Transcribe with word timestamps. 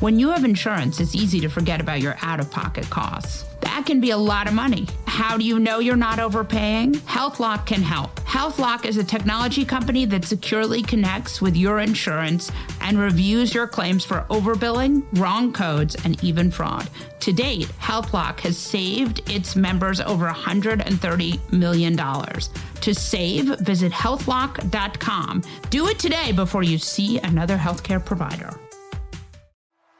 When 0.00 0.16
you 0.16 0.30
have 0.30 0.44
insurance, 0.44 1.00
it's 1.00 1.16
easy 1.16 1.40
to 1.40 1.48
forget 1.48 1.80
about 1.80 2.00
your 2.00 2.16
out 2.22 2.38
of 2.38 2.52
pocket 2.52 2.88
costs. 2.88 3.44
That 3.62 3.84
can 3.84 4.00
be 4.00 4.10
a 4.10 4.16
lot 4.16 4.46
of 4.46 4.54
money. 4.54 4.86
How 5.08 5.36
do 5.36 5.44
you 5.44 5.58
know 5.58 5.80
you're 5.80 5.96
not 5.96 6.20
overpaying? 6.20 6.92
HealthLock 6.92 7.66
can 7.66 7.82
help. 7.82 8.14
HealthLock 8.20 8.84
is 8.84 8.96
a 8.96 9.02
technology 9.02 9.64
company 9.64 10.04
that 10.04 10.24
securely 10.24 10.82
connects 10.82 11.42
with 11.42 11.56
your 11.56 11.80
insurance 11.80 12.52
and 12.80 12.96
reviews 12.96 13.52
your 13.52 13.66
claims 13.66 14.04
for 14.04 14.24
overbilling, 14.30 15.04
wrong 15.18 15.52
codes, 15.52 15.96
and 16.04 16.22
even 16.22 16.48
fraud. 16.52 16.88
To 17.18 17.32
date, 17.32 17.66
HealthLock 17.80 18.38
has 18.40 18.56
saved 18.56 19.28
its 19.28 19.56
members 19.56 20.00
over 20.00 20.28
$130 20.28 21.52
million. 21.52 21.96
To 21.96 22.94
save, 22.94 23.58
visit 23.58 23.90
healthlock.com. 23.90 25.42
Do 25.70 25.88
it 25.88 25.98
today 25.98 26.30
before 26.30 26.62
you 26.62 26.78
see 26.78 27.18
another 27.18 27.56
healthcare 27.56 28.04
provider. 28.04 28.54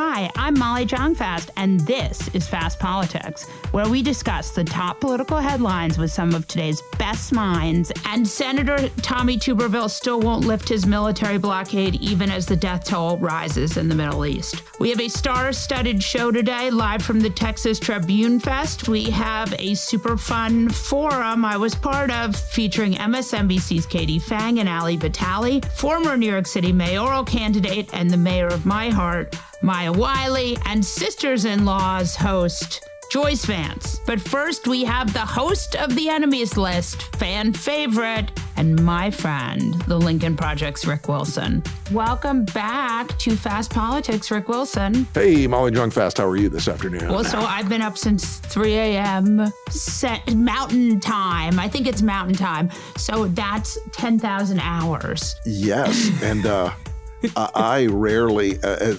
Hi, 0.00 0.30
I'm 0.36 0.56
Molly 0.56 0.84
Jong-Fast, 0.84 1.50
and 1.56 1.80
this 1.80 2.32
is 2.32 2.46
Fast 2.46 2.78
Politics, 2.78 3.50
where 3.72 3.88
we 3.88 4.02
discuss 4.02 4.50
the 4.50 4.64
top 4.64 5.00
political 5.00 5.38
headlines 5.38 5.98
with 5.98 6.10
some 6.10 6.34
of 6.34 6.46
today's 6.46 6.82
best 6.98 7.32
minds. 7.32 7.92
And 8.06 8.26
Senator 8.26 8.88
Tommy 9.02 9.36
Tuberville 9.36 9.90
still 9.90 10.20
won't 10.20 10.46
lift 10.46 10.68
his 10.68 10.86
military 10.86 11.38
blockade 11.38 11.96
even 11.96 12.30
as 12.30 12.46
the 12.46 12.56
death 12.56 12.84
toll 12.84 13.18
rises 13.18 13.76
in 13.76 13.88
the 13.88 13.94
Middle 13.94 14.26
East. 14.26 14.62
We 14.80 14.90
have 14.90 15.00
a 15.00 15.08
star-studded 15.08 16.02
show 16.02 16.30
today, 16.30 16.70
live 16.70 17.02
from 17.02 17.20
the 17.20 17.30
Texas 17.30 17.78
Tribune 17.78 18.40
Fest. 18.40 18.88
We 18.88 19.04
have 19.10 19.54
a 19.58 19.74
super 19.74 20.16
fun 20.16 20.68
forum 20.68 21.44
I 21.44 21.56
was 21.56 21.74
part 21.74 22.10
of, 22.10 22.36
featuring 22.36 22.94
MSNBC's 22.94 23.86
Katie 23.86 24.20
Phang 24.20 24.60
and 24.60 24.68
Ali 24.68 24.96
Vitali, 24.96 25.60
former 25.76 26.16
New 26.16 26.30
York 26.30 26.46
City 26.46 26.72
mayoral 26.72 27.24
candidate 27.24 27.90
and 27.92 28.10
the 28.10 28.16
mayor 28.16 28.48
of 28.48 28.66
my 28.66 28.90
heart. 28.90 29.36
Maya 29.60 29.92
Wiley, 29.92 30.56
and 30.66 30.84
Sisters 30.84 31.44
in 31.44 31.64
Law's 31.64 32.14
host, 32.14 32.88
Joyce 33.10 33.46
Vance. 33.46 34.00
But 34.06 34.20
first, 34.20 34.66
we 34.66 34.84
have 34.84 35.12
the 35.14 35.20
host 35.20 35.74
of 35.76 35.94
the 35.94 36.10
enemies 36.10 36.58
list, 36.58 37.02
fan 37.16 37.54
favorite, 37.54 38.30
and 38.56 38.84
my 38.84 39.10
friend, 39.10 39.74
the 39.82 39.96
Lincoln 39.96 40.36
Project's 40.36 40.84
Rick 40.84 41.08
Wilson. 41.08 41.62
Welcome 41.90 42.44
back 42.46 43.16
to 43.20 43.34
Fast 43.34 43.70
Politics, 43.72 44.30
Rick 44.30 44.48
Wilson. 44.48 45.06
Hey, 45.14 45.46
Molly 45.46 45.70
Jong-Fast, 45.70 46.18
how 46.18 46.26
are 46.26 46.36
you 46.36 46.50
this 46.50 46.68
afternoon? 46.68 47.08
Well, 47.08 47.24
so 47.24 47.38
I've 47.38 47.68
been 47.70 47.82
up 47.82 47.96
since 47.96 48.38
3 48.40 48.74
a.m. 48.74 49.46
Set, 49.70 50.34
mountain 50.34 51.00
time. 51.00 51.58
I 51.58 51.66
think 51.68 51.86
it's 51.86 52.02
mountain 52.02 52.36
time. 52.36 52.68
So 52.98 53.28
that's 53.28 53.78
10,000 53.92 54.60
hours. 54.60 55.36
Yes. 55.46 56.10
And, 56.22 56.44
uh, 56.44 56.72
I 57.36 57.86
rarely, 57.86 58.60
uh, 58.62 58.94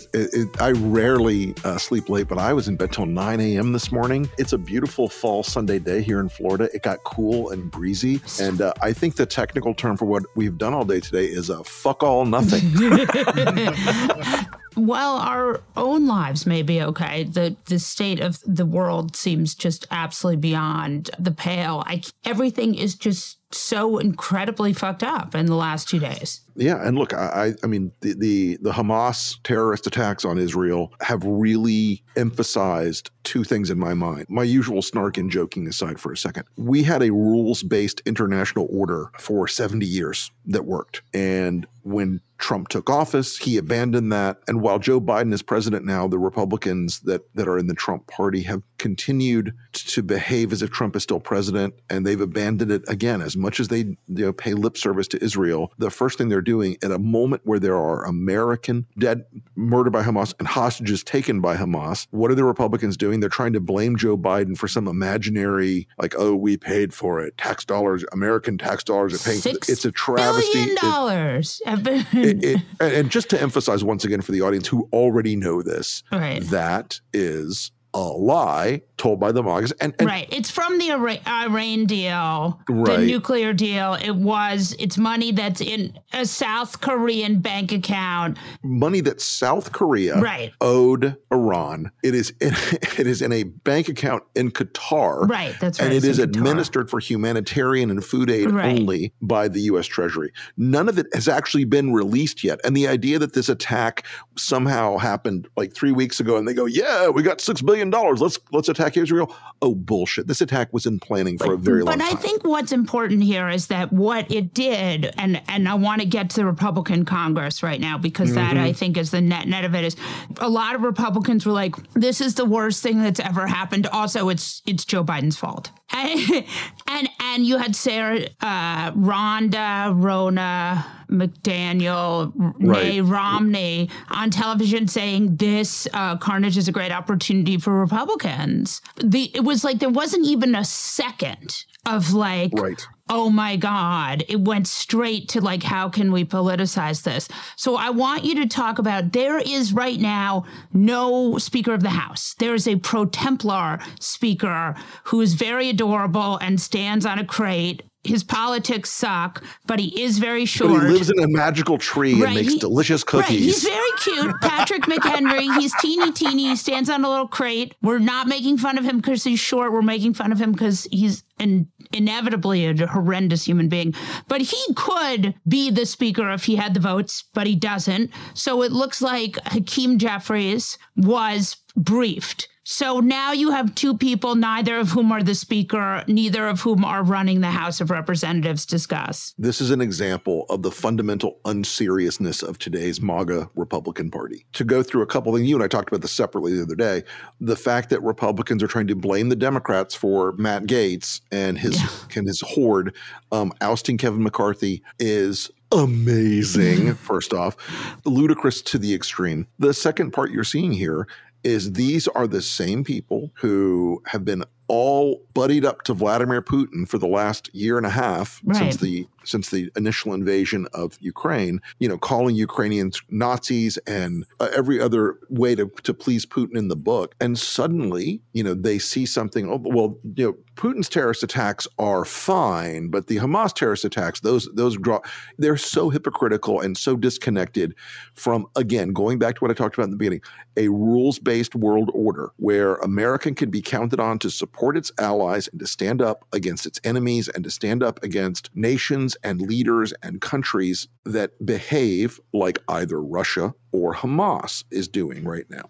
I 0.59 0.71
rarely 0.71 1.55
uh, 1.63 1.77
sleep 1.77 2.09
late, 2.09 2.27
but 2.27 2.37
I 2.37 2.53
was 2.53 2.67
in 2.67 2.75
bed 2.75 2.91
till 2.91 3.05
9 3.05 3.39
a.m. 3.39 3.71
this 3.71 3.91
morning. 3.91 4.29
It's 4.37 4.53
a 4.53 4.57
beautiful 4.57 5.07
fall 5.07 5.43
Sunday 5.43 5.79
day 5.79 6.01
here 6.01 6.19
in 6.19 6.29
Florida. 6.29 6.69
It 6.73 6.83
got 6.83 7.03
cool 7.03 7.51
and 7.51 7.71
breezy, 7.71 8.21
and 8.39 8.61
uh, 8.61 8.73
I 8.81 8.93
think 8.93 9.15
the 9.15 9.25
technical 9.25 9.73
term 9.73 9.97
for 9.97 10.05
what 10.05 10.23
we've 10.35 10.57
done 10.57 10.73
all 10.73 10.85
day 10.85 10.99
today 10.99 11.25
is 11.25 11.49
a 11.49 11.63
fuck 11.63 12.03
all 12.03 12.25
nothing. 12.25 12.59
Well, 14.79 15.17
our 15.17 15.61
own 15.75 16.07
lives 16.07 16.45
may 16.45 16.61
be 16.61 16.81
okay, 16.81 17.23
the 17.23 17.55
the 17.65 17.79
state 17.79 18.19
of 18.19 18.41
the 18.45 18.65
world 18.65 19.15
seems 19.15 19.53
just 19.55 19.85
absolutely 19.91 20.39
beyond 20.39 21.09
the 21.19 21.31
pale. 21.31 21.83
I, 21.85 22.03
everything 22.23 22.75
is 22.75 22.95
just 22.95 23.38
so 23.51 23.97
incredibly 23.97 24.73
fucked 24.73 25.03
up 25.03 25.33
in 25.33 25.47
the 25.47 25.55
last 25.55 25.89
two 25.89 25.99
days. 25.99 26.41
Yeah, 26.55 26.85
and 26.85 26.97
look, 26.97 27.13
I, 27.13 27.53
I 27.63 27.67
mean, 27.67 27.91
the, 28.01 28.13
the, 28.13 28.57
the 28.61 28.71
Hamas 28.71 29.37
terrorist 29.43 29.87
attacks 29.87 30.25
on 30.25 30.37
Israel 30.37 30.93
have 31.01 31.23
really 31.23 32.03
emphasized 32.15 33.11
two 33.23 33.43
things 33.43 33.69
in 33.69 33.79
my 33.79 33.93
mind. 33.93 34.25
My 34.29 34.43
usual 34.43 34.81
snark 34.81 35.17
and 35.17 35.31
joking 35.31 35.67
aside 35.67 35.99
for 35.99 36.11
a 36.11 36.17
second, 36.17 36.45
we 36.57 36.83
had 36.83 37.01
a 37.01 37.11
rules 37.11 37.63
based 37.63 38.01
international 38.05 38.67
order 38.71 39.09
for 39.19 39.47
seventy 39.47 39.85
years 39.85 40.31
that 40.47 40.65
worked, 40.65 41.01
and 41.13 41.65
when 41.89 42.21
Trump 42.39 42.69
took 42.69 42.89
office, 42.89 43.37
he 43.37 43.57
abandoned 43.57 44.11
that. 44.13 44.39
And 44.47 44.61
while 44.61 44.79
Joe 44.79 45.01
Biden 45.01 45.33
is 45.33 45.41
president 45.41 45.85
now, 45.85 46.07
the 46.07 46.17
Republicans 46.17 47.01
that, 47.01 47.21
that 47.35 47.47
are 47.47 47.57
in 47.57 47.67
the 47.67 47.73
Trump 47.73 48.07
party 48.07 48.41
have 48.43 48.63
continued 48.77 49.53
to 49.73 50.01
behave 50.01 50.53
as 50.53 50.61
if 50.61 50.71
Trump 50.71 50.95
is 50.95 51.03
still 51.03 51.19
president, 51.19 51.73
and 51.89 52.07
they've 52.07 52.21
abandoned 52.21 52.71
it 52.71 52.81
again. 52.87 53.21
As 53.21 53.35
much 53.35 53.59
as 53.59 53.67
they 53.67 53.79
you 53.79 53.97
know, 54.07 54.33
pay 54.33 54.53
lip 54.53 54.77
service 54.77 55.07
to 55.09 55.23
Israel, 55.23 55.73
the 55.77 55.91
first 55.91 56.17
thing 56.17 56.29
they're 56.29 56.41
doing 56.41 56.77
at 56.81 56.91
a 56.91 56.97
moment 56.97 57.41
where 57.43 57.59
there 57.59 57.75
are 57.75 58.05
American 58.05 58.85
dead, 58.97 59.25
murdered 59.55 59.91
by 59.91 60.01
Hamas, 60.01 60.33
and 60.39 60.47
hostages 60.47 61.03
taken 61.03 61.41
by 61.41 61.57
Hamas, 61.57 62.07
what 62.11 62.31
are 62.31 62.35
the 62.35 62.45
Republicans 62.45 62.95
doing? 62.95 63.19
They're 63.19 63.29
trying 63.29 63.53
to 63.53 63.59
blame 63.59 63.97
Joe 63.97 64.17
Biden 64.17 64.57
for 64.57 64.69
some 64.69 64.87
imaginary, 64.87 65.89
like, 65.97 66.15
oh, 66.17 66.35
we 66.35 66.55
paid 66.55 66.93
for 66.93 67.19
it. 67.19 67.37
Tax 67.37 67.65
dollars, 67.65 68.05
American 68.13 68.57
tax 68.57 68.85
dollars 68.85 69.13
are 69.13 69.29
paying. 69.29 69.41
Six 69.41 69.67
it's 69.67 69.83
a 69.83 69.91
travesty. 69.91 70.53
Billion 70.53 70.75
dollars. 70.75 71.61
It, 71.65 71.78
it, 71.87 72.43
it, 72.43 72.61
and 72.79 73.09
just 73.09 73.29
to 73.29 73.41
emphasize 73.41 73.83
once 73.83 74.05
again 74.05 74.21
for 74.21 74.31
the 74.31 74.41
audience 74.41 74.67
who 74.67 74.87
already 74.93 75.35
know 75.35 75.61
this, 75.61 76.03
right. 76.11 76.41
that 76.43 76.99
is 77.13 77.71
a 77.93 77.99
lie 77.99 78.81
told 78.97 79.19
by 79.19 79.31
the 79.31 79.41
Mongols. 79.41 79.71
And, 79.73 79.95
and, 79.97 80.07
right, 80.07 80.27
it's 80.31 80.51
from 80.51 80.77
the 80.77 80.91
Iran 80.91 81.85
deal, 81.85 82.61
right. 82.69 82.99
the 82.99 83.05
nuclear 83.05 83.53
deal. 83.53 83.95
It 83.95 84.15
was 84.15 84.75
it's 84.77 84.97
money 84.97 85.31
that's 85.31 85.61
in 85.61 85.97
a 86.13 86.25
South 86.25 86.81
Korean 86.81 87.39
bank 87.39 87.71
account, 87.71 88.37
money 88.61 89.01
that 89.01 89.21
South 89.21 89.71
Korea 89.71 90.19
right. 90.19 90.51
owed 90.61 91.17
Iran. 91.31 91.91
It 92.03 92.13
is 92.13 92.31
in, 92.41 92.53
it 92.71 93.07
is 93.07 93.21
in 93.21 93.31
a 93.31 93.43
bank 93.43 93.89
account 93.89 94.23
in 94.35 94.51
Qatar, 94.51 95.27
right? 95.27 95.55
That's 95.59 95.79
right. 95.79 95.87
and 95.87 95.95
it 95.95 96.03
is 96.03 96.19
administered 96.19 96.89
for 96.89 96.99
humanitarian 96.99 97.89
and 97.89 98.03
food 98.03 98.29
aid 98.29 98.51
right. 98.51 98.77
only 98.77 99.13
by 99.21 99.47
the 99.47 99.61
U.S. 99.61 99.87
Treasury. 99.87 100.31
None 100.57 100.89
of 100.89 100.99
it 100.99 101.07
has 101.13 101.27
actually 101.27 101.65
been 101.65 101.93
released 101.93 102.43
yet, 102.43 102.59
and 102.63 102.75
the 102.75 102.87
idea 102.87 103.17
that 103.19 103.33
this 103.33 103.49
attack 103.49 104.05
somehow 104.37 104.97
happened 104.97 105.47
like 105.55 105.73
three 105.73 105.91
weeks 105.91 106.19
ago, 106.19 106.37
and 106.37 106.47
they 106.47 106.53
go, 106.53 106.65
"Yeah, 106.65 107.07
we 107.07 107.23
got 107.23 107.39
six 107.39 107.61
billion 107.61 107.78
billion 107.79 107.89
dollars. 107.89 108.21
Let's 108.21 108.39
let's 108.51 108.69
attack 108.69 108.97
Israel. 108.97 109.33
Oh 109.61 109.75
bullshit! 109.75 110.27
This 110.27 110.41
attack 110.41 110.71
was 110.73 110.85
in 110.85 110.99
planning 110.99 111.37
for 111.37 111.53
a 111.53 111.57
very 111.57 111.83
long 111.83 111.97
time. 111.97 111.99
but. 111.99 112.13
I 112.13 112.21
think 112.21 112.43
what's 112.43 112.71
important 112.71 113.23
here 113.23 113.49
is 113.49 113.67
that 113.67 113.91
what 113.91 114.31
it 114.31 114.53
did, 114.53 115.13
and 115.17 115.41
and 115.47 115.67
I 115.67 115.75
want 115.75 116.01
to 116.01 116.07
get 116.07 116.29
to 116.31 116.35
the 116.37 116.45
Republican 116.45 117.05
Congress 117.05 117.63
right 117.63 117.79
now 117.79 117.97
because 117.97 118.33
that 118.33 118.49
Mm-hmm. 118.49 118.63
I 118.63 118.73
think 118.73 118.97
is 118.97 119.11
the 119.11 119.21
net 119.21 119.47
net 119.47 119.63
of 119.63 119.75
it 119.75 119.83
is 119.83 119.95
a 120.39 120.49
lot 120.49 120.73
of 120.73 120.81
Republicans 120.81 121.45
were 121.45 121.51
like, 121.51 121.75
this 121.93 122.19
is 122.19 122.33
the 122.33 122.45
worst 122.45 122.81
thing 122.81 123.01
that's 123.03 123.19
ever 123.19 123.45
happened. 123.45 123.85
Also, 123.87 124.29
it's 124.29 124.61
it's 124.65 124.85
Joe 124.85 125.03
Biden's 125.03 125.37
fault. 125.37 125.69
And 125.91 126.19
and, 126.87 127.09
and 127.19 127.45
you 127.45 127.57
had 127.57 127.75
Sarah, 127.75 128.21
uh, 128.41 128.91
Rhonda, 128.93 129.93
Ronna, 129.93 130.83
McDaniel, 131.09 132.33
Nay 132.59 133.01
Romney 133.01 133.89
on 134.09 134.29
television 134.29 134.87
saying 134.87 135.35
this 135.37 135.87
uh, 135.93 136.17
carnage 136.17 136.57
is 136.57 136.67
a 136.67 136.71
great 136.71 136.91
opportunity 136.91 137.57
for 137.57 137.79
Republicans. 137.79 138.81
The 138.97 139.31
it 139.33 139.43
was 139.43 139.63
like 139.63 139.79
there 139.79 139.89
wasn't 139.89 140.25
even 140.27 140.55
a 140.55 140.65
second 140.65 141.65
of 141.85 142.13
like, 142.13 142.51
Right. 142.53 142.85
oh 143.09 143.29
my 143.29 143.55
God. 143.55 144.23
It 144.27 144.41
went 144.41 144.67
straight 144.67 145.29
to 145.29 145.41
like, 145.41 145.63
how 145.63 145.89
can 145.89 146.11
we 146.11 146.25
politicize 146.25 147.03
this? 147.03 147.27
So 147.55 147.77
I 147.77 147.89
want 147.89 148.25
you 148.25 148.35
to 148.35 148.47
talk 148.47 148.79
about 148.79 149.13
there 149.13 149.39
is 149.39 149.73
right 149.73 149.99
now 149.99 150.43
no 150.73 151.37
Speaker 151.37 151.73
of 151.73 151.81
the 151.81 151.89
House. 151.89 152.35
There 152.37 152.53
is 152.53 152.67
a 152.67 152.75
pro 152.75 153.05
Templar 153.05 153.79
Speaker 153.99 154.75
who 155.05 155.21
is 155.21 155.33
very 155.33 155.69
adorable 155.69 156.37
and 156.37 156.59
stands 156.59 157.05
on 157.05 157.17
a 157.17 157.25
crate. 157.25 157.81
His 158.03 158.23
politics 158.23 158.89
suck, 158.89 159.43
but 159.67 159.77
he 159.77 160.01
is 160.01 160.19
very 160.19 160.43
but 160.43 160.49
short. 160.49 160.83
he 160.83 160.87
lives 160.89 161.09
in 161.09 161.19
a 161.19 161.27
magical 161.27 161.77
tree 161.77 162.13
and 162.13 162.33
makes 162.33 162.53
he- 162.53 162.59
delicious 162.59 163.03
Right, 163.11 163.25
he's 163.25 163.63
very 163.63 163.91
cute. 163.99 164.33
Patrick 164.41 164.83
McHenry. 164.83 165.53
He's 165.59 165.73
teeny 165.81 166.11
teeny. 166.13 166.49
He 166.49 166.55
stands 166.55 166.89
on 166.89 167.03
a 167.03 167.09
little 167.09 167.27
crate. 167.27 167.75
We're 167.81 167.99
not 167.99 168.27
making 168.27 168.57
fun 168.59 168.77
of 168.77 168.85
him 168.85 168.97
because 168.97 169.25
he's 169.25 169.39
short. 169.41 169.73
We're 169.73 169.81
making 169.81 170.13
fun 170.13 170.31
of 170.31 170.39
him 170.39 170.53
because 170.53 170.85
he's 170.91 171.23
an 171.39 171.67
inevitably 171.91 172.65
a 172.67 172.87
horrendous 172.87 173.43
human 173.45 173.67
being. 173.67 173.93
But 174.29 174.41
he 174.41 174.73
could 174.75 175.35
be 175.47 175.69
the 175.69 175.85
speaker 175.85 176.29
if 176.31 176.45
he 176.45 176.55
had 176.55 176.73
the 176.73 176.79
votes, 176.79 177.25
but 177.33 177.47
he 177.47 177.55
doesn't. 177.55 178.11
So 178.33 178.61
it 178.63 178.71
looks 178.71 179.01
like 179.01 179.37
Hakeem 179.47 179.97
Jeffries 179.97 180.77
was 180.95 181.57
briefed. 181.75 182.47
So 182.71 182.99
now 182.99 183.31
you 183.31 183.49
have 183.49 183.73
two 183.73 183.97
people, 183.97 184.35
neither 184.35 184.77
of 184.77 184.91
whom 184.91 185.11
are 185.11 185.23
the 185.23 185.33
speaker, 185.33 186.03
neither 186.07 186.47
of 186.47 186.61
whom 186.61 186.85
are 186.85 187.01
running 187.01 187.41
the 187.41 187.47
House 187.47 187.81
of 187.81 187.89
Representatives. 187.89 188.63
Discuss. 188.63 189.33
This 189.39 189.59
is 189.59 189.71
an 189.71 189.81
example 189.81 190.45
of 190.51 190.61
the 190.61 190.69
fundamental 190.69 191.39
unseriousness 191.45 192.43
of 192.43 192.59
today's 192.59 193.01
MAGA 193.01 193.49
Republican 193.55 194.11
Party. 194.11 194.45
To 194.53 194.63
go 194.63 194.83
through 194.83 195.01
a 195.01 195.07
couple 195.07 195.33
things, 195.33 195.49
you 195.49 195.55
and 195.55 195.63
I 195.63 195.67
talked 195.67 195.89
about 195.89 196.01
this 196.01 196.11
separately 196.11 196.55
the 196.55 196.61
other 196.61 196.75
day. 196.75 197.05
The 197.41 197.55
fact 197.55 197.89
that 197.89 198.03
Republicans 198.03 198.61
are 198.61 198.67
trying 198.67 198.85
to 198.85 198.95
blame 198.95 199.29
the 199.29 199.35
Democrats 199.35 199.95
for 199.95 200.33
Matt 200.33 200.65
Gaetz 200.65 201.21
and 201.31 201.57
his 201.57 201.81
and 202.15 202.27
his 202.27 202.41
horde 202.41 202.95
um, 203.31 203.51
ousting 203.61 203.97
Kevin 203.97 204.21
McCarthy 204.21 204.83
is 204.99 205.49
amazing. 205.71 206.93
first 206.95 207.33
off, 207.33 207.57
ludicrous 208.05 208.61
to 208.61 208.77
the 208.77 208.93
extreme. 208.93 209.47
The 209.57 209.73
second 209.73 210.11
part 210.11 210.31
you're 210.31 210.43
seeing 210.43 210.71
here 210.71 211.07
is 211.43 211.73
these 211.73 212.07
are 212.09 212.27
the 212.27 212.41
same 212.41 212.83
people 212.83 213.31
who 213.35 214.01
have 214.07 214.25
been 214.25 214.43
all 214.67 215.23
buddied 215.33 215.65
up 215.65 215.81
to 215.83 215.93
Vladimir 215.93 216.41
Putin 216.41 216.87
for 216.87 216.97
the 216.97 217.07
last 217.07 217.49
year 217.55 217.77
and 217.77 217.85
a 217.85 217.89
half 217.91 218.41
Right. 218.43 218.57
since 218.57 218.77
the 218.77 219.07
since 219.29 219.49
the 219.49 219.71
initial 219.75 220.13
invasion 220.13 220.67
of 220.73 220.97
Ukraine, 220.99 221.61
you 221.79 221.87
know, 221.87 221.97
calling 221.97 222.35
Ukrainians 222.35 223.01
Nazis 223.09 223.77
and 223.85 224.25
uh, 224.39 224.49
every 224.55 224.79
other 224.79 225.19
way 225.29 225.55
to, 225.55 225.69
to 225.83 225.93
please 225.93 226.25
Putin 226.25 226.57
in 226.57 226.67
the 226.67 226.75
book. 226.75 227.15
And 227.19 227.37
suddenly, 227.37 228.21
you 228.33 228.43
know, 228.43 228.53
they 228.53 228.79
see 228.79 229.05
something, 229.05 229.49
oh, 229.49 229.61
well, 229.63 229.97
you 230.15 230.25
know, 230.25 230.37
Putin's 230.55 230.89
terrorist 230.89 231.23
attacks 231.23 231.67
are 231.77 232.03
fine, 232.03 232.89
but 232.89 233.07
the 233.07 233.15
Hamas 233.17 233.53
terrorist 233.53 233.85
attacks, 233.85 234.19
those, 234.19 234.49
those 234.53 234.77
draw, 234.77 234.99
they're 235.37 235.55
so 235.55 235.89
hypocritical 235.89 236.59
and 236.59 236.77
so 236.77 236.97
disconnected 236.97 237.73
from, 238.13 238.45
again, 238.57 238.91
going 238.91 239.19
back 239.19 239.35
to 239.35 239.39
what 239.39 239.51
I 239.51 239.53
talked 239.53 239.75
about 239.75 239.85
in 239.85 239.91
the 239.91 239.97
beginning, 239.97 240.21
a 240.57 240.67
rules 240.67 241.17
based 241.17 241.55
world 241.55 241.89
order 241.93 242.31
where 242.35 242.75
America 242.75 243.31
can 243.31 243.49
be 243.49 243.61
counted 243.61 243.99
on 243.99 244.19
to 244.19 244.29
support 244.29 244.75
its 244.75 244.91
allies 244.99 245.47
and 245.47 245.59
to 245.59 245.67
stand 245.67 246.01
up 246.01 246.25
against 246.33 246.65
its 246.65 246.79
enemies 246.83 247.29
and 247.29 247.43
to 247.45 247.49
stand 247.49 247.81
up 247.81 248.03
against 248.03 248.49
nations 248.53 249.15
and 249.23 249.41
leaders 249.41 249.93
and 250.03 250.21
countries 250.21 250.87
that 251.05 251.31
behave 251.45 252.19
like 252.33 252.59
either 252.67 253.01
Russia 253.01 253.53
or 253.71 253.93
Hamas 253.93 254.63
is 254.71 254.87
doing 254.87 255.23
right 255.23 255.45
now. 255.49 255.65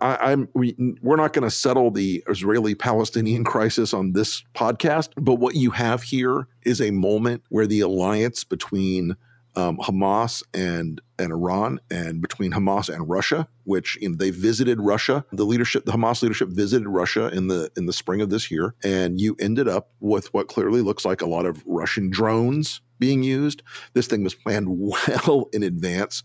I, 0.00 0.32
I'm 0.32 0.48
we, 0.54 0.76
we're 1.02 1.16
not 1.16 1.32
going 1.32 1.48
to 1.48 1.54
settle 1.54 1.90
the 1.90 2.22
Israeli-Palestinian 2.28 3.44
crisis 3.44 3.94
on 3.94 4.12
this 4.12 4.42
podcast, 4.54 5.10
but 5.16 5.36
what 5.36 5.54
you 5.54 5.70
have 5.70 6.02
here 6.02 6.48
is 6.62 6.80
a 6.80 6.90
moment 6.90 7.42
where 7.48 7.66
the 7.66 7.80
alliance 7.80 8.44
between 8.44 9.16
um, 9.60 9.76
Hamas 9.78 10.42
and 10.54 11.00
and 11.18 11.32
Iran, 11.32 11.80
and 11.90 12.22
between 12.22 12.52
Hamas 12.52 12.92
and 12.92 13.08
Russia, 13.08 13.46
which 13.64 13.98
you 14.00 14.08
know, 14.08 14.16
they 14.16 14.30
visited 14.30 14.80
Russia. 14.80 15.24
The 15.32 15.44
leadership, 15.44 15.84
the 15.84 15.92
Hamas 15.92 16.22
leadership, 16.22 16.48
visited 16.48 16.88
Russia 16.88 17.28
in 17.28 17.48
the 17.48 17.70
in 17.76 17.86
the 17.86 17.92
spring 17.92 18.20
of 18.20 18.30
this 18.30 18.50
year, 18.50 18.74
and 18.82 19.20
you 19.20 19.36
ended 19.38 19.68
up 19.68 19.90
with 20.00 20.32
what 20.32 20.48
clearly 20.48 20.80
looks 20.80 21.04
like 21.04 21.20
a 21.20 21.26
lot 21.26 21.46
of 21.46 21.62
Russian 21.66 22.10
drones 22.10 22.80
being 23.00 23.22
used. 23.22 23.62
This 23.94 24.06
thing 24.06 24.22
was 24.22 24.34
planned 24.34 24.68
well 25.26 25.48
in 25.52 25.64
advance. 25.64 26.22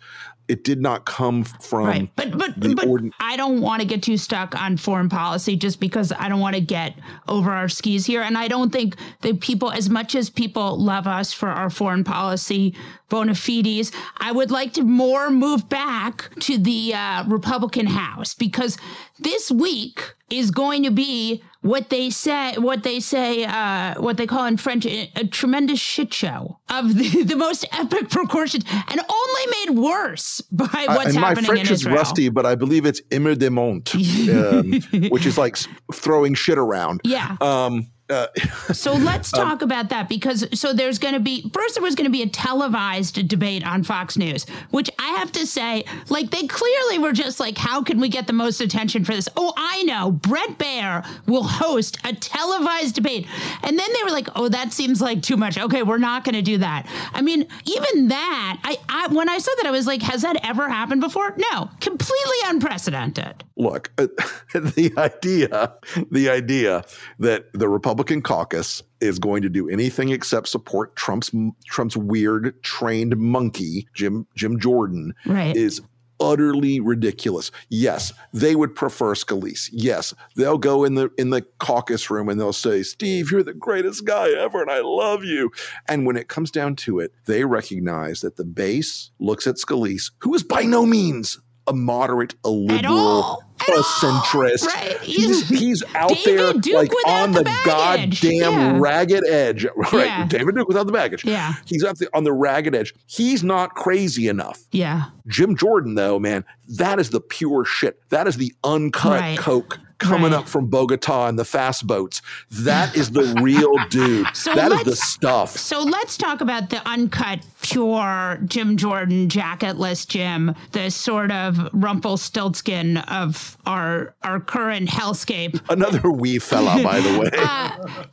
It 0.48 0.63
did 0.63 0.80
not 0.80 1.06
come 1.06 1.44
from 1.44 1.86
right 1.86 2.12
but 2.16 2.38
but, 2.38 2.60
the 2.60 2.75
but 2.75 2.86
ordin- 2.86 3.10
i 3.19 3.36
don't 3.36 3.62
want 3.62 3.81
to 3.81 3.88
get 3.88 4.04
too 4.04 4.16
stuck 4.16 4.54
on 4.62 4.77
foreign 4.77 5.10
policy 5.10 5.56
just 5.56 5.80
because 5.80 6.12
i 6.19 6.30
don't 6.30 6.39
want 6.39 6.54
to 6.54 6.62
get 6.62 6.94
over 7.27 7.51
our 7.51 7.68
skis 7.68 8.06
here 8.06 8.22
and 8.22 8.38
i 8.38 8.48
don't 8.48 8.72
think 8.72 8.95
that 9.22 9.39
people 9.39 9.72
as 9.72 9.89
much 9.89 10.13
as 10.13 10.30
people 10.30 10.77
love 10.77 11.07
us 11.07 11.33
for 11.33 11.50
our 11.50 11.72
foreign 11.72 12.04
policy 12.04 12.75
bona 13.10 13.33
fides 13.33 13.92
i 14.18 14.31
would 14.31 14.51
like 14.51 14.72
to 14.74 14.83
more 14.83 15.31
move 15.31 15.68
back 15.68 16.30
to 16.39 16.60
the 16.60 16.94
uh, 16.94 17.24
republican 17.25 17.88
house 17.88 18.36
because 18.36 18.77
this 19.18 19.50
week 19.50 20.13
is 20.30 20.51
going 20.51 20.83
to 20.83 20.92
be 20.92 21.42
what 21.65 21.89
they 21.89 22.09
say 22.09 22.53
what 22.57 22.83
they 22.83 23.00
say 23.00 23.44
uh, 23.45 23.95
what 24.00 24.17
they 24.17 24.27
call 24.27 24.45
in 24.45 24.57
french 24.57 24.85
a, 24.85 25.09
tremendous 25.31 25.79
shit 25.79 26.13
show 26.13 26.59
of 26.69 26.95
the, 26.95 27.23
the 27.31 27.35
most 27.35 27.65
epic 27.71 28.09
proportions 28.09 28.63
and 28.89 29.00
only 29.00 29.65
made 29.65 29.79
worse 29.79 30.41
by 30.51 30.85
what's 30.88 31.07
and 31.07 31.15
my 31.15 31.29
happening 31.29 31.45
French 31.45 31.67
in 31.69 31.73
is 31.73 31.85
rusty, 31.85 32.29
but 32.29 32.45
I 32.45 32.56
believe 32.56 32.85
it's 32.85 33.01
immer 33.12 33.35
de 33.35 33.50
mont, 33.50 33.94
um, 34.29 34.73
which 35.09 35.25
is 35.25 35.38
like 35.38 35.57
throwing 35.94 36.33
shit 36.33 36.57
around. 36.57 37.01
Yeah. 37.03 37.38
Um, 37.41 37.88
uh, 38.10 38.28
So 38.74 38.94
let's 38.94 39.31
talk 39.31 39.62
about 39.62 39.90
that 39.90 40.10
because 40.10 40.48
so 40.57 40.74
there's 40.74 41.00
going 41.00 41.13
to 41.13 41.19
be 41.19 41.50
first 41.54 41.75
there 41.75 41.84
was 41.84 41.96
going 41.96 42.06
to 42.06 42.12
be 42.12 42.22
a 42.22 42.28
televised 42.28 43.28
debate 43.28 43.66
on 43.66 43.84
Fox 43.84 44.18
News, 44.18 44.46
which 44.72 44.90
I 45.00 45.10
have 45.13 45.31
to 45.34 45.48
say, 45.48 45.86
like 46.10 46.30
they 46.31 46.46
clearly 46.46 47.00
were 47.00 47.13
just 47.13 47.40
like, 47.40 47.57
how 47.57 47.81
can 47.81 48.00
we 48.00 48.10
get 48.10 48.28
the 48.28 48.34
most 48.34 48.62
attention 48.62 49.06
for 49.06 49.13
this? 49.13 49.27
Oh, 49.36 49.53
I 49.58 49.84
know, 49.84 50.12
Bret 50.12 50.58
Baier 50.58 51.06
will 51.25 51.44
host 51.44 51.98
a 52.03 52.13
televised 52.13 52.96
debate, 52.96 53.27
and 53.63 53.77
then 53.77 53.88
they 53.94 54.03
were 54.03 54.12
like, 54.12 54.27
oh, 54.36 54.50
that 54.50 54.74
seems 54.74 55.01
like 55.01 55.22
too 55.22 55.38
much. 55.38 55.58
Okay, 55.58 55.84
we're 55.84 55.98
not 55.98 56.24
going 56.24 56.36
to 56.36 56.41
do 56.41 56.58
that. 56.60 56.88
I 57.13 57.22
mean, 57.22 57.48
even 57.65 58.10
that, 58.10 58.60
I, 58.63 58.77
I 58.89 59.08
when 59.13 59.29
I 59.29 59.38
saw 59.38 59.51
that, 59.58 59.65
I 59.65 59.72
was 59.72 59.88
like, 59.88 60.01
has 60.03 60.22
that 60.22 60.38
ever 60.44 60.70
happened 60.70 61.01
before? 61.01 61.34
No, 61.51 61.70
completely 61.79 62.38
unprecedented. 62.46 63.44
look, 63.58 63.91
uh, 63.98 64.08
the 64.53 64.94
idea, 64.98 65.74
the 66.12 66.29
idea 66.29 66.84
that 67.20 67.51
the 67.53 67.68
Republican 67.70 67.95
caucus 68.04 68.84
is 69.02 69.20
going 69.20 69.42
to 69.42 69.50
do 69.50 69.70
anything 69.70 70.10
except 70.10 70.48
support 70.48 70.96
Trump's 70.96 71.32
Trump's 71.66 71.96
weird 71.98 72.62
trained 72.64 73.16
monkey, 73.18 73.88
Jim 73.94 74.28
Jim 74.36 74.60
Jordan, 74.60 75.14
Right. 75.25 75.56
is 75.56 75.82
utterly 76.22 76.80
ridiculous. 76.80 77.52
Yes, 77.70 78.14
they 78.34 78.56
would 78.56 78.74
prefer 78.74 79.16
Scalise. 79.16 79.68
Yes, 79.74 80.14
they'll 80.38 80.58
go 80.58 80.86
in 80.86 80.96
the 80.96 81.10
in 81.18 81.30
the 81.30 81.42
caucus 81.60 82.10
room 82.10 82.30
and 82.30 82.40
they'll 82.40 82.54
say, 82.54 82.84
"Steve, 82.84 83.32
you're 83.32 83.44
the 83.44 83.54
greatest 83.54 84.06
guy 84.06 84.30
ever 84.30 84.62
and 84.62 84.72
I 84.72 84.80
love 84.80 85.24
you." 85.25 85.52
And 85.90 86.06
when 86.06 86.16
it 86.16 86.30
comes 86.30 86.52
down 86.52 86.78
to 86.78 87.00
it, 87.00 87.12
they 87.25 87.44
recognize 87.44 88.22
that 88.22 88.38
the 88.38 88.46
base 88.46 89.12
looks 89.20 89.46
at 89.46 89.56
Scalise, 89.56 90.12
who 90.20 90.34
is 90.34 90.44
by 90.44 90.62
no 90.64 90.86
means 90.86 91.38
a 91.67 91.74
moderate, 91.74 92.36
a 92.43 92.50
liberal, 92.50 93.43
a 93.67 93.72
centrist. 94.00 94.65
Right. 94.67 94.98
He's 95.01 95.48
he's 95.50 95.84
out 95.95 96.10
David 96.10 96.25
there 96.25 96.53
Duke 96.53 96.75
like 96.75 96.91
on 97.07 97.31
the 97.31 97.43
the, 97.43 97.62
goddamn 97.65 98.19
Yeah. 98.53 98.77
ragged 98.79 99.25
edge. 99.27 99.65
Right. 99.75 100.05
Yeah. 100.05 100.27
David 100.27 100.55
Duke 100.55 100.67
without 100.67 100.86
the 100.86 100.91
baggage. 100.91 101.25
Yeah. 101.25 101.53
He's 101.65 101.84
up 101.84 101.98
there 101.98 102.10
on 102.13 102.24
the 102.24 102.34
ragged 102.34 102.75
edge. 102.75 102.93
He's 103.07 103.43
not 103.43 103.75
crazy 103.75 104.27
enough. 104.27 104.60
Yeah. 104.72 105.05
Jim 105.27 105.55
Jordan, 105.55 105.95
though, 105.95 106.19
man, 106.19 106.43
that 106.77 107.00
is 107.00 107.10
the 107.12 107.22
pure 107.22 107.65
shit. 107.65 108.00
That 108.10 108.27
is 108.27 108.38
the 108.38 108.53
uncut 108.63 109.19
Right. 109.19 109.38
Coke 109.38 109.79
coming 110.00 110.32
Right. 110.32 110.40
up 110.40 110.48
from 110.48 110.68
Bogota 110.68 111.28
in 111.28 111.36
the 111.36 111.46
fast 111.46 111.86
boats. 111.88 112.22
That 112.52 112.96
is 112.96 113.12
the 113.12 113.40
real 113.42 113.74
dude. 113.90 114.28
So 114.36 114.54
that 114.56 114.72
is 114.72 114.84
the 114.84 114.96
stuff. 114.96 115.52
So 115.58 115.82
let's 115.84 116.18
talk 116.18 116.42
about 116.42 116.70
the 116.70 116.86
uncut, 116.88 117.40
pure 117.62 118.40
Jim 118.46 118.78
Jordan, 118.78 119.28
jacketless 119.30 120.08
Jim, 120.08 120.54
the 120.72 120.90
sort 120.92 121.32
of 121.32 121.70
Rumpelstiltskin 121.74 122.98
of 122.98 123.58
our 123.66 124.14
our 124.24 124.40
current 124.40 124.90
hellscape. 124.90 125.60
Another 125.70 126.10
wee 126.12 126.40
fella, 126.40 126.82
by 126.84 127.00
the 127.00 127.20
way. 127.20 127.30
Uh, 127.46 127.70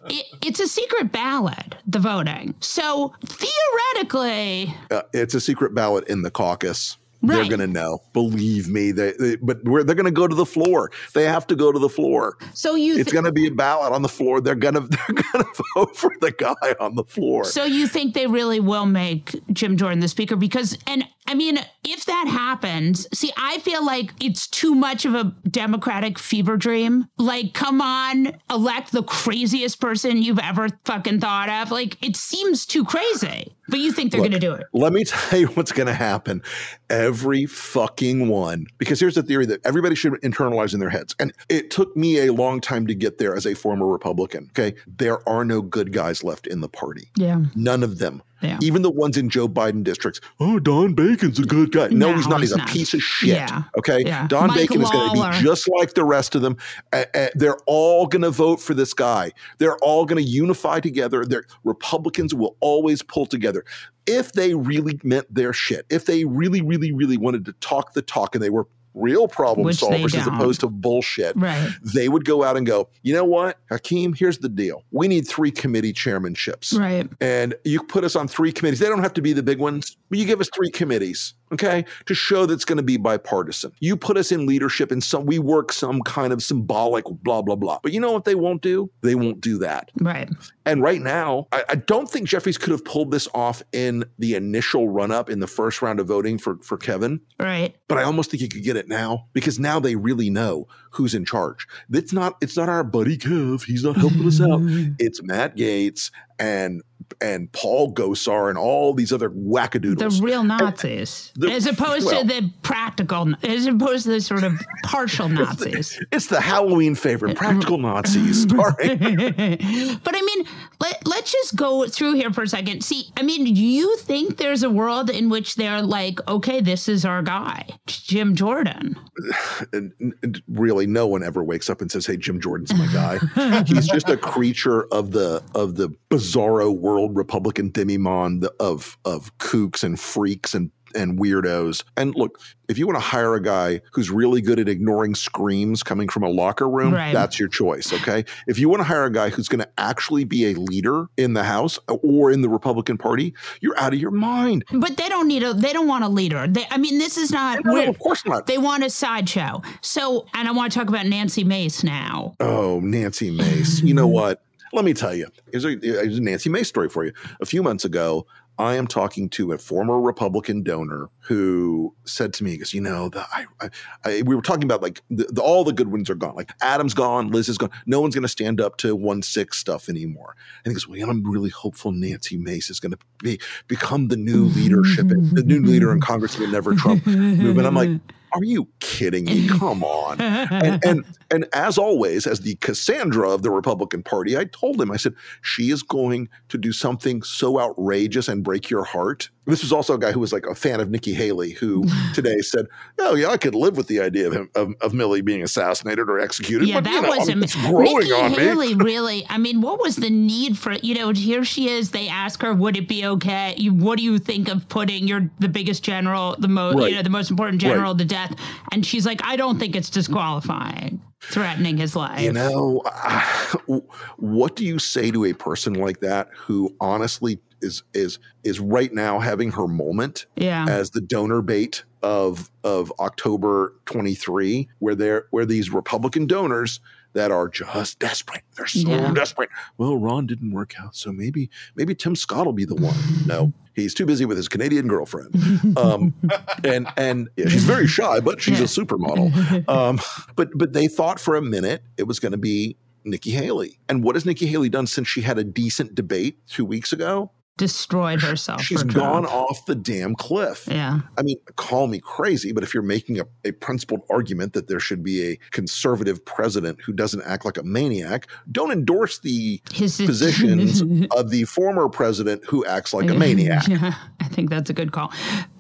it, 0.09 0.27
it's 0.43 0.61
a 0.61 0.67
secret 0.69 1.11
ballot, 1.13 1.75
the 1.87 1.99
voting. 1.99 2.55
So 2.61 3.13
theoretically, 3.25 4.75
Uh, 4.91 5.03
it's 5.13 5.35
a 5.35 5.41
secret 5.41 5.75
ballot 5.75 6.07
in 6.09 6.23
the 6.23 6.31
caucus. 6.31 6.99
They're 7.23 7.45
going 7.49 7.61
to 7.61 7.67
know. 7.67 8.03
Believe 8.13 8.69
me. 8.69 8.91
They, 8.91 9.13
they 9.13 9.37
but 9.37 9.65
they're 9.65 9.85
going 9.85 10.05
to 10.05 10.11
go 10.11 10.27
to 10.27 10.35
the 10.35 10.47
floor. 10.47 10.91
They 11.15 11.25
have 11.25 11.47
to 11.49 11.57
go 11.57 11.71
to 11.71 11.79
the 11.79 11.89
floor. 11.89 12.37
so 12.55 12.75
you 12.75 12.99
It's 12.99 13.13
going 13.13 13.25
to 13.25 13.33
be 13.33 13.47
a 13.47 13.51
ballot 13.51 13.93
on 13.93 14.03
the 14.03 14.09
floor. 14.09 14.41
They're 14.41 14.55
going 14.55 14.75
to 14.81 14.81
they're 14.81 15.23
going 15.33 15.45
to 15.45 15.63
vote 15.75 15.97
for 15.97 16.13
the 16.21 16.33
guy 16.33 16.75
on 16.81 16.97
the 16.97 17.05
floor. 17.05 17.45
So 17.45 17.65
you 17.65 17.87
think 17.87 18.15
they 18.15 18.27
really 18.27 18.61
will 18.61 18.87
make 18.87 19.41
Jim 19.53 19.77
Jordan 19.77 20.01
the 20.01 20.09
speaker? 20.09 20.37
Because, 20.37 20.77
and 20.87 21.05
I 21.27 21.35
mean, 21.35 21.59
if 21.85 22.05
that 22.07 22.27
happens, 22.29 23.07
see, 23.17 23.33
I 23.37 23.59
feel 23.61 23.85
like 23.85 24.13
it's 24.21 24.47
too 24.47 24.75
much 24.75 25.05
of 25.05 25.15
a 25.15 25.35
Democratic 25.49 26.19
fever 26.19 26.57
dream. 26.57 27.07
Like, 27.17 27.55
come 27.55 27.81
on, 27.81 28.37
elect 28.51 28.93
the 28.93 29.03
craziest 29.03 29.81
person 29.81 30.23
you've 30.23 30.39
ever 30.39 30.69
fucking 30.85 31.21
thought 31.21 31.49
of. 31.49 31.71
Like, 31.71 31.97
it 32.05 32.17
seems 32.17 32.67
too 32.67 32.85
crazy. 32.85 33.55
But 33.69 33.79
you 33.79 33.93
think 33.93 34.11
they're 34.11 34.21
going 34.21 34.33
to 34.33 34.39
do 34.39 34.53
it? 34.53 34.67
Let 34.73 34.93
me 34.93 35.05
tell 35.07 35.39
you 35.39 35.47
what's 35.49 35.73
going 35.73 35.87
to 35.87 35.95
happen. 35.95 36.43
Every 36.91 37.47
fucking 37.47 38.29
one. 38.29 38.67
Because 38.79 39.01
here's 39.01 39.15
the 39.15 39.23
theory 39.23 39.47
that 39.47 39.65
everybody 39.65 39.95
should 39.95 40.13
internalize 40.15 40.75
in 40.75 40.81
their 40.81 40.91
heads. 40.91 41.15
And 41.19 41.33
it 41.49 41.71
took 41.71 41.97
me 41.97 42.27
a 42.27 42.33
long 42.33 42.61
time 42.61 42.87
to 42.89 42.95
get 42.95 43.19
there 43.19 43.35
as 43.35 43.47
a 43.47 43.55
former 43.55 43.87
Republican. 43.87 44.51
Okay. 44.51 44.77
There 44.87 45.27
are 45.29 45.45
no 45.45 45.63
good 45.63 45.93
guys 45.93 46.25
left 46.25 46.47
in 46.47 46.61
the 46.61 46.69
party. 46.69 47.11
Yeah. 47.17 47.45
None 47.55 47.83
of 47.83 47.99
them. 47.99 48.23
Yeah. 48.43 48.59
Even 48.61 48.83
the 48.83 48.91
ones 48.91 49.17
in 49.17 49.29
Joe 49.29 49.49
Biden 49.49 49.85
districts. 49.85 50.21
Oh, 50.41 50.59
Don 50.59 50.95
Bacon's 50.95 51.39
a 51.39 51.45
good 51.45 51.73
guy. 51.73 51.89
No, 51.89 52.11
No, 52.11 52.17
he's 52.17 52.27
not. 52.29 52.41
He's, 52.41 52.51
he's 52.51 52.57
a 52.57 52.59
not. 52.59 52.69
piece 52.69 52.95
of 52.95 53.01
shit. 53.03 53.31
Yeah. 53.31 53.63
Okay. 53.79 54.03
Yeah. 54.05 54.27
Don 54.27 54.49
Mike 54.49 54.69
Bacon 54.69 54.83
is 54.83 54.91
going 54.91 55.15
to 55.15 55.31
be 55.31 55.43
just 55.43 55.69
like 55.69 55.95
the 55.95 56.05
rest 56.05 56.35
of 56.35 56.43
them. 56.43 56.57
Uh, 56.93 57.05
uh, 57.15 57.29
they're 57.35 57.59
all 57.67 58.07
going 58.07 58.23
to 58.23 58.31
vote 58.31 58.61
for 58.61 58.75
this 58.75 58.93
guy. 58.95 59.33
They're 59.59 59.79
all 59.79 60.05
going 60.05 60.23
to 60.23 60.29
unify 60.29 60.81
together. 60.81 61.25
Their 61.25 61.45
Republicans 61.65 62.35
will 62.35 62.57
always 62.61 63.03
pull 63.03 63.27
together. 63.27 63.65
If 64.07 64.33
they 64.33 64.55
really 64.55 64.99
meant 65.05 65.33
their 65.33 65.53
shit, 65.53 65.87
if 65.89 66.07
they 66.07 66.25
really, 66.25 66.61
really, 66.61 66.93
really 66.93 67.17
wanted 67.17 67.45
to 67.45 67.53
talk 67.55 67.95
the 67.95 68.03
talk 68.03 68.35
and 68.35 68.43
they 68.43 68.51
were 68.51 68.67
real 68.95 69.29
problem 69.29 69.65
Which 69.67 69.79
solvers 69.79 70.15
as 70.15 70.27
opposed 70.27 70.61
to 70.61 70.69
bullshit, 70.69 71.35
Right. 71.37 71.71
they 71.95 72.09
would 72.09 72.25
go 72.25 72.43
out 72.45 72.57
and 72.57 72.67
go, 72.67 72.89
you 73.03 73.15
know 73.15 73.25
what, 73.25 73.59
Hakeem, 73.71 74.13
here's 74.15 74.39
the 74.39 74.49
deal. 74.49 74.85
We 74.91 75.09
need 75.09 75.27
three 75.27 75.51
committee 75.51 75.93
chairmanships 75.93 76.79
Right. 76.79 77.09
and 77.21 77.55
you 77.65 77.83
put 77.83 78.05
us 78.05 78.17
on 78.17 78.29
three 78.29 78.53
committees. 78.53 78.79
They 78.81 78.89
don't 78.89 79.03
have 79.03 79.15
to 79.15 79.23
be 79.23 79.33
the 79.33 79.43
big 79.43 79.59
ones, 79.59 79.97
but 80.11 80.19
you 80.19 80.25
give 80.25 80.41
us 80.41 80.49
three 80.55 80.71
committees, 80.71 81.35
okay, 81.53 81.85
to 82.07 82.15
show 82.15 82.47
that 82.47 82.55
it's 82.55 82.65
going 82.65 82.79
to 82.79 82.83
be 82.83 82.97
bipartisan. 82.97 83.73
You 83.81 83.97
put 83.97 84.17
us 84.17 84.33
in 84.33 84.47
leadership 84.47 84.91
and 84.91 85.03
some 85.03 85.27
we 85.27 85.39
work 85.39 85.73
some 85.73 86.01
kind 86.03 86.33
of 86.33 86.43
symbolic 86.43 87.05
blah 87.23 87.43
blah 87.43 87.57
blah. 87.57 87.79
But 87.83 87.93
you 87.93 88.01
know 88.01 88.13
what 88.13 88.25
they 88.25 88.35
won't 88.35 88.63
do? 88.63 88.91
They 89.03 89.15
won't 89.15 89.41
do 89.41 89.59
that. 89.59 89.91
Right. 90.01 90.29
And 90.65 90.83
right 90.83 91.01
now, 91.01 91.49
I, 91.53 91.65
I 91.71 91.75
don't 91.75 92.09
think 92.09 92.29
Jeffries 92.29 92.59
could 92.59 92.71
have 92.71 92.85
pulled 92.85 93.11
this 93.11 93.29
off 93.35 93.63
in 93.73 94.05
the 94.19 94.35
initial 94.35 94.89
run 94.89 95.11
up 95.11 95.29
in 95.29 95.41
the 95.41 95.47
first 95.47 95.83
round 95.83 96.01
of 96.01 96.07
voting 96.07 96.39
for 96.39 96.57
for 96.63 96.77
Kevin. 96.77 97.21
Right. 97.39 97.75
But 97.89 97.99
I 97.99 98.05
almost 98.05 98.31
think 98.31 98.41
he 98.41 98.49
could 98.49 98.65
get 98.65 98.77
it 98.77 98.89
now 98.89 99.27
because 99.33 99.59
now 99.59 99.81
they 99.81 99.97
really 99.97 100.31
know 100.31 100.67
who's 100.91 101.15
in 101.15 101.25
charge. 101.25 101.67
It's 101.93 102.13
not 102.13 102.37
it's 102.41 102.57
not 102.57 102.69
our 102.69 102.85
buddy 102.85 103.19
Kev. 103.19 103.65
He's 103.65 103.85
not 103.85 103.97
helping 103.97 104.27
us 104.27 104.41
out. 104.41 104.61
It's 104.99 105.23
Matt 105.23 105.57
Gaetz 105.57 106.11
and 106.39 106.83
and 107.21 107.51
Paul 107.53 107.93
Gosar 107.93 108.49
and 108.49 108.59
all 108.59 108.95
these 108.95 109.13
other 109.13 109.31
wackadoodles. 109.31 110.19
The 110.19 110.23
real 110.25 110.45
Nazis, 110.45 111.33
The- 111.37 111.51
as 111.51 111.67
opposed 111.67 112.07
well- 112.07 112.23
to 112.23 112.27
the 112.27 112.51
practical, 112.63 113.35
as 113.43 113.67
opposed 113.67 114.05
to 114.05 114.11
the 114.11 114.21
sort 114.21 114.45
of 114.45 114.53
partial 114.83 115.29
Nazis. 115.31 116.01
it's 116.13 116.27
the 116.27 116.41
Halloween 116.41 116.95
favorite, 116.95 117.33
uh, 117.33 117.35
practical 117.39 117.75
uh, 117.85 117.95
Nazis. 117.95 118.43
Sorry. 118.49 118.97
but 118.97 120.15
I 120.17 120.23
mean, 120.23 120.47
let, 120.81 121.07
let's 121.07 121.33
just 121.33 121.57
go 121.57 121.87
through 121.87 122.15
here 122.15 122.33
for 122.33 122.43
a 122.43 122.49
second. 122.49 122.83
See, 122.83 123.11
I 123.17 123.23
mean, 123.23 123.45
do 123.45 123.51
you 123.53 123.97
think 123.99 124.37
there's 124.37 124.63
a 124.63 124.71
world 124.71 125.11
in 125.11 125.29
which 125.29 125.55
they're 125.57 125.83
like, 125.83 126.19
okay, 126.29 126.61
this 126.61 126.89
is 126.89 127.05
our 127.05 127.23
guy, 127.23 127.69
Jim 127.87 128.35
Jordan? 128.35 128.97
and, 129.73 129.93
and 130.23 130.43
really 130.49 130.87
no 130.87 131.07
one 131.07 131.23
ever 131.23 131.43
wakes 131.45 131.69
up 131.69 131.81
and 131.81 131.91
says 131.91 132.07
hey 132.07 132.17
jim 132.17 132.41
jordan's 132.41 132.73
my 132.75 132.87
guy 132.93 133.63
he's 133.67 133.87
just 133.87 134.09
a 134.09 134.17
creature 134.17 134.85
of 134.93 135.13
the 135.13 135.43
of 135.55 135.77
the 135.77 135.89
bizarro 136.11 136.75
world 136.77 137.02
republican 137.11 137.71
demimonde 137.71 138.47
of 138.61 138.97
of 139.05 139.37
kooks 139.39 139.83
and 139.83 139.99
freaks 140.01 140.55
and 140.55 140.71
and 140.95 141.19
weirdos 141.19 141.83
and 141.97 142.15
look 142.17 142.39
if 142.69 142.77
you 142.77 142.87
want 142.87 142.97
to 142.97 143.01
hire 143.01 143.35
a 143.35 143.41
guy 143.43 143.81
who's 143.93 144.11
really 144.11 144.43
good 144.43 144.61
at 144.61 144.69
ignoring 144.69 145.15
screams 145.15 145.83
coming 145.83 146.07
from 146.07 146.23
a 146.23 146.29
locker 146.29 146.69
room 146.69 146.93
Right. 146.93 147.15
that's 147.15 147.39
your 147.39 147.49
choice 147.49 147.95
okay 147.95 148.27
if 148.47 148.59
you 148.59 148.69
want 148.69 148.81
to 148.81 148.85
hire 148.85 149.05
a 149.07 149.11
guy 149.11 149.31
who's 149.31 149.49
going 149.49 149.63
to 149.63 149.69
actually 149.79 150.25
be 150.25 150.51
a 150.51 150.55
leader 150.55 151.07
in 151.17 151.33
the 151.33 151.45
house 151.45 151.79
uh, 151.89 151.95
or 151.95 152.31
in 152.31 152.43
the 152.43 152.49
republican 152.51 152.99
party 152.99 153.33
you're 153.63 153.79
out 153.79 153.95
of 153.95 154.01
your 154.01 154.11
mind 154.11 154.67
But 154.71 154.99
they 154.99 155.09
don't 155.09 155.29
need 155.29 155.43
a, 155.43 155.55
they 155.55 155.73
don't 155.73 155.89
want 155.89 156.05
a 156.05 156.09
leader. 156.09 156.47
They, 156.47 156.67
I 156.71 156.77
mean, 156.77 156.99
this 156.99 157.17
is 157.17 157.31
not, 157.33 157.65
no, 157.65 157.73
we're- 157.73 157.87
of 157.87 157.99
course 157.99 158.27
not 158.27 158.47
they 158.47 158.59
want 158.59 158.85
a 158.85 158.91
sideshow. 158.91 159.63
So, 159.81 160.27
and 160.35 160.47
I 160.47 160.51
want 160.53 160.73
to 160.73 160.79
talk 160.79 160.89
about 160.91 161.07
Nancy 161.07 161.43
Mace 161.43 161.83
now. 161.83 162.35
Oh, 162.39 162.81
Nancy 162.81 163.31
Mace. 163.31 163.81
You 163.81 163.95
know 163.95 164.07
what? 164.21 164.43
Let 164.73 164.85
me 164.85 164.95
tell 164.95 165.15
you. 165.15 165.27
Here's 165.51 165.65
a, 165.65 165.71
a 165.71 166.07
Nancy 166.21 166.49
Mace 166.49 166.69
story 166.69 166.89
for 166.89 167.05
you. 167.05 167.13
A 167.41 167.47
few 167.47 167.63
months 167.63 167.85
ago, 167.85 168.27
I 168.59 168.77
am 168.77 168.87
talking 168.87 169.29
to 169.31 169.53
a 169.53 169.59
former 169.59 169.99
Republican 170.01 170.63
donor 170.63 171.09
who 171.21 171.95
said 172.05 172.35
to 172.35 172.45
me, 172.45 172.59
goes, 172.59 172.75
you 172.75 172.83
know, 172.83 173.09
the, 173.09 173.21
I, 173.21 173.47
I, 173.61 173.71
I, 174.05 174.23
we 174.23 174.35
were 174.37 174.43
talking 174.43 174.65
about 174.65 174.83
like 174.83 175.03
the, 175.11 175.25
the, 175.25 175.41
all 175.41 175.65
the 175.65 175.73
good 175.73 175.91
ones 175.91 176.11
are 176.11 176.15
gone. 176.15 176.35
Like 176.35 176.53
Adam's 176.61 176.93
gone, 176.93 177.31
Liz 177.31 177.49
is 177.49 177.57
gone. 177.57 177.71
No 177.87 178.01
one's 178.01 178.15
going 178.15 178.23
to 178.23 178.29
stand 178.29 178.61
up 178.61 178.77
to 178.79 178.95
one 178.95 179.23
six 179.23 179.59
stuff 179.59 179.89
anymore. 179.89 180.37
And 180.65 180.71
he 180.71 180.75
goes, 180.75 180.87
well, 180.87 181.09
I'm 181.09 181.29
really 181.29 181.49
hopeful 181.51 181.93
Nancy 181.93 182.37
Mace 182.37 182.69
is 182.69 182.79
going 182.79 182.93
to 182.93 182.99
be 183.23 183.41
become 183.69 184.09
the 184.09 184.17
new 184.17 184.45
leadership, 184.45 185.09
the 185.09 185.43
new 185.45 185.63
leader 185.63 185.91
in 185.91 186.01
Congress 186.01 186.35
of 186.35 186.41
the 186.41 186.49
Never 186.49 186.75
Trump 186.75 187.07
movement. 187.07 187.67
I'm 187.67 187.75
like, 187.75 188.01
are 188.35 188.45
you 188.45 188.69
kidding 188.81 189.25
me? 189.27 189.49
Come 189.59 189.85
on. 189.85 190.21
And, 190.21 190.85
and 190.85 191.05
and 191.31 191.47
as 191.53 191.79
always, 191.79 192.27
as 192.27 192.41
the 192.41 192.57
Cassandra 192.57 193.31
of 193.31 193.43
the 193.43 193.51
Republican 193.51 194.03
Party, 194.03 194.37
I 194.37 194.45
told 194.45 194.81
him, 194.81 194.91
I 194.91 194.97
said, 194.97 195.15
she 195.41 195.71
is 195.71 195.83
going 195.83 196.29
to 196.49 196.59
do 196.59 196.73
something 196.73 197.23
so 197.23 197.59
outrageous 197.59 198.29
and 198.29 198.45
break 198.45 198.69
your 198.69 198.85
heart. 198.85 199.31
This 199.45 199.63
was 199.63 199.73
also 199.73 199.95
a 199.95 199.99
guy 199.99 200.13
who 200.13 200.21
was 200.21 200.33
like 200.33 200.47
a 200.47 200.55
fan 200.55 200.79
of 200.79 200.89
Nikki 200.89 201.15
Haley, 201.15 201.51
who 201.51 201.85
today 202.15 202.39
said, 202.41 202.67
"Oh 203.01 203.17
yeah, 203.17 203.29
I 203.29 203.37
could 203.37 203.55
live 203.57 203.77
with 203.77 203.89
the 203.89 204.01
idea 204.01 204.29
of 204.29 204.33
him 204.33 204.51
of, 204.55 204.73
of 204.81 204.95
Millie 204.95 205.21
being 205.21 205.43
assassinated 205.43 206.09
or 206.09 206.21
executed." 206.21 206.69
Yeah, 206.69 206.77
but, 206.77 206.85
that 206.85 206.95
you 206.95 207.03
know, 207.03 207.09
was 207.09 207.19
I 207.19 207.25
mean, 207.25 207.37
am- 207.39 207.43
it's 207.43 207.57
growing 207.57 207.99
Nikki 207.99 208.13
on 208.13 208.31
me. 208.33 208.37
Haley 208.39 208.75
really. 208.77 209.27
I 209.29 209.39
mean, 209.39 209.61
what 209.61 209.81
was 209.81 209.97
the 209.97 210.11
need 210.11 210.57
for 210.57 210.73
you 210.75 210.95
know? 210.95 211.11
Here 211.11 211.45
she 211.45 211.69
is. 211.69 211.91
They 211.91 212.07
ask 212.09 212.41
her, 212.43 212.55
"Would 212.55 212.77
it 212.77 212.87
be 212.87 213.05
okay? 213.05 213.55
You, 213.59 213.75
what 213.75 213.99
do 213.99 214.05
you 214.05 214.19
think 214.21 214.49
of 214.49 214.69
putting 214.69 215.09
your 215.09 215.29
the 215.41 215.49
biggest 215.49 215.83
general, 215.83 216.37
the 216.39 216.47
most 216.49 216.77
Right. 216.77 216.91
you 216.91 216.97
know, 216.97 217.03
the 217.03 217.11
most 217.11 217.31
important 217.31 217.61
general 217.61 217.93
Right. 217.93 217.99
to 217.99 218.05
death?" 218.05 218.35
And 218.71 218.87
she's 218.87 219.05
like, 219.07 219.21
"I 219.25 219.35
don't 219.35 219.59
think 219.59 219.75
it's 219.75 219.91
disqualifying, 219.91 221.01
threatening 221.23 221.77
his 221.79 221.97
life." 221.97 222.21
You 222.21 222.33
know, 222.33 222.83
uh, 222.85 223.23
what 224.17 224.57
do 224.57 224.65
you 224.65 224.79
say 224.79 225.11
to 225.11 225.25
a 225.25 225.33
person 225.33 225.75
like 225.75 226.01
that 226.01 226.29
who 226.37 226.75
honestly 226.81 227.39
is 227.61 227.83
is 227.95 228.19
is 228.43 228.59
right 228.61 228.93
now 228.93 229.21
having 229.21 229.53
her 229.53 229.69
moment 229.69 230.27
Yeah. 230.37 230.67
as 230.69 230.91
the 230.91 231.01
donor 231.01 231.43
bait 231.43 231.85
of 232.03 232.51
of 232.65 232.93
October 232.99 233.75
23 233.87 234.69
where 234.81 234.97
there 234.97 235.27
where 235.31 235.47
these 235.47 235.71
Republican 235.71 236.27
donors 236.27 236.81
that 237.15 237.31
are 237.31 237.49
just 237.49 237.99
desperate. 237.99 238.43
They're 238.57 238.67
so 238.67 238.89
Yeah. 238.89 239.13
desperate. 239.13 239.51
Well, 239.79 239.97
Ron 239.97 240.27
didn't 240.27 240.53
work 240.53 240.75
out, 240.81 240.95
so 240.97 241.13
maybe 241.13 241.51
maybe 241.77 241.95
Tim 241.95 242.17
Scott 242.17 242.47
will 242.47 242.53
be 242.53 242.65
the 242.65 242.75
one. 242.75 242.95
No, 243.27 243.53
he's 243.75 243.95
too 243.95 244.07
busy 244.07 244.25
with 244.25 244.37
his 244.37 244.49
Canadian 244.49 244.89
girlfriend. 244.89 245.35
Um, 245.77 246.15
and 246.65 246.87
and 246.97 247.29
yeah, 247.37 247.49
she's 247.49 247.65
very 247.65 247.87
shy, 247.87 248.21
but 248.21 248.41
she's 248.41 248.59
Yeah. 248.59 248.65
a 248.65 248.69
supermodel. 248.69 249.69
Um, 249.69 250.01
but 250.37 250.51
but 250.55 250.73
they 250.73 250.89
thought 250.89 251.21
for 251.21 251.37
a 251.37 251.43
minute 251.43 251.83
it 251.97 252.05
was 252.05 252.19
going 252.19 252.33
to 252.33 252.39
be 252.39 252.77
Nikki 253.05 253.31
Haley. 253.31 253.79
And 253.89 254.03
what 254.05 254.15
has 254.17 254.25
Nikki 254.25 254.47
Haley 254.47 254.69
done 254.69 254.87
since 254.87 255.09
she 255.09 255.23
had 255.23 255.39
a 255.39 255.45
decent 255.45 255.95
debate 255.95 256.39
two 256.47 256.65
weeks 256.65 256.93
ago? 256.93 257.31
Destroyed 257.63 258.21
herself. 258.21 258.61
She's 258.61 258.83
gone 258.83 259.25
off 259.25 259.67
the 259.67 259.77
damn 259.77 260.17
cliff. 260.17 260.67
Yeah. 260.69 260.99
I 261.17 261.23
mean, 261.23 261.37
call 261.55 261.87
me 261.87 262.01
crazy, 262.01 262.51
but 262.51 262.65
if 262.65 262.75
you're 262.75 262.83
making 262.83 263.21
a, 263.21 263.25
a 263.45 263.53
principled 263.53 264.01
argument 264.11 264.53
that 264.55 264.67
there 264.67 264.81
should 264.81 265.05
be 265.05 265.31
a 265.31 265.37
conservative 265.53 266.25
president 266.25 266.81
who 266.81 266.93
doesn't 266.93 267.23
act 267.23 267.45
like 267.45 267.59
a 267.59 267.63
maniac, 267.63 268.27
don't 268.51 268.73
endorse 268.73 269.21
the 269.21 269.61
His 269.73 269.97
positions 269.97 270.81
of 271.17 271.31
the 271.31 271.45
former 271.45 271.89
president 271.89 272.45
who 272.47 272.67
acts 272.67 272.93
like 272.93 273.09
a 273.09 273.15
maniac. 273.15 273.63
Yeah, 273.73 273.95
I 274.21 274.29
think 274.29 274.51
that's 274.51 274.71
a 274.71 274.75
good 274.75 274.93
call. 274.93 275.13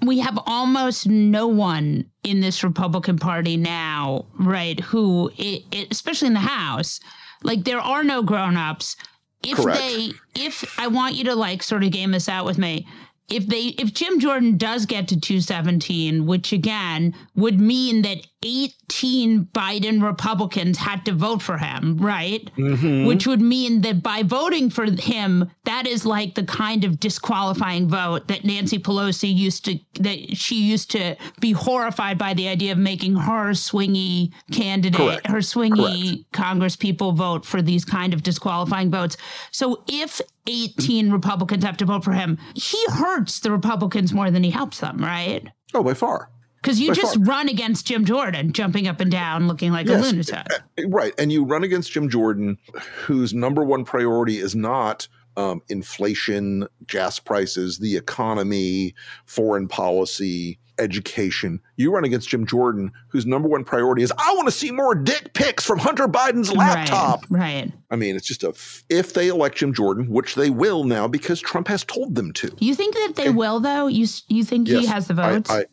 We 0.04 0.18
have 0.18 0.38
almost 0.44 1.06
no 1.06 1.46
one 1.46 2.04
in 2.24 2.40
this 2.40 2.62
Republican 2.64 3.16
Party 3.16 3.56
now, 3.56 4.26
right? 4.38 4.78
Who, 4.80 5.30
it, 5.38 5.62
it, 5.70 5.88
especially 5.90 6.28
in 6.28 6.34
the 6.34 6.40
House, 6.40 7.00
like 7.42 7.64
there 7.64 7.80
are 7.80 8.02
no 8.02 8.22
grown-ups. 8.22 8.96
If 9.44 9.56
Correct. 9.56 9.78
they, 9.78 10.12
if 10.36 10.78
I 10.78 10.86
want 10.86 11.14
you 11.14 11.24
to 11.24 11.34
like 11.34 11.62
sort 11.62 11.84
of 11.84 11.90
game 11.90 12.12
this 12.12 12.28
out 12.28 12.44
with 12.44 12.58
me, 12.58 12.86
if 13.28 13.46
they, 13.46 13.74
if 13.78 13.92
Jim 13.92 14.20
Jordan 14.20 14.56
does 14.56 14.86
get 14.86 15.08
to 15.08 15.18
217, 15.18 16.26
which 16.26 16.52
again 16.52 17.14
would 17.34 17.60
mean 17.60 18.02
that 18.02 18.26
18 18.42 19.46
Biden 19.46 20.02
Republicans 20.02 20.78
had 20.78 21.04
to 21.04 21.12
vote 21.12 21.42
for 21.42 21.58
him, 21.58 21.96
right? 21.98 22.50
Mm-hmm. 22.56 23.06
Which 23.06 23.26
would 23.26 23.40
mean 23.40 23.82
that 23.82 24.02
by 24.02 24.22
voting 24.22 24.70
for 24.70 24.84
him, 24.84 25.50
that 25.64 25.86
is 25.86 26.04
like 26.04 26.34
the 26.34 26.44
kind 26.44 26.84
of 26.84 27.00
disqualifying 27.00 27.88
vote 27.88 28.28
that 28.28 28.44
Nancy 28.44 28.78
Pelosi 28.78 29.32
used 29.32 29.64
to, 29.66 29.78
that 30.00 30.36
she 30.36 30.56
used 30.56 30.90
to 30.92 31.16
be 31.40 31.52
horrified 31.52 32.18
by 32.18 32.34
the 32.34 32.48
idea 32.48 32.72
of 32.72 32.78
making 32.78 33.14
her 33.14 33.50
swingy 33.50 34.32
candidate, 34.50 34.96
Correct. 34.96 35.26
her 35.28 35.38
swingy 35.38 36.24
Congress 36.32 36.76
people 36.76 37.12
vote 37.12 37.44
for 37.44 37.62
these 37.62 37.84
kind 37.84 38.12
of 38.12 38.22
disqualifying 38.22 38.90
votes. 38.90 39.16
So 39.50 39.84
if 39.88 40.20
18 40.46 41.12
Republicans 41.12 41.64
have 41.64 41.76
to 41.78 41.84
vote 41.84 42.04
for 42.04 42.12
him, 42.12 42.38
he 42.54 42.82
hurts 42.88 43.40
the 43.40 43.50
Republicans 43.52 44.12
more 44.12 44.30
than 44.30 44.42
he 44.42 44.50
helps 44.50 44.80
them, 44.80 44.98
right? 44.98 45.46
Oh, 45.74 45.82
by 45.82 45.94
far. 45.94 46.30
Because 46.62 46.78
you 46.78 46.88
By 46.88 46.94
just 46.94 47.16
far. 47.16 47.24
run 47.24 47.48
against 47.48 47.86
Jim 47.86 48.04
Jordan, 48.04 48.52
jumping 48.52 48.86
up 48.86 49.00
and 49.00 49.10
down, 49.10 49.48
looking 49.48 49.72
like 49.72 49.88
a 49.88 49.94
lunatic. 49.94 50.46
Right. 50.86 51.12
And 51.18 51.32
you 51.32 51.44
run 51.44 51.64
against 51.64 51.90
Jim 51.90 52.08
Jordan, 52.08 52.56
whose 53.04 53.34
number 53.34 53.64
one 53.64 53.84
priority 53.84 54.38
is 54.38 54.54
not 54.54 55.08
um, 55.36 55.62
inflation, 55.68 56.68
gas 56.86 57.18
prices, 57.18 57.78
the 57.78 57.96
economy, 57.96 58.94
foreign 59.24 59.66
policy, 59.66 60.60
education. 60.78 61.60
You 61.76 61.92
run 61.92 62.04
against 62.04 62.28
Jim 62.28 62.46
Jordan, 62.46 62.92
whose 63.08 63.26
number 63.26 63.48
one 63.48 63.64
priority 63.64 64.02
is, 64.02 64.12
I 64.16 64.32
want 64.34 64.46
to 64.46 64.52
see 64.52 64.70
more 64.70 64.94
dick 64.94 65.32
pics 65.34 65.64
from 65.64 65.78
Hunter 65.78 66.06
Biden's 66.06 66.52
laptop. 66.52 67.24
Right, 67.28 67.40
right. 67.64 67.72
I 67.90 67.96
mean, 67.96 68.16
it's 68.16 68.26
just 68.26 68.44
a, 68.44 68.50
f- 68.50 68.84
if 68.88 69.14
they 69.14 69.28
elect 69.28 69.56
Jim 69.56 69.74
Jordan, 69.74 70.08
which 70.10 70.34
they 70.34 70.50
will 70.50 70.84
now 70.84 71.08
because 71.08 71.40
Trump 71.40 71.68
has 71.68 71.84
told 71.84 72.14
them 72.14 72.32
to. 72.34 72.54
You 72.58 72.74
think 72.74 72.94
that 72.94 73.14
they 73.16 73.30
will, 73.30 73.60
though? 73.60 73.86
You 73.86 74.06
you 74.28 74.44
think 74.44 74.68
he 74.68 74.86
has 74.86 75.08
the 75.08 75.14
votes? 75.14 75.50
I, 75.50 75.60
I, 75.60 75.64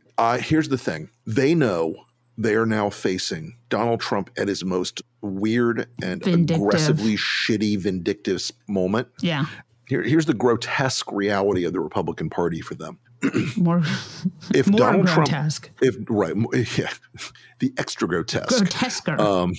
here's 0.41 0.69
the 0.69 0.77
thing: 0.77 1.09
they 1.25 1.53
know 1.55 1.95
they 2.38 2.55
are 2.55 2.65
now 2.65 2.89
facing 2.89 3.57
Donald 3.69 3.99
Trump 3.99 4.29
at 4.38 4.47
his 4.47 4.63
most 4.63 5.01
weird 5.21 5.88
and 6.01 6.23
Vindictive. 6.23 6.57
aggressively 6.65 7.15
shitty, 7.17 7.77
vindictive 7.77 8.49
moment. 8.67 9.09
yeah, 9.21 9.45
Here, 9.88 10.01
here's 10.03 10.25
the 10.25 10.33
grotesque 10.33 11.11
reality 11.11 11.65
of 11.65 11.73
the 11.73 11.79
Republican 11.81 12.29
Party 12.29 12.61
for 12.61 12.75
them. 12.75 12.99
more 13.57 13.81
If 14.55 14.69
more 14.69 14.79
Donald 14.79 15.07
grotesque, 15.07 15.69
Trump, 15.77 15.81
if 15.81 16.05
right, 16.09 16.33
yeah, 16.77 16.91
the 17.59 17.73
extra 17.77 18.07
grotesque, 18.07 18.63
grotesquer. 18.63 19.19
um, 19.19 19.53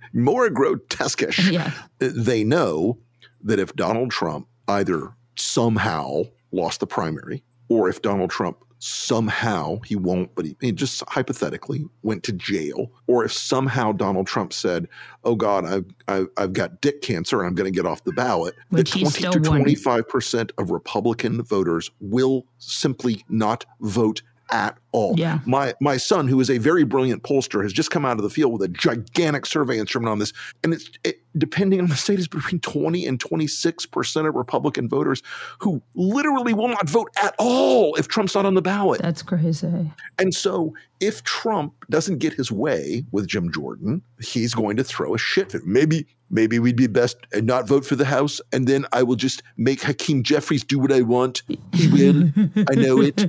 more 0.14 0.48
grotesquish. 0.48 1.50
yeah, 1.50 1.72
They 1.98 2.42
know 2.44 2.98
that 3.42 3.58
if 3.58 3.76
Donald 3.76 4.10
Trump 4.10 4.48
either 4.66 5.12
somehow 5.36 6.22
lost 6.52 6.80
the 6.80 6.86
primary, 6.86 7.42
or 7.68 7.90
if 7.90 8.00
Donald 8.00 8.30
Trump 8.30 8.56
somehow 8.78 9.80
he 9.84 9.96
won't, 9.96 10.34
but 10.34 10.44
he, 10.44 10.56
he 10.60 10.72
just 10.72 11.02
hypothetically 11.08 11.84
went 12.02 12.22
to 12.24 12.32
jail, 12.32 12.90
or 13.06 13.24
if 13.24 13.32
somehow 13.32 13.92
Donald 13.92 14.26
Trump 14.26 14.52
said, 14.52 14.88
"Oh 15.24 15.34
God, 15.34 15.64
I've 15.64 15.86
I've, 16.08 16.28
I've 16.36 16.52
got 16.52 16.80
dick 16.80 17.02
cancer 17.02 17.40
and 17.40 17.48
I'm 17.48 17.54
going 17.54 17.72
to 17.72 17.76
get 17.76 17.86
off 17.86 18.04
the 18.04 18.12
ballot," 18.12 18.54
Which 18.70 18.92
the 18.92 19.00
twenty 19.00 19.22
to 19.22 19.40
twenty 19.40 19.74
five 19.74 20.08
percent 20.08 20.52
of 20.58 20.70
Republican 20.70 21.42
voters 21.42 21.90
will 22.00 22.46
simply 22.58 23.24
not 23.28 23.64
vote 23.80 24.22
at 24.50 24.78
all. 24.92 25.14
Yeah. 25.18 25.40
My 25.46 25.74
my 25.80 25.96
son, 25.96 26.28
who 26.28 26.40
is 26.40 26.50
a 26.50 26.58
very 26.58 26.84
brilliant 26.84 27.22
pollster, 27.22 27.62
has 27.62 27.72
just 27.72 27.90
come 27.90 28.04
out 28.04 28.16
of 28.16 28.22
the 28.22 28.30
field 28.30 28.52
with 28.52 28.62
a 28.62 28.68
gigantic 28.68 29.46
survey 29.46 29.78
instrument 29.78 30.10
on 30.10 30.18
this, 30.18 30.32
and 30.62 30.72
it's 30.72 30.90
it, 31.04 31.20
depending 31.36 31.80
on 31.80 31.88
the 31.88 31.96
state 31.96 32.18
is 32.18 32.28
between 32.28 32.60
twenty 32.60 33.06
and 33.06 33.20
twenty 33.20 33.46
six 33.46 33.86
percent 33.86 34.26
of 34.26 34.34
Republican 34.34 34.88
voters 34.88 35.22
who 35.58 35.82
literally 35.94 36.54
will 36.54 36.68
not 36.68 36.88
vote 36.88 37.10
at 37.22 37.34
all 37.38 37.94
if 37.96 38.08
Trump's 38.08 38.34
not 38.34 38.46
on 38.46 38.54
the 38.54 38.62
ballot. 38.62 39.02
that's 39.02 39.22
crazy. 39.22 39.92
And 40.18 40.34
so, 40.34 40.74
if 41.00 41.22
Trump 41.24 41.74
doesn't 41.90 42.18
get 42.18 42.32
his 42.32 42.50
way 42.52 43.04
with 43.12 43.26
Jim 43.26 43.52
Jordan, 43.52 44.02
he's 44.20 44.54
going 44.54 44.76
to 44.76 44.84
throw 44.84 45.14
a 45.14 45.18
shit 45.18 45.52
fit. 45.52 45.66
Maybe, 45.66 46.06
maybe 46.30 46.58
we'd 46.58 46.76
be 46.76 46.86
best 46.86 47.16
and 47.32 47.46
not 47.46 47.66
vote 47.68 47.84
for 47.86 47.96
the 47.96 48.04
House, 48.04 48.40
and 48.52 48.66
then 48.66 48.86
I 48.92 49.02
will 49.02 49.16
just 49.16 49.42
make 49.56 49.82
Hakeem 49.82 50.22
Jeffries 50.22 50.64
do 50.64 50.78
what 50.78 50.92
I 50.92 51.02
want. 51.02 51.42
He 51.72 51.88
will. 51.88 52.30
I 52.68 52.74
know 52.74 53.00
it. 53.00 53.20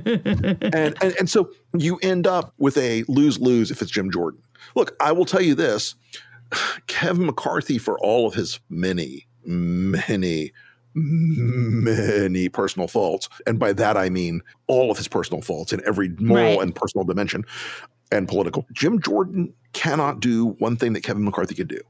And, 0.74 0.96
and 1.02 1.14
and 1.18 1.30
so 1.30 1.50
you 1.76 1.98
end 2.02 2.26
up 2.26 2.52
with 2.58 2.76
a 2.78 3.04
lose 3.08 3.38
lose 3.38 3.70
if 3.70 3.82
it's 3.82 3.90
Jim 3.90 4.10
Jordan. 4.10 4.40
Look, 4.74 4.94
I 5.00 5.12
will 5.12 5.24
tell 5.24 5.42
you 5.42 5.54
this: 5.54 5.94
Kevin 6.86 7.26
McCarthy, 7.26 7.78
for 7.78 7.98
all 8.00 8.26
of 8.26 8.34
his 8.34 8.60
many, 8.68 9.26
many 9.44 10.52
many 10.94 12.48
personal 12.48 12.88
faults. 12.88 13.28
And 13.46 13.58
by 13.58 13.72
that, 13.74 13.96
I 13.96 14.08
mean 14.10 14.42
all 14.66 14.90
of 14.90 14.96
his 14.96 15.06
personal 15.08 15.42
faults 15.42 15.72
in 15.72 15.80
every 15.86 16.08
moral 16.18 16.56
Right. 16.56 16.60
and 16.60 16.74
personal 16.74 17.04
dimension 17.04 17.44
and 18.10 18.26
political. 18.26 18.66
Jim 18.72 19.00
Jordan 19.00 19.52
cannot 19.74 20.20
do 20.20 20.56
one 20.58 20.76
thing 20.76 20.94
that 20.94 21.02
Kevin 21.02 21.24
McCarthy 21.24 21.54
could 21.54 21.68
do. 21.68 21.80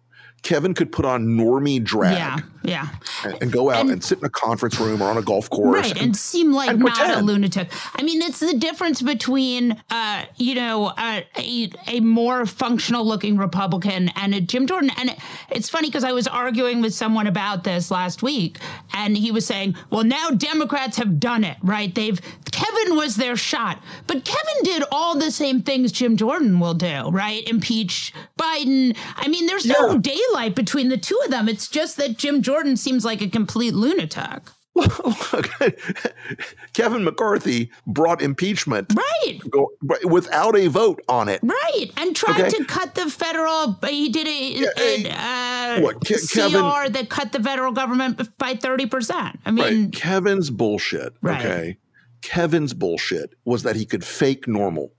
Kevin 0.42 0.74
could 0.74 0.92
put 0.92 1.04
on 1.04 1.26
normie 1.26 1.82
drag 1.82 2.16
Yeah, 2.16 2.36
yeah. 2.62 2.88
and, 3.24 3.42
and 3.42 3.52
go 3.52 3.70
out 3.70 3.80
and, 3.82 3.90
And- 3.90 4.04
sit 4.04 4.18
in 4.18 4.24
a 4.24 4.30
conference 4.30 4.78
room 4.80 5.02
or 5.02 5.06
on 5.10 5.18
a 5.18 5.22
golf 5.22 5.50
course. 5.50 5.74
Right, 5.76 6.00
and 6.00 6.16
seem 6.16 6.52
like 6.52 6.70
and 6.70 6.78
not 6.80 7.16
a 7.18 7.20
lunatic. 7.20 7.68
I 7.96 8.02
mean, 8.02 8.22
it's 8.22 8.40
the 8.40 8.54
difference 8.54 9.02
between, 9.02 9.80
uh, 9.90 10.24
you 10.36 10.54
know, 10.54 10.86
uh, 10.96 11.20
a, 11.36 11.70
a 11.86 12.00
more 12.00 12.46
functional 12.46 13.04
looking 13.04 13.36
Republican 13.36 14.10
and 14.16 14.34
a 14.34 14.40
Jim 14.40 14.66
Jordan. 14.66 14.90
And 14.96 15.10
it, 15.10 15.18
it's 15.50 15.68
funny 15.68 15.88
because 15.88 16.04
I 16.04 16.12
was 16.12 16.26
arguing 16.26 16.80
with 16.80 16.94
someone 16.94 17.26
about 17.26 17.64
this 17.64 17.90
last 17.90 18.22
week, 18.22 18.58
and 18.94 19.16
he 19.16 19.30
was 19.32 19.44
saying, 19.46 19.76
well, 19.90 20.04
now 20.04 20.30
Democrats 20.30 20.96
have 20.96 21.18
done 21.20 21.44
it, 21.44 21.56
right? 21.62 21.94
They've, 21.94 22.20
Kevin 22.52 22.96
was 22.96 23.16
their 23.16 23.36
shot, 23.36 23.82
but 24.06 24.24
Kevin 24.24 24.62
did 24.64 24.82
all 24.92 25.18
the 25.18 25.30
same 25.30 25.62
things 25.62 25.92
Jim 25.92 26.16
Jordan 26.16 26.58
will 26.60 26.74
do, 26.74 27.10
right? 27.10 27.46
Impeach 27.48 28.12
Biden. 28.38 28.96
I 29.16 29.28
mean, 29.28 29.46
there's 29.46 29.66
no 29.66 29.92
Yeah. 29.92 29.98
Daylight 30.28 30.54
between 30.54 30.88
the 30.88 30.96
two 30.98 31.18
of 31.24 31.30
them. 31.30 31.48
It's 31.48 31.68
just 31.68 31.96
that 31.96 32.18
Jim 32.18 32.42
Jordan 32.42 32.76
seems 32.76 33.04
like 33.04 33.20
a 33.22 33.28
complete 33.28 33.74
lunatic. 33.74 34.42
Look, 34.78 35.50
Kevin 36.72 37.02
McCarthy 37.02 37.70
brought 37.86 38.22
impeachment 38.22 38.92
Right. 38.94 39.40
without 40.04 40.56
a 40.56 40.68
vote 40.68 41.02
on 41.08 41.28
it. 41.28 41.40
Right, 41.42 41.86
and 41.96 42.14
tried 42.14 42.42
Okay. 42.42 42.50
to 42.50 42.64
cut 42.64 42.94
the 42.94 43.10
federal. 43.10 43.76
He 43.88 44.08
did 44.08 44.28
a, 44.28 44.52
Yeah, 44.52 44.68
a, 44.78 45.78
uh, 45.78 45.80
look, 45.80 46.04
Ke- 46.04 46.20
CR 46.32 46.88
that 46.90 47.06
cut 47.08 47.32
the 47.32 47.42
federal 47.42 47.72
government 47.72 48.20
by 48.38 48.54
thirty 48.54 48.86
percent. 48.86 49.40
I 49.44 49.50
Right. 49.50 49.72
mean, 49.72 49.90
Kevin's 49.90 50.50
bullshit. 50.50 51.12
Right. 51.22 51.44
Okay. 51.44 51.78
Kevin's 52.22 52.72
bullshit 52.72 53.34
was 53.44 53.64
that 53.64 53.74
he 53.74 53.84
could 53.84 54.04
fake 54.04 54.46
normal. 54.46 54.92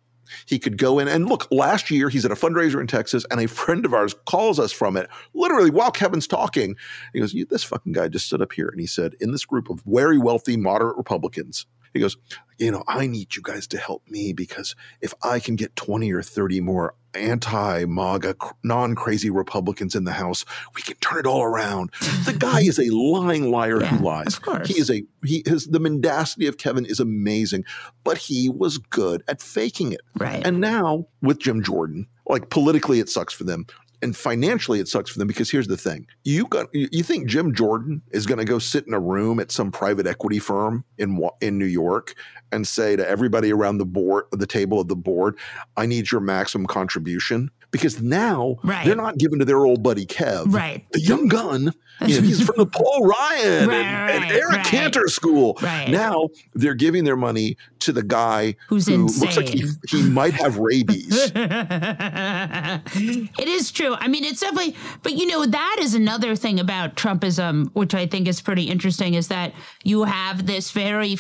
He 0.45 0.59
could 0.59 0.77
go 0.77 0.99
in 0.99 1.07
and 1.07 1.27
look, 1.27 1.47
last 1.51 1.89
year 1.91 2.09
he's 2.09 2.25
at 2.25 2.31
a 2.31 2.35
fundraiser 2.35 2.79
in 2.79 2.87
Texas 2.87 3.25
and 3.31 3.39
a 3.39 3.47
friend 3.47 3.85
of 3.85 3.93
ours 3.93 4.15
calls 4.25 4.59
us 4.59 4.71
from 4.71 4.97
it 4.97 5.09
literally 5.33 5.69
while 5.71 5.91
Kevin's 5.91 6.27
talking. 6.27 6.75
He 7.13 7.19
goes, 7.19 7.33
"You- 7.33 7.45
This 7.45 7.63
fucking 7.63 7.93
guy 7.93 8.07
just 8.07 8.25
stood 8.27 8.41
up 8.41 8.53
here 8.53 8.67
and 8.69 8.79
he 8.79 8.87
said, 8.87 9.15
In 9.19 9.31
this 9.31 9.45
group 9.45 9.69
of 9.69 9.81
very 9.85 10.17
wealthy, 10.17 10.55
moderate 10.57 10.97
Republicans, 10.97 11.65
he 11.93 11.99
goes, 11.99 12.17
You 12.59 12.71
know, 12.71 12.83
I 12.87 13.07
need 13.07 13.35
you 13.35 13.41
guys 13.41 13.65
to 13.67 13.77
help 13.77 14.03
me 14.07 14.33
because 14.33 14.75
if 15.01 15.13
I 15.23 15.39
can 15.39 15.55
get 15.55 15.75
20 15.75 16.11
or 16.11 16.21
30 16.21 16.61
more 16.61 16.93
anti 17.13 17.85
MAGA, 17.85 18.35
non 18.63 18.95
crazy 18.95 19.29
Republicans 19.29 19.95
in 19.95 20.03
the 20.03 20.11
House, 20.11 20.45
we 20.75 20.81
can 20.81 20.95
turn 20.97 21.19
it 21.19 21.25
all 21.25 21.43
around. 21.43 21.91
The 22.25 22.35
guy 22.37 22.61
is 22.61 22.79
a 22.79 22.89
lying 22.93 23.51
liar 23.51 23.81
Yeah, 23.81 23.87
who 23.87 24.05
lies. 24.05 24.37
of 24.37 24.41
course. 24.41 24.67
He 24.67 24.79
is 24.79 24.89
a 24.89 25.03
he 25.23 25.43
his 25.45 25.67
the 25.67 25.79
mendacity 25.79 26.47
of 26.47 26.57
Kevin 26.57 26.85
is 26.85 26.99
amazing, 26.99 27.65
but 28.03 28.17
he 28.17 28.49
was 28.49 28.77
good 28.77 29.23
at 29.27 29.41
faking 29.41 29.91
it. 29.93 30.01
right. 30.17 30.45
And 30.45 30.59
now 30.59 31.07
with 31.21 31.39
Jim 31.39 31.63
Jordan, 31.63 32.07
like 32.27 32.49
politically 32.49 32.99
it 32.99 33.09
sucks 33.09 33.33
for 33.33 33.43
them. 33.43 33.65
and 34.01 34.15
financially 34.15 34.79
it 34.79 34.87
sucks 34.87 35.09
for 35.11 35.19
them 35.19 35.27
because 35.27 35.51
here's 35.51 35.67
the 35.67 35.75
thing 35.75 36.07
you 36.23 36.45
got 36.47 36.67
you 36.73 37.03
think 37.03 37.27
jim 37.27 37.53
jordan 37.53 38.01
is 38.11 38.25
going 38.25 38.37
to 38.37 38.45
go 38.45 38.57
sit 38.57 38.87
in 38.87 38.93
a 38.93 38.99
room 38.99 39.41
at 39.41 39.51
some 39.51 39.71
private 39.73 40.07
equity 40.07 40.39
firm 40.39 40.85
in 40.97 41.19
in 41.41 41.57
new 41.57 41.65
york 41.65 42.15
and 42.51 42.67
say 42.67 42.95
to 42.95 43.07
everybody 43.07 43.51
around 43.51 43.77
the 43.77 43.85
board 43.85 44.25
the 44.31 44.47
table 44.47 44.79
of 44.79 44.87
the 44.87 44.95
board 44.95 45.37
i 45.77 45.85
need 45.85 46.11
your 46.11 46.21
maximum 46.21 46.67
contribution 46.67 47.49
because 47.71 48.01
now 48.01 48.57
right. 48.63 48.85
they're 48.85 48.95
not 48.95 49.17
giving 49.17 49.39
to 49.39 49.45
their 49.45 49.65
old 49.65 49.83
buddy 49.83 50.05
Kev, 50.05 50.53
right? 50.53 50.85
The 50.91 51.01
young 51.01 51.27
gun. 51.27 51.73
You 52.05 52.21
know, 52.21 52.27
he's 52.27 52.41
from 52.41 52.55
the 52.57 52.65
Paul 52.65 53.05
Ryan 53.05 53.67
right, 53.67 53.75
and, 53.75 54.23
and, 54.23 54.31
Eric. 54.31 54.63
Cantor 54.63 55.09
school. 55.09 55.57
Right. 55.61 55.89
Now 55.89 56.29
they're 56.53 56.73
giving 56.73 57.03
their 57.03 57.17
money 57.17 57.57
to 57.79 57.91
the 57.91 58.03
guy 58.03 58.55
who's 58.69 58.87
who 58.87 59.01
insane. 59.03 59.21
looks 59.21 59.35
like 59.35 59.49
he, 59.49 59.67
he 59.89 60.03
might 60.03 60.33
have 60.33 60.59
rabies. 60.59 61.11
it 61.35 63.47
is 63.47 63.69
true. 63.71 63.95
I 63.95 64.07
mean, 64.07 64.23
it's 64.23 64.39
definitely, 64.39 64.77
but 65.03 65.11
you 65.13 65.27
know, 65.27 65.45
that 65.45 65.75
is 65.79 65.93
another 65.93 66.37
thing 66.37 66.57
about 66.59 66.95
Trumpism, 66.95 67.69
which 67.73 67.93
I 67.93 68.07
think 68.07 68.29
is 68.29 68.39
pretty 68.39 68.63
interesting, 68.63 69.15
is 69.15 69.27
that 69.27 69.53
you 69.83 70.05
have 70.05 70.45
this 70.45 70.71
very 70.71 71.17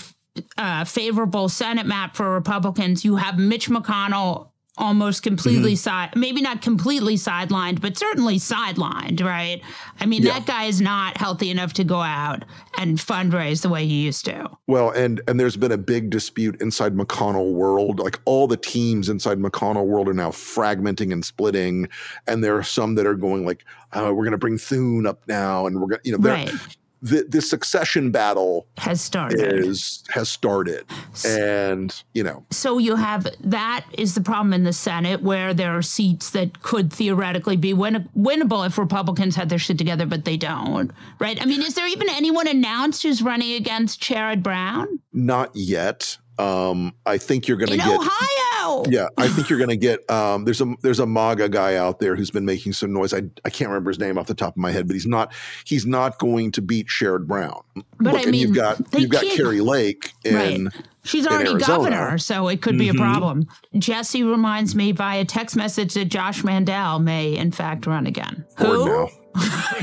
uh, 0.57 0.83
favorable 0.85 1.49
Senate 1.49 1.85
map 1.85 2.15
for 2.15 2.33
Republicans. 2.33 3.03
You 3.05 3.15
have 3.17 3.37
Mitch 3.37 3.69
McConnell 3.69 4.49
almost 4.79 5.23
completely 5.23 5.73
mm-hmm. 5.73 5.75
side 5.75 6.15
maybe 6.15 6.41
not 6.41 6.61
completely 6.61 7.15
sidelined 7.15 7.81
but 7.81 7.97
certainly 7.97 8.37
sidelined 8.37 9.21
right 9.21 9.61
i 9.99 10.05
mean 10.05 10.23
yeah. 10.23 10.33
that 10.33 10.45
guy 10.45 10.63
is 10.63 10.79
not 10.79 11.17
healthy 11.17 11.49
enough 11.49 11.73
to 11.73 11.83
go 11.83 11.99
out 11.99 12.45
and 12.77 12.97
fundraise 12.97 13.61
the 13.61 13.69
way 13.69 13.85
he 13.85 14.05
used 14.05 14.23
to 14.23 14.49
well 14.67 14.89
and 14.91 15.21
and 15.27 15.37
there's 15.39 15.57
been 15.57 15.71
a 15.71 15.77
big 15.77 16.09
dispute 16.09 16.59
inside 16.61 16.95
mcconnell 16.95 17.51
world 17.51 17.99
like 17.99 18.19
all 18.23 18.47
the 18.47 18.57
teams 18.57 19.09
inside 19.09 19.37
mcconnell 19.37 19.85
world 19.85 20.07
are 20.07 20.13
now 20.13 20.29
fragmenting 20.29 21.11
and 21.11 21.25
splitting 21.25 21.87
and 22.25 22.41
there 22.41 22.55
are 22.55 22.63
some 22.63 22.95
that 22.95 23.05
are 23.05 23.15
going 23.15 23.45
like 23.45 23.65
oh, 23.93 24.13
we're 24.13 24.23
going 24.23 24.31
to 24.31 24.37
bring 24.37 24.57
thune 24.57 25.05
up 25.05 25.21
now 25.27 25.67
and 25.67 25.75
we're 25.81 25.87
going 25.87 25.99
to 26.01 26.09
you 26.09 26.17
know 26.17 26.23
right 26.23 26.51
the 27.01 27.25
the 27.27 27.41
succession 27.41 28.11
battle 28.11 28.67
has 28.77 29.01
started. 29.01 29.53
is 29.53 30.03
has 30.09 30.29
started. 30.29 30.85
And 31.25 32.01
you 32.13 32.23
know. 32.23 32.45
so 32.51 32.77
you 32.77 32.95
have 32.95 33.27
that 33.41 33.85
is 33.97 34.15
the 34.15 34.21
problem 34.21 34.53
in 34.53 34.63
the 34.63 34.73
senate 34.73 35.21
where 35.21 35.53
there 35.53 35.75
are 35.77 35.81
seats 35.81 36.31
that 36.31 36.61
could 36.61 36.91
theoretically 36.91 37.55
be 37.55 37.73
win- 37.73 38.09
winnable 38.17 38.65
if 38.65 38.77
republicans 38.77 39.35
had 39.35 39.49
their 39.49 39.59
shit 39.59 39.77
together 39.77 40.05
but 40.05 40.25
they 40.25 40.37
don't 40.37 40.91
right? 41.19 41.41
I 41.41 41.45
mean 41.45 41.61
is 41.61 41.75
there 41.75 41.87
even 41.87 42.09
anyone 42.09 42.47
announced 42.47 43.03
who's 43.03 43.21
running 43.21 43.53
against 43.53 44.01
sherrod 44.01 44.43
brown? 44.43 44.99
Not 45.13 45.51
yet 45.55 46.17
um, 46.39 46.93
I 47.05 47.17
think 47.17 47.47
you're 47.47 47.57
going 47.57 47.71
to 47.71 47.77
get 47.77 47.87
Ohio. 47.87 48.83
Yeah, 48.87 49.07
I 49.17 49.27
think 49.27 49.49
you're 49.49 49.59
going 49.59 49.69
to 49.69 49.77
get. 49.77 50.09
Um, 50.09 50.45
there's 50.45 50.61
a 50.61 50.73
there's 50.81 50.99
a 50.99 51.05
MAGA 51.05 51.49
guy 51.49 51.75
out 51.75 51.99
there 51.99 52.15
who's 52.15 52.31
been 52.31 52.45
making 52.45 52.73
some 52.73 52.93
noise. 52.93 53.13
I 53.13 53.23
I 53.43 53.49
can't 53.49 53.69
remember 53.69 53.89
his 53.89 53.99
name 53.99 54.17
off 54.17 54.27
the 54.27 54.33
top 54.33 54.53
of 54.53 54.57
my 54.57 54.71
head, 54.71 54.87
but 54.87 54.93
he's 54.93 55.05
not 55.05 55.33
he's 55.65 55.85
not 55.85 56.19
going 56.19 56.51
to 56.53 56.61
beat 56.61 56.87
Sherrod 56.87 57.27
Brown. 57.27 57.61
But 57.99 58.13
Look, 58.13 58.27
I 58.27 58.31
mean, 58.31 58.41
you've 58.41 58.55
got 58.55 58.79
you've 58.97 59.09
got 59.09 59.23
Kari 59.23 59.61
Lake 59.61 60.13
in. 60.23 60.65
Right. 60.65 60.73
She's 61.03 61.25
already 61.25 61.55
governor, 61.55 62.17
so 62.17 62.49
it 62.49 62.61
could 62.61 62.77
be 62.77 62.89
mm-hmm. 62.89 62.97
a 62.97 63.01
problem. 63.01 63.47
Jesse 63.77 64.21
reminds 64.21 64.75
me 64.75 64.91
via 64.91 65.25
text 65.25 65.55
message 65.55 65.93
that 65.95 66.05
Josh 66.05 66.43
Mandel 66.43 66.99
may, 66.99 67.35
in 67.35 67.51
fact, 67.51 67.87
run 67.87 68.05
again. 68.05 68.45
Who? 68.57 69.09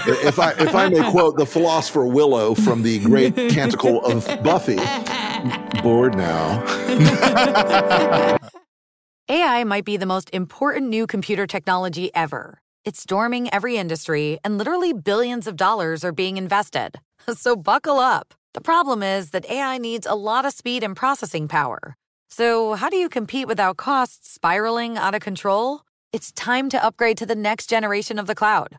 If 0.06 0.38
I 0.38 0.52
if 0.52 0.74
I 0.74 0.88
may 0.88 1.10
quote 1.10 1.36
the 1.36 1.46
philosopher 1.46 2.06
Willow 2.06 2.54
from 2.54 2.82
the 2.82 2.98
great 3.00 3.34
canticle 3.34 4.04
of 4.04 4.24
Buffy, 4.42 4.78
bored 5.82 6.16
now. 6.16 6.62
AI 9.28 9.64
might 9.64 9.84
be 9.84 9.96
the 9.96 10.06
most 10.06 10.30
important 10.32 10.88
new 10.88 11.06
computer 11.06 11.46
technology 11.46 12.14
ever. 12.14 12.60
It's 12.84 13.00
storming 13.02 13.52
every 13.52 13.76
industry, 13.76 14.38
and 14.44 14.56
literally 14.56 14.92
billions 14.92 15.48
of 15.48 15.56
dollars 15.56 16.04
are 16.04 16.12
being 16.12 16.36
invested. 16.36 17.00
So 17.34 17.56
buckle 17.56 17.98
up. 17.98 18.34
The 18.54 18.60
problem 18.60 19.02
is 19.02 19.30
that 19.30 19.50
AI 19.50 19.78
needs 19.78 20.06
a 20.06 20.14
lot 20.14 20.46
of 20.46 20.52
speed 20.52 20.84
and 20.84 20.94
processing 20.94 21.48
power. 21.48 21.96
So, 22.28 22.74
how 22.74 22.88
do 22.88 22.96
you 22.96 23.08
compete 23.08 23.48
without 23.48 23.76
costs 23.76 24.30
spiraling 24.30 24.96
out 24.96 25.16
of 25.16 25.22
control? 25.22 25.80
It's 26.12 26.30
time 26.30 26.68
to 26.68 26.84
upgrade 26.84 27.18
to 27.18 27.26
the 27.26 27.34
next 27.34 27.68
generation 27.68 28.20
of 28.20 28.28
the 28.28 28.36
cloud 28.36 28.78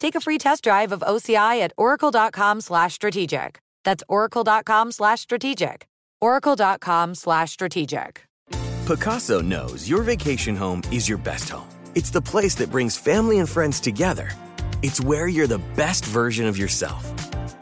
Take 0.00 0.14
a 0.14 0.20
free 0.20 0.38
test 0.38 0.64
drive 0.64 0.92
of 0.92 1.00
OCI 1.00 1.60
at 1.60 1.72
oracle.com 1.76 2.60
slash 2.60 2.94
strategic. 2.94 3.60
That's 3.84 4.04
oracle.com 4.08 4.92
slash 4.92 5.20
strategic. 5.20 5.86
oracle.com 6.20 7.14
slash 7.14 7.52
strategic. 7.52 8.22
Pacaso 8.86 9.44
knows 9.44 9.88
your 9.88 10.02
vacation 10.02 10.56
home 10.56 10.82
is 10.90 11.08
your 11.08 11.18
best 11.18 11.50
home. 11.50 11.68
It's 11.94 12.10
the 12.10 12.22
place 12.22 12.54
that 12.56 12.70
brings 12.70 12.96
family 12.96 13.38
and 13.38 13.48
friends 13.48 13.80
together. 13.80 14.30
It's 14.82 15.00
where 15.00 15.26
you're 15.26 15.46
the 15.46 15.62
best 15.74 16.04
version 16.04 16.46
of 16.46 16.56
yourself. 16.56 17.04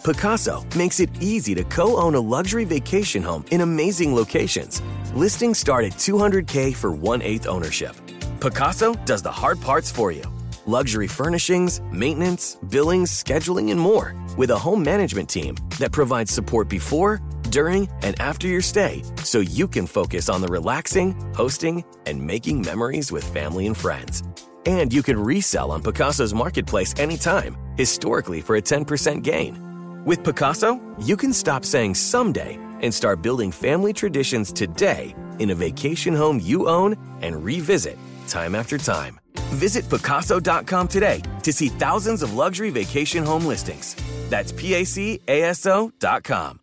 Pacaso 0.05 0.63
makes 0.77 1.01
it 1.01 1.11
easy 1.21 1.55
to 1.55 1.65
co-own 1.65 2.15
a 2.15 2.21
luxury 2.21 2.65
vacation 2.65 3.23
home 3.23 3.45
in 3.51 3.63
amazing 3.63 4.15
locations. 4.15 4.83
Listings 5.15 5.59
start 5.59 5.85
at 5.85 5.93
200K 5.93 6.77
for 6.77 6.93
one-eighth 6.93 7.47
ownership. 7.47 7.97
Pacaso 8.41 8.95
does 9.07 9.23
the 9.23 9.33
hard 9.33 9.61
parts 9.61 9.91
for 9.91 10.13
you 10.13 10.36
luxury 10.67 11.07
furnishings, 11.07 11.81
maintenance, 11.91 12.57
billings, 12.69 13.11
scheduling, 13.11 13.71
and 13.71 13.81
more 13.81 14.15
with 14.37 14.51
a 14.51 14.59
home 14.59 14.83
management 14.83 15.29
team 15.29 15.57
that 15.79 15.93
provides 15.93 16.33
support 16.33 16.69
before, 16.69 17.21
during, 17.51 17.89
and 18.03 18.21
after 18.21 18.47
your 18.47 18.61
stay 18.61 19.03
so 19.23 19.41
you 19.41 19.67
can 19.69 19.87
focus 19.87 20.29
on 20.29 20.41
the 20.41 20.49
relaxing, 20.49 21.13
hosting, 21.35 21.85
and 22.07 22.21
making 22.21 22.63
memories 22.63 23.11
with 23.11 23.25
family 23.25 23.67
and 23.67 23.77
friends. 23.77 24.23
And 24.67 24.93
you 24.93 25.03
can 25.03 25.19
resell 25.19 25.71
on 25.71 25.83
Pacaso's 25.83 26.35
marketplace 26.35 26.95
anytime, 26.99 27.57
historically 27.77 28.41
for 28.41 28.57
a 28.57 28.63
10% 28.63 29.23
gain. 29.23 30.05
With 30.05 30.23
Pacaso, 30.23 30.81
you 30.99 31.17
can 31.17 31.33
stop 31.33 31.65
saying 31.65 31.95
someday 31.95 32.59
and 32.81 32.93
start 32.93 33.23
building 33.23 33.51
family 33.51 33.93
traditions 33.93 34.53
today 34.53 35.15
in 35.39 35.51
a 35.51 35.55
vacation 35.55 36.15
home 36.15 36.41
you 36.41 36.69
own 36.69 36.97
and 37.23 37.45
revisit 37.45 37.99
time 38.29 38.55
after 38.55 38.79
time. 38.79 39.19
Visit 39.57 39.87
Pacaso.com 39.87 40.89
today 40.89 41.23
to 41.43 41.53
see 41.53 41.69
thousands 41.69 42.23
of 42.23 42.35
luxury 42.35 42.71
vacation 42.71 43.25
home 43.25 43.47
listings. 43.47 43.97
That's 44.29 44.53
PACASO.com. 44.53 46.61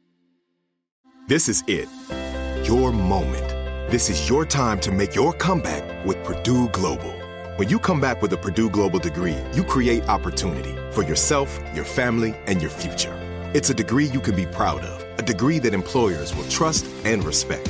This 1.28 1.50
is 1.50 1.64
it. 1.68 1.90
Your 2.68 2.92
moment. 2.92 3.50
This 3.90 4.10
is 4.10 4.30
your 4.30 4.46
time 4.46 4.80
to 4.82 4.92
make 4.92 5.16
your 5.16 5.34
comeback 5.34 6.06
with 6.06 6.24
Purdue 6.24 6.70
Global. 6.70 7.12
When 7.58 7.70
you 7.70 7.80
come 7.80 8.02
back 8.02 8.22
with 8.22 8.34
a 8.34 8.38
Purdue 8.38 8.70
Global 8.70 9.00
degree, 9.00 9.38
you 9.54 9.64
create 9.64 10.08
opportunity 10.10 10.76
for 10.92 11.04
yourself, 11.04 11.60
your 11.74 11.86
family, 11.86 12.36
and 12.48 12.62
your 12.62 12.72
future. 12.72 13.18
It's 13.54 13.70
a 13.70 13.74
degree 13.74 14.06
you 14.06 14.20
can 14.20 14.36
be 14.36 14.46
proud 14.46 14.82
of, 14.82 15.20
a 15.20 15.22
degree 15.22 15.60
that 15.60 15.74
employers 15.74 16.36
will 16.36 16.48
trust 16.50 16.86
and 17.06 17.24
respect. 17.24 17.70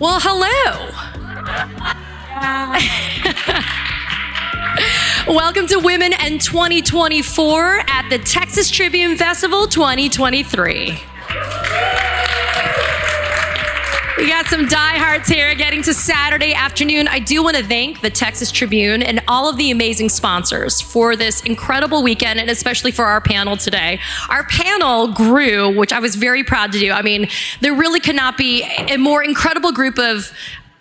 Well, 0.00 0.18
hello. 0.18 0.88
Welcome 5.28 5.66
to 5.66 5.78
Women 5.78 6.14
and 6.14 6.40
2024 6.40 7.80
at 7.86 8.08
the 8.08 8.16
Texas 8.16 8.70
Tribune 8.70 9.18
Festival 9.18 9.66
2023. 9.66 10.92
We 14.20 14.28
got 14.28 14.48
some 14.48 14.66
diehards 14.66 15.28
here 15.28 15.54
getting 15.54 15.82
to 15.82 15.94
Saturday 15.94 16.52
afternoon. 16.52 17.08
I 17.08 17.20
do 17.20 17.42
want 17.42 17.56
to 17.56 17.64
thank 17.64 18.02
the 18.02 18.10
Texas 18.10 18.52
Tribune 18.52 19.02
and 19.02 19.22
all 19.26 19.48
of 19.48 19.56
the 19.56 19.70
amazing 19.70 20.10
sponsors 20.10 20.78
for 20.78 21.16
this 21.16 21.40
incredible 21.40 22.02
weekend 22.02 22.38
and 22.38 22.50
especially 22.50 22.90
for 22.90 23.06
our 23.06 23.22
panel 23.22 23.56
today. 23.56 23.98
Our 24.28 24.44
panel 24.44 25.14
grew, 25.14 25.74
which 25.74 25.90
I 25.90 26.00
was 26.00 26.16
very 26.16 26.44
proud 26.44 26.70
to 26.72 26.78
do. 26.78 26.92
I 26.92 27.00
mean, 27.00 27.30
there 27.62 27.72
really 27.72 27.98
could 27.98 28.14
not 28.14 28.36
be 28.36 28.62
a 28.90 28.98
more 28.98 29.22
incredible 29.22 29.72
group 29.72 29.98
of 29.98 30.30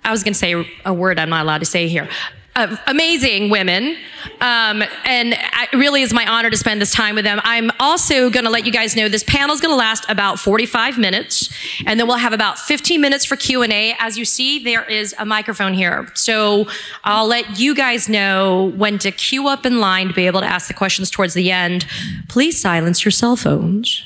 I 0.04 0.12
was 0.12 0.22
going 0.22 0.34
to 0.34 0.40
say 0.40 0.70
a 0.84 0.94
word 0.94 1.18
I'm 1.18 1.30
not 1.30 1.44
allowed 1.44 1.60
to 1.60 1.66
say 1.66 1.88
here 1.88 2.10
uh, 2.56 2.76
amazing 2.88 3.50
women. 3.50 3.96
Um, 4.42 4.84
and 5.06 5.34
it 5.34 5.74
really 5.74 6.02
is 6.02 6.14
my 6.14 6.26
honor 6.26 6.50
to 6.50 6.58
spend 6.58 6.82
this 6.82 6.92
time 6.92 7.16
with 7.16 7.24
them. 7.24 7.40
I'm 7.44 7.72
also 7.80 8.30
going 8.30 8.46
to 8.46 8.50
let 8.50 8.66
you 8.66 8.72
guys 8.72 8.96
know 8.96 9.08
this 9.08 9.24
panel 9.24 9.54
is 9.54 9.62
going 9.62 9.72
to 9.72 9.78
last 9.78 10.06
about 10.10 10.40
45 10.40 10.98
minutes, 10.98 11.50
and 11.86 12.00
then 12.00 12.08
we'll 12.08 12.18
have 12.18 12.34
about 12.34 12.60
15 12.60 13.00
minutes 13.00 13.26
for 13.26 13.36
Q&A. 13.36 13.96
As 14.00 14.18
you 14.18 14.26
see, 14.26 14.64
there 14.64 14.84
is 14.84 15.16
a 15.20 15.26
microphone 15.26 15.74
here. 15.74 16.08
So 16.16 16.68
I'll 17.04 17.28
let 17.28 17.60
you 17.60 17.76
guys 17.76 18.10
know 18.10 18.72
when 18.76 19.00
to 19.00 19.12
queue 19.12 19.48
up 19.48 19.66
in 19.66 19.80
line 19.80 20.10
to 20.10 20.14
be 20.14 20.28
able 20.28 20.42
to 20.42 20.48
ask 20.48 20.68
the 20.68 20.74
questions 20.74 21.10
towards 21.10 21.34
the 21.34 21.52
end. 21.52 21.86
Please 22.28 22.60
silence 22.60 23.06
your 23.06 23.12
cell 23.12 23.36
phones. 23.36 24.04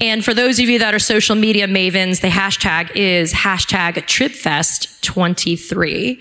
And 0.00 0.24
for 0.24 0.32
those 0.34 0.58
of 0.58 0.68
you 0.68 0.78
that 0.78 0.94
are 0.94 0.98
social 0.98 1.36
media 1.36 1.66
mavens, 1.66 2.20
the 2.20 2.28
hashtag 2.28 2.94
is 2.94 3.32
hashtag 3.32 3.94
TribFest23. 3.94 6.20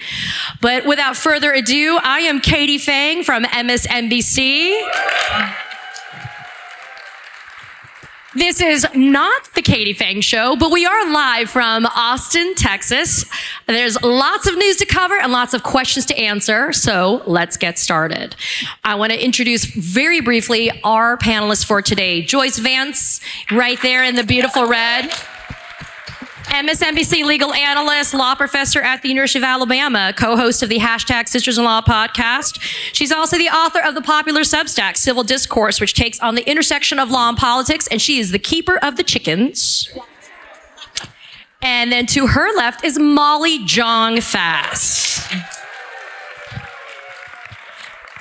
But 0.61 0.85
without 0.85 1.17
further 1.17 1.51
ado, 1.53 1.99
I 2.01 2.19
am 2.19 2.39
Katie 2.39 2.79
Phang 2.79 3.23
from 3.23 3.43
MSNBC. 3.43 4.81
This 8.35 8.59
is 8.59 8.85
not 8.93 9.53
the 9.55 9.61
Katie 9.61 9.93
Phang 9.93 10.21
Show, 10.21 10.57
but 10.57 10.69
we 10.69 10.85
are 10.85 11.09
live 11.09 11.49
from 11.49 11.85
Austin, 11.85 12.53
Texas. 12.55 13.23
There's 13.65 14.01
lots 14.03 14.45
of 14.45 14.57
news 14.57 14.75
to 14.77 14.85
cover 14.85 15.17
and 15.17 15.31
lots 15.31 15.53
of 15.53 15.63
questions 15.63 16.05
to 16.07 16.17
answer, 16.17 16.73
so 16.73 17.23
let's 17.27 17.55
get 17.55 17.79
started. 17.79 18.35
I 18.83 18.95
want 18.95 19.13
to 19.13 19.23
introduce 19.23 19.63
very 19.63 20.19
briefly 20.19 20.69
our 20.83 21.15
panelists 21.15 21.65
for 21.65 21.81
today. 21.81 22.23
Joyce 22.23 22.59
Vance, 22.59 23.21
right 23.51 23.81
there 23.81 24.03
in 24.03 24.15
the 24.15 24.23
beautiful 24.25 24.67
red. 24.67 25.13
MSNBC 26.47 27.23
legal 27.25 27.53
analyst, 27.53 28.13
law 28.13 28.35
professor 28.35 28.81
at 28.81 29.01
the 29.01 29.09
University 29.09 29.39
of 29.39 29.43
Alabama, 29.43 30.13
co-host 30.15 30.63
of 30.63 30.69
the 30.69 30.79
hashtag 30.79 31.27
Sisters 31.27 31.57
in 31.57 31.63
Law 31.63 31.81
podcast. 31.81 32.61
She's 32.93 33.11
also 33.11 33.37
the 33.37 33.49
author 33.49 33.79
of 33.79 33.95
the 33.95 34.01
popular 34.01 34.41
Substack, 34.41 34.95
Civil 34.97 35.23
Discourse, 35.23 35.81
which 35.81 35.93
takes 35.93 36.19
on 36.19 36.35
the 36.35 36.47
intersection 36.49 36.99
of 36.99 37.09
law 37.09 37.29
and 37.29 37.37
politics, 37.37 37.87
and 37.87 38.01
she 38.01 38.19
is 38.19 38.31
the 38.31 38.39
keeper 38.39 38.77
of 38.77 38.95
the 38.95 39.03
chickens. 39.03 39.89
And 41.61 41.91
then 41.91 42.05
to 42.07 42.27
her 42.27 42.55
left 42.55 42.83
is 42.83 42.99
Molly 42.99 43.65
Jong-Fast. 43.65 45.31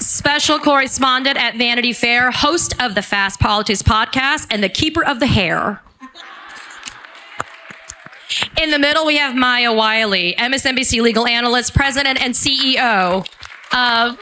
Special 0.00 0.58
correspondent 0.58 1.36
at 1.36 1.56
Vanity 1.56 1.92
Fair, 1.92 2.30
host 2.30 2.74
of 2.80 2.94
the 2.94 3.02
Fast 3.02 3.38
Politics 3.38 3.82
podcast, 3.82 4.46
and 4.50 4.62
the 4.62 4.68
keeper 4.68 5.04
of 5.04 5.20
the 5.20 5.26
hair. 5.26 5.82
In 8.60 8.70
the 8.70 8.78
middle, 8.78 9.06
we 9.06 9.16
have 9.18 9.34
Maya 9.34 9.72
Wiley, 9.72 10.34
MSNBC 10.38 11.02
legal 11.02 11.26
analyst, 11.26 11.74
president, 11.74 12.20
and 12.20 12.34
CEO 12.34 13.26
of 13.72 14.18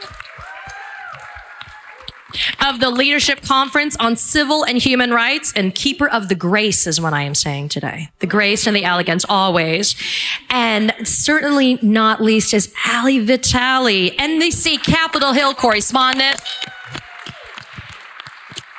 of 2.65 2.79
the 2.79 2.89
Leadership 2.89 3.41
Conference 3.41 3.95
on 3.97 4.15
Civil 4.15 4.63
and 4.63 4.77
Human 4.77 5.11
Rights 5.11 5.53
and 5.55 5.73
keeper 5.73 6.09
of 6.09 6.29
the 6.29 6.35
grace 6.35 6.87
is 6.87 6.99
what 6.99 7.13
I 7.13 7.23
am 7.23 7.35
saying 7.35 7.69
today. 7.69 8.09
The 8.19 8.27
grace 8.27 8.65
and 8.65 8.75
the 8.75 8.85
elegance 8.85 9.25
always. 9.27 9.95
And 10.49 10.93
certainly 11.03 11.77
not 11.81 12.21
least 12.21 12.53
is 12.53 12.73
Ali 12.91 13.19
Vitali, 13.19 14.11
NBC 14.11 14.83
Capitol 14.83 15.33
Hill 15.33 15.53
correspondent 15.53 16.41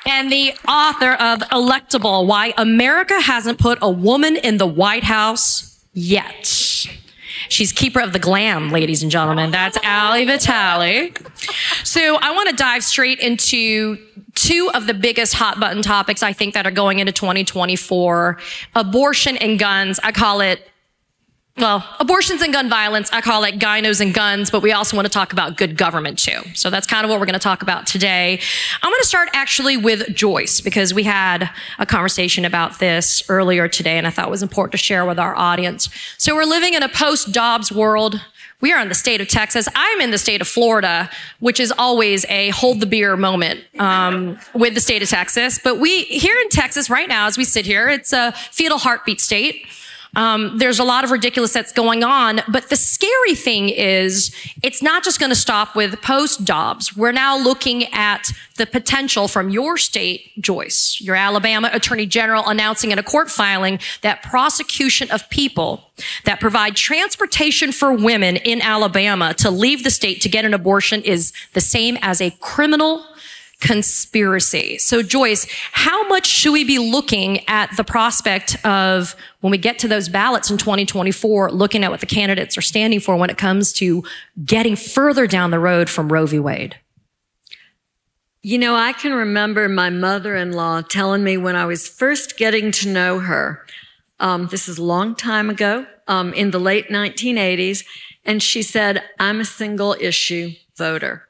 and 0.06 0.30
the 0.30 0.52
author 0.68 1.12
of 1.12 1.40
Electable 1.50 2.26
Why 2.26 2.52
America 2.56 3.20
Hasn't 3.20 3.58
Put 3.58 3.78
a 3.82 3.90
Woman 3.90 4.36
in 4.36 4.58
the 4.58 4.66
White 4.66 5.04
House 5.04 5.84
Yet. 5.92 6.46
She's 7.48 7.72
keeper 7.72 8.00
of 8.00 8.12
the 8.12 8.18
glam, 8.18 8.70
ladies 8.70 9.02
and 9.02 9.12
gentlemen. 9.12 9.50
That's 9.50 9.78
Ali 9.84 10.24
Vitali. 10.24 11.12
So 11.84 12.16
I 12.16 12.32
want 12.32 12.48
to 12.48 12.56
dive 12.56 12.82
straight 12.82 13.20
into 13.20 13.98
two 14.34 14.70
of 14.74 14.86
the 14.86 14.94
biggest 14.94 15.34
hot 15.34 15.60
button 15.60 15.82
topics 15.82 16.22
I 16.22 16.32
think 16.32 16.54
that 16.54 16.66
are 16.66 16.72
going 16.72 16.98
into 16.98 17.12
2024 17.12 18.38
abortion 18.74 19.36
and 19.36 19.58
guns. 19.58 20.00
I 20.02 20.12
call 20.12 20.40
it 20.40 20.68
well, 21.56 21.86
abortions 22.00 22.42
and 22.42 22.52
gun 22.52 22.68
violence, 22.68 23.08
I 23.12 23.20
call 23.20 23.44
it 23.44 23.60
gynos 23.60 24.00
and 24.00 24.12
guns, 24.12 24.50
but 24.50 24.60
we 24.60 24.72
also 24.72 24.96
want 24.96 25.06
to 25.06 25.12
talk 25.12 25.32
about 25.32 25.56
good 25.56 25.76
government 25.76 26.18
too. 26.18 26.40
So 26.54 26.68
that's 26.68 26.86
kind 26.86 27.04
of 27.04 27.10
what 27.10 27.20
we're 27.20 27.26
going 27.26 27.34
to 27.34 27.38
talk 27.38 27.62
about 27.62 27.86
today. 27.86 28.40
I'm 28.82 28.90
going 28.90 29.00
to 29.00 29.06
start 29.06 29.28
actually 29.32 29.76
with 29.76 30.12
Joyce 30.16 30.60
because 30.60 30.92
we 30.92 31.04
had 31.04 31.48
a 31.78 31.86
conversation 31.86 32.44
about 32.44 32.80
this 32.80 33.22
earlier 33.28 33.68
today 33.68 33.98
and 33.98 34.06
I 34.06 34.10
thought 34.10 34.26
it 34.26 34.32
was 34.32 34.42
important 34.42 34.72
to 34.72 34.78
share 34.78 35.06
with 35.06 35.20
our 35.20 35.36
audience. 35.36 35.88
So 36.18 36.34
we're 36.34 36.44
living 36.44 36.74
in 36.74 36.82
a 36.82 36.88
post 36.88 37.30
Dobbs 37.30 37.70
world. 37.70 38.20
We 38.60 38.72
are 38.72 38.80
in 38.80 38.88
the 38.88 38.94
state 38.94 39.20
of 39.20 39.28
Texas. 39.28 39.68
I'm 39.76 40.00
in 40.00 40.10
the 40.10 40.18
state 40.18 40.40
of 40.40 40.48
Florida, 40.48 41.08
which 41.38 41.60
is 41.60 41.72
always 41.78 42.24
a 42.30 42.48
hold 42.48 42.80
the 42.80 42.86
beer 42.86 43.16
moment 43.16 43.60
um, 43.78 44.38
with 44.54 44.74
the 44.74 44.80
state 44.80 45.02
of 45.02 45.08
Texas. 45.08 45.60
But 45.62 45.78
we 45.78 46.02
here 46.04 46.36
in 46.40 46.48
Texas 46.48 46.90
right 46.90 47.08
now, 47.08 47.26
as 47.26 47.38
we 47.38 47.44
sit 47.44 47.64
here, 47.64 47.88
it's 47.90 48.12
a 48.12 48.32
fetal 48.32 48.78
heartbeat 48.78 49.20
state. 49.20 49.66
Um, 50.16 50.58
there's 50.58 50.78
a 50.78 50.84
lot 50.84 51.04
of 51.04 51.10
ridiculous 51.10 51.52
that's 51.52 51.72
going 51.72 52.04
on. 52.04 52.40
But 52.48 52.68
the 52.70 52.76
scary 52.76 53.34
thing 53.34 53.68
is, 53.68 54.34
it's 54.62 54.82
not 54.82 55.04
just 55.04 55.18
going 55.20 55.30
to 55.30 55.36
stop 55.36 55.74
with 55.74 56.00
post 56.02 56.44
Dobbs. 56.44 56.96
We're 56.96 57.12
now 57.12 57.36
looking 57.36 57.92
at 57.92 58.30
the 58.56 58.66
potential 58.66 59.26
from 59.26 59.50
your 59.50 59.76
state, 59.76 60.30
Joyce, 60.40 61.00
your 61.00 61.16
Alabama 61.16 61.70
Attorney 61.72 62.06
General, 62.06 62.46
announcing 62.46 62.92
in 62.92 62.98
a 62.98 63.02
court 63.02 63.30
filing 63.30 63.80
that 64.02 64.22
prosecution 64.22 65.10
of 65.10 65.28
people 65.30 65.90
that 66.24 66.40
provide 66.40 66.76
transportation 66.76 67.72
for 67.72 67.92
women 67.92 68.36
in 68.36 68.60
Alabama 68.60 69.34
to 69.34 69.50
leave 69.50 69.84
the 69.84 69.90
state 69.90 70.20
to 70.20 70.28
get 70.28 70.44
an 70.44 70.54
abortion 70.54 71.02
is 71.02 71.32
the 71.52 71.60
same 71.60 71.98
as 72.02 72.20
a 72.20 72.30
criminal 72.40 73.04
conspiracy. 73.60 74.78
So, 74.78 75.02
Joyce, 75.02 75.46
how 75.72 76.06
much 76.08 76.26
should 76.26 76.52
we 76.52 76.64
be 76.64 76.78
looking 76.78 77.46
at 77.48 77.74
the 77.76 77.84
prospect 77.84 78.56
of 78.64 79.16
when 79.40 79.50
we 79.50 79.58
get 79.58 79.78
to 79.80 79.88
those 79.88 80.08
ballots 80.08 80.50
in 80.50 80.58
2024, 80.58 81.50
looking 81.50 81.84
at 81.84 81.90
what 81.90 82.00
the 82.00 82.06
candidates 82.06 82.58
are 82.58 82.62
standing 82.62 83.00
for 83.00 83.16
when 83.16 83.30
it 83.30 83.38
comes 83.38 83.72
to 83.74 84.04
getting 84.44 84.76
further 84.76 85.26
down 85.26 85.50
the 85.50 85.58
road 85.58 85.88
from 85.88 86.12
Roe 86.12 86.26
v. 86.26 86.38
Wade? 86.38 86.76
You 88.42 88.58
know, 88.58 88.74
I 88.74 88.92
can 88.92 89.14
remember 89.14 89.68
my 89.70 89.88
mother 89.88 90.36
in 90.36 90.52
law 90.52 90.82
telling 90.82 91.24
me 91.24 91.38
when 91.38 91.56
I 91.56 91.64
was 91.64 91.88
first 91.88 92.36
getting 92.36 92.72
to 92.72 92.88
know 92.88 93.20
her, 93.20 93.64
um, 94.20 94.48
this 94.48 94.68
is 94.68 94.76
a 94.76 94.84
long 94.84 95.14
time 95.14 95.48
ago, 95.48 95.86
um, 96.06 96.34
in 96.34 96.50
the 96.50 96.58
late 96.58 96.88
1980s, 96.88 97.84
and 98.24 98.42
she 98.42 98.62
said, 98.62 99.02
I'm 99.18 99.40
a 99.40 99.44
single 99.44 99.96
issue 99.98 100.52
voter. 100.76 101.26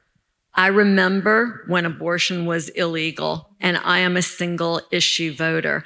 I 0.55 0.67
remember 0.67 1.63
when 1.67 1.85
abortion 1.85 2.45
was 2.45 2.69
illegal, 2.69 3.49
and 3.59 3.77
I 3.77 3.99
am 3.99 4.15
a 4.15 4.21
single 4.21 4.81
issue 4.91 5.33
voter. 5.33 5.83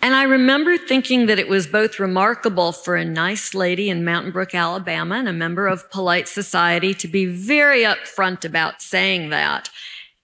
And 0.00 0.16
I 0.16 0.24
remember 0.24 0.76
thinking 0.76 1.26
that 1.26 1.38
it 1.38 1.48
was 1.48 1.68
both 1.68 2.00
remarkable 2.00 2.72
for 2.72 2.96
a 2.96 3.04
nice 3.04 3.54
lady 3.54 3.88
in 3.88 4.04
Mountain 4.04 4.32
Brook, 4.32 4.52
Alabama, 4.52 5.14
and 5.14 5.28
a 5.28 5.32
member 5.32 5.68
of 5.68 5.88
polite 5.92 6.26
society 6.26 6.92
to 6.94 7.06
be 7.06 7.26
very 7.26 7.82
upfront 7.82 8.44
about 8.44 8.82
saying 8.82 9.30
that. 9.30 9.70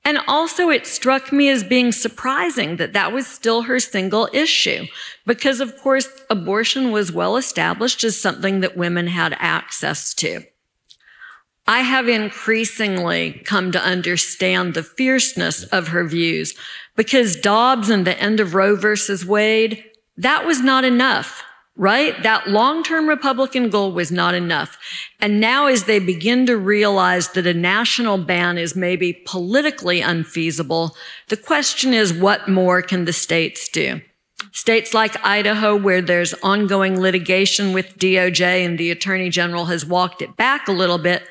And 0.04 0.18
also, 0.26 0.70
it 0.70 0.84
struck 0.84 1.32
me 1.32 1.48
as 1.48 1.62
being 1.62 1.92
surprising 1.92 2.76
that 2.76 2.94
that 2.94 3.12
was 3.12 3.28
still 3.28 3.62
her 3.62 3.78
single 3.78 4.28
issue, 4.32 4.86
because 5.24 5.60
of 5.60 5.76
course, 5.78 6.08
abortion 6.28 6.90
was 6.90 7.12
well 7.12 7.36
established 7.36 8.02
as 8.02 8.20
something 8.20 8.60
that 8.60 8.76
women 8.76 9.06
had 9.06 9.36
access 9.38 10.12
to. 10.14 10.42
I 11.68 11.80
have 11.80 12.08
increasingly 12.08 13.42
come 13.44 13.70
to 13.72 13.80
understand 13.80 14.72
the 14.72 14.82
fierceness 14.82 15.64
of 15.64 15.88
her 15.88 16.02
views 16.08 16.54
because 16.96 17.36
Dobbs 17.36 17.90
and 17.90 18.06
the 18.06 18.18
end 18.18 18.40
of 18.40 18.54
Roe 18.54 18.74
versus 18.74 19.24
Wade, 19.24 19.84
that 20.16 20.46
was 20.46 20.62
not 20.62 20.84
enough 20.84 21.44
right? 21.78 22.20
That 22.24 22.48
long-term 22.48 23.08
Republican 23.08 23.70
goal 23.70 23.92
was 23.92 24.10
not 24.10 24.34
enough. 24.34 24.76
And 25.20 25.40
now 25.40 25.66
as 25.68 25.84
they 25.84 26.00
begin 26.00 26.44
to 26.46 26.56
realize 26.56 27.28
that 27.28 27.46
a 27.46 27.54
national 27.54 28.18
ban 28.18 28.58
is 28.58 28.74
maybe 28.74 29.22
politically 29.24 30.00
unfeasible, 30.00 30.96
the 31.28 31.36
question 31.36 31.94
is 31.94 32.12
what 32.12 32.48
more 32.48 32.82
can 32.82 33.04
the 33.04 33.12
states 33.12 33.68
do? 33.68 34.00
States 34.50 34.92
like 34.92 35.24
Idaho, 35.24 35.76
where 35.76 36.02
there's 36.02 36.34
ongoing 36.42 37.00
litigation 37.00 37.72
with 37.72 37.96
DOJ 37.96 38.64
and 38.64 38.76
the 38.76 38.90
attorney 38.90 39.30
general 39.30 39.66
has 39.66 39.86
walked 39.86 40.20
it 40.20 40.36
back 40.36 40.66
a 40.66 40.72
little 40.72 40.98
bit, 40.98 41.22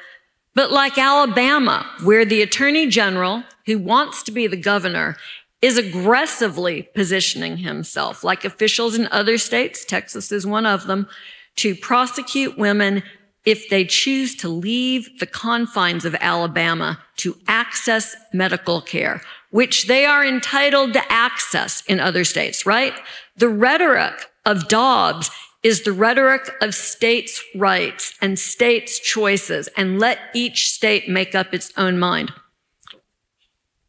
but 0.58 0.72
like 0.72 0.98
Alabama, 0.98 1.88
where 2.02 2.26
the 2.26 2.42
attorney 2.42 2.88
general, 2.88 3.44
who 3.68 3.78
wants 3.78 4.24
to 4.24 4.32
be 4.32 4.48
the 4.48 4.58
governor, 4.58 5.16
is 5.62 5.78
aggressively 5.78 6.90
positioning 6.96 7.58
himself, 7.58 8.24
like 8.24 8.44
officials 8.44 8.96
in 8.98 9.08
other 9.12 9.38
states, 9.38 9.86
Texas 9.86 10.32
is 10.32 10.48
one 10.48 10.66
of 10.66 10.88
them, 10.88 11.08
to 11.58 11.76
prosecute 11.76 12.58
women 12.58 13.04
if 13.46 13.70
they 13.70 13.86
choose 13.86 14.34
to 14.38 14.50
leave 14.50 15.20
the 15.20 15.28
confines 15.28 16.06
of 16.06 16.16
Alabama 16.16 17.04
to 17.18 17.38
access 17.48 18.16
medical 18.34 18.82
care, 18.82 19.22
which 19.52 19.86
they 19.86 20.06
are 20.06 20.26
entitled 20.26 20.92
to 20.94 21.12
access 21.12 21.84
in 21.86 22.00
other 22.00 22.24
states, 22.24 22.66
right? 22.66 22.96
The 23.36 23.48
rhetoric 23.48 24.32
of 24.44 24.68
Dobbs 24.68 25.30
is 25.68 25.82
the 25.82 25.92
rhetoric 25.92 26.50
of 26.62 26.74
states' 26.74 27.44
rights 27.54 28.14
and 28.22 28.40
states' 28.40 29.00
choices, 29.00 29.68
and 29.76 30.00
let 30.00 30.18
each 30.34 30.72
state 30.72 31.10
make 31.10 31.36
up 31.36 31.54
its 31.54 31.74
own 31.76 32.00
mind. 32.00 32.32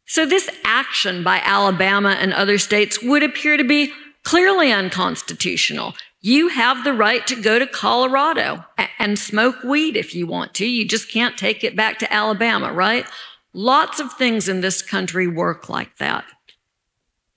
So 0.05 0.25
this 0.25 0.49
action 0.65 1.23
by 1.23 1.39
Alabama 1.41 2.17
and 2.19 2.33
other 2.33 2.57
states 2.57 3.01
would 3.01 3.23
appear 3.23 3.55
to 3.55 3.63
be 3.63 3.93
clearly 4.25 4.73
unconstitutional. 4.73 5.93
You 6.19 6.49
have 6.49 6.83
the 6.83 6.91
right 6.91 7.25
to 7.27 7.41
go 7.41 7.59
to 7.59 7.65
Colorado 7.65 8.65
and 8.97 9.17
smoke 9.17 9.63
weed 9.63 9.95
if 9.95 10.13
you 10.13 10.27
want 10.27 10.53
to. 10.55 10.65
You 10.65 10.85
just 10.85 11.09
can't 11.09 11.37
take 11.37 11.63
it 11.63 11.77
back 11.77 11.97
to 11.99 12.13
Alabama, 12.13 12.73
right? 12.73 13.05
Lots 13.53 14.01
of 14.01 14.11
things 14.11 14.49
in 14.49 14.59
this 14.59 14.81
country 14.81 15.29
work 15.29 15.69
like 15.69 15.95
that. 15.95 16.25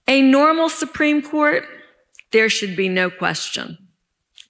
A 0.09 0.20
normal 0.20 0.68
Supreme 0.68 1.22
Court, 1.22 1.64
there 2.33 2.48
should 2.48 2.74
be 2.74 2.88
no 2.88 3.09
question. 3.09 3.78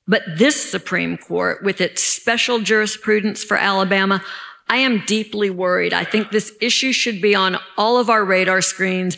But 0.06 0.22
this 0.36 0.70
Supreme 0.70 1.16
Court, 1.16 1.62
with 1.62 1.80
its 1.80 2.02
special 2.02 2.58
jurisprudence 2.58 3.44
for 3.44 3.56
Alabama, 3.56 4.22
I 4.68 4.78
am 4.78 5.04
deeply 5.06 5.50
worried. 5.50 5.92
I 5.92 6.04
think 6.04 6.30
this 6.30 6.52
issue 6.60 6.92
should 6.92 7.20
be 7.20 7.34
on 7.34 7.58
all 7.76 7.98
of 7.98 8.10
our 8.10 8.24
radar 8.24 8.62
screens. 8.62 9.16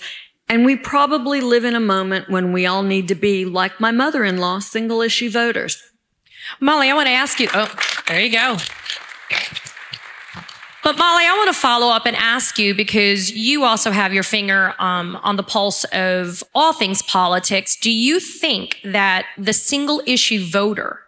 And 0.49 0.65
we 0.65 0.77
probably 0.77 1.41
live 1.41 1.65
in 1.65 1.75
a 1.75 1.81
moment 1.81 2.29
when 2.29 2.53
we 2.53 2.67
all 2.67 2.83
need 2.83 3.09
to 3.09 3.15
be, 3.15 3.45
like 3.45 3.81
my 3.81 3.91
mother 3.91 4.25
in 4.25 4.37
law, 4.37 4.59
single 4.59 5.01
issue 5.01 5.31
voters. 5.31 5.83
Molly, 6.61 6.91
I 6.91 6.95
want 6.95 7.07
to 7.07 7.13
ask 7.13 7.41
you. 7.41 7.49
Oh, 7.55 7.75
there 8.07 8.21
you 8.21 8.31
go. 8.31 8.59
But 10.85 10.99
Molly, 10.99 11.25
I 11.25 11.35
want 11.39 11.49
to 11.49 11.59
follow 11.59 11.89
up 11.89 12.05
and 12.05 12.15
ask 12.15 12.59
you 12.59 12.75
because 12.75 13.33
you 13.33 13.65
also 13.65 13.91
have 13.91 14.13
your 14.13 14.23
finger 14.23 14.75
um, 14.79 15.17
on 15.23 15.37
the 15.37 15.43
pulse 15.43 15.85
of 15.85 16.45
all 16.55 16.75
things 16.75 17.01
politics. 17.01 17.75
Do 17.75 17.91
you 17.91 18.21
think 18.21 18.81
that 18.85 19.25
the 19.39 19.55
single 19.55 20.03
issue 20.07 20.45
voter 20.45 21.01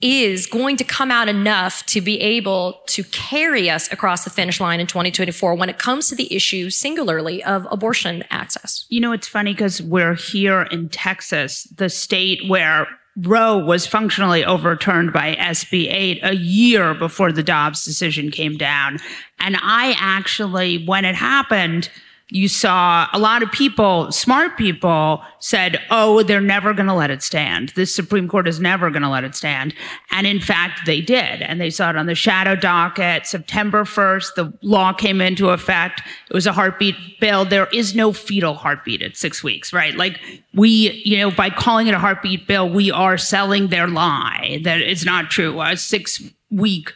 is 0.00 0.46
going 0.46 0.78
to 0.78 0.84
come 0.84 1.10
out 1.10 1.28
enough 1.28 1.84
to 1.84 2.00
be 2.00 2.18
able 2.20 2.80
to 2.86 3.04
carry 3.04 3.68
us 3.68 3.92
across 3.92 4.24
the 4.24 4.30
finish 4.30 4.58
line 4.58 4.80
in 4.80 4.86
2024 4.86 5.54
when 5.54 5.68
it 5.68 5.78
comes 5.78 6.08
to 6.08 6.14
the 6.14 6.34
issue 6.34 6.70
singularly 6.70 7.44
of 7.44 7.68
abortion 7.70 8.24
access. 8.30 8.86
You 8.88 9.00
know, 9.00 9.12
it's 9.12 9.28
funny 9.28 9.52
because 9.52 9.82
we're 9.82 10.14
here 10.14 10.62
in 10.62 10.88
Texas, 10.88 11.64
the 11.64 11.90
state 11.90 12.48
where 12.48 12.88
Roe 13.16 13.58
was 13.58 13.86
functionally 13.86 14.44
overturned 14.44 15.12
by 15.12 15.34
SB 15.34 15.92
8 15.92 16.20
a 16.22 16.36
year 16.36 16.94
before 16.94 17.32
the 17.32 17.42
Dobbs 17.42 17.84
decision 17.84 18.30
came 18.30 18.56
down. 18.56 18.98
And 19.38 19.56
I 19.60 19.94
actually, 19.98 20.84
when 20.84 21.04
it 21.04 21.16
happened, 21.16 21.90
you 22.30 22.48
saw 22.48 23.08
a 23.12 23.18
lot 23.18 23.42
of 23.42 23.50
people, 23.50 24.10
smart 24.12 24.56
people, 24.56 25.22
said, 25.40 25.80
oh, 25.90 26.22
they're 26.22 26.40
never 26.40 26.72
going 26.72 26.86
to 26.86 26.94
let 26.94 27.10
it 27.10 27.22
stand. 27.22 27.70
This 27.70 27.94
Supreme 27.94 28.28
Court 28.28 28.46
is 28.46 28.60
never 28.60 28.90
going 28.90 29.02
to 29.02 29.08
let 29.08 29.24
it 29.24 29.34
stand. 29.34 29.74
And 30.10 30.26
in 30.26 30.40
fact, 30.40 30.86
they 30.86 31.00
did. 31.00 31.42
And 31.42 31.60
they 31.60 31.70
saw 31.70 31.90
it 31.90 31.96
on 31.96 32.06
the 32.06 32.14
shadow 32.14 32.54
docket. 32.54 33.26
September 33.26 33.84
1st, 33.84 34.34
the 34.36 34.52
law 34.62 34.92
came 34.92 35.20
into 35.20 35.50
effect. 35.50 36.02
It 36.28 36.34
was 36.34 36.46
a 36.46 36.52
heartbeat 36.52 36.94
bill. 37.20 37.44
There 37.44 37.68
is 37.72 37.94
no 37.94 38.12
fetal 38.12 38.54
heartbeat 38.54 39.02
at 39.02 39.16
six 39.16 39.42
weeks, 39.42 39.72
right? 39.72 39.94
Like 39.94 40.20
we, 40.54 41.02
you 41.04 41.18
know, 41.18 41.30
by 41.30 41.50
calling 41.50 41.88
it 41.88 41.94
a 41.94 41.98
heartbeat 41.98 42.46
bill, 42.46 42.68
we 42.68 42.90
are 42.90 43.18
selling 43.18 43.68
their 43.68 43.88
lie 43.88 44.60
that 44.62 44.80
it's 44.80 45.04
not 45.04 45.30
true. 45.30 45.60
A 45.60 45.76
six 45.76 46.22
week 46.50 46.92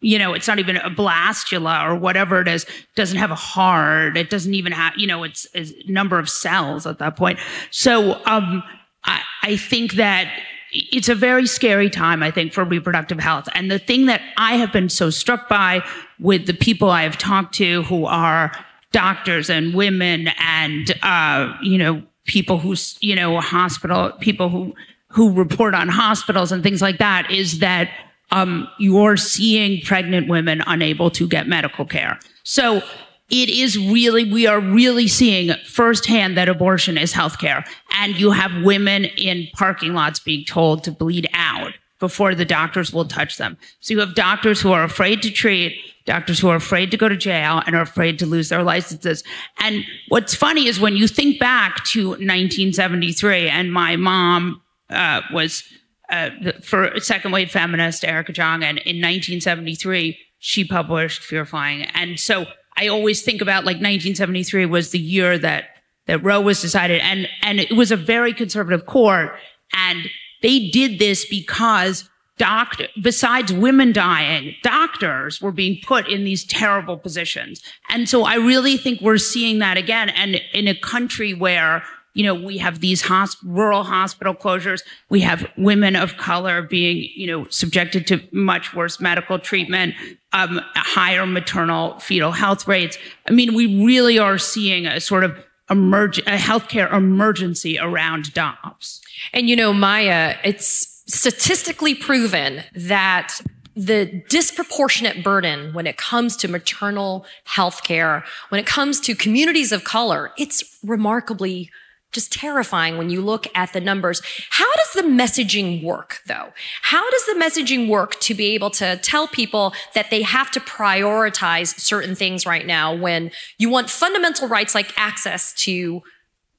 you 0.00 0.18
know, 0.18 0.34
it's 0.34 0.46
not 0.46 0.58
even 0.58 0.76
a 0.76 0.90
blastula 0.90 1.84
or 1.86 1.94
whatever 1.94 2.40
it 2.40 2.48
is, 2.48 2.66
doesn't 2.94 3.18
have 3.18 3.30
a 3.30 3.36
heart. 3.36 4.16
It 4.16 4.30
doesn't 4.30 4.54
even 4.54 4.72
have, 4.72 4.94
you 4.96 5.06
know, 5.06 5.24
it's 5.24 5.46
a 5.54 5.66
number 5.88 6.18
of 6.18 6.28
cells 6.28 6.86
at 6.86 6.98
that 6.98 7.16
point. 7.16 7.38
So 7.70 8.20
um, 8.26 8.62
I, 9.04 9.22
I 9.42 9.56
think 9.56 9.94
that 9.94 10.32
it's 10.72 11.08
a 11.08 11.14
very 11.14 11.46
scary 11.46 11.88
time, 11.88 12.22
I 12.22 12.30
think, 12.30 12.52
for 12.52 12.64
reproductive 12.64 13.20
health. 13.20 13.48
And 13.54 13.70
the 13.70 13.78
thing 13.78 14.06
that 14.06 14.20
I 14.36 14.56
have 14.56 14.72
been 14.72 14.88
so 14.88 15.10
struck 15.10 15.48
by 15.48 15.82
with 16.18 16.46
the 16.46 16.54
people 16.54 16.90
I 16.90 17.02
have 17.02 17.16
talked 17.16 17.54
to 17.56 17.84
who 17.84 18.06
are 18.06 18.52
doctors 18.90 19.50
and 19.50 19.74
women 19.74 20.28
and, 20.38 20.92
uh, 21.02 21.54
you 21.62 21.78
know, 21.78 22.02
people 22.24 22.58
who, 22.58 22.74
you 23.00 23.14
know, 23.14 23.40
hospital, 23.40 24.12
people 24.20 24.48
who, 24.48 24.74
who 25.08 25.32
report 25.32 25.74
on 25.74 25.88
hospitals 25.88 26.50
and 26.50 26.62
things 26.62 26.82
like 26.82 26.98
that 26.98 27.30
is 27.30 27.60
that 27.60 27.90
um, 28.34 28.68
you're 28.78 29.16
seeing 29.16 29.80
pregnant 29.82 30.28
women 30.28 30.60
unable 30.66 31.08
to 31.08 31.28
get 31.28 31.46
medical 31.46 31.86
care. 31.86 32.18
So 32.42 32.82
it 33.30 33.48
is 33.48 33.78
really, 33.78 34.30
we 34.30 34.46
are 34.48 34.58
really 34.60 35.06
seeing 35.06 35.56
firsthand 35.66 36.36
that 36.36 36.48
abortion 36.48 36.98
is 36.98 37.12
healthcare. 37.12 37.64
And 37.92 38.18
you 38.18 38.32
have 38.32 38.64
women 38.64 39.04
in 39.04 39.46
parking 39.54 39.94
lots 39.94 40.18
being 40.18 40.44
told 40.44 40.82
to 40.84 40.90
bleed 40.90 41.28
out 41.32 41.74
before 42.00 42.34
the 42.34 42.44
doctors 42.44 42.92
will 42.92 43.04
touch 43.04 43.38
them. 43.38 43.56
So 43.78 43.94
you 43.94 44.00
have 44.00 44.16
doctors 44.16 44.60
who 44.60 44.72
are 44.72 44.82
afraid 44.82 45.22
to 45.22 45.30
treat, 45.30 45.78
doctors 46.04 46.40
who 46.40 46.48
are 46.48 46.56
afraid 46.56 46.90
to 46.90 46.96
go 46.96 47.08
to 47.08 47.16
jail 47.16 47.62
and 47.64 47.76
are 47.76 47.82
afraid 47.82 48.18
to 48.18 48.26
lose 48.26 48.48
their 48.48 48.64
licenses. 48.64 49.22
And 49.60 49.84
what's 50.08 50.34
funny 50.34 50.66
is 50.66 50.80
when 50.80 50.96
you 50.96 51.06
think 51.06 51.38
back 51.38 51.84
to 51.92 52.08
1973 52.08 53.48
and 53.48 53.72
my 53.72 53.94
mom 53.94 54.60
uh, 54.90 55.20
was 55.32 55.62
uh, 56.10 56.30
for 56.62 56.98
second 57.00 57.32
wave 57.32 57.50
feminist 57.50 58.04
Erica 58.04 58.32
Jong, 58.32 58.62
and 58.62 58.78
in 58.78 58.96
1973 58.96 60.18
she 60.38 60.64
published 60.64 61.22
Fear 61.22 61.46
Flying, 61.46 61.82
and 61.94 62.20
so 62.20 62.46
I 62.76 62.88
always 62.88 63.22
think 63.22 63.40
about 63.40 63.64
like 63.64 63.76
1973 63.76 64.66
was 64.66 64.90
the 64.90 64.98
year 64.98 65.38
that 65.38 65.64
that 66.06 66.22
Roe 66.22 66.40
was 66.40 66.60
decided, 66.60 67.00
and 67.00 67.28
and 67.42 67.60
it 67.60 67.72
was 67.72 67.90
a 67.90 67.96
very 67.96 68.32
conservative 68.32 68.86
court, 68.86 69.32
and 69.72 70.10
they 70.42 70.68
did 70.68 70.98
this 70.98 71.24
because 71.24 72.08
doctor 72.36 72.88
besides 73.00 73.52
women 73.52 73.92
dying 73.92 74.54
doctors 74.62 75.40
were 75.40 75.52
being 75.52 75.78
put 75.86 76.08
in 76.08 76.24
these 76.24 76.44
terrible 76.44 76.98
positions. 76.98 77.62
And 77.88 78.08
so 78.08 78.24
i 78.24 78.34
really 78.34 78.76
think 78.76 79.00
we're 79.00 79.18
seeing 79.18 79.60
that 79.60 79.76
again 79.76 80.08
and 80.08 80.40
in 80.52 80.66
a 80.66 80.74
country 80.74 81.32
where 81.32 81.84
you 82.14 82.22
know, 82.22 82.34
we 82.34 82.58
have 82.58 82.80
these 82.80 83.02
hosp- 83.02 83.38
rural 83.44 83.82
hospital 83.82 84.34
closures. 84.34 84.82
We 85.10 85.20
have 85.20 85.50
women 85.58 85.96
of 85.96 86.16
color 86.16 86.62
being, 86.62 87.10
you 87.14 87.26
know, 87.26 87.46
subjected 87.50 88.06
to 88.06 88.22
much 88.32 88.72
worse 88.72 89.00
medical 89.00 89.38
treatment, 89.38 89.94
um, 90.32 90.60
higher 90.74 91.26
maternal 91.26 91.98
fetal 91.98 92.32
health 92.32 92.66
rates. 92.68 92.96
I 93.28 93.32
mean, 93.32 93.52
we 93.54 93.84
really 93.84 94.18
are 94.18 94.38
seeing 94.38 94.86
a 94.86 95.00
sort 95.00 95.24
of 95.24 95.36
emerg- 95.68 96.18
a 96.20 96.38
healthcare 96.38 96.92
emergency 96.92 97.78
around 97.78 98.32
Dobbs. 98.32 99.00
And 99.32 99.48
you 99.48 99.56
know, 99.56 99.72
Maya, 99.72 100.36
it's 100.44 101.02
statistically 101.06 101.94
proven 101.94 102.62
that 102.74 103.40
the 103.76 104.22
disproportionate 104.28 105.24
burden 105.24 105.74
when 105.74 105.86
it 105.86 105.96
comes 105.96 106.36
to 106.36 106.48
maternal 106.48 107.26
health 107.42 107.82
care, 107.82 108.24
when 108.50 108.60
it 108.60 108.66
comes 108.66 109.00
to 109.00 109.16
communities 109.16 109.72
of 109.72 109.82
color, 109.82 110.30
it's 110.38 110.78
remarkably 110.84 111.70
just 112.14 112.32
terrifying 112.32 112.96
when 112.96 113.10
you 113.10 113.20
look 113.20 113.46
at 113.54 113.72
the 113.72 113.80
numbers. 113.80 114.22
How 114.50 114.70
does 114.76 114.92
the 114.94 115.02
messaging 115.02 115.82
work 115.82 116.20
though? 116.26 116.52
How 116.82 117.08
does 117.10 117.26
the 117.26 117.34
messaging 117.34 117.88
work 117.88 118.18
to 118.20 118.34
be 118.34 118.54
able 118.54 118.70
to 118.70 118.96
tell 118.98 119.28
people 119.28 119.74
that 119.94 120.10
they 120.10 120.22
have 120.22 120.50
to 120.52 120.60
prioritize 120.60 121.78
certain 121.78 122.14
things 122.14 122.46
right 122.46 122.66
now 122.66 122.94
when 122.94 123.30
you 123.58 123.68
want 123.68 123.90
fundamental 123.90 124.48
rights 124.48 124.74
like 124.74 124.92
access 124.96 125.52
to 125.54 126.02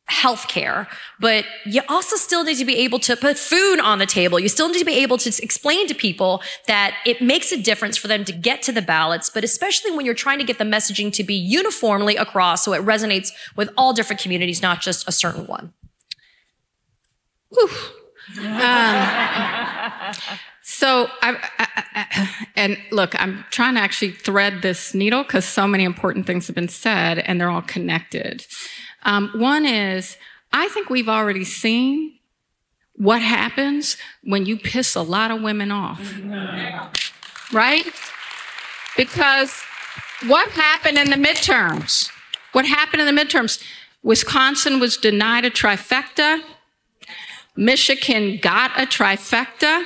healthcare, 0.10 0.88
but 1.20 1.46
you 1.66 1.82
also 1.90 2.16
still 2.16 2.44
need 2.44 2.58
to 2.58 2.66
be 2.66 2.78
able 2.78 3.00
to 3.00 3.16
put 3.16 3.40
food 3.40 3.80
on 3.80 3.98
the 3.98 4.06
table. 4.06 4.40
You 4.40 4.50
still 4.50 4.70
need 4.70 4.80
to 4.80 4.86
be 4.86 5.02
able 5.02 5.18
to 5.18 5.44
explain 5.44 5.88
to 5.88 5.96
people 5.96 6.44
that 6.68 6.96
it 7.06 7.22
makes 7.22 7.52
a 7.52 7.58
difference 7.58 7.98
for 7.98 8.08
them 8.08 8.24
to 8.26 8.34
get 8.34 8.62
to 8.64 8.72
the 8.72 8.84
ballots, 8.84 9.30
but 9.30 9.44
especially 9.44 9.92
when 9.92 10.06
you're 10.06 10.14
trying 10.14 10.38
to 10.38 10.46
get 10.46 10.60
the 10.60 10.64
messaging 10.64 11.12
to 11.14 11.24
be 11.24 11.34
uniformly 11.34 12.16
across 12.18 12.64
so 12.64 12.74
it 12.74 12.84
resonates 12.84 13.32
with 13.56 13.70
all 13.78 13.94
different 13.94 14.22
communities, 14.22 14.62
not 14.62 14.80
just 14.80 15.08
a 15.08 15.12
certain 15.12 15.48
one. 15.48 15.74
Um, 18.38 20.14
so, 20.62 21.08
I, 21.22 21.38
I, 21.60 21.68
I, 21.96 22.46
and 22.56 22.78
look, 22.92 23.20
I'm 23.22 23.46
trying 23.50 23.76
to 23.76 23.82
actually 23.82 24.12
thread 24.12 24.62
this 24.62 24.94
needle 24.94 25.24
because 25.24 25.46
so 25.46 25.68
many 25.68 25.84
important 25.84 26.26
things 26.26 26.48
have 26.48 26.56
been 26.56 26.68
said 26.68 27.20
and 27.20 27.40
they're 27.40 27.50
all 27.50 27.62
connected. 27.62 28.46
Um, 29.06 29.30
one 29.36 29.66
is, 29.66 30.18
I 30.52 30.68
think 30.70 30.90
we've 30.90 31.08
already 31.08 31.46
seen 31.46 32.20
what 32.96 33.22
happens 33.22 33.98
when 34.24 34.46
you 34.46 34.58
piss 34.58 34.96
a 34.96 35.02
lot 35.02 35.32
of 35.32 35.42
women 35.42 35.72
off. 35.72 36.20
Right? 37.54 37.86
Because 38.98 39.64
what 40.28 40.50
happened 40.52 40.98
in 40.98 41.10
the 41.10 41.18
midterms? 41.18 42.10
What 42.54 42.66
happened 42.66 43.02
in 43.02 43.14
the 43.14 43.22
midterms? 43.22 43.64
Wisconsin 44.02 44.80
was 44.80 44.98
denied 44.98 45.46
a 45.46 45.50
trifecta. 45.50 46.42
Michigan 47.56 48.40
got 48.42 48.72
a 48.80 48.86
trifecta. 48.86 49.86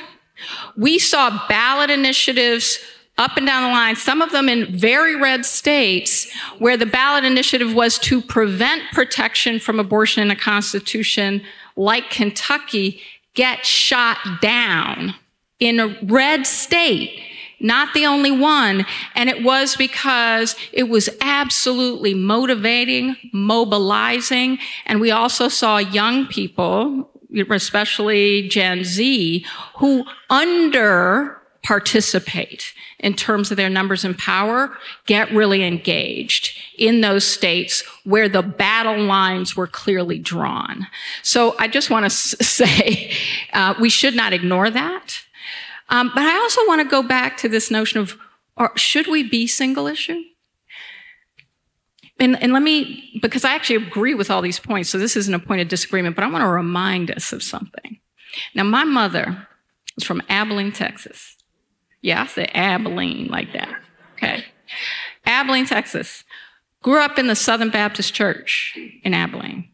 We 0.78 1.00
saw 1.00 1.48
ballot 1.48 1.90
initiatives 1.90 2.80
up 3.20 3.36
and 3.36 3.46
down 3.46 3.64
the 3.64 3.70
line, 3.70 3.96
some 3.96 4.22
of 4.22 4.32
them 4.32 4.50
in 4.50 4.66
very 4.76 5.16
red 5.16 5.46
states, 5.46 6.32
where 6.58 6.78
the 6.78 6.86
ballot 6.86 7.26
initiative 7.26 7.74
was 7.76 8.00
to 8.00 8.22
prevent 8.22 8.82
protection 8.94 9.60
from 9.60 9.80
abortion 9.80 10.24
in 10.24 10.32
a 10.32 10.36
constitution 10.36 11.44
like 11.76 12.10
Kentucky, 12.10 13.02
get 13.34 13.66
shot 13.66 14.18
down 14.42 15.14
in 15.60 15.80
a 15.80 15.98
red 16.04 16.48
state. 16.48 17.22
Not 17.60 17.94
the 17.94 18.06
only 18.06 18.32
one. 18.32 18.86
And 19.16 19.30
it 19.30 19.44
was 19.44 19.76
because 19.76 20.56
it 20.72 20.84
was 20.84 21.10
absolutely 21.20 22.14
motivating, 22.14 23.18
mobilizing. 23.34 24.60
And 24.86 25.02
we 25.02 25.12
also 25.12 25.50
saw 25.50 25.78
young 25.78 26.26
people, 26.28 27.10
especially 27.50 28.48
Gen 28.48 28.86
Z, 28.86 29.46
who 29.76 30.06
under 30.30 31.39
participate 31.64 32.74
in 33.00 33.14
terms 33.14 33.52
of 33.52 33.58
their 33.58 33.70
numbers 33.70 34.06
and 34.06 34.18
power, 34.18 34.78
get 35.06 35.32
really 35.32 35.64
engaged 35.64 36.58
in 36.78 37.02
those 37.02 37.26
states 37.26 37.84
where 38.04 38.30
the 38.30 38.42
battle 38.42 39.02
lines 39.04 39.56
were 39.56 39.68
clearly 39.68 40.20
drawn. 40.20 40.88
So 41.22 41.56
I 41.60 41.68
just 41.68 41.90
want 41.90 42.06
to 42.06 42.10
say 42.44 43.12
uh, 43.54 43.76
we 43.80 43.90
should 43.90 44.16
not 44.16 44.34
ignore 44.34 44.70
that. 44.70 45.22
Um, 45.90 46.12
but 46.14 46.24
I 46.24 46.38
also 46.38 46.62
want 46.68 46.82
to 46.82 46.88
go 46.88 47.02
back 47.02 47.36
to 47.38 47.50
this 47.50 47.72
notion 47.72 48.00
of 48.00 48.18
or 48.60 48.78
should 48.78 49.08
we 49.08 49.24
be 49.24 49.48
single 49.48 49.88
issue? 49.88 50.22
And, 52.20 52.42
and 52.44 52.52
let 52.52 52.62
me, 52.62 53.18
because 53.22 53.46
I 53.46 53.54
actually 53.54 53.78
agree 53.78 54.14
with 54.14 54.30
all 54.30 54.42
these 54.42 54.60
points, 54.60 54.90
so 54.90 54.98
this 54.98 55.16
isn't 55.16 55.34
a 55.34 55.40
point 55.40 55.62
of 55.62 55.70
disagreement, 55.70 56.18
but 56.18 56.26
I 56.26 56.30
want 56.30 56.44
to 56.44 56.50
remind 56.50 57.10
us 57.10 57.32
of 57.32 57.42
something. 57.42 58.00
Now, 58.54 58.64
my 58.64 58.84
mother 58.84 59.48
was 59.96 60.04
from 60.04 60.22
Abilene, 60.28 60.74
Texas. 60.74 61.38
Yeah, 62.02 62.24
I 62.24 62.28
said 62.28 62.52
Abilene 62.54 63.28
like 63.28 63.54
that. 63.54 63.74
Okay. 64.14 64.46
Abilene, 65.26 65.66
Texas. 65.66 66.24
Grew 66.82 67.02
up 67.02 67.20
in 67.20 67.28
the 67.28 67.36
Southern 67.36 67.70
Baptist 67.70 68.14
Church 68.14 68.78
in 69.04 69.14
Abilene. 69.14 69.70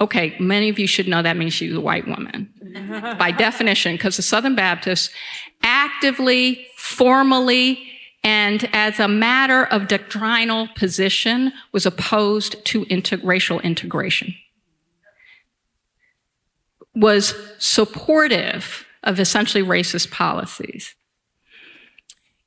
Okay, 0.00 0.36
many 0.38 0.68
of 0.68 0.78
you 0.78 0.86
should 0.86 1.08
know 1.08 1.22
that 1.22 1.36
means 1.36 1.54
she 1.54 1.68
was 1.68 1.76
a 1.76 1.80
white 1.80 2.06
woman 2.06 2.52
by 3.18 3.30
definition, 3.30 3.94
because 3.94 4.16
the 4.16 4.22
Southern 4.22 4.54
Baptists 4.56 5.10
actively, 5.62 6.66
formally, 6.76 7.78
and 8.24 8.68
as 8.72 8.98
a 8.98 9.06
matter 9.06 9.64
of 9.64 9.86
doctrinal 9.86 10.68
position 10.74 11.52
was 11.72 11.86
opposed 11.86 12.64
to 12.64 12.86
racial 13.22 13.60
integration. 13.60 14.34
Was 16.94 17.34
supportive 17.58 18.83
of 19.04 19.20
essentially 19.20 19.62
racist 19.62 20.10
policies. 20.10 20.94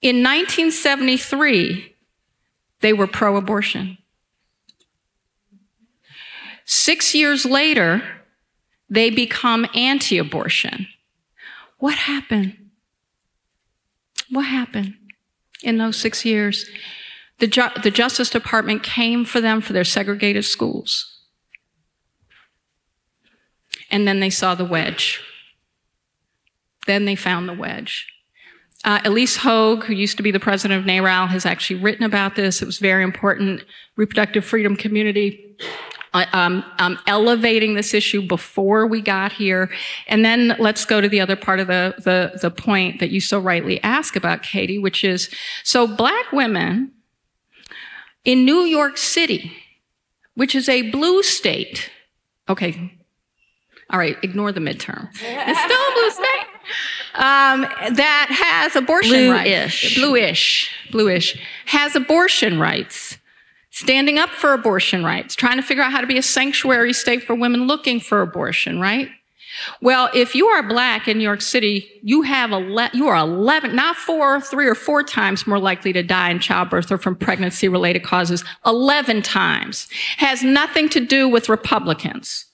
In 0.01 0.17
1973, 0.17 1.95
they 2.81 2.93
were 2.93 3.07
pro 3.07 3.37
abortion. 3.37 3.97
Six 6.65 7.15
years 7.15 7.45
later, 7.45 8.03
they 8.89 9.09
become 9.09 9.65
anti 9.73 10.17
abortion. 10.17 10.87
What 11.79 11.95
happened? 11.95 12.57
What 14.29 14.43
happened 14.43 14.95
in 15.63 15.77
those 15.77 15.97
six 15.97 16.25
years? 16.25 16.69
The, 17.39 17.47
Ju- 17.47 17.81
the 17.83 17.91
Justice 17.91 18.29
Department 18.29 18.83
came 18.83 19.23
for 19.23 19.39
them 19.39 19.61
for 19.61 19.73
their 19.73 19.83
segregated 19.83 20.43
schools. 20.43 21.21
And 23.89 24.07
then 24.07 24.19
they 24.19 24.29
saw 24.29 24.55
the 24.55 24.65
wedge. 24.65 25.21
Then 26.87 27.05
they 27.05 27.15
found 27.15 27.47
the 27.47 27.53
wedge. 27.53 28.07
Uh, 28.83 28.99
Ilyse 28.99 29.37
Hogue, 29.37 29.83
who 29.83 29.93
used 29.93 30.17
to 30.17 30.23
be 30.23 30.31
the 30.31 30.39
president 30.39 30.79
of 30.79 30.85
NARAL, 30.85 31.27
has 31.29 31.45
actually 31.45 31.79
written 31.79 32.03
about 32.03 32.35
this. 32.35 32.61
It 32.61 32.65
was 32.65 32.79
very 32.79 33.03
important. 33.03 33.63
Reproductive 33.95 34.45
freedom 34.45 34.75
community 34.75 35.57
uh, 36.13 36.25
um, 36.33 36.63
um, 36.79 36.97
elevating 37.07 37.73
this 37.73 37.93
issue 37.93 38.21
before 38.21 38.87
we 38.87 39.01
got 39.01 39.31
here. 39.31 39.69
And 40.07 40.23
then 40.23 40.55
let's 40.59 40.85
go 40.85 41.01
to 41.01 41.09
the 41.09 41.19
other 41.19 41.35
part 41.35 41.59
of 41.59 41.67
the, 41.67 41.95
the, 41.97 42.39
the 42.41 42.51
point 42.51 42.99
that 42.99 43.09
you 43.09 43.19
so 43.19 43.39
rightly 43.39 43.81
ask 43.83 44.15
about, 44.15 44.41
Katie, 44.41 44.79
which 44.79 45.03
is 45.03 45.29
so 45.63 45.85
black 45.85 46.31
women 46.31 46.91
in 48.25 48.45
New 48.45 48.61
York 48.61 48.97
City, 48.97 49.53
which 50.35 50.55
is 50.55 50.69
a 50.69 50.89
blue 50.91 51.23
state. 51.23 51.89
Okay. 52.47 52.93
All 53.89 53.99
right, 53.99 54.17
ignore 54.21 54.51
the 54.51 54.59
midterm. 54.59 55.09
It's 55.13 55.59
still 55.59 55.81
a 55.81 55.93
blue 55.93 56.11
state 56.11 56.46
um, 57.17 57.61
that 57.93 58.27
has 58.29 58.75
abortion 58.75 59.11
Blue-ish. 59.11 59.83
rights. 59.83 59.95
Bluish. 59.95 60.71
Bluish. 60.91 61.39
Has 61.65 61.95
abortion 61.95 62.59
rights. 62.59 63.17
Standing 63.71 64.17
up 64.17 64.29
for 64.29 64.53
abortion 64.53 65.03
rights. 65.03 65.35
Trying 65.35 65.57
to 65.57 65.63
figure 65.63 65.83
out 65.83 65.91
how 65.91 66.01
to 66.01 66.07
be 66.07 66.17
a 66.17 66.23
sanctuary 66.23 66.93
state 66.93 67.23
for 67.23 67.35
women 67.35 67.67
looking 67.67 67.99
for 67.99 68.21
abortion, 68.21 68.79
right? 68.79 69.09
Well, 69.81 70.09
if 70.13 70.35
you 70.35 70.47
are 70.47 70.61
black 70.61 71.07
in 71.07 71.17
New 71.17 71.23
York 71.23 71.41
City, 71.41 71.89
you 72.03 72.21
have 72.21 72.51
ele- 72.51 72.89
you 72.93 73.07
are 73.07 73.15
11, 73.17 73.75
not 73.75 73.95
four, 73.95 74.39
three 74.39 74.67
or 74.67 74.75
four 74.75 75.01
times 75.03 75.47
more 75.47 75.57
likely 75.59 75.93
to 75.93 76.03
die 76.03 76.29
in 76.29 76.39
childbirth 76.39 76.91
or 76.91 76.97
from 76.99 77.15
pregnancy 77.15 77.67
related 77.67 78.03
causes. 78.03 78.43
11 78.65 79.23
times. 79.23 79.87
Has 80.17 80.43
nothing 80.43 80.89
to 80.89 80.99
do 80.99 81.27
with 81.27 81.49
Republicans. 81.49 82.45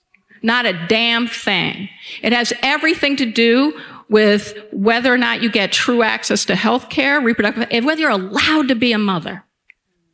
Not 0.41 0.65
a 0.65 0.73
damn 0.87 1.27
thing. 1.27 1.89
It 2.21 2.33
has 2.33 2.51
everything 2.61 3.15
to 3.17 3.25
do 3.25 3.79
with 4.13 4.55
whether 4.71 5.11
or 5.11 5.17
not 5.17 5.41
you 5.41 5.51
get 5.51 5.71
true 5.71 6.03
access 6.03 6.45
to 6.45 6.55
health 6.55 6.89
care, 6.89 7.19
reproductive, 7.19 7.67
and 7.71 7.83
whether 7.83 8.01
you're 8.01 8.11
allowed 8.11 8.67
to 8.67 8.75
be 8.75 8.93
a 8.93 8.97
mother. 8.97 9.43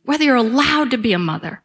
Whether 0.04 0.24
you're 0.24 0.36
allowed 0.36 0.90
to 0.92 0.98
be 0.98 1.12
a 1.12 1.18
mother. 1.18 1.62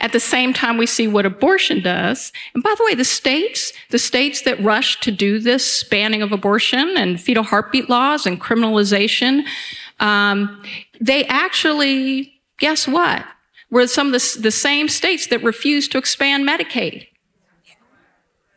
At 0.00 0.12
the 0.12 0.18
same 0.18 0.52
time, 0.52 0.76
we 0.76 0.86
see 0.86 1.06
what 1.06 1.24
abortion 1.24 1.80
does. 1.80 2.32
And 2.54 2.62
by 2.64 2.74
the 2.76 2.84
way, 2.84 2.96
the 2.96 3.04
states, 3.04 3.72
the 3.90 3.98
states 4.00 4.42
that 4.42 4.60
rush 4.62 4.98
to 5.00 5.12
do 5.12 5.38
this 5.38 5.84
banning 5.84 6.22
of 6.22 6.32
abortion 6.32 6.96
and 6.96 7.20
fetal 7.20 7.44
heartbeat 7.44 7.88
laws 7.88 8.26
and 8.26 8.40
criminalization, 8.40 9.44
um, 10.00 10.60
they 11.00 11.24
actually, 11.26 12.34
guess 12.58 12.88
what? 12.88 13.24
were 13.74 13.88
some 13.88 14.06
of 14.06 14.12
the, 14.12 14.38
the 14.40 14.50
same 14.52 14.88
states 14.88 15.26
that 15.26 15.42
refused 15.42 15.90
to 15.90 15.98
expand 15.98 16.48
Medicaid, 16.48 17.08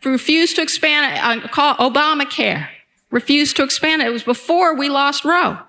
refused 0.05 0.55
to 0.57 0.61
expand 0.61 1.19
uh, 1.43 1.75
Obamacare, 1.77 2.67
refused 3.11 3.55
to 3.57 3.63
expand 3.63 4.01
it. 4.01 4.07
It 4.07 4.11
was 4.11 4.23
before 4.23 4.75
we 4.75 4.89
lost 4.89 5.25
Roe. 5.25 5.59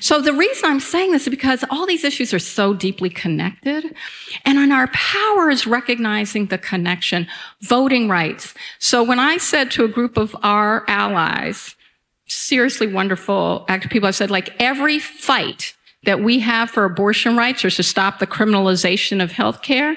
So 0.00 0.20
the 0.20 0.32
reason 0.32 0.70
I'm 0.70 0.80
saying 0.80 1.10
this 1.10 1.26
is 1.26 1.30
because 1.30 1.64
all 1.70 1.86
these 1.86 2.04
issues 2.04 2.32
are 2.32 2.38
so 2.38 2.72
deeply 2.72 3.10
connected. 3.10 3.94
And 4.44 4.58
in 4.58 4.70
our 4.70 4.86
power 4.88 5.50
is 5.50 5.66
recognizing 5.66 6.46
the 6.46 6.58
connection, 6.58 7.26
voting 7.62 8.08
rights. 8.08 8.54
So 8.78 9.02
when 9.02 9.18
I 9.18 9.38
said 9.38 9.70
to 9.72 9.84
a 9.84 9.88
group 9.88 10.16
of 10.16 10.36
our 10.42 10.84
allies, 10.86 11.74
seriously 12.28 12.86
wonderful 12.86 13.64
active 13.68 13.90
people, 13.90 14.08
I 14.08 14.12
said, 14.12 14.30
like 14.30 14.54
every 14.60 14.98
fight 14.98 15.74
that 16.04 16.20
we 16.20 16.38
have 16.40 16.70
for 16.70 16.84
abortion 16.84 17.36
rights 17.36 17.64
or 17.64 17.70
to 17.70 17.82
stop 17.82 18.20
the 18.20 18.26
criminalization 18.26 19.22
of 19.22 19.32
healthcare. 19.32 19.96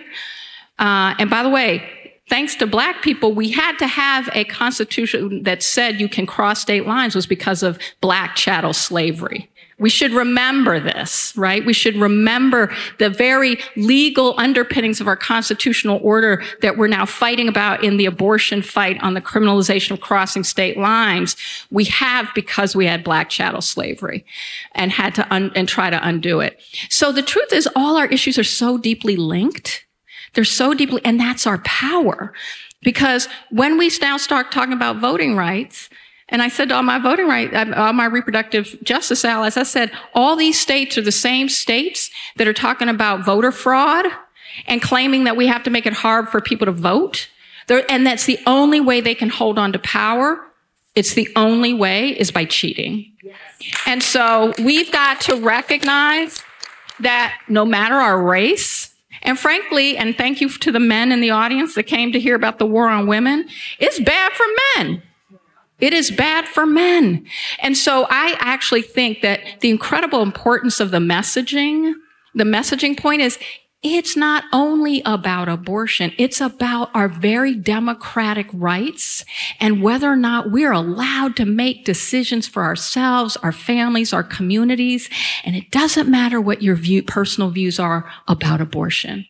Uh, 0.80 1.14
and 1.20 1.30
by 1.30 1.44
the 1.44 1.50
way, 1.50 1.88
thanks 2.30 2.56
to 2.56 2.68
black 2.68 3.02
people, 3.02 3.34
we 3.34 3.52
had 3.52 3.78
to 3.80 3.88
have 3.88 4.30
a 4.34 4.44
constitution 4.46 5.44
that 5.44 5.64
said 5.64 6.00
you 6.00 6.08
can 6.08 6.26
cross 6.26 6.62
state 6.62 6.86
lines 6.86 7.16
was 7.16 7.28
because 7.28 7.64
of 7.64 7.80
black 8.02 8.36
chattel 8.36 8.74
slavery. 8.74 9.50
We 9.80 9.90
should 9.90 10.12
remember 10.12 10.80
this, 10.80 11.34
right? 11.38 11.66
We 11.66 11.72
should 11.72 11.96
remember 11.96 12.70
the 12.98 13.10
very 13.10 13.58
legal 13.78 14.36
underpinnings 14.38 15.00
of 15.00 15.08
our 15.08 15.16
constitutional 15.16 16.02
order 16.04 16.44
that 16.62 16.78
we're 16.78 16.88
now 16.88 17.06
fighting 17.06 17.48
about 17.48 17.82
in 17.82 17.96
the 17.96 18.06
abortion 18.06 18.62
fight 18.62 19.02
on 19.02 19.14
the 19.14 19.22
criminalization 19.22 19.92
of 19.92 20.02
crossing 20.02 20.44
state 20.44 20.78
lines. 20.78 21.38
We 21.72 21.86
have 21.86 22.28
because 22.36 22.76
we 22.76 22.88
had 22.88 23.06
black 23.06 23.30
chattel 23.30 23.62
slavery 23.62 24.26
and 24.74 24.92
had 24.92 25.16
to 25.16 25.34
un- 25.34 25.54
and 25.56 25.68
try 25.68 25.90
to 25.90 26.08
undo 26.08 26.42
it. 26.42 26.60
So 26.90 27.14
the 27.14 27.24
truth 27.24 27.54
is 27.54 27.68
all 27.74 27.96
our 27.96 28.08
issues 28.08 28.38
are 28.38 28.44
so 28.44 28.78
deeply 28.78 29.16
linked. 29.16 29.86
They're 30.34 30.44
so 30.44 30.74
deeply, 30.74 31.02
and 31.04 31.20
that's 31.20 31.48
our 31.48 31.60
power. 31.60 32.34
Because 32.82 33.28
when 33.50 33.78
we 33.78 33.92
now 34.02 34.18
start 34.18 34.52
talking 34.52 34.74
about 34.74 34.98
voting 34.98 35.36
rights, 35.36 35.90
and 36.30 36.42
I 36.42 36.48
said 36.48 36.70
to 36.70 36.76
all 36.76 36.84
my 36.84 37.00
voting 37.00 37.28
right, 37.28 37.54
uh, 37.54 37.74
all 37.76 37.94
my 37.94 38.06
reproductive 38.06 38.78
justice 38.84 39.26
allies, 39.26 39.58
I 39.58 39.64
said, 39.64 39.92
all 40.14 40.36
these 40.36 40.60
states 40.60 40.98
are 40.98 41.02
the 41.02 41.12
same 41.12 41.50
states 41.50 42.10
that 42.38 42.48
are 42.48 42.54
talking 42.54 42.88
about 42.88 43.26
voter 43.26 43.52
fraud 43.52 44.06
and 44.68 44.82
claiming 44.82 45.24
that 45.24 45.36
we 45.36 45.48
have 45.48 45.64
to 45.64 45.70
make 45.70 45.86
it 45.86 45.94
hard 45.94 46.30
for 46.30 46.40
people 46.40 46.66
to 46.66 46.72
vote. 46.72 47.28
They're, 47.68 47.90
and 47.92 48.06
that's 48.06 48.26
the 48.26 48.40
only 48.46 48.80
way 48.80 49.02
they 49.02 49.16
can 49.16 49.30
hold 49.30 49.58
on 49.58 49.74
to 49.74 49.80
power. 49.80 50.40
It's 50.96 51.14
the 51.14 51.30
only 51.36 51.74
way 51.74 52.10
is 52.10 52.32
by 52.32 52.46
cheating. 52.46 53.12
Yes. 53.24 53.38
And 53.86 54.04
so 54.04 54.54
we've 54.60 54.92
got 54.92 55.22
to 55.22 55.36
recognize 55.36 56.44
that 57.00 57.40
no 57.48 57.66
matter 57.66 57.96
our 57.96 58.22
race, 58.22 58.89
and 59.24 59.38
frankly, 59.38 59.98
and 59.98 60.18
thank 60.18 60.42
you 60.42 60.50
to 60.50 60.72
the 60.72 60.80
men 60.80 61.12
in 61.12 61.22
the 61.22 61.32
audience 61.32 61.76
that 61.76 61.84
came 61.84 62.12
to 62.12 62.20
hear 62.20 62.36
about 62.36 62.60
the 62.60 62.66
war 62.66 62.90
on 62.90 63.08
women, 63.08 63.48
it's 63.80 64.00
bad 64.00 64.32
for 64.34 64.46
men. 64.76 65.04
It 65.80 65.94
is 65.94 66.12
bad 66.12 66.46
for 66.46 66.66
men. 66.66 67.26
And 67.62 67.78
so 67.78 68.06
I 68.10 68.36
actually 68.40 68.82
think 68.82 69.22
that 69.22 69.42
the 69.62 69.70
incredible 69.70 70.22
importance 70.22 70.80
of 70.80 70.92
the 70.92 70.98
messaging, 70.98 71.94
the 72.36 72.44
messaging 72.44 72.98
point 72.98 73.22
is 73.22 73.40
it's 73.82 74.18
not 74.18 74.44
only 74.52 75.02
about 75.06 75.48
abortion. 75.48 76.12
It's 76.18 76.42
about 76.42 76.90
our 76.94 77.08
very 77.08 77.56
democratic 77.56 78.48
rights 78.54 79.24
and 79.60 79.82
whether 79.82 80.12
or 80.12 80.18
not 80.18 80.52
we're 80.52 80.74
allowed 80.74 81.38
to 81.38 81.46
make 81.46 81.86
decisions 81.86 82.46
for 82.46 82.64
ourselves, 82.64 83.38
our 83.38 83.54
families, 83.54 84.12
our 84.12 84.24
communities. 84.24 85.10
And 85.46 85.56
it 85.56 85.72
doesn't 85.72 86.10
matter 86.10 86.42
what 86.42 86.62
your 86.62 86.76
view, 86.76 87.04
personal 87.04 87.52
views 87.52 87.80
are 87.80 88.10
about 88.28 88.60
abortion. 88.60 89.26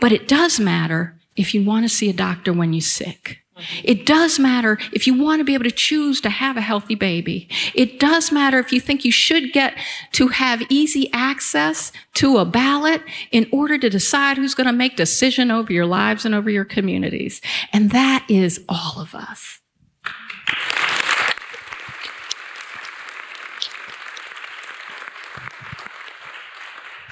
But 0.00 0.10
it 0.10 0.26
does 0.26 0.58
matter 0.58 1.20
if 1.36 1.54
you 1.54 1.64
want 1.64 1.84
to 1.84 1.88
see 1.88 2.10
a 2.10 2.14
doctor 2.14 2.52
when 2.52 2.72
you're 2.72 2.80
sick. 2.80 3.38
It 3.84 4.06
does 4.06 4.38
matter 4.38 4.78
if 4.92 5.06
you 5.06 5.14
want 5.14 5.40
to 5.40 5.44
be 5.44 5.54
able 5.54 5.64
to 5.64 5.70
choose 5.70 6.20
to 6.22 6.30
have 6.30 6.56
a 6.56 6.60
healthy 6.60 6.94
baby. 6.94 7.48
It 7.74 7.98
does 8.00 8.32
matter 8.32 8.58
if 8.58 8.72
you 8.72 8.80
think 8.80 9.04
you 9.04 9.12
should 9.12 9.52
get 9.52 9.76
to 10.12 10.28
have 10.28 10.62
easy 10.68 11.10
access 11.12 11.92
to 12.14 12.38
a 12.38 12.44
ballot 12.44 13.02
in 13.30 13.48
order 13.52 13.78
to 13.78 13.90
decide 13.90 14.36
who's 14.36 14.54
going 14.54 14.66
to 14.66 14.72
make 14.72 14.96
decision 14.96 15.50
over 15.50 15.72
your 15.72 15.86
lives 15.86 16.24
and 16.24 16.34
over 16.34 16.50
your 16.50 16.64
communities. 16.64 17.40
And 17.72 17.90
that 17.90 18.24
is 18.28 18.64
all 18.68 19.00
of 19.00 19.14
us. 19.14 19.60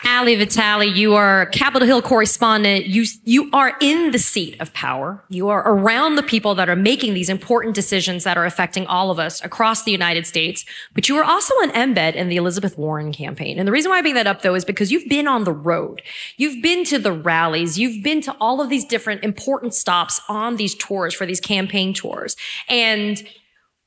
Ali 0.08 0.34
Vitali, 0.36 0.86
you 0.86 1.14
are 1.14 1.46
Capitol 1.46 1.86
Hill 1.86 2.00
correspondent. 2.00 2.86
You, 2.86 3.04
you 3.24 3.50
are 3.52 3.76
in 3.80 4.10
the 4.10 4.18
seat 4.18 4.58
of 4.58 4.72
power. 4.72 5.22
You 5.28 5.48
are 5.48 5.60
around 5.68 6.16
the 6.16 6.22
people 6.22 6.54
that 6.54 6.68
are 6.68 6.76
making 6.76 7.12
these 7.12 7.28
important 7.28 7.74
decisions 7.74 8.24
that 8.24 8.38
are 8.38 8.46
affecting 8.46 8.86
all 8.86 9.10
of 9.10 9.18
us 9.18 9.44
across 9.44 9.84
the 9.84 9.92
United 9.92 10.26
States. 10.26 10.64
But 10.94 11.08
you 11.08 11.16
are 11.18 11.24
also 11.24 11.52
an 11.60 11.70
embed 11.72 12.14
in 12.14 12.28
the 12.30 12.36
Elizabeth 12.36 12.78
Warren 12.78 13.12
campaign. 13.12 13.58
And 13.58 13.68
the 13.68 13.72
reason 13.72 13.90
why 13.90 13.98
I 13.98 14.02
bring 14.02 14.14
that 14.14 14.26
up 14.26 14.40
though 14.40 14.54
is 14.54 14.64
because 14.64 14.90
you've 14.90 15.08
been 15.08 15.28
on 15.28 15.44
the 15.44 15.52
road. 15.52 16.00
You've 16.38 16.62
been 16.62 16.84
to 16.86 16.98
the 16.98 17.12
rallies. 17.12 17.78
You've 17.78 18.02
been 18.02 18.22
to 18.22 18.34
all 18.40 18.62
of 18.62 18.70
these 18.70 18.86
different 18.86 19.22
important 19.22 19.74
stops 19.74 20.20
on 20.28 20.56
these 20.56 20.74
tours 20.74 21.12
for 21.12 21.26
these 21.26 21.40
campaign 21.40 21.92
tours. 21.92 22.34
And 22.68 23.22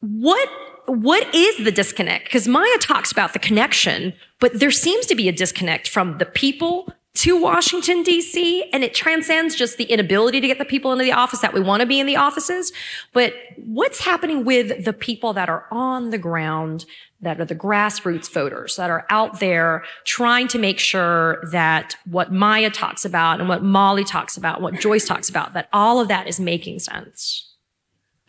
what 0.01 0.49
what 0.87 1.33
is 1.33 1.63
the 1.63 1.71
disconnect? 1.71 2.25
Because 2.25 2.47
Maya 2.47 2.77
talks 2.79 3.11
about 3.11 3.33
the 3.33 3.39
connection, 3.39 4.13
but 4.39 4.59
there 4.59 4.71
seems 4.71 5.05
to 5.07 5.15
be 5.15 5.27
a 5.27 5.31
disconnect 5.31 5.87
from 5.87 6.17
the 6.17 6.25
people 6.25 6.93
to 7.13 7.39
Washington, 7.41 8.03
D.C., 8.03 8.69
and 8.71 8.85
it 8.85 8.93
transcends 8.93 9.55
just 9.55 9.77
the 9.77 9.83
inability 9.85 10.39
to 10.39 10.47
get 10.47 10.59
the 10.59 10.65
people 10.65 10.93
into 10.93 11.03
the 11.03 11.11
office 11.11 11.41
that 11.41 11.53
we 11.53 11.59
want 11.59 11.81
to 11.81 11.85
be 11.85 11.99
in 11.99 12.07
the 12.07 12.15
offices. 12.15 12.71
But 13.11 13.33
what's 13.57 13.99
happening 13.99 14.45
with 14.45 14.85
the 14.85 14.93
people 14.93 15.33
that 15.33 15.49
are 15.49 15.65
on 15.71 16.11
the 16.11 16.17
ground, 16.17 16.85
that 17.19 17.41
are 17.41 17.45
the 17.45 17.55
grassroots 17.55 18.31
voters, 18.31 18.77
that 18.77 18.89
are 18.89 19.05
out 19.09 19.41
there 19.41 19.83
trying 20.05 20.47
to 20.49 20.57
make 20.57 20.79
sure 20.79 21.43
that 21.51 21.97
what 22.05 22.31
Maya 22.31 22.69
talks 22.69 23.03
about 23.03 23.41
and 23.41 23.49
what 23.49 23.61
Molly 23.61 24.05
talks 24.05 24.37
about, 24.37 24.61
what 24.61 24.75
Joyce 24.75 25.05
talks 25.05 25.27
about, 25.27 25.53
that 25.53 25.67
all 25.73 25.99
of 25.99 26.07
that 26.07 26.27
is 26.27 26.39
making 26.39 26.79
sense? 26.79 27.55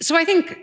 So 0.01 0.17
I 0.17 0.25
think 0.25 0.59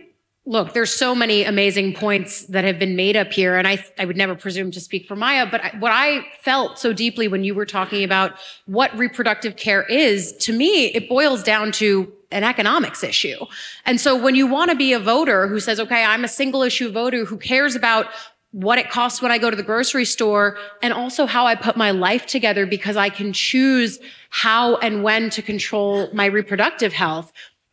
look, 0.50 0.74
there's 0.74 0.92
so 0.92 1.14
many 1.14 1.44
amazing 1.44 1.94
points 1.94 2.48
that 2.48 2.64
have 2.64 2.80
been 2.80 2.96
made 2.96 3.16
up 3.16 3.32
here. 3.32 3.56
And 3.56 3.68
I, 3.68 3.86
I 4.00 4.06
would 4.06 4.18
never 4.18 4.34
presume 4.34 4.72
to 4.72 4.82
speak 4.82 5.08
for 5.08 5.16
Maya, 5.16 5.46
but 5.46 5.64
I, 5.64 5.76
what 5.78 5.92
I 5.92 6.26
felt 6.42 6.80
so 6.80 6.92
deeply 6.92 7.28
when 7.28 7.44
you 7.44 7.54
were 7.54 7.68
talking 7.68 8.04
about 8.04 8.34
what 8.66 8.92
reproductive 8.98 9.58
care 9.58 9.84
is, 9.84 10.36
to 10.38 10.52
me, 10.52 10.88
it 10.88 11.08
boils 11.08 11.44
down 11.44 11.72
to 11.74 12.12
an 12.32 12.44
economics 12.44 13.04
issue. 13.04 13.38
And 13.86 14.02
so 14.02 14.20
when 14.20 14.34
you 14.34 14.48
want 14.48 14.72
to 14.72 14.76
be 14.76 14.92
a 14.92 15.00
voter 15.00 15.48
who 15.48 15.60
says, 15.60 15.80
okay, 15.80 16.04
I'm 16.04 16.24
a 16.24 16.28
single 16.28 16.64
issue 16.64 16.92
voter 16.92 17.26
who 17.26 17.38
cares 17.38 17.76
about 17.76 18.08
what 18.52 18.80
it 18.80 18.90
costs 18.90 19.22
when 19.22 19.32
I 19.32 19.38
go 19.38 19.52
to 19.52 19.56
the 19.56 19.62
grocery 19.62 20.06
store 20.06 20.58
and 20.82 20.92
also 20.92 21.28
how 21.28 21.46
I 21.46 21.54
put 21.54 21.78
my 21.78 21.92
life 21.92 22.26
together 22.26 22.66
because 22.66 22.98
I 22.98 23.10
can 23.10 23.34
choose 23.34 24.00
how 24.32 24.78
and 24.78 25.04
when 25.04 25.30
to 25.30 25.44
control 25.44 26.10
my 26.12 26.26
reproductive 26.26 26.92
health 26.92 27.32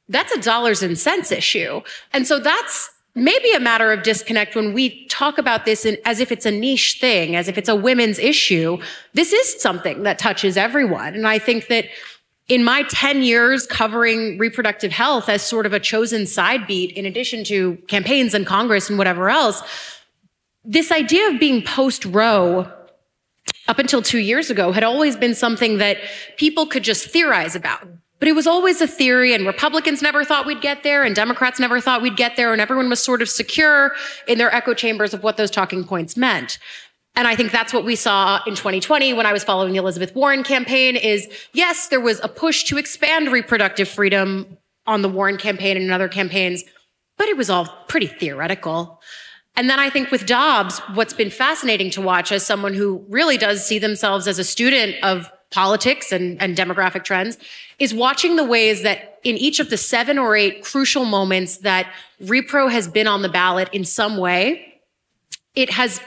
that's 0.08 0.32
a 0.32 0.40
dollars 0.40 0.82
and 0.82 0.98
cents 0.98 1.32
issue. 1.32 1.80
And 2.12 2.26
so 2.26 2.38
that's 2.38 2.90
maybe 3.14 3.50
a 3.52 3.60
matter 3.60 3.92
of 3.92 4.02
disconnect 4.02 4.54
when 4.54 4.72
we 4.72 5.06
talk 5.06 5.38
about 5.38 5.64
this 5.64 5.84
in, 5.84 5.96
as 6.04 6.20
if 6.20 6.30
it's 6.30 6.46
a 6.46 6.50
niche 6.50 6.98
thing, 7.00 7.34
as 7.34 7.48
if 7.48 7.56
it's 7.56 7.68
a 7.68 7.74
women's 7.74 8.18
issue. 8.18 8.78
This 9.14 9.32
is 9.32 9.60
something 9.60 10.02
that 10.02 10.18
touches 10.18 10.56
everyone. 10.56 11.14
And 11.14 11.26
I 11.26 11.38
think 11.38 11.68
that 11.68 11.86
in 12.48 12.62
my 12.62 12.84
10 12.84 13.22
years 13.22 13.66
covering 13.66 14.38
reproductive 14.38 14.92
health 14.92 15.28
as 15.28 15.42
sort 15.42 15.66
of 15.66 15.72
a 15.72 15.80
chosen 15.80 16.26
side 16.26 16.66
beat, 16.66 16.92
in 16.92 17.06
addition 17.06 17.42
to 17.44 17.76
campaigns 17.88 18.34
in 18.34 18.44
Congress 18.44 18.88
and 18.88 18.98
whatever 18.98 19.30
else, 19.30 19.62
this 20.62 20.92
idea 20.92 21.28
of 21.30 21.40
being 21.40 21.62
post 21.62 22.04
Roe 22.04 22.70
up 23.68 23.78
until 23.78 24.02
two 24.02 24.18
years 24.18 24.50
ago 24.50 24.72
had 24.72 24.84
always 24.84 25.16
been 25.16 25.34
something 25.34 25.78
that 25.78 25.98
people 26.36 26.66
could 26.66 26.84
just 26.84 27.08
theorize 27.08 27.56
about. 27.56 27.88
But 28.18 28.28
it 28.28 28.34
was 28.34 28.46
always 28.46 28.80
a 28.80 28.86
theory, 28.86 29.34
and 29.34 29.46
Republicans 29.46 30.00
never 30.00 30.24
thought 30.24 30.46
we'd 30.46 30.62
get 30.62 30.82
there, 30.82 31.04
and 31.04 31.14
Democrats 31.14 31.60
never 31.60 31.80
thought 31.80 32.00
we'd 32.00 32.16
get 32.16 32.36
there, 32.36 32.52
and 32.52 32.62
everyone 32.62 32.88
was 32.88 33.02
sort 33.02 33.20
of 33.20 33.28
secure 33.28 33.92
in 34.26 34.38
their 34.38 34.54
echo 34.54 34.72
chambers 34.72 35.12
of 35.12 35.22
what 35.22 35.36
those 35.36 35.50
talking 35.50 35.84
points 35.84 36.16
meant. 36.16 36.58
And 37.14 37.26
I 37.26 37.34
think 37.34 37.50
that's 37.50 37.72
what 37.72 37.84
we 37.84 37.96
saw 37.96 38.40
in 38.46 38.54
2020 38.54 39.14
when 39.14 39.24
I 39.26 39.32
was 39.32 39.42
following 39.42 39.72
the 39.72 39.78
Elizabeth 39.78 40.14
Warren 40.14 40.42
campaign 40.42 40.96
is 40.96 41.28
yes, 41.54 41.88
there 41.88 42.00
was 42.00 42.20
a 42.22 42.28
push 42.28 42.64
to 42.64 42.76
expand 42.76 43.32
reproductive 43.32 43.88
freedom 43.88 44.58
on 44.86 45.02
the 45.02 45.08
Warren 45.08 45.38
campaign 45.38 45.76
and 45.76 45.86
in 45.86 45.92
other 45.92 46.08
campaigns, 46.08 46.62
but 47.16 47.28
it 47.28 47.36
was 47.36 47.48
all 47.48 47.66
pretty 47.88 48.06
theoretical. 48.06 49.00
And 49.56 49.70
then 49.70 49.80
I 49.80 49.88
think 49.88 50.10
with 50.10 50.26
Dobbs, 50.26 50.80
what's 50.92 51.14
been 51.14 51.30
fascinating 51.30 51.90
to 51.92 52.02
watch 52.02 52.30
as 52.30 52.44
someone 52.44 52.74
who 52.74 53.04
really 53.08 53.38
does 53.38 53.66
see 53.66 53.78
themselves 53.78 54.28
as 54.28 54.38
a 54.38 54.44
student 54.44 55.02
of 55.02 55.30
politics 55.50 56.12
and, 56.12 56.40
and 56.42 56.56
demographic 56.56 57.04
trends 57.04 57.38
is 57.78 57.94
watching 57.94 58.36
the 58.36 58.44
ways 58.44 58.82
that 58.82 59.20
in 59.22 59.36
each 59.36 59.60
of 59.60 59.70
the 59.70 59.76
seven 59.76 60.18
or 60.18 60.36
eight 60.36 60.62
crucial 60.62 61.04
moments 61.04 61.58
that 61.58 61.92
repro 62.22 62.70
has 62.70 62.88
been 62.88 63.06
on 63.06 63.22
the 63.22 63.28
ballot 63.28 63.68
in 63.72 63.84
some 63.84 64.16
way, 64.16 64.80
it 65.54 65.70
has 65.70 66.00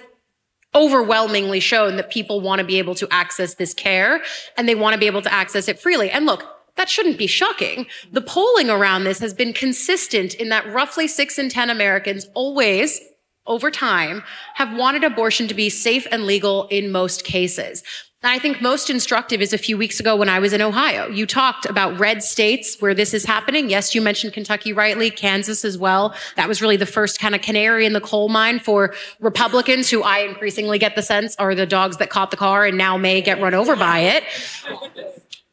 overwhelmingly 0.75 1.59
shown 1.59 1.95
that 1.95 2.11
people 2.11 2.41
want 2.41 2.59
to 2.59 2.65
be 2.65 2.77
able 2.77 2.95
to 2.95 3.07
access 3.11 3.55
this 3.55 3.73
care 3.73 4.21
and 4.57 4.69
they 4.69 4.75
want 4.75 4.93
to 4.93 4.99
be 4.99 5.07
able 5.07 5.21
to 5.21 5.33
access 5.33 5.67
it 5.67 5.79
freely. 5.79 6.11
And 6.11 6.25
look, 6.25 6.43
that 6.75 6.89
shouldn't 6.89 7.17
be 7.17 7.27
shocking. 7.27 7.87
The 8.11 8.21
polling 8.21 8.69
around 8.69 9.03
this 9.03 9.19
has 9.19 9.33
been 9.33 9.51
consistent 9.51 10.35
in 10.35 10.49
that 10.49 10.71
roughly 10.71 11.07
six 11.07 11.39
in 11.39 11.49
10 11.49 11.69
Americans 11.69 12.27
always 12.35 13.01
over 13.47 13.71
time 13.71 14.23
have 14.53 14.77
wanted 14.77 15.03
abortion 15.03 15.47
to 15.47 15.53
be 15.53 15.69
safe 15.69 16.07
and 16.11 16.25
legal 16.25 16.67
in 16.67 16.91
most 16.91 17.25
cases. 17.25 17.83
I 18.21 18.37
think 18.37 18.61
most 18.61 18.89
instructive 18.89 19.41
is 19.41 19.53
a 19.53 19.57
few 19.57 19.77
weeks 19.77 20.01
ago 20.01 20.13
when 20.13 20.27
I 20.27 20.39
was 20.39 20.51
in 20.51 20.61
Ohio. 20.61 21.07
You 21.07 21.25
talked 21.25 21.65
about 21.65 21.97
red 21.97 22.21
states 22.21 22.75
where 22.81 22.93
this 22.93 23.13
is 23.13 23.23
happening. 23.23 23.69
Yes, 23.69 23.95
you 23.95 24.01
mentioned 24.01 24.33
Kentucky 24.33 24.73
rightly, 24.73 25.09
Kansas 25.09 25.63
as 25.63 25.77
well. 25.77 26.13
That 26.35 26.49
was 26.49 26.61
really 26.61 26.75
the 26.75 26.85
first 26.85 27.21
kind 27.21 27.33
of 27.33 27.41
canary 27.41 27.85
in 27.85 27.93
the 27.93 28.01
coal 28.01 28.27
mine 28.27 28.59
for 28.59 28.93
Republicans 29.21 29.89
who 29.89 30.03
I 30.03 30.19
increasingly 30.19 30.77
get 30.77 30.95
the 30.95 31.01
sense 31.01 31.33
are 31.37 31.55
the 31.55 31.65
dogs 31.65 31.95
that 31.97 32.09
caught 32.09 32.29
the 32.29 32.37
car 32.37 32.65
and 32.65 32.77
now 32.77 32.97
may 32.97 33.21
get 33.21 33.39
run 33.39 33.53
over 33.53 33.77
by 33.77 33.99
it. 33.99 34.25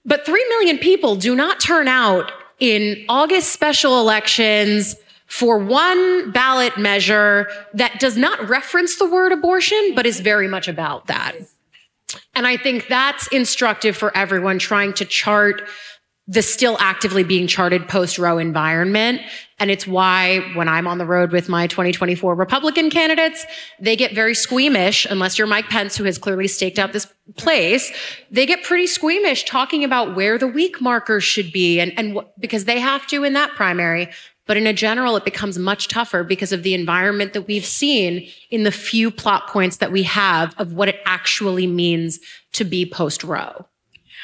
But 0.04 0.26
3 0.26 0.44
million 0.48 0.78
people 0.78 1.14
do 1.14 1.36
not 1.36 1.60
turn 1.60 1.86
out 1.86 2.32
in 2.58 3.04
August 3.08 3.52
special 3.52 4.00
elections 4.00 4.96
for 5.26 5.56
one 5.56 6.32
ballot 6.32 6.76
measure 6.78 7.48
that 7.74 8.00
does 8.00 8.16
not 8.16 8.48
reference 8.48 8.96
the 8.96 9.08
word 9.08 9.30
abortion, 9.30 9.92
but 9.94 10.04
is 10.04 10.18
very 10.18 10.48
much 10.48 10.66
about 10.66 11.06
that. 11.06 11.36
And 12.34 12.46
I 12.46 12.56
think 12.56 12.86
that's 12.88 13.26
instructive 13.28 13.96
for 13.96 14.16
everyone 14.16 14.58
trying 14.58 14.92
to 14.94 15.04
chart 15.04 15.62
the 16.28 16.42
still 16.42 16.76
actively 16.80 17.22
being 17.22 17.46
charted 17.46 17.86
post 17.86 18.18
Roe 18.18 18.38
environment. 18.38 19.20
And 19.58 19.70
it's 19.70 19.86
why 19.86 20.40
when 20.54 20.68
I'm 20.68 20.88
on 20.88 20.98
the 20.98 21.06
road 21.06 21.30
with 21.30 21.48
my 21.48 21.68
2024 21.68 22.34
Republican 22.34 22.90
candidates, 22.90 23.46
they 23.78 23.94
get 23.94 24.12
very 24.12 24.34
squeamish, 24.34 25.06
unless 25.08 25.38
you're 25.38 25.46
Mike 25.46 25.68
Pence, 25.68 25.96
who 25.96 26.04
has 26.04 26.18
clearly 26.18 26.48
staked 26.48 26.80
out 26.80 26.92
this 26.92 27.06
place. 27.36 27.92
They 28.30 28.44
get 28.44 28.64
pretty 28.64 28.88
squeamish 28.88 29.44
talking 29.44 29.84
about 29.84 30.16
where 30.16 30.36
the 30.36 30.48
week 30.48 30.80
markers 30.80 31.22
should 31.22 31.52
be 31.52 31.78
and, 31.78 31.92
and 31.96 32.18
because 32.40 32.64
they 32.64 32.80
have 32.80 33.06
to 33.06 33.22
in 33.22 33.34
that 33.34 33.50
primary. 33.52 34.08
But 34.46 34.56
in 34.56 34.66
a 34.66 34.72
general, 34.72 35.16
it 35.16 35.24
becomes 35.24 35.58
much 35.58 35.88
tougher 35.88 36.22
because 36.22 36.52
of 36.52 36.62
the 36.62 36.74
environment 36.74 37.32
that 37.32 37.42
we've 37.42 37.64
seen 37.64 38.28
in 38.50 38.62
the 38.62 38.70
few 38.70 39.10
plot 39.10 39.48
points 39.48 39.78
that 39.78 39.90
we 39.90 40.04
have 40.04 40.54
of 40.58 40.72
what 40.72 40.88
it 40.88 41.00
actually 41.04 41.66
means 41.66 42.20
to 42.52 42.64
be 42.64 42.88
post 42.88 43.24
Roe. 43.24 43.66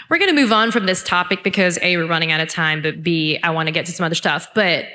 We're 0.08 0.18
going 0.18 0.34
to 0.34 0.40
move 0.40 0.52
on 0.52 0.70
from 0.70 0.86
this 0.86 1.02
topic 1.02 1.42
because 1.42 1.78
A, 1.82 1.96
we're 1.96 2.06
running 2.06 2.32
out 2.32 2.40
of 2.40 2.48
time, 2.48 2.82
but 2.82 3.02
B, 3.02 3.38
I 3.42 3.50
want 3.50 3.66
to 3.66 3.72
get 3.72 3.86
to 3.86 3.92
some 3.92 4.04
other 4.04 4.14
stuff. 4.14 4.48
But 4.54 4.86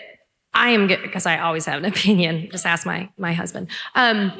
I 0.53 0.69
am 0.69 0.87
because 0.87 1.25
I 1.25 1.39
always 1.39 1.65
have 1.65 1.83
an 1.83 1.85
opinion. 1.93 2.49
Just 2.51 2.65
ask 2.65 2.85
my, 2.85 3.09
my 3.17 3.33
husband. 3.33 3.69
Um, 3.95 4.31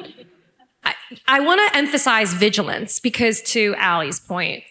I, 0.84 0.94
I 1.26 1.40
want 1.40 1.60
to 1.70 1.78
emphasize 1.78 2.32
vigilance 2.32 3.00
because 3.00 3.42
to 3.42 3.74
Ali's 3.78 4.20
point, 4.20 4.64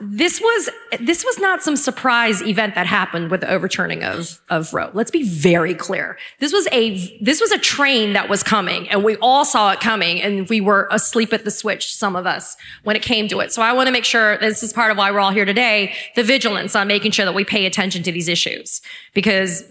this 0.00 0.40
was 0.40 0.70
this 0.98 1.24
was 1.26 1.38
not 1.38 1.62
some 1.62 1.76
surprise 1.76 2.40
event 2.40 2.74
that 2.74 2.86
happened 2.86 3.30
with 3.30 3.42
the 3.42 3.50
overturning 3.50 4.02
of 4.02 4.40
of 4.48 4.72
Roe. 4.72 4.90
Let's 4.94 5.10
be 5.10 5.24
very 5.24 5.74
clear. 5.74 6.16
This 6.40 6.54
was 6.54 6.66
a 6.72 7.18
this 7.20 7.38
was 7.38 7.52
a 7.52 7.58
train 7.58 8.14
that 8.14 8.30
was 8.30 8.42
coming, 8.42 8.88
and 8.88 9.04
we 9.04 9.16
all 9.16 9.44
saw 9.44 9.70
it 9.72 9.80
coming, 9.80 10.22
and 10.22 10.48
we 10.48 10.62
were 10.62 10.88
asleep 10.90 11.34
at 11.34 11.44
the 11.44 11.50
switch. 11.50 11.94
Some 11.94 12.16
of 12.16 12.26
us 12.26 12.56
when 12.84 12.96
it 12.96 13.02
came 13.02 13.28
to 13.28 13.40
it. 13.40 13.52
So 13.52 13.60
I 13.60 13.74
want 13.74 13.88
to 13.88 13.92
make 13.92 14.06
sure 14.06 14.38
this 14.38 14.62
is 14.62 14.72
part 14.72 14.90
of 14.90 14.96
why 14.96 15.10
we're 15.10 15.20
all 15.20 15.32
here 15.32 15.44
today. 15.44 15.94
The 16.16 16.24
vigilance 16.24 16.74
on 16.74 16.88
making 16.88 17.10
sure 17.10 17.26
that 17.26 17.34
we 17.34 17.44
pay 17.44 17.66
attention 17.66 18.02
to 18.04 18.12
these 18.12 18.28
issues 18.28 18.80
because 19.12 19.64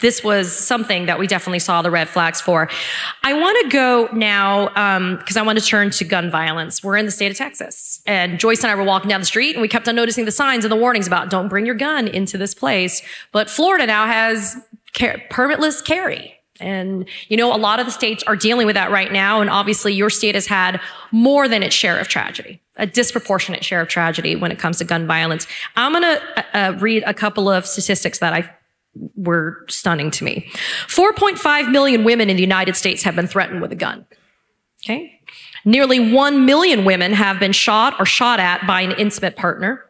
this 0.00 0.24
was 0.24 0.52
something 0.52 1.06
that 1.06 1.18
we 1.18 1.26
definitely 1.26 1.60
saw 1.60 1.82
the 1.82 1.90
red 1.90 2.08
flags 2.08 2.40
for. 2.40 2.68
I 3.22 3.32
want 3.32 3.56
to 3.62 3.68
go 3.68 4.08
now 4.12 4.68
because 5.16 5.36
um, 5.36 5.42
I 5.42 5.46
want 5.46 5.58
to 5.58 5.64
turn 5.64 5.90
to 5.90 6.04
gun 6.04 6.30
violence. 6.30 6.82
We're 6.82 6.96
in 6.96 7.06
the 7.06 7.12
state 7.12 7.30
of 7.30 7.36
Texas, 7.36 8.02
and 8.06 8.38
Joyce 8.38 8.62
and 8.62 8.70
I 8.70 8.74
were 8.74 8.84
walking 8.84 9.08
down 9.08 9.20
the 9.20 9.26
street, 9.26 9.54
and 9.54 9.62
we 9.62 9.68
kept 9.68 9.88
on 9.88 9.94
noticing 9.94 10.24
the 10.24 10.32
signs 10.32 10.64
and 10.64 10.72
the 10.72 10.76
warnings 10.76 11.06
about 11.06 11.30
don't 11.30 11.48
bring 11.48 11.64
your 11.64 11.74
gun 11.74 12.08
into 12.08 12.36
this 12.36 12.54
place. 12.54 13.02
But 13.32 13.48
Florida 13.48 13.86
now 13.86 14.06
has 14.06 14.56
car- 14.94 15.20
permitless 15.30 15.84
carry. 15.84 16.34
And, 16.60 17.06
you 17.28 17.36
know, 17.36 17.54
a 17.54 17.58
lot 17.58 17.80
of 17.80 17.86
the 17.86 17.92
states 17.92 18.22
are 18.24 18.36
dealing 18.36 18.66
with 18.66 18.74
that 18.74 18.90
right 18.90 19.12
now. 19.12 19.40
And 19.40 19.50
obviously 19.50 19.92
your 19.92 20.08
state 20.08 20.36
has 20.36 20.46
had 20.46 20.80
more 21.10 21.48
than 21.48 21.64
its 21.64 21.74
share 21.74 21.98
of 21.98 22.06
tragedy, 22.06 22.60
a 22.76 22.86
disproportionate 22.86 23.64
share 23.64 23.80
of 23.80 23.88
tragedy 23.88 24.36
when 24.36 24.52
it 24.52 24.58
comes 24.58 24.78
to 24.78 24.84
gun 24.84 25.06
violence. 25.06 25.48
I'm 25.74 25.92
going 25.92 26.02
to 26.02 26.22
uh, 26.36 26.42
uh, 26.54 26.76
read 26.78 27.02
a 27.06 27.14
couple 27.14 27.48
of 27.48 27.66
statistics 27.66 28.20
that 28.20 28.32
I 28.32 28.48
were 29.16 29.64
stunning 29.68 30.10
to 30.12 30.24
me. 30.24 30.48
4.5 30.86 31.70
million 31.70 32.04
women 32.04 32.30
in 32.30 32.36
the 32.36 32.42
United 32.42 32.76
States 32.76 33.02
have 33.02 33.16
been 33.16 33.26
threatened 33.26 33.60
with 33.60 33.72
a 33.72 33.76
gun. 33.76 34.06
Okay. 34.84 35.20
Nearly 35.64 36.12
1 36.12 36.44
million 36.44 36.84
women 36.84 37.12
have 37.12 37.40
been 37.40 37.52
shot 37.52 37.94
or 37.98 38.04
shot 38.04 38.38
at 38.38 38.66
by 38.66 38.82
an 38.82 38.92
intimate 38.92 39.36
partner. 39.36 39.84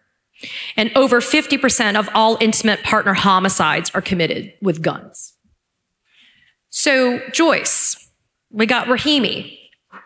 And 0.76 0.90
over 0.96 1.20
50% 1.20 1.98
of 1.98 2.08
all 2.14 2.36
intimate 2.40 2.82
partner 2.82 3.14
homicides 3.14 3.90
are 3.94 4.02
committed 4.02 4.52
with 4.60 4.82
guns. 4.82 5.34
So, 6.70 7.20
Joyce, 7.32 8.10
we 8.50 8.66
got 8.66 8.88
Rahimi. 8.88 9.58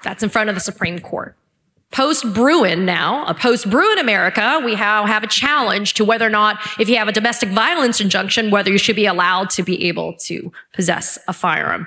That's 0.03 0.23
in 0.23 0.29
front 0.29 0.49
of 0.49 0.55
the 0.55 0.61
Supreme 0.61 0.99
Court. 0.99 1.37
Post 1.91 2.33
Bruen 2.35 2.85
now, 2.85 3.25
a 3.27 3.35
post 3.35 3.69
Bruen 3.71 3.99
America, 3.99 4.61
we 4.63 4.75
now 4.75 5.07
have 5.07 5.23
a 5.23 5.27
challenge 5.27 5.95
to 5.95 6.05
whether 6.05 6.27
or 6.27 6.31
not, 6.31 6.59
if 6.79 6.89
you 6.89 6.97
have 6.97 7.09
a 7.09 7.13
domestic 7.13 7.49
violence 7.49 8.01
injunction, 8.01 8.51
whether 8.51 8.71
you 8.71 8.79
should 8.79 8.95
be 8.97 9.07
allowed 9.07 9.49
to 9.51 9.63
be 9.63 9.87
able 9.87 10.15
to 10.19 10.53
possess 10.75 11.19
a 11.29 11.33
firearm. 11.33 11.87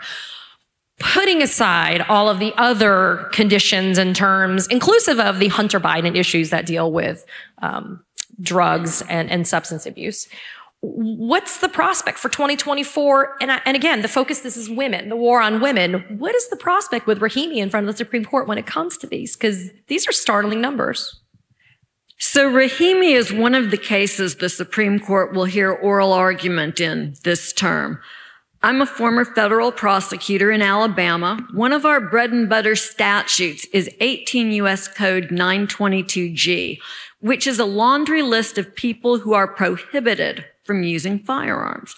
Putting 0.99 1.41
aside 1.41 2.01
all 2.09 2.29
of 2.29 2.39
the 2.39 2.53
other 2.57 3.29
conditions 3.31 3.97
and 3.97 4.15
terms, 4.15 4.67
inclusive 4.67 5.19
of 5.19 5.39
the 5.39 5.49
Hunter 5.49 5.79
Biden 5.79 6.15
issues 6.15 6.49
that 6.49 6.65
deal 6.65 6.91
with 6.91 7.25
um, 7.61 8.03
drugs 8.41 9.03
and, 9.03 9.29
and 9.29 9.47
substance 9.47 9.85
abuse, 9.85 10.27
what's 10.81 11.59
the 11.59 11.69
prospect 11.69 12.17
for 12.17 12.29
2024? 12.29 13.37
And, 13.39 13.51
I, 13.51 13.61
and 13.65 13.75
again, 13.75 14.01
the 14.01 14.07
focus, 14.07 14.39
this 14.39 14.57
is 14.57 14.69
women, 14.69 15.09
the 15.09 15.15
war 15.15 15.41
on 15.41 15.61
women. 15.61 16.17
What 16.17 16.35
is 16.35 16.49
the 16.49 16.55
prospect 16.55 17.05
with 17.05 17.19
Rahimi 17.19 17.57
in 17.57 17.69
front 17.69 17.87
of 17.87 17.93
the 17.93 17.97
Supreme 17.97 18.25
Court 18.25 18.47
when 18.47 18.57
it 18.57 18.65
comes 18.65 18.97
to 18.97 19.07
these? 19.07 19.35
Because 19.35 19.69
these 19.87 20.07
are 20.07 20.11
startling 20.11 20.59
numbers. 20.59 21.21
So 22.17 22.51
Rahimi 22.51 23.15
is 23.15 23.31
one 23.31 23.55
of 23.55 23.71
the 23.71 23.77
cases 23.77 24.35
the 24.35 24.49
Supreme 24.49 24.99
Court 24.99 25.33
will 25.33 25.45
hear 25.45 25.71
oral 25.71 26.13
argument 26.13 26.79
in 26.79 27.15
this 27.23 27.53
term. 27.53 27.99
I'm 28.63 28.81
a 28.81 28.85
former 28.85 29.25
federal 29.25 29.71
prosecutor 29.71 30.51
in 30.51 30.61
Alabama. 30.61 31.47
One 31.53 31.73
of 31.73 31.83
our 31.83 31.99
bread 31.99 32.31
and 32.31 32.47
butter 32.47 32.75
statutes 32.75 33.65
is 33.73 33.89
18 33.99 34.51
U.S. 34.51 34.87
Code 34.87 35.29
922G, 35.29 36.77
which 37.21 37.47
is 37.47 37.57
a 37.57 37.65
laundry 37.65 38.21
list 38.21 38.59
of 38.59 38.75
people 38.75 39.17
who 39.17 39.33
are 39.33 39.47
prohibited 39.47 40.45
from 40.63 40.83
using 40.83 41.19
firearms. 41.19 41.95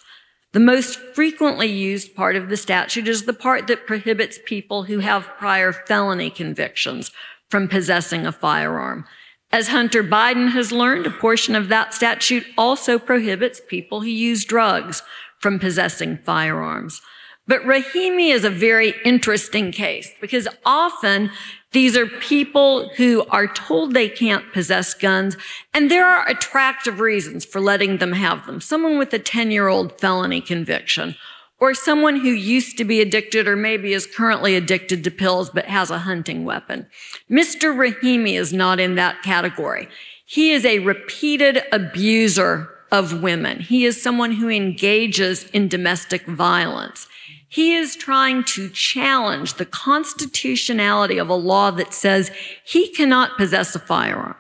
The 0.54 0.60
most 0.60 1.00
frequently 1.00 1.68
used 1.68 2.16
part 2.16 2.36
of 2.36 2.50
the 2.50 2.58
statute 2.58 3.08
is 3.08 3.24
the 3.24 3.34
part 3.34 3.68
that 3.68 3.88
prohibits 3.88 4.40
people 4.46 4.84
who 4.84 5.00
have 5.00 5.38
prior 5.40 5.74
felony 5.74 6.30
convictions 6.30 7.12
from 7.50 7.68
possessing 7.68 8.26
a 8.26 8.32
firearm. 8.32 9.06
As 9.52 9.68
Hunter 9.68 10.04
Biden 10.04 10.52
has 10.52 10.72
learned, 10.72 11.06
a 11.06 11.12
portion 11.12 11.56
of 11.56 11.70
that 11.70 11.94
statute 11.94 12.46
also 12.58 12.98
prohibits 12.98 13.62
people 13.68 14.02
who 14.02 14.08
use 14.08 14.46
drugs 14.46 15.04
from 15.40 15.60
possessing 15.60 16.18
firearms. 16.18 17.02
But 17.46 17.64
Rahimi 17.64 18.34
is 18.34 18.46
a 18.46 18.50
very 18.50 18.94
interesting 19.04 19.72
case 19.72 20.12
because 20.22 20.48
often 20.66 21.30
these 21.74 21.98
are 21.98 22.06
people 22.06 22.90
who 22.98 23.26
are 23.30 23.48
told 23.48 23.94
they 23.94 24.08
can't 24.08 24.54
possess 24.54 24.94
guns, 24.94 25.36
and 25.74 25.90
there 25.90 26.06
are 26.06 26.28
attractive 26.30 27.00
reasons 27.00 27.46
for 27.46 27.60
letting 27.60 27.98
them 27.98 28.14
have 28.14 28.46
them. 28.46 28.62
Someone 28.62 28.98
with 28.98 29.12
a 29.14 29.20
10 29.20 29.52
year 29.52 29.68
old 29.68 30.00
felony 30.00 30.40
conviction, 30.40 31.16
or 31.60 31.74
someone 31.74 32.18
who 32.18 32.30
used 32.30 32.78
to 32.78 32.84
be 32.84 33.02
addicted 33.02 33.48
or 33.48 33.56
maybe 33.56 33.94
is 33.94 34.06
currently 34.06 34.56
addicted 34.56 35.04
to 35.04 35.12
pills 35.12 35.50
but 35.50 35.66
has 35.66 35.90
a 35.90 36.00
hunting 36.00 36.46
weapon. 36.46 36.88
Mr. 37.30 37.74
Rahimi 37.74 38.38
is 38.38 38.54
not 38.54 38.80
in 38.80 38.96
that 38.96 39.24
category. 39.24 39.88
He 40.26 40.52
is 40.52 40.66
a 40.66 40.80
repeated 40.80 41.64
abuser 41.72 42.70
of 42.92 43.24
women. 43.24 43.62
He 43.62 43.86
is 43.86 44.02
someone 44.02 44.34
who 44.34 44.50
engages 44.50 45.46
in 45.52 45.68
domestic 45.68 46.26
violence. 46.26 47.08
He 47.54 47.76
is 47.76 47.96
trying 47.96 48.46
to 48.46 48.68
challenge 48.68 49.54
the 49.54 49.66
constitutionality 49.66 51.20
of 51.20 51.30
a 51.30 51.36
law 51.36 51.70
that 51.70 51.94
says 51.94 52.32
he 52.66 52.88
cannot 52.88 53.38
possess 53.38 53.76
a 53.76 53.80
firearm. 53.80 54.34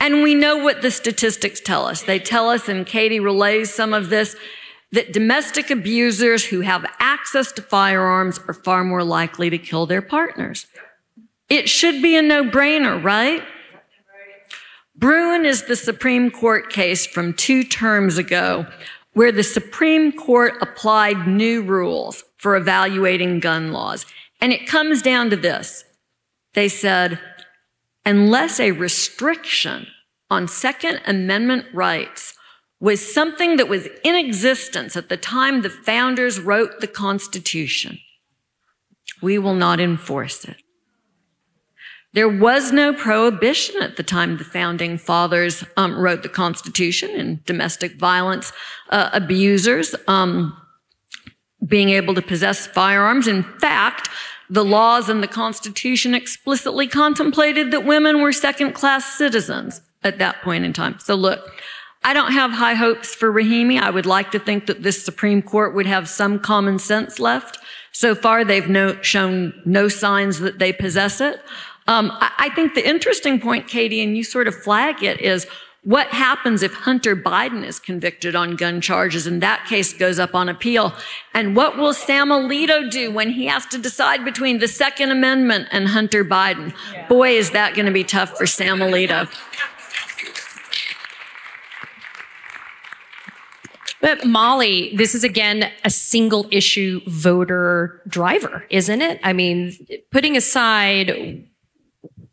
And 0.00 0.24
we 0.24 0.34
know 0.34 0.56
what 0.56 0.82
the 0.82 0.90
statistics 0.90 1.60
tell 1.60 1.86
us. 1.86 2.02
They 2.02 2.18
tell 2.18 2.48
us, 2.48 2.68
and 2.68 2.84
Katie 2.84 3.20
relays 3.20 3.72
some 3.72 3.94
of 3.94 4.10
this, 4.10 4.34
that 4.90 5.12
domestic 5.12 5.70
abusers 5.70 6.46
who 6.46 6.62
have 6.62 6.84
access 6.98 7.52
to 7.52 7.62
firearms 7.62 8.40
are 8.48 8.54
far 8.54 8.82
more 8.82 9.04
likely 9.04 9.48
to 9.48 9.56
kill 9.56 9.86
their 9.86 10.02
partners. 10.02 10.66
It 11.48 11.68
should 11.68 12.02
be 12.02 12.16
a 12.16 12.22
no 12.22 12.42
brainer, 12.42 13.00
right? 13.00 13.44
Bruen 14.96 15.46
is 15.46 15.66
the 15.66 15.76
Supreme 15.76 16.28
Court 16.28 16.72
case 16.72 17.06
from 17.06 17.34
two 17.34 17.62
terms 17.62 18.18
ago 18.18 18.66
where 19.12 19.30
the 19.30 19.44
Supreme 19.44 20.10
Court 20.10 20.54
applied 20.60 21.28
new 21.28 21.62
rules 21.62 22.24
for 22.42 22.56
evaluating 22.56 23.38
gun 23.38 23.72
laws. 23.72 24.04
And 24.40 24.52
it 24.52 24.66
comes 24.66 25.00
down 25.00 25.30
to 25.30 25.36
this. 25.36 25.84
They 26.54 26.68
said, 26.68 27.20
unless 28.04 28.58
a 28.58 28.72
restriction 28.72 29.86
on 30.28 30.48
Second 30.48 31.00
Amendment 31.06 31.66
rights 31.72 32.34
was 32.80 33.14
something 33.14 33.58
that 33.58 33.68
was 33.68 33.86
in 34.02 34.16
existence 34.16 34.96
at 34.96 35.08
the 35.08 35.16
time 35.16 35.62
the 35.62 35.70
founders 35.70 36.40
wrote 36.40 36.80
the 36.80 36.88
Constitution, 36.88 38.00
we 39.22 39.38
will 39.38 39.54
not 39.54 39.78
enforce 39.78 40.44
it. 40.44 40.56
There 42.12 42.28
was 42.28 42.72
no 42.72 42.92
prohibition 42.92 43.80
at 43.80 43.96
the 43.96 44.02
time 44.02 44.36
the 44.36 44.44
founding 44.44 44.98
fathers 44.98 45.64
um, 45.76 45.96
wrote 45.96 46.24
the 46.24 46.28
Constitution 46.28 47.10
and 47.12 47.44
domestic 47.44 48.00
violence 48.00 48.52
uh, 48.90 49.10
abusers 49.12 49.94
um, 50.08 50.60
being 51.66 51.90
able 51.90 52.14
to 52.14 52.22
possess 52.22 52.66
firearms. 52.66 53.28
In 53.28 53.42
fact, 53.42 54.08
the 54.50 54.64
laws 54.64 55.08
and 55.08 55.22
the 55.22 55.28
Constitution 55.28 56.14
explicitly 56.14 56.86
contemplated 56.86 57.70
that 57.70 57.84
women 57.84 58.20
were 58.20 58.32
second 58.32 58.72
class 58.72 59.04
citizens 59.16 59.80
at 60.04 60.18
that 60.18 60.42
point 60.42 60.64
in 60.64 60.72
time. 60.72 60.98
So 60.98 61.14
look, 61.14 61.40
I 62.04 62.12
don't 62.12 62.32
have 62.32 62.50
high 62.50 62.74
hopes 62.74 63.14
for 63.14 63.32
Rahimi. 63.32 63.80
I 63.80 63.90
would 63.90 64.06
like 64.06 64.32
to 64.32 64.38
think 64.38 64.66
that 64.66 64.82
this 64.82 65.02
Supreme 65.04 65.40
Court 65.40 65.74
would 65.74 65.86
have 65.86 66.08
some 66.08 66.38
common 66.38 66.78
sense 66.78 67.20
left. 67.20 67.58
So 67.92 68.14
far, 68.14 68.44
they've 68.44 68.68
no, 68.68 69.00
shown 69.02 69.54
no 69.64 69.88
signs 69.88 70.40
that 70.40 70.58
they 70.58 70.72
possess 70.72 71.20
it. 71.20 71.40
Um, 71.86 72.10
I, 72.14 72.32
I 72.38 72.48
think 72.50 72.74
the 72.74 72.86
interesting 72.86 73.40
point, 73.40 73.68
Katie, 73.68 74.02
and 74.02 74.16
you 74.16 74.24
sort 74.24 74.48
of 74.48 74.54
flag 74.54 75.02
it, 75.02 75.20
is 75.20 75.46
what 75.84 76.08
happens 76.08 76.62
if 76.62 76.72
Hunter 76.72 77.16
Biden 77.16 77.66
is 77.66 77.80
convicted 77.80 78.36
on 78.36 78.54
gun 78.54 78.80
charges 78.80 79.26
and 79.26 79.42
that 79.42 79.66
case 79.66 79.92
goes 79.92 80.18
up 80.20 80.32
on 80.34 80.48
appeal? 80.48 80.94
And 81.34 81.56
what 81.56 81.76
will 81.76 81.92
Sam 81.92 82.28
Alito 82.28 82.88
do 82.88 83.10
when 83.10 83.30
he 83.30 83.46
has 83.46 83.66
to 83.66 83.78
decide 83.78 84.24
between 84.24 84.58
the 84.58 84.68
Second 84.68 85.10
Amendment 85.10 85.68
and 85.72 85.88
Hunter 85.88 86.24
Biden? 86.24 86.72
Yeah. 86.92 87.08
Boy, 87.08 87.30
is 87.30 87.50
that 87.50 87.74
going 87.74 87.86
to 87.86 87.92
be 87.92 88.04
tough 88.04 88.36
for 88.36 88.46
Sam 88.46 88.78
Alito. 88.78 89.28
But 94.00 94.24
Molly, 94.24 94.94
this 94.96 95.14
is 95.14 95.22
again 95.22 95.70
a 95.84 95.90
single 95.90 96.48
issue 96.50 97.00
voter 97.06 98.02
driver, 98.08 98.66
isn't 98.68 99.00
it? 99.00 99.20
I 99.22 99.32
mean, 99.32 99.76
putting 100.10 100.36
aside 100.36 101.46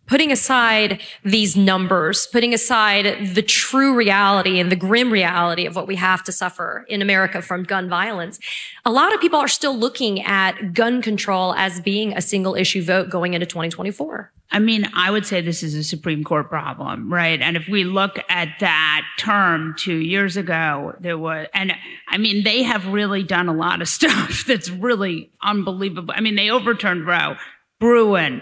putting 0.10 0.32
aside 0.32 1.01
these 1.24 1.55
numbers, 1.55 2.28
putting 2.28 2.53
aside 2.53 3.36
the 3.36 3.43
true 3.43 3.95
reality 3.95 4.60
and 4.60 4.72
the 4.72 4.76
grim 4.76 5.14
reality 5.14 5.66
of 5.66 5.76
what 5.76 5.88
we 5.88 5.95
have 5.95 6.24
to 6.24 6.32
suffer 6.32 6.84
in 6.89 7.01
America 7.01 7.41
from 7.41 7.64
gun 7.64 7.88
violence, 7.88 8.39
a 8.86 8.91
lot 8.91 9.14
of 9.14 9.22
people 9.22 9.39
are 9.39 9.47
still 9.47 9.78
looking 9.78 10.22
at 10.24 10.74
gun 10.74 11.01
control 11.01 11.53
as 11.53 11.80
being 11.80 12.18
a 12.18 12.22
single 12.22 12.55
issue 12.55 12.84
vote 12.84 13.10
going 13.10 13.36
into 13.36 13.45
2024. 13.45 14.32
I 14.51 14.57
mean, 14.57 14.89
I 14.95 15.12
would 15.12 15.28
say 15.28 15.41
this 15.41 15.62
is 15.62 15.76
a 15.76 15.84
Supreme 15.84 16.24
Court 16.24 16.49
problem, 16.49 17.14
right? 17.14 17.39
And 17.39 17.55
if 17.55 17.68
we 17.68 17.84
look 17.84 18.18
at 18.30 18.49
that 18.62 19.03
term 19.20 19.76
two 19.78 19.97
years 19.97 20.38
ago, 20.38 20.95
there 20.99 21.20
was, 21.20 21.45
and 21.53 21.74
I 22.07 22.18
mean, 22.18 22.43
they 22.43 22.64
have 22.64 22.88
really 22.88 23.22
done 23.22 23.47
a 23.47 23.53
lot 23.53 23.80
of 23.80 23.88
stuff 23.99 24.43
that's 24.47 24.72
really 24.72 25.32
unbelievable. 25.43 26.16
I 26.18 26.22
mean, 26.22 26.36
they 26.36 26.49
overturned 26.49 27.05
Roe, 27.05 27.36
Bruen, 27.80 28.41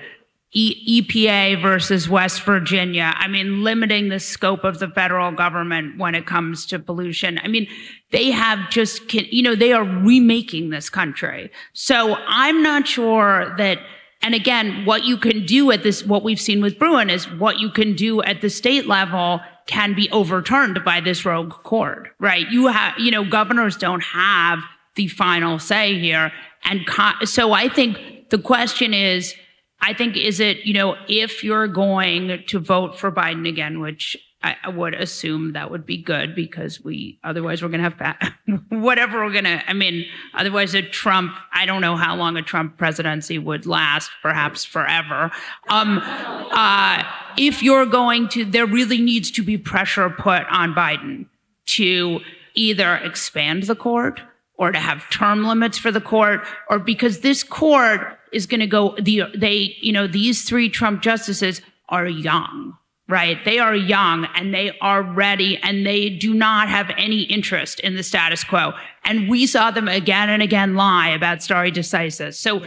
E- 0.57 1.01
EPA 1.03 1.61
versus 1.61 2.09
West 2.09 2.41
Virginia. 2.41 3.13
I 3.15 3.27
mean, 3.27 3.63
limiting 3.63 4.09
the 4.09 4.19
scope 4.19 4.63
of 4.63 4.79
the 4.79 4.87
federal 4.87 5.31
government 5.31 5.99
when 5.99 6.15
it 6.15 6.25
comes 6.25 6.65
to 6.67 6.79
pollution. 6.79 7.39
I 7.43 7.47
mean, 7.47 7.67
they 8.11 8.31
have 8.31 8.71
just, 8.71 9.13
you 9.13 9.43
know, 9.43 9.53
they 9.53 9.71
are 9.71 9.83
remaking 9.83 10.71
this 10.71 10.89
country. 10.89 11.51
So 11.73 12.15
I'm 12.27 12.63
not 12.63 12.87
sure 12.87 13.53
that, 13.59 13.77
and 14.23 14.33
again, 14.33 14.83
what 14.83 15.03
you 15.03 15.15
can 15.17 15.45
do 15.45 15.69
at 15.69 15.83
this, 15.83 16.03
what 16.03 16.23
we've 16.23 16.41
seen 16.41 16.59
with 16.59 16.79
Bruen 16.79 17.11
is 17.11 17.29
what 17.29 17.59
you 17.59 17.69
can 17.69 17.93
do 17.93 18.23
at 18.23 18.41
the 18.41 18.49
state 18.49 18.87
level 18.87 19.41
can 19.67 19.93
be 19.93 20.09
overturned 20.09 20.83
by 20.83 21.01
this 21.01 21.23
rogue 21.23 21.51
court, 21.51 22.07
right? 22.19 22.49
You 22.49 22.67
have, 22.67 22.97
you 22.97 23.11
know, 23.11 23.23
governors 23.23 23.77
don't 23.77 24.01
have 24.01 24.59
the 24.95 25.07
final 25.07 25.59
say 25.59 25.99
here. 25.99 26.31
And 26.63 26.87
co- 26.87 27.25
so 27.25 27.51
I 27.51 27.69
think 27.69 28.29
the 28.31 28.39
question 28.39 28.95
is, 28.95 29.35
I 29.79 29.93
think 29.93 30.17
is 30.17 30.39
it, 30.39 30.65
you 30.65 30.73
know, 30.73 30.95
if 31.07 31.43
you're 31.43 31.67
going 31.67 32.43
to 32.47 32.59
vote 32.59 32.97
for 32.97 33.11
Biden 33.11 33.47
again, 33.47 33.79
which 33.79 34.17
I, 34.43 34.69
would 34.69 34.93
assume 34.93 35.53
that 35.53 35.71
would 35.71 35.85
be 35.85 35.97
good 35.97 36.35
because 36.35 36.83
we, 36.83 37.19
otherwise 37.23 37.61
we're 37.61 37.69
going 37.69 37.83
to 37.83 37.89
have 37.89 38.61
whatever 38.69 39.23
we're 39.23 39.31
going 39.31 39.45
to, 39.45 39.61
I 39.67 39.73
mean, 39.73 40.05
otherwise 40.33 40.75
a 40.75 40.81
Trump, 40.81 41.33
I 41.51 41.65
don't 41.65 41.81
know 41.81 41.95
how 41.95 42.15
long 42.15 42.37
a 42.37 42.41
Trump 42.41 42.77
presidency 42.77 43.39
would 43.39 43.65
last, 43.65 44.11
perhaps 44.21 44.63
forever. 44.63 45.31
Um, 45.69 45.99
uh, 46.03 47.03
if 47.37 47.63
you're 47.63 47.85
going 47.85 48.29
to, 48.29 48.45
there 48.45 48.67
really 48.67 49.01
needs 49.01 49.31
to 49.31 49.43
be 49.43 49.57
pressure 49.57 50.09
put 50.09 50.43
on 50.49 50.73
Biden 50.73 51.25
to 51.67 52.21
either 52.53 52.95
expand 52.95 53.63
the 53.63 53.75
court 53.75 54.21
or 54.57 54.71
to 54.71 54.79
have 54.79 55.09
term 55.09 55.45
limits 55.45 55.77
for 55.77 55.91
the 55.91 56.01
court 56.01 56.41
or 56.69 56.79
because 56.79 57.19
this 57.21 57.43
court 57.43 58.16
is 58.31 58.45
going 58.45 58.59
to 58.59 58.67
go 58.67 58.95
the 58.99 59.23
they 59.35 59.75
you 59.81 59.91
know 59.91 60.07
these 60.07 60.43
three 60.43 60.69
Trump 60.69 61.01
justices 61.01 61.61
are 61.89 62.07
young 62.07 62.77
right? 63.09 63.43
They 63.45 63.59
are 63.59 63.75
young 63.75 64.25
and 64.35 64.53
they 64.53 64.77
are 64.81 65.01
ready 65.01 65.57
and 65.63 65.85
they 65.85 66.09
do 66.09 66.33
not 66.33 66.67
have 66.67 66.91
any 66.97 67.21
interest 67.21 67.79
in 67.79 67.95
the 67.95 68.03
status 68.03 68.43
quo. 68.43 68.73
And 69.05 69.29
we 69.29 69.45
saw 69.45 69.71
them 69.71 69.87
again 69.87 70.29
and 70.29 70.43
again 70.43 70.75
lie 70.75 71.09
about 71.09 71.41
stare 71.41 71.71
decisis. 71.71 72.35
So 72.35 72.63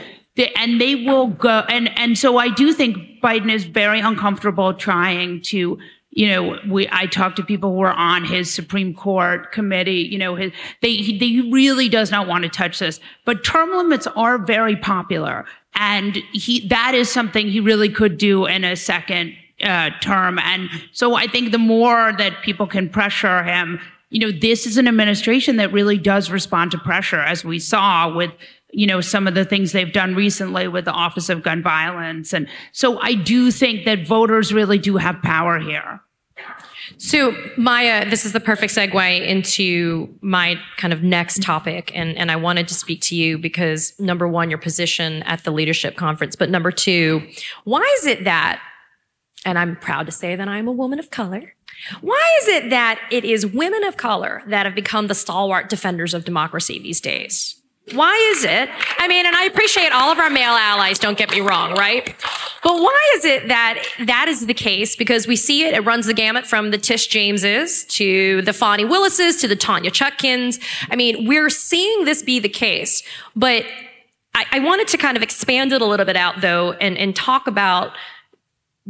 and 0.56 0.80
they 0.80 0.94
will 0.94 1.26
go 1.26 1.64
and 1.68 1.90
and 1.98 2.16
so 2.16 2.38
I 2.38 2.48
do 2.48 2.72
think 2.72 3.20
Biden 3.22 3.52
is 3.52 3.64
very 3.64 4.00
uncomfortable 4.00 4.72
trying 4.72 5.42
to 5.42 5.78
you 6.11 6.26
know, 6.26 6.58
we, 6.68 6.88
I 6.90 7.06
talked 7.06 7.36
to 7.36 7.44
people 7.44 7.70
who 7.70 7.78
were 7.78 7.92
on 7.92 8.24
his 8.24 8.52
Supreme 8.52 8.94
Court 8.94 9.52
committee, 9.52 10.08
you 10.11 10.18
know, 10.18 10.34
his, 10.34 10.52
they, 10.82 10.96
he, 10.96 11.18
they 11.18 11.48
really 11.50 11.88
does 11.88 12.11
not 12.11 12.26
want 12.26 12.42
to 12.42 12.50
touch 12.50 12.80
this, 12.80 12.98
but 13.24 13.44
term 13.44 13.70
limits 13.70 14.06
are 14.08 14.36
very 14.36 14.74
popular. 14.76 15.46
And 15.74 16.16
he, 16.32 16.66
that 16.68 16.94
is 16.94 17.11
something 17.11 17.48
he 17.48 17.61
really 17.61 17.88
could 17.88 18.18
do 18.18 18.46
in 18.46 18.64
a 18.64 18.74
second 18.74 19.34
uh, 19.62 19.90
term. 20.00 20.40
And 20.40 20.68
so 20.92 21.14
I 21.14 21.28
think 21.28 21.52
the 21.52 21.58
more 21.58 22.12
that 22.18 22.42
people 22.42 22.66
can 22.66 22.88
pressure 22.88 23.44
him, 23.44 23.80
you 24.08 24.18
know, 24.18 24.32
this 24.32 24.66
is 24.66 24.76
an 24.76 24.88
administration 24.88 25.56
that 25.56 25.72
really 25.72 25.96
does 25.96 26.30
respond 26.30 26.72
to 26.72 26.78
pressure, 26.78 27.20
as 27.20 27.44
we 27.44 27.61
saw 27.61 28.12
with 28.12 28.32
you 28.72 28.86
know, 28.86 29.00
some 29.00 29.26
of 29.26 29.34
the 29.34 29.44
things 29.44 29.72
they've 29.72 29.92
done 29.92 30.14
recently 30.14 30.68
with 30.68 30.84
the 30.84 30.92
Office 30.92 31.28
of 31.28 31.42
Gun 31.42 31.62
Violence. 31.62 32.32
And 32.32 32.48
so 32.72 32.98
I 33.00 33.14
do 33.14 33.50
think 33.50 33.84
that 33.84 34.06
voters 34.06 34.52
really 34.52 34.78
do 34.78 34.96
have 34.96 35.20
power 35.22 35.58
here. 35.58 36.00
So, 36.98 37.34
Maya, 37.56 38.08
this 38.08 38.24
is 38.24 38.32
the 38.32 38.40
perfect 38.40 38.74
segue 38.74 39.26
into 39.26 40.12
my 40.20 40.60
kind 40.76 40.92
of 40.92 41.02
next 41.02 41.42
topic. 41.42 41.92
And, 41.94 42.16
and 42.16 42.30
I 42.30 42.36
wanted 42.36 42.68
to 42.68 42.74
speak 42.74 43.00
to 43.02 43.16
you 43.16 43.38
because 43.38 43.98
number 43.98 44.26
one, 44.26 44.50
your 44.50 44.58
position 44.58 45.22
at 45.22 45.44
the 45.44 45.50
leadership 45.50 45.96
conference, 45.96 46.36
but 46.36 46.50
number 46.50 46.72
two, 46.72 47.26
why 47.64 47.82
is 47.98 48.06
it 48.06 48.24
that, 48.24 48.60
and 49.44 49.58
I'm 49.58 49.76
proud 49.76 50.06
to 50.06 50.12
say 50.12 50.36
that 50.36 50.48
I'm 50.48 50.66
a 50.68 50.72
woman 50.72 50.98
of 50.98 51.10
color, 51.10 51.54
why 52.00 52.38
is 52.42 52.48
it 52.48 52.70
that 52.70 53.00
it 53.10 53.24
is 53.24 53.46
women 53.46 53.84
of 53.84 53.96
color 53.96 54.42
that 54.48 54.66
have 54.66 54.74
become 54.74 55.06
the 55.06 55.14
stalwart 55.14 55.68
defenders 55.68 56.12
of 56.12 56.24
democracy 56.24 56.78
these 56.78 57.00
days? 57.00 57.59
Why 57.93 58.14
is 58.32 58.45
it? 58.45 58.68
I 58.99 59.09
mean, 59.09 59.26
and 59.26 59.34
I 59.34 59.45
appreciate 59.45 59.93
all 59.93 60.11
of 60.11 60.18
our 60.18 60.30
male 60.30 60.53
allies, 60.53 60.99
don't 60.99 61.18
get 61.18 61.30
me 61.30 61.41
wrong, 61.41 61.74
right? 61.74 62.14
But 62.62 62.74
why 62.74 63.12
is 63.16 63.24
it 63.24 63.49
that 63.49 63.82
that 64.07 64.28
is 64.28 64.47
the 64.47 64.55
case? 64.55 64.95
Because 64.97 65.26
we 65.26 65.36
see 65.36 65.64
it, 65.64 65.74
it 65.74 65.80
runs 65.80 66.07
the 66.07 66.14
gamut 66.14 66.47
from 66.47 66.70
the 66.70 66.78
Tish 66.78 67.09
Jameses 67.09 67.84
to 67.88 68.43
the 68.43 68.53
Fani 68.53 68.84
Willises 68.84 69.36
to 69.41 69.49
the 69.49 69.57
Tanya 69.57 69.91
Chutkan's. 69.91 70.61
I 70.91 70.97
mean, 70.97 71.26
we're 71.26 71.51
seeing 71.51 72.05
this 72.05 72.22
be 72.22 72.38
the 72.38 72.49
case. 72.49 73.03
But 73.34 73.64
I, 74.34 74.45
I 74.53 74.59
wanted 74.61 74.88
to 74.88 74.99
kind 74.99 75.16
of 75.16 75.22
expand 75.22 75.72
it 75.72 75.82
a 75.82 75.86
little 75.86 76.07
bit 76.07 76.16
out 76.16 76.41
though 76.41 76.72
and, 76.72 76.97
and 76.99 77.16
talk 77.16 77.47
about 77.47 77.93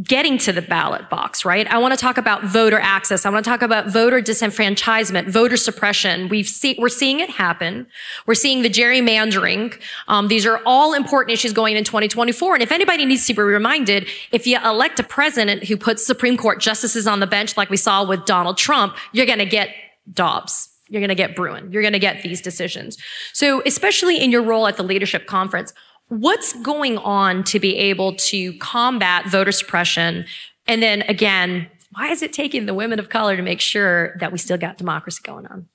getting 0.03 0.39
to 0.39 0.53
the 0.53 0.63
ballot 0.63 1.11
box, 1.11 1.45
right? 1.45 1.67
I 1.67 1.79
want 1.79 1.93
to 1.93 2.01
talk 2.01 2.17
about 2.17 2.45
voter 2.45 2.79
access. 2.79 3.27
I 3.27 3.31
want 3.31 3.45
to 3.45 3.51
talk 3.51 3.61
about 3.61 3.89
voter 3.89 4.23
disenfranchisement, 4.23 5.29
voter 5.29 5.57
suppression. 5.57 6.29
We've 6.29 6.49
see, 6.49 6.77
we're 6.79 6.89
seeing 6.89 7.21
it 7.21 7.29
happen. 7.29 7.87
We're 8.27 8.35
seeing 8.35 8.63
the 8.63 8.71
gerrymandering. 8.71 9.79
Um, 10.09 10.29
these 10.29 10.47
are 10.47 10.63
all 10.65 10.95
important 10.95 11.33
issues 11.35 11.53
going 11.53 11.77
in 11.77 11.85
2024. 11.85 12.55
And 12.55 12.63
if 12.63 12.73
anybody 12.73 13.05
needs 13.05 13.27
to 13.27 13.35
be 13.35 13.43
reminded, 13.43 14.09
if 14.33 14.47
you 14.47 14.59
elect 14.65 14.99
a 15.01 15.03
president 15.03 15.65
who 15.65 15.77
puts 15.77 16.07
Supreme 16.07 16.37
Court 16.37 16.61
justices 16.61 17.07
on 17.07 17.21
the 17.21 17.27
bench, 17.27 17.57
like 17.57 17.69
we 17.69 17.77
saw 17.77 18.05
with 18.05 18.25
Donald 18.25 18.57
Trump, 18.57 18.97
you're 19.13 19.27
going 19.27 19.39
to 19.39 19.47
get 19.47 19.71
Dobbs. 20.13 20.69
You're 20.89 21.01
going 21.01 21.11
to 21.11 21.15
get 21.15 21.37
Bruen. 21.37 21.71
You're 21.71 21.83
going 21.83 21.93
to 21.93 22.01
get 22.01 22.23
these 22.23 22.41
decisions. 22.41 22.99
So 23.33 23.63
especially 23.65 24.21
in 24.21 24.33
your 24.33 24.43
role 24.43 24.67
at 24.67 24.77
the 24.77 24.83
leadership 24.83 25.27
conference, 25.27 25.73
What's 26.11 26.53
going 26.53 26.99
on 26.99 27.45
to 27.45 27.61
be 27.61 27.77
able 27.77 28.15
to 28.17 28.53
combat 28.59 29.29
voter 29.29 29.53
suppression? 29.53 30.27
And 30.67 30.83
then 30.83 31.03
again, 31.03 31.69
why 31.93 32.09
is 32.11 32.23
it 32.23 32.33
taking 32.33 32.67
the 32.67 32.75
women 32.75 32.99
of 32.99 33.09
color 33.09 33.37
to 33.37 33.43
make 33.43 33.61
sure 33.61 34.17
that 34.19 34.33
we 34.33 34.39
still 34.39 34.59
got 34.59 34.77
democracy 34.77 35.21
going 35.23 35.47
on? 35.47 35.69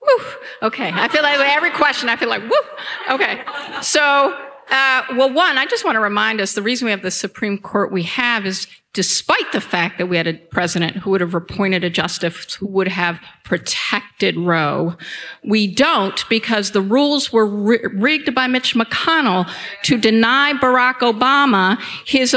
Woo. 0.00 0.24
Okay. 0.62 0.90
I 0.92 1.08
feel 1.08 1.22
like 1.22 1.38
every 1.40 1.70
question, 1.70 2.08
I 2.08 2.16
feel 2.16 2.28
like, 2.28 2.42
woo. 2.42 2.56
Okay. 3.10 3.42
So 3.82 4.49
Uh, 4.70 5.02
well, 5.16 5.32
one, 5.32 5.58
I 5.58 5.66
just 5.66 5.84
want 5.84 5.96
to 5.96 6.00
remind 6.00 6.40
us 6.40 6.54
the 6.54 6.62
reason 6.62 6.86
we 6.86 6.92
have 6.92 7.02
the 7.02 7.10
Supreme 7.10 7.58
Court 7.58 7.90
we 7.90 8.04
have 8.04 8.46
is 8.46 8.68
despite 8.92 9.52
the 9.52 9.60
fact 9.60 9.98
that 9.98 10.06
we 10.06 10.16
had 10.16 10.26
a 10.26 10.34
president 10.34 10.96
who 10.96 11.10
would 11.10 11.20
have 11.20 11.34
appointed 11.34 11.84
a 11.84 11.90
justice 11.90 12.54
who 12.54 12.66
would 12.66 12.88
have 12.88 13.20
protected 13.44 14.36
Roe, 14.36 14.96
we 15.44 15.72
don't 15.72 16.28
because 16.28 16.70
the 16.70 16.80
rules 16.80 17.32
were 17.32 17.46
rigged 17.46 18.34
by 18.34 18.46
Mitch 18.46 18.74
McConnell 18.74 19.48
to 19.82 19.96
deny 19.96 20.52
Barack 20.54 20.98
Obama 20.98 21.80
his 22.06 22.36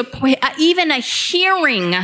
even 0.59 0.91
a 0.91 0.99
hearing 0.99 1.95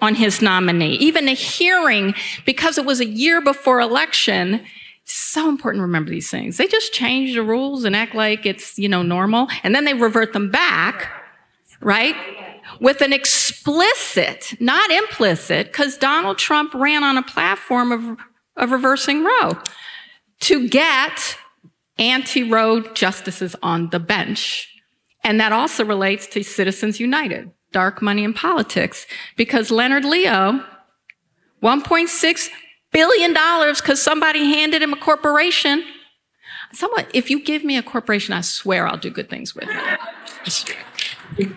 on 0.00 0.16
his 0.16 0.42
nominee, 0.42 0.94
even 0.94 1.28
a 1.28 1.34
hearing 1.34 2.14
because 2.44 2.78
it 2.78 2.84
was 2.84 3.00
a 3.00 3.06
year 3.06 3.40
before 3.40 3.80
election 3.80 4.64
so 5.04 5.48
important 5.48 5.80
to 5.80 5.82
remember 5.82 6.10
these 6.10 6.30
things. 6.30 6.56
They 6.56 6.66
just 6.66 6.92
change 6.92 7.34
the 7.34 7.42
rules 7.42 7.84
and 7.84 7.96
act 7.96 8.14
like 8.14 8.46
it's, 8.46 8.78
you 8.78 8.88
know, 8.88 9.02
normal. 9.02 9.48
And 9.62 9.74
then 9.74 9.84
they 9.84 9.94
revert 9.94 10.32
them 10.32 10.50
back, 10.50 11.10
right? 11.80 12.14
With 12.80 13.00
an 13.00 13.12
explicit, 13.12 14.54
not 14.60 14.90
implicit, 14.90 15.66
because 15.66 15.96
Donald 15.96 16.38
Trump 16.38 16.72
ran 16.74 17.02
on 17.02 17.16
a 17.16 17.22
platform 17.22 17.92
of, 17.92 18.18
of 18.56 18.70
reversing 18.70 19.24
Roe 19.24 19.58
to 20.40 20.68
get 20.68 21.36
anti 21.98 22.42
Roe 22.42 22.80
justices 22.80 23.56
on 23.62 23.90
the 23.90 24.00
bench. 24.00 24.68
And 25.24 25.40
that 25.40 25.52
also 25.52 25.84
relates 25.84 26.26
to 26.28 26.42
Citizens 26.42 26.98
United, 26.98 27.50
dark 27.70 28.02
money 28.02 28.24
in 28.24 28.34
politics, 28.34 29.06
because 29.36 29.70
Leonard 29.70 30.04
Leo, 30.04 30.64
1.6 31.62 32.50
billion 32.92 33.32
dollars 33.32 33.80
because 33.80 34.00
somebody 34.00 34.44
handed 34.44 34.82
him 34.82 34.92
a 34.92 34.96
corporation. 34.96 35.84
Someone, 36.72 37.06
if 37.12 37.30
you 37.30 37.42
give 37.42 37.64
me 37.64 37.76
a 37.76 37.82
corporation, 37.82 38.32
I 38.32 38.40
swear 38.40 38.86
I'll 38.86 38.96
do 38.96 39.10
good 39.10 39.28
things 39.28 39.54
with 39.54 39.68
it. 39.68 41.52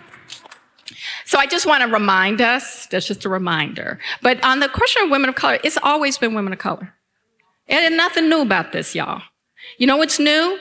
So 1.24 1.38
I 1.38 1.46
just 1.46 1.66
want 1.66 1.82
to 1.82 1.88
remind 1.88 2.40
us, 2.40 2.86
that's 2.86 3.06
just 3.06 3.24
a 3.24 3.28
reminder. 3.28 3.98
But 4.22 4.42
on 4.44 4.60
the 4.60 4.68
question 4.68 5.02
of 5.04 5.10
women 5.10 5.28
of 5.28 5.34
color, 5.34 5.58
it's 5.64 5.78
always 5.82 6.18
been 6.18 6.34
women 6.34 6.52
of 6.52 6.58
color. 6.58 6.94
And 7.68 7.96
nothing 7.96 8.28
new 8.28 8.42
about 8.42 8.72
this, 8.72 8.94
y'all. 8.94 9.22
You 9.78 9.86
know 9.86 9.96
what's 9.96 10.18
new? 10.18 10.58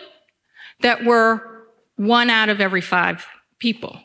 That 0.81 1.05
we're 1.05 1.41
one 1.97 2.29
out 2.29 2.49
of 2.49 2.59
every 2.59 2.81
five 2.81 3.25
people. 3.59 3.99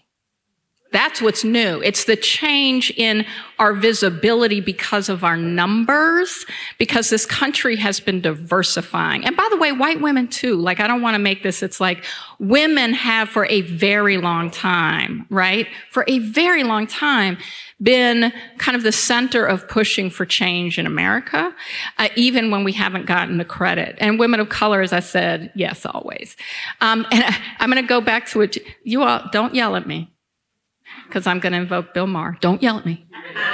That's 0.93 1.23
what's 1.23 1.45
new. 1.45 1.81
It's 1.83 2.05
the 2.05 2.17
change 2.17 2.91
in 2.97 3.25
our 3.61 3.75
visibility 3.75 4.61
because 4.61 5.09
of 5.09 5.23
our 5.23 5.37
numbers, 5.37 6.45
because 6.79 7.11
this 7.11 7.25
country 7.27 7.77
has 7.77 8.01
been 8.01 8.21
diversifying. 8.21 9.25
And 9.25 9.37
by 9.37 9.47
the 9.51 9.57
way, 9.57 9.71
white 9.71 10.01
women 10.01 10.27
too. 10.27 10.57
Like, 10.57 10.81
I 10.81 10.89
don't 10.89 11.01
want 11.01 11.15
to 11.15 11.21
make 11.21 11.45
this, 11.45 11.63
it's 11.63 11.81
like 11.81 12.05
women 12.41 12.93
have 12.93 13.29
for 13.29 13.47
a 13.47 13.61
very 13.61 14.17
long 14.17 14.51
time, 14.51 15.27
right? 15.31 15.69
For 15.91 16.05
a 16.09 16.19
very 16.19 16.65
long 16.65 16.89
time 16.89 17.39
been 17.81 18.33
kind 18.59 18.77
of 18.77 18.83
the 18.83 18.93
center 18.93 19.47
of 19.47 19.67
pushing 19.69 20.11
for 20.11 20.27
change 20.27 20.79
in 20.79 20.87
America, 20.87 21.55
uh, 21.99 22.09
even 22.17 22.51
when 22.51 22.65
we 22.65 22.73
haven't 22.73 23.07
gotten 23.07 23.39
the 23.39 23.45
credit. 23.45 23.97
And 23.99 24.19
women 24.19 24.41
of 24.41 24.49
color, 24.49 24.83
as 24.83 24.93
I 24.93 25.01
said, 25.01 25.53
yes, 25.55 25.87
always. 25.87 26.37
Um, 26.81 27.07
and 27.13 27.25
I, 27.25 27.39
I'm 27.61 27.71
going 27.71 27.83
to 27.83 27.89
go 27.89 28.01
back 28.01 28.27
to 28.31 28.41
it. 28.41 28.59
You 28.83 29.03
all, 29.03 29.29
don't 29.31 29.55
yell 29.55 29.77
at 29.77 29.87
me 29.87 30.11
because 31.11 31.27
I'm 31.27 31.41
going 31.41 31.53
to 31.53 31.59
invoke 31.59 31.93
Bill 31.93 32.07
Maher. 32.07 32.39
Don't 32.41 32.63
yell 32.63 32.79
at 32.79 32.87
me. 32.87 33.05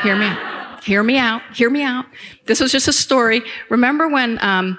Hear 0.02 0.16
me 0.16 0.26
out. 0.26 0.84
Hear 0.84 1.02
me 1.02 1.18
out. 1.18 1.42
Hear 1.52 1.70
me 1.70 1.82
out. 1.82 2.06
This 2.44 2.60
was 2.60 2.70
just 2.70 2.86
a 2.86 2.92
story. 2.92 3.42
Remember 3.70 4.08
when, 4.08 4.38
um, 4.44 4.78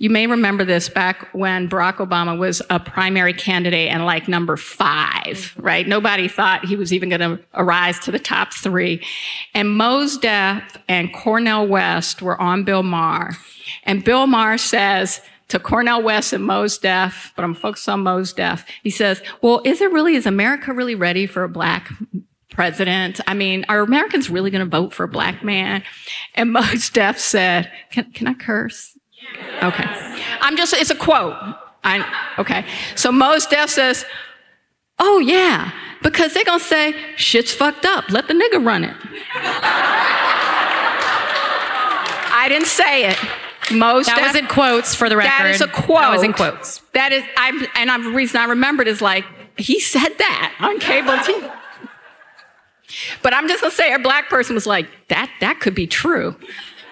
you 0.00 0.10
may 0.10 0.26
remember 0.26 0.64
this 0.64 0.88
back 0.88 1.28
when 1.32 1.68
Barack 1.68 1.96
Obama 1.96 2.38
was 2.38 2.62
a 2.70 2.78
primary 2.78 3.32
candidate 3.32 3.90
and 3.90 4.04
like 4.04 4.28
number 4.28 4.56
five, 4.56 5.54
right? 5.56 5.88
Nobody 5.88 6.28
thought 6.28 6.66
he 6.66 6.76
was 6.76 6.92
even 6.92 7.08
going 7.08 7.20
to 7.20 7.40
arise 7.54 7.98
to 8.00 8.12
the 8.12 8.18
top 8.18 8.52
three. 8.52 9.02
And 9.54 9.70
Mos 9.76 10.16
Def 10.18 10.76
and 10.88 11.12
Cornel 11.12 11.66
West 11.66 12.22
were 12.22 12.40
on 12.40 12.62
Bill 12.62 12.82
Maher. 12.82 13.32
And 13.84 14.04
Bill 14.04 14.26
Maher 14.26 14.58
says, 14.58 15.20
to 15.48 15.58
Cornel 15.58 16.02
West 16.02 16.32
and 16.32 16.44
Mos 16.44 16.78
Def, 16.78 17.32
but 17.34 17.44
I'm 17.44 17.54
focused 17.54 17.88
on 17.88 18.02
Mos 18.02 18.32
Def. 18.32 18.64
He 18.82 18.90
says, 18.90 19.22
well, 19.42 19.62
is 19.64 19.80
it 19.80 19.90
really, 19.92 20.14
is 20.14 20.26
America 20.26 20.72
really 20.72 20.94
ready 20.94 21.26
for 21.26 21.42
a 21.42 21.48
black 21.48 21.90
president? 22.50 23.20
I 23.26 23.34
mean, 23.34 23.64
are 23.68 23.80
Americans 23.80 24.28
really 24.28 24.50
going 24.50 24.64
to 24.64 24.70
vote 24.70 24.92
for 24.92 25.04
a 25.04 25.08
black 25.08 25.42
man? 25.42 25.82
And 26.34 26.52
Mos 26.52 26.90
Def 26.94 27.18
said, 27.18 27.70
can, 27.90 28.12
can 28.12 28.26
I 28.26 28.34
curse? 28.34 28.96
Okay. 29.62 29.84
I'm 30.40 30.56
just, 30.56 30.74
it's 30.74 30.90
a 30.90 30.94
quote. 30.94 31.34
I, 31.82 32.34
okay. 32.38 32.64
So 32.94 33.10
Mos 33.10 33.46
Def 33.46 33.70
says, 33.70 34.04
oh 34.98 35.18
yeah, 35.18 35.72
because 36.02 36.34
they're 36.34 36.44
going 36.44 36.58
to 36.58 36.64
say, 36.64 36.94
shit's 37.16 37.52
fucked 37.52 37.86
up. 37.86 38.10
Let 38.10 38.28
the 38.28 38.34
nigga 38.34 38.64
run 38.64 38.84
it. 38.84 38.96
I 42.30 42.46
didn't 42.48 42.68
say 42.68 43.08
it. 43.10 43.18
Most 43.70 44.06
that 44.06 44.20
was 44.20 44.34
in 44.34 44.46
quotes 44.46 44.94
for 44.94 45.08
the 45.08 45.16
record. 45.16 45.30
That 45.30 45.54
is 45.54 45.60
a 45.60 45.68
quote. 45.68 46.00
That 46.00 46.12
was 46.12 46.22
in 46.22 46.32
quotes. 46.32 46.78
That 46.94 47.12
is, 47.12 47.22
I'm, 47.36 47.66
and 47.74 47.90
I'm, 47.90 48.04
the 48.04 48.10
reason 48.10 48.40
I 48.40 48.44
remembered 48.44 48.88
is 48.88 49.00
like 49.00 49.24
he 49.56 49.80
said 49.80 50.10
that 50.18 50.54
on 50.60 50.78
cable 50.78 51.12
TV. 51.12 51.52
But 53.22 53.34
I'm 53.34 53.48
just 53.48 53.60
gonna 53.60 53.70
say, 53.70 53.92
a 53.92 53.98
black 53.98 54.28
person 54.28 54.54
was 54.54 54.66
like, 54.66 54.88
that 55.08 55.30
that 55.40 55.60
could 55.60 55.74
be 55.74 55.86
true. 55.86 56.36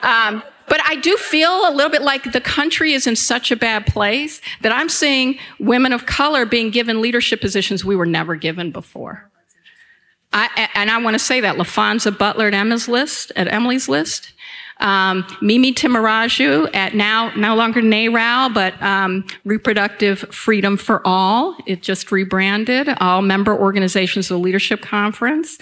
Um, 0.02 0.42
but 0.68 0.80
I 0.84 0.96
do 0.96 1.16
feel 1.16 1.68
a 1.68 1.72
little 1.72 1.90
bit 1.90 2.02
like 2.02 2.32
the 2.32 2.40
country 2.40 2.92
is 2.92 3.06
in 3.06 3.16
such 3.16 3.50
a 3.50 3.56
bad 3.56 3.86
place 3.86 4.40
that 4.62 4.72
I'm 4.72 4.88
seeing 4.88 5.38
women 5.58 5.92
of 5.92 6.06
color 6.06 6.44
being 6.44 6.70
given 6.70 7.00
leadership 7.00 7.40
positions 7.40 7.84
we 7.84 7.96
were 7.96 8.06
never 8.06 8.34
given 8.34 8.72
before. 8.72 9.30
I, 10.32 10.68
and 10.74 10.90
I 10.90 10.98
want 10.98 11.14
to 11.14 11.18
say 11.18 11.40
that 11.40 11.56
LaPhonza 11.56 12.18
Butler 12.18 12.48
at 12.48 12.54
Emily's 12.54 12.88
list, 12.88 13.32
at 13.36 13.50
Emily's 13.50 13.88
list, 13.88 14.32
um, 14.78 15.26
Mini 15.40 15.72
Timmaraju 15.72 16.74
at 16.74 16.94
now 16.94 17.32
no 17.34 17.54
longer 17.54 17.80
NARAL, 17.80 18.52
but 18.52 18.80
um, 18.82 19.24
Reproductive 19.44 20.20
Freedom 20.30 20.76
for 20.76 21.00
All. 21.06 21.56
It 21.66 21.82
just 21.82 22.12
rebranded. 22.12 22.88
All 23.00 23.22
member 23.22 23.56
organizations 23.58 24.30
of 24.30 24.36
the 24.36 24.42
Leadership 24.42 24.82
Conference. 24.82 25.58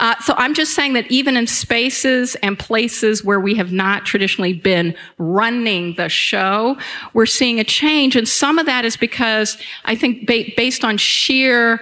Uh, 0.00 0.16
so 0.20 0.34
I'm 0.36 0.54
just 0.54 0.74
saying 0.74 0.92
that 0.94 1.10
even 1.10 1.36
in 1.36 1.46
spaces 1.46 2.34
and 2.36 2.58
places 2.58 3.24
where 3.24 3.40
we 3.40 3.54
have 3.54 3.72
not 3.72 4.04
traditionally 4.04 4.52
been 4.52 4.94
running 5.16 5.94
the 5.94 6.08
show, 6.08 6.76
we're 7.14 7.26
seeing 7.26 7.58
a 7.58 7.64
change, 7.64 8.16
and 8.16 8.28
some 8.28 8.58
of 8.58 8.66
that 8.66 8.84
is 8.84 8.96
because 8.96 9.56
I 9.84 9.94
think 9.94 10.26
ba- 10.26 10.52
based 10.56 10.84
on 10.84 10.98
sheer 10.98 11.80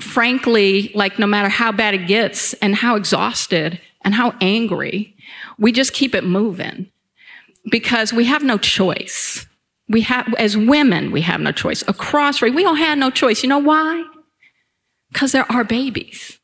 frankly, 0.00 0.90
like 0.94 1.18
no 1.18 1.26
matter 1.26 1.48
how 1.48 1.72
bad 1.72 1.94
it 1.94 2.06
gets 2.06 2.52
and 2.54 2.74
how 2.74 2.96
exhausted 2.96 3.80
and 4.04 4.14
how 4.14 4.34
angry, 4.40 5.15
we 5.58 5.72
just 5.72 5.92
keep 5.92 6.14
it 6.14 6.24
moving 6.24 6.90
because 7.70 8.12
we 8.12 8.24
have 8.24 8.42
no 8.42 8.58
choice. 8.58 9.46
We 9.88 10.02
have, 10.02 10.32
as 10.34 10.56
women, 10.56 11.12
we 11.12 11.22
have 11.22 11.40
no 11.40 11.52
choice. 11.52 11.82
Across 11.86 12.42
race, 12.42 12.54
we 12.54 12.62
don't 12.62 12.76
have 12.76 12.98
no 12.98 13.10
choice. 13.10 13.42
You 13.42 13.48
know 13.48 13.58
why? 13.58 14.04
Because 15.12 15.32
they're 15.32 15.50
our 15.50 15.64
babies. 15.64 16.38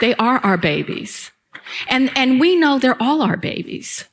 They 0.00 0.14
are 0.16 0.38
our 0.38 0.56
babies. 0.56 1.30
And, 1.88 2.10
and 2.16 2.40
we 2.40 2.56
know 2.56 2.78
they're 2.78 3.00
all 3.02 3.22
our 3.22 3.36
babies. 3.36 4.04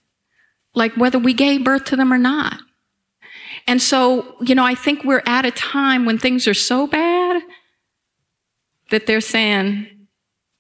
Like 0.74 0.96
whether 0.96 1.20
we 1.20 1.34
gave 1.34 1.64
birth 1.64 1.86
to 1.86 1.96
them 1.96 2.14
or 2.14 2.18
not. 2.18 2.60
And 3.68 3.82
so, 3.82 4.36
you 4.42 4.56
know, 4.56 4.66
I 4.66 4.76
think 4.76 5.04
we're 5.04 5.24
at 5.26 5.46
a 5.46 5.52
time 5.52 6.06
when 6.06 6.18
things 6.18 6.48
are 6.48 6.54
so 6.54 6.88
bad 6.88 7.42
that 8.90 9.06
they're 9.06 9.22
saying, 9.22 9.88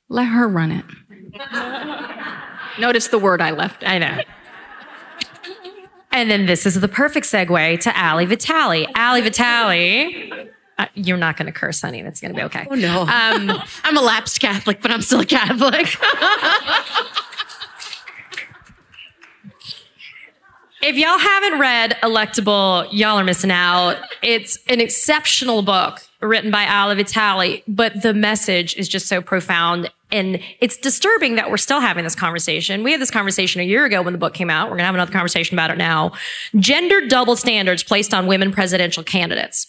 let 0.09 0.25
her 0.25 0.47
run 0.47 0.71
it. 0.71 0.85
Notice 2.79 3.07
the 3.07 3.19
word 3.19 3.41
I 3.41 3.51
left. 3.51 3.83
I 3.85 3.97
know. 3.97 4.21
And 6.11 6.29
then 6.29 6.45
this 6.45 6.65
is 6.65 6.79
the 6.79 6.87
perfect 6.87 7.25
segue 7.25 7.79
to 7.81 8.01
Ali 8.03 8.25
Vitali. 8.25 8.85
Ali 8.95 9.21
Vitali. 9.21 10.49
Uh, 10.77 10.87
you're 10.93 11.17
not 11.17 11.37
going 11.37 11.45
to 11.45 11.51
curse, 11.51 11.81
honey. 11.81 12.01
That's 12.01 12.19
going 12.19 12.33
to 12.33 12.37
be 12.37 12.43
okay. 12.43 12.67
Oh, 12.69 12.75
no. 12.75 13.01
Um, 13.01 13.51
I'm 13.83 13.97
a 13.97 14.01
lapsed 14.01 14.41
Catholic, 14.41 14.81
but 14.81 14.91
I'm 14.91 15.01
still 15.01 15.21
a 15.21 15.25
Catholic. 15.25 15.85
if 20.81 20.95
y'all 20.97 21.19
haven't 21.19 21.59
read 21.59 21.97
Electable, 22.03 22.87
y'all 22.91 23.17
are 23.19 23.23
missing 23.23 23.51
out. 23.51 23.97
It's 24.21 24.57
an 24.67 24.81
exceptional 24.81 25.61
book 25.61 26.01
written 26.21 26.51
by 26.51 26.65
Ali 26.67 26.95
Vitali, 26.95 27.63
but 27.67 28.01
the 28.01 28.13
message 28.13 28.75
is 28.75 28.87
just 28.87 29.07
so 29.07 29.21
profound. 29.21 29.91
And 30.11 30.39
it's 30.59 30.77
disturbing 30.77 31.35
that 31.35 31.49
we're 31.49 31.57
still 31.57 31.79
having 31.79 32.03
this 32.03 32.15
conversation. 32.15 32.83
We 32.83 32.91
had 32.91 33.01
this 33.01 33.11
conversation 33.11 33.61
a 33.61 33.63
year 33.63 33.85
ago 33.85 34.01
when 34.01 34.13
the 34.13 34.19
book 34.19 34.33
came 34.33 34.49
out. 34.49 34.65
We're 34.65 34.77
going 34.77 34.79
to 34.79 34.85
have 34.85 34.95
another 34.95 35.11
conversation 35.11 35.55
about 35.55 35.71
it 35.71 35.77
now. 35.77 36.11
Gender 36.57 37.07
double 37.07 37.35
standards 37.35 37.83
placed 37.83 38.13
on 38.13 38.27
women 38.27 38.51
presidential 38.51 39.03
candidates. 39.03 39.67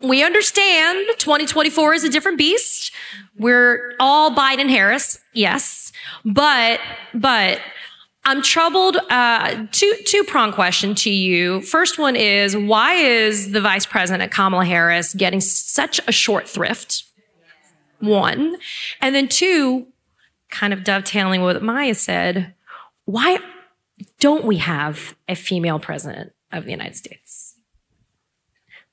We 0.00 0.22
understand 0.22 1.06
2024 1.18 1.94
is 1.94 2.04
a 2.04 2.08
different 2.08 2.38
beast. 2.38 2.92
We're 3.38 3.94
all 4.00 4.34
Biden 4.34 4.70
Harris. 4.70 5.18
Yes. 5.34 5.92
But, 6.24 6.80
but 7.12 7.60
I'm 8.24 8.42
troubled. 8.42 8.96
Uh, 9.08 9.66
two 9.72 9.94
two 10.06 10.24
prong 10.24 10.52
question 10.52 10.94
to 10.96 11.10
you. 11.10 11.62
First 11.62 11.98
one 11.98 12.16
is 12.16 12.56
why 12.56 12.94
is 12.94 13.52
the 13.52 13.60
vice 13.60 13.86
president 13.86 14.30
Kamala 14.30 14.64
Harris 14.64 15.14
getting 15.14 15.40
such 15.40 16.00
a 16.06 16.12
short 16.12 16.48
thrift? 16.48 17.04
One, 18.00 18.56
and 19.00 19.14
then 19.14 19.28
two, 19.28 19.86
kind 20.50 20.72
of 20.72 20.84
dovetailing 20.84 21.42
with 21.42 21.56
what 21.56 21.62
Maya 21.62 21.94
said. 21.94 22.54
Why 23.04 23.38
don't 24.18 24.44
we 24.44 24.58
have 24.58 25.16
a 25.28 25.34
female 25.34 25.78
president 25.78 26.32
of 26.52 26.64
the 26.64 26.70
United 26.70 26.96
States? 26.96 27.56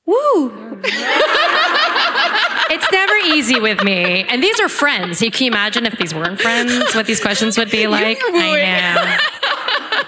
Woo! 0.04 0.80
it's 2.70 2.92
never 2.92 3.14
easy 3.16 3.60
with 3.60 3.82
me. 3.82 4.24
And 4.24 4.42
these 4.42 4.60
are 4.60 4.68
friends. 4.68 5.22
You 5.22 5.30
can 5.30 5.44
you 5.46 5.50
imagine 5.50 5.86
if 5.86 5.98
these 5.98 6.14
weren't 6.14 6.40
friends, 6.40 6.94
what 6.94 7.06
these 7.06 7.20
questions 7.20 7.58
would 7.58 7.70
be 7.70 7.86
like? 7.86 8.18
I 8.22 8.30
know. 8.30 9.38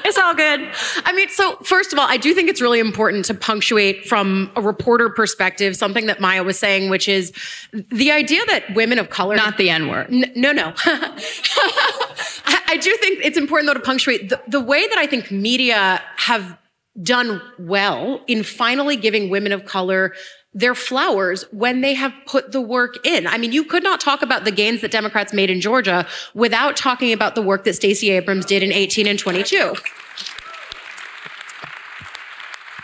It's 0.04 0.18
all 0.18 0.34
good. 0.34 0.68
I 1.04 1.12
mean, 1.12 1.28
so 1.28 1.56
first 1.62 1.92
of 1.92 1.98
all, 1.98 2.06
I 2.08 2.16
do 2.16 2.34
think 2.34 2.48
it's 2.48 2.60
really 2.60 2.80
important 2.80 3.24
to 3.26 3.34
punctuate 3.34 4.06
from 4.06 4.50
a 4.56 4.62
reporter 4.62 5.08
perspective 5.08 5.76
something 5.76 6.06
that 6.06 6.20
Maya 6.20 6.42
was 6.42 6.58
saying, 6.58 6.90
which 6.90 7.08
is 7.08 7.32
the 7.72 8.10
idea 8.10 8.40
that 8.46 8.74
women 8.74 8.98
of 8.98 9.10
color. 9.10 9.36
Not 9.36 9.56
the 9.56 9.70
N 9.70 9.88
word. 9.88 10.08
N- 10.10 10.32
no, 10.34 10.52
no. 10.52 10.72
I, 10.86 12.60
I 12.68 12.76
do 12.76 12.96
think 12.96 13.24
it's 13.24 13.38
important, 13.38 13.68
though, 13.68 13.74
to 13.78 13.84
punctuate 13.84 14.30
the, 14.30 14.40
the 14.48 14.60
way 14.60 14.86
that 14.88 14.98
I 14.98 15.06
think 15.06 15.30
media 15.30 16.02
have 16.16 16.58
done 17.02 17.40
well 17.58 18.20
in 18.26 18.42
finally 18.42 18.96
giving 18.96 19.30
women 19.30 19.52
of 19.52 19.64
color 19.64 20.12
their 20.52 20.74
flowers 20.74 21.44
when 21.52 21.80
they 21.80 21.94
have 21.94 22.12
put 22.26 22.52
the 22.52 22.60
work 22.60 23.04
in. 23.06 23.26
I 23.26 23.38
mean, 23.38 23.52
you 23.52 23.64
could 23.64 23.82
not 23.82 24.00
talk 24.00 24.22
about 24.22 24.44
the 24.44 24.50
gains 24.50 24.80
that 24.80 24.90
Democrats 24.90 25.32
made 25.32 25.50
in 25.50 25.60
Georgia 25.60 26.06
without 26.34 26.76
talking 26.76 27.12
about 27.12 27.34
the 27.34 27.42
work 27.42 27.64
that 27.64 27.74
Stacey 27.74 28.10
Abrams 28.10 28.46
did 28.46 28.62
in 28.62 28.72
18 28.72 29.06
and 29.06 29.18
22. 29.18 29.74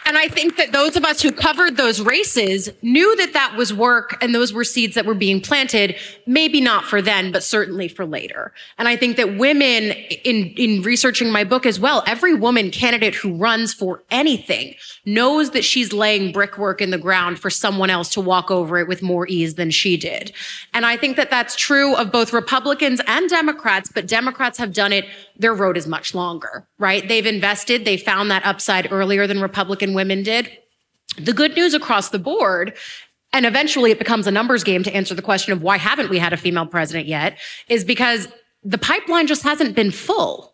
And 0.07 0.17
I 0.17 0.29
think 0.29 0.57
that 0.57 0.71
those 0.71 0.95
of 0.95 1.05
us 1.05 1.21
who 1.21 1.33
covered 1.33 1.77
those 1.77 2.01
races 2.01 2.71
knew 2.81 3.17
that 3.17 3.33
that 3.33 3.57
was 3.57 3.75
work 3.75 4.17
and 4.23 4.33
those 4.33 4.53
were 4.53 4.63
seeds 4.63 4.95
that 4.95 5.05
were 5.05 5.15
being 5.15 5.41
planted, 5.41 5.97
maybe 6.27 6.61
not 6.61 6.85
for 6.85 7.03
then, 7.03 7.33
but 7.33 7.43
certainly 7.43 7.89
for 7.89 8.07
later. 8.07 8.53
And 8.79 8.87
I 8.87 8.95
think 8.95 9.17
that 9.17 9.37
women 9.37 9.91
in, 10.23 10.55
in 10.57 10.83
researching 10.83 11.33
my 11.33 11.43
book 11.43 11.67
as 11.67 11.81
well, 11.81 12.05
every 12.07 12.35
woman 12.35 12.71
candidate 12.71 13.17
who 13.17 13.35
runs 13.35 13.75
for 13.75 14.01
anything 14.13 14.77
knows 15.05 15.51
that 15.51 15.65
she's 15.65 15.93
laying 15.93 16.31
brickwork 16.31 16.81
in 16.81 16.91
the 16.91 16.99
ground 16.99 17.41
for 17.41 17.51
someone 17.51 17.91
else 17.91 18.09
to 18.11 18.21
walk 18.21 18.49
over 18.49 18.79
it 18.79 18.87
with 18.87 19.03
more 19.03 19.27
ease 19.27 19.57
than 19.57 19.73
she 19.73 19.97
did. 19.97 20.31
And 20.73 20.87
I 20.87 20.97
think 20.97 21.17
that 21.17 21.31
that's 21.31 21.57
true 21.57 21.97
of 21.97 22.13
both 22.13 22.33
Republicans 22.33 23.01
and 23.09 23.29
Democrats, 23.29 23.91
but 23.93 24.07
Democrats 24.07 24.57
have 24.59 24.73
done 24.73 24.93
it 24.93 25.05
their 25.39 25.55
road 25.55 25.77
is 25.77 25.87
much 25.87 26.15
longer, 26.15 26.67
right? 26.79 27.07
They've 27.07 27.27
invested, 27.27 27.85
they 27.85 27.97
found 27.97 28.31
that 28.31 28.45
upside 28.45 28.91
earlier 28.91 29.27
than 29.27 29.41
Republican 29.41 29.95
women 29.97 30.23
did. 30.23 30.49
The 31.19 31.33
good 31.33 31.57
news 31.57 31.75
across 31.75 32.11
the 32.11 32.21
board, 32.21 32.75
and 33.33 33.45
eventually 33.45 33.91
it 33.91 33.99
becomes 33.99 34.29
a 34.29 34.31
numbers 34.31 34.63
game 34.63 34.85
to 34.85 34.95
answer 34.95 35.15
the 35.15 35.23
question 35.23 35.53
of 35.53 35.63
why 35.63 35.79
haven't 35.79 36.11
we 36.11 36.19
had 36.21 36.33
a 36.33 36.37
female 36.37 36.67
president 36.67 37.09
yet, 37.09 37.37
is 37.69 37.83
because 37.83 38.29
the 38.63 38.79
pipeline 38.79 39.27
just 39.27 39.43
hasn't 39.43 39.75
been 39.75 39.91
full. 39.91 40.53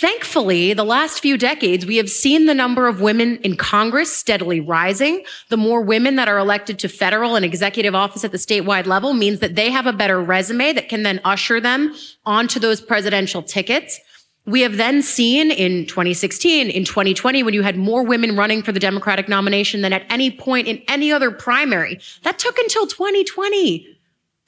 Thankfully, 0.00 0.72
the 0.72 0.84
last 0.84 1.20
few 1.20 1.36
decades, 1.36 1.84
we 1.84 1.98
have 1.98 2.08
seen 2.08 2.46
the 2.46 2.54
number 2.54 2.88
of 2.88 3.02
women 3.02 3.36
in 3.38 3.56
Congress 3.56 4.10
steadily 4.10 4.58
rising. 4.58 5.22
The 5.50 5.58
more 5.58 5.82
women 5.82 6.16
that 6.16 6.28
are 6.28 6.38
elected 6.38 6.78
to 6.78 6.88
federal 6.88 7.36
and 7.36 7.44
executive 7.44 7.94
office 7.94 8.24
at 8.24 8.32
the 8.32 8.38
statewide 8.38 8.86
level 8.86 9.12
means 9.12 9.40
that 9.40 9.54
they 9.54 9.70
have 9.70 9.86
a 9.86 9.92
better 9.92 10.18
resume 10.18 10.72
that 10.72 10.88
can 10.88 11.02
then 11.02 11.20
usher 11.24 11.60
them 11.60 11.94
onto 12.24 12.58
those 12.58 12.80
presidential 12.80 13.42
tickets. 13.42 14.00
We 14.44 14.62
have 14.62 14.76
then 14.76 15.02
seen 15.02 15.52
in 15.52 15.86
2016, 15.86 16.68
in 16.68 16.84
2020, 16.84 17.42
when 17.44 17.54
you 17.54 17.62
had 17.62 17.76
more 17.76 18.02
women 18.02 18.34
running 18.34 18.62
for 18.62 18.72
the 18.72 18.80
Democratic 18.80 19.28
nomination 19.28 19.82
than 19.82 19.92
at 19.92 20.04
any 20.10 20.30
point 20.32 20.66
in 20.66 20.82
any 20.88 21.12
other 21.12 21.30
primary. 21.30 22.00
That 22.24 22.40
took 22.40 22.58
until 22.58 22.88
2020. 22.88 23.98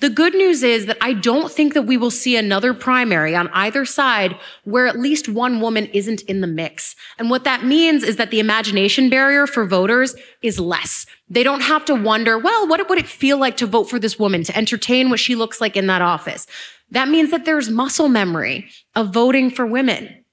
The 0.01 0.11
good 0.11 0.35
news 0.35 0.65
is 0.65 0.87
that 0.87 0.99
I 1.01 1.13
don't 1.13 1.51
think 1.51 1.73
that 1.75 1.83
we 1.83 1.97
will 1.97 2.11
see 2.11 2.37
another 2.37 2.75
primary 2.75 3.37
on 3.37 3.49
either 3.55 3.85
side 3.85 4.37
where 4.65 4.89
at 4.89 4.99
least 4.99 5.29
one 5.29 5.61
woman 5.61 5.87
isn't 5.87 6.23
in 6.23 6.41
the 6.41 6.49
mix. 6.49 6.97
And 7.17 7.31
what 7.31 7.45
that 7.45 7.65
means 7.65 8.03
is 8.03 8.17
that 8.17 8.33
the 8.33 8.41
imagination 8.41 9.09
barrier 9.09 9.47
for 9.47 9.65
voters 9.65 10.17
is 10.43 10.59
less. 10.59 11.07
They 11.31 11.45
don't 11.45 11.63
have 11.63 11.85
to 11.87 11.95
wonder, 11.95 12.37
well, 12.37 12.67
what 12.67 12.87
would 12.89 12.99
it 12.99 13.07
feel 13.07 13.39
like 13.39 13.57
to 13.59 13.67
vote 13.67 13.85
for 13.85 14.01
this 14.01 14.19
woman, 14.19 14.43
to 14.43 14.57
entertain 14.57 15.09
what 15.09 15.21
she 15.21 15.37
looks 15.37 15.61
like 15.61 15.77
in 15.77 15.87
that 15.87 16.03
office? 16.03 16.47
That 16.91 17.09
means 17.09 17.31
that 17.31 17.45
there's 17.45 17.71
muscle 17.71 18.09
memory 18.09 18.69
of 18.95 19.13
voting 19.13 19.51
for 19.51 19.67
women. 19.67 20.25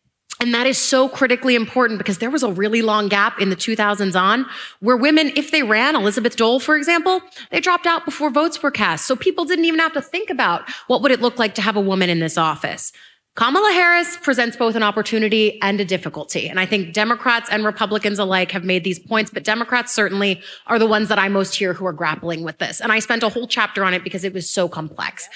And 0.42 0.56
that 0.56 0.66
is 0.66 0.80
so 0.80 1.08
critically 1.08 1.54
important 1.54 2.00
because 2.00 2.18
there 2.18 2.32
was 2.32 2.42
a 2.42 2.52
really 2.52 2.82
long 2.82 3.08
gap 3.10 3.40
in 3.40 3.52
the 3.52 3.56
2000s 3.56 4.20
on 4.20 4.48
where 4.80 4.98
women, 4.98 5.32
if 5.36 5.52
they 5.52 5.62
ran, 5.62 5.96
Elizabeth 5.96 6.36
Dole, 6.36 6.60
for 6.60 6.76
example, 6.76 7.22
they 7.52 7.60
dropped 7.60 7.86
out 7.86 8.06
before 8.06 8.32
votes 8.32 8.62
were 8.64 8.72
cast. 8.72 9.06
So 9.06 9.16
people 9.16 9.46
didn't 9.46 9.66
even 9.66 9.80
have 9.80 9.94
to 9.94 10.02
think 10.02 10.32
about 10.32 10.68
what 10.88 11.04
would 11.04 11.12
it 11.12 11.22
look 11.22 11.38
like 11.38 11.54
to 11.56 11.62
have 11.62 11.76
a 11.76 11.82
woman 11.82 12.10
in 12.10 12.20
this 12.20 12.40
office. 12.40 12.92
Kamala 13.36 13.72
Harris 13.72 14.18
presents 14.18 14.58
both 14.58 14.76
an 14.76 14.84
opportunity 14.84 15.62
and 15.62 15.80
a 15.80 15.86
difficulty. 15.86 16.50
And 16.50 16.60
I 16.60 16.66
think 16.66 16.94
Democrats 16.94 17.50
and 17.50 17.64
Republicans 17.64 18.20
alike 18.20 18.52
have 18.52 18.66
made 18.66 18.84
these 18.84 19.00
points, 19.00 19.32
but 19.32 19.46
Democrats 19.46 19.94
certainly 19.94 20.42
are 20.68 20.78
the 20.78 20.88
ones 20.88 21.08
that 21.08 21.18
I 21.18 21.30
most 21.30 21.56
hear 21.56 21.74
who 21.74 21.86
are 21.86 21.94
grappling 21.94 22.44
with 22.44 22.58
this. 22.58 22.82
And 22.82 22.92
I 22.92 23.00
spent 23.00 23.24
a 23.24 23.30
whole 23.30 23.48
chapter 23.48 23.86
on 23.86 23.94
it 23.94 24.04
because 24.04 24.26
it 24.26 24.34
was 24.34 24.50
so 24.50 24.68
complex. 24.68 25.30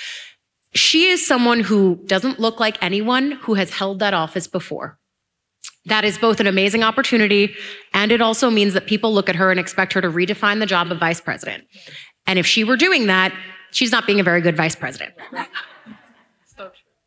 She 0.76 1.08
is 1.08 1.26
someone 1.26 1.62
who 1.62 1.96
doesn't 2.06 2.40
look 2.40 2.60
like 2.60 2.78
anyone 2.84 3.32
who 3.32 3.54
has 3.54 3.72
held 3.72 4.00
that 4.00 4.14
office 4.14 4.46
before. 4.46 5.00
That 5.86 6.04
is 6.04 6.18
both 6.18 6.40
an 6.40 6.48
amazing 6.48 6.84
opportunity 6.84 7.56
and 7.94 8.12
it 8.12 8.22
also 8.22 8.50
means 8.50 8.74
that 8.74 8.86
people 8.86 9.14
look 9.14 9.30
at 9.30 9.36
her 9.36 9.52
and 9.52 9.60
expect 9.60 9.94
her 9.94 10.02
to 10.02 10.10
redefine 10.10 10.60
the 10.60 10.66
job 10.66 10.92
of 10.92 11.00
vice 11.00 11.22
president. 11.22 11.64
And 12.28 12.38
if 12.40 12.46
she 12.46 12.64
were 12.64 12.76
doing 12.76 13.08
that, 13.08 13.34
she's 13.72 13.92
not 13.92 14.06
being 14.06 14.20
a 14.20 14.24
very 14.24 14.42
good 14.42 14.58
vice 14.58 14.76
president. 14.76 15.14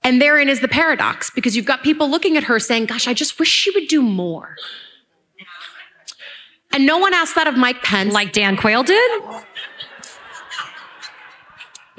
And 0.03 0.23
therein 0.23 0.49
is 0.49 0.61
the 0.61 0.69
paradox 0.69 1.29
because 1.31 1.57
you've 1.57 1.67
got 1.67 1.83
people 1.83 2.09
looking 2.09 2.37
at 2.37 2.45
her 2.45 2.59
saying, 2.59 2.87
Gosh, 2.87 3.07
I 3.09 3.15
just 3.15 3.39
wish 3.39 3.49
she 3.49 3.71
would 3.73 3.89
do 3.89 4.01
more. 4.01 4.57
And 6.73 6.87
no 6.87 6.99
one 6.99 7.13
asked 7.13 7.35
that 7.35 7.47
of 7.47 7.57
Mike 7.57 7.83
Pence. 7.83 8.15
Like 8.15 8.33
Dan 8.33 8.57
Quayle 8.57 8.85
did? 8.85 9.23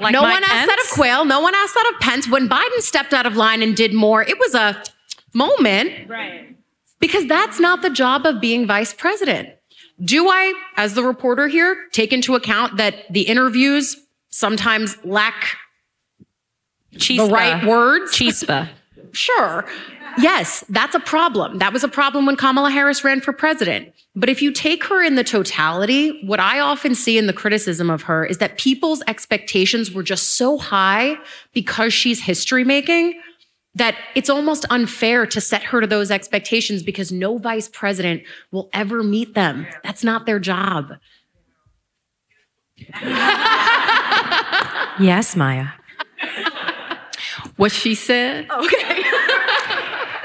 Like 0.00 0.12
no 0.12 0.22
Mike 0.22 0.34
one 0.34 0.44
asked 0.44 0.52
Pence? 0.52 0.70
that 0.70 0.80
of 0.80 0.90
Quayle. 0.90 1.24
No 1.24 1.40
one 1.40 1.54
asked 1.54 1.74
that 1.74 1.92
of 1.94 2.00
Pence. 2.00 2.28
When 2.28 2.48
Biden 2.48 2.80
stepped 2.80 3.12
out 3.12 3.26
of 3.26 3.36
line 3.36 3.62
and 3.62 3.76
did 3.76 3.92
more, 3.92 4.22
it 4.22 4.38
was 4.38 4.54
a 4.54 4.82
moment. 5.34 6.08
Right. 6.08 6.56
Because 6.98 7.26
that's 7.26 7.60
not 7.60 7.82
the 7.82 7.90
job 7.90 8.26
of 8.26 8.40
being 8.40 8.66
vice 8.66 8.92
president. 8.94 9.50
Do 10.02 10.28
I, 10.28 10.54
as 10.76 10.94
the 10.94 11.02
reporter 11.02 11.48
here, 11.48 11.76
take 11.92 12.12
into 12.12 12.34
account 12.34 12.78
that 12.78 12.94
the 13.10 13.22
interviews 13.22 13.96
sometimes 14.30 14.96
lack 15.04 15.56
Chispa. 16.94 17.16
the 17.16 17.32
right 17.32 17.66
words? 17.66 18.12
Chispa. 18.12 18.68
sure. 19.12 19.66
Yes, 20.18 20.64
that's 20.68 20.94
a 20.94 21.00
problem. 21.00 21.58
That 21.58 21.72
was 21.72 21.84
a 21.84 21.88
problem 21.88 22.26
when 22.26 22.36
Kamala 22.36 22.70
Harris 22.70 23.04
ran 23.04 23.20
for 23.20 23.32
president. 23.32 23.92
But 24.20 24.28
if 24.28 24.42
you 24.42 24.52
take 24.52 24.84
her 24.84 25.02
in 25.02 25.14
the 25.14 25.24
totality, 25.24 26.22
what 26.26 26.40
I 26.40 26.60
often 26.60 26.94
see 26.94 27.16
in 27.16 27.26
the 27.26 27.32
criticism 27.32 27.88
of 27.88 28.02
her 28.02 28.26
is 28.26 28.36
that 28.36 28.58
people's 28.58 29.02
expectations 29.06 29.92
were 29.92 30.02
just 30.02 30.36
so 30.36 30.58
high 30.58 31.16
because 31.54 31.94
she's 31.94 32.20
history 32.20 32.62
making 32.62 33.18
that 33.74 33.96
it's 34.14 34.28
almost 34.28 34.66
unfair 34.68 35.24
to 35.24 35.40
set 35.40 35.62
her 35.62 35.80
to 35.80 35.86
those 35.86 36.10
expectations 36.10 36.82
because 36.82 37.10
no 37.10 37.38
vice 37.38 37.68
president 37.68 38.22
will 38.52 38.68
ever 38.74 39.02
meet 39.02 39.32
them. 39.32 39.66
That's 39.82 40.04
not 40.04 40.26
their 40.26 40.38
job. 40.38 40.92
yes, 45.00 45.34
Maya. 45.34 45.68
What 47.56 47.72
she 47.72 47.94
said. 47.94 48.50
Okay. 48.50 48.89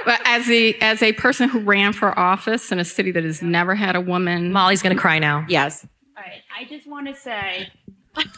But 0.05 0.21
as 0.25 0.49
a 0.49 0.73
as 0.75 1.01
a 1.01 1.13
person 1.13 1.49
who 1.49 1.59
ran 1.59 1.91
for 1.93 2.17
office 2.17 2.71
in 2.71 2.79
a 2.79 2.85
city 2.85 3.11
that 3.11 3.23
has 3.23 3.41
never 3.41 3.75
had 3.75 3.95
a 3.95 4.01
woman, 4.01 4.51
Molly's 4.51 4.81
gonna 4.81 4.95
cry 4.95 5.19
now. 5.19 5.45
Yes. 5.49 5.85
All 6.15 6.23
right. 6.23 6.41
I 6.57 6.65
just 6.65 6.87
want 6.87 7.07
to 7.07 7.15
say 7.15 7.69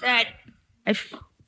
that 0.01 0.27
I 0.85 0.95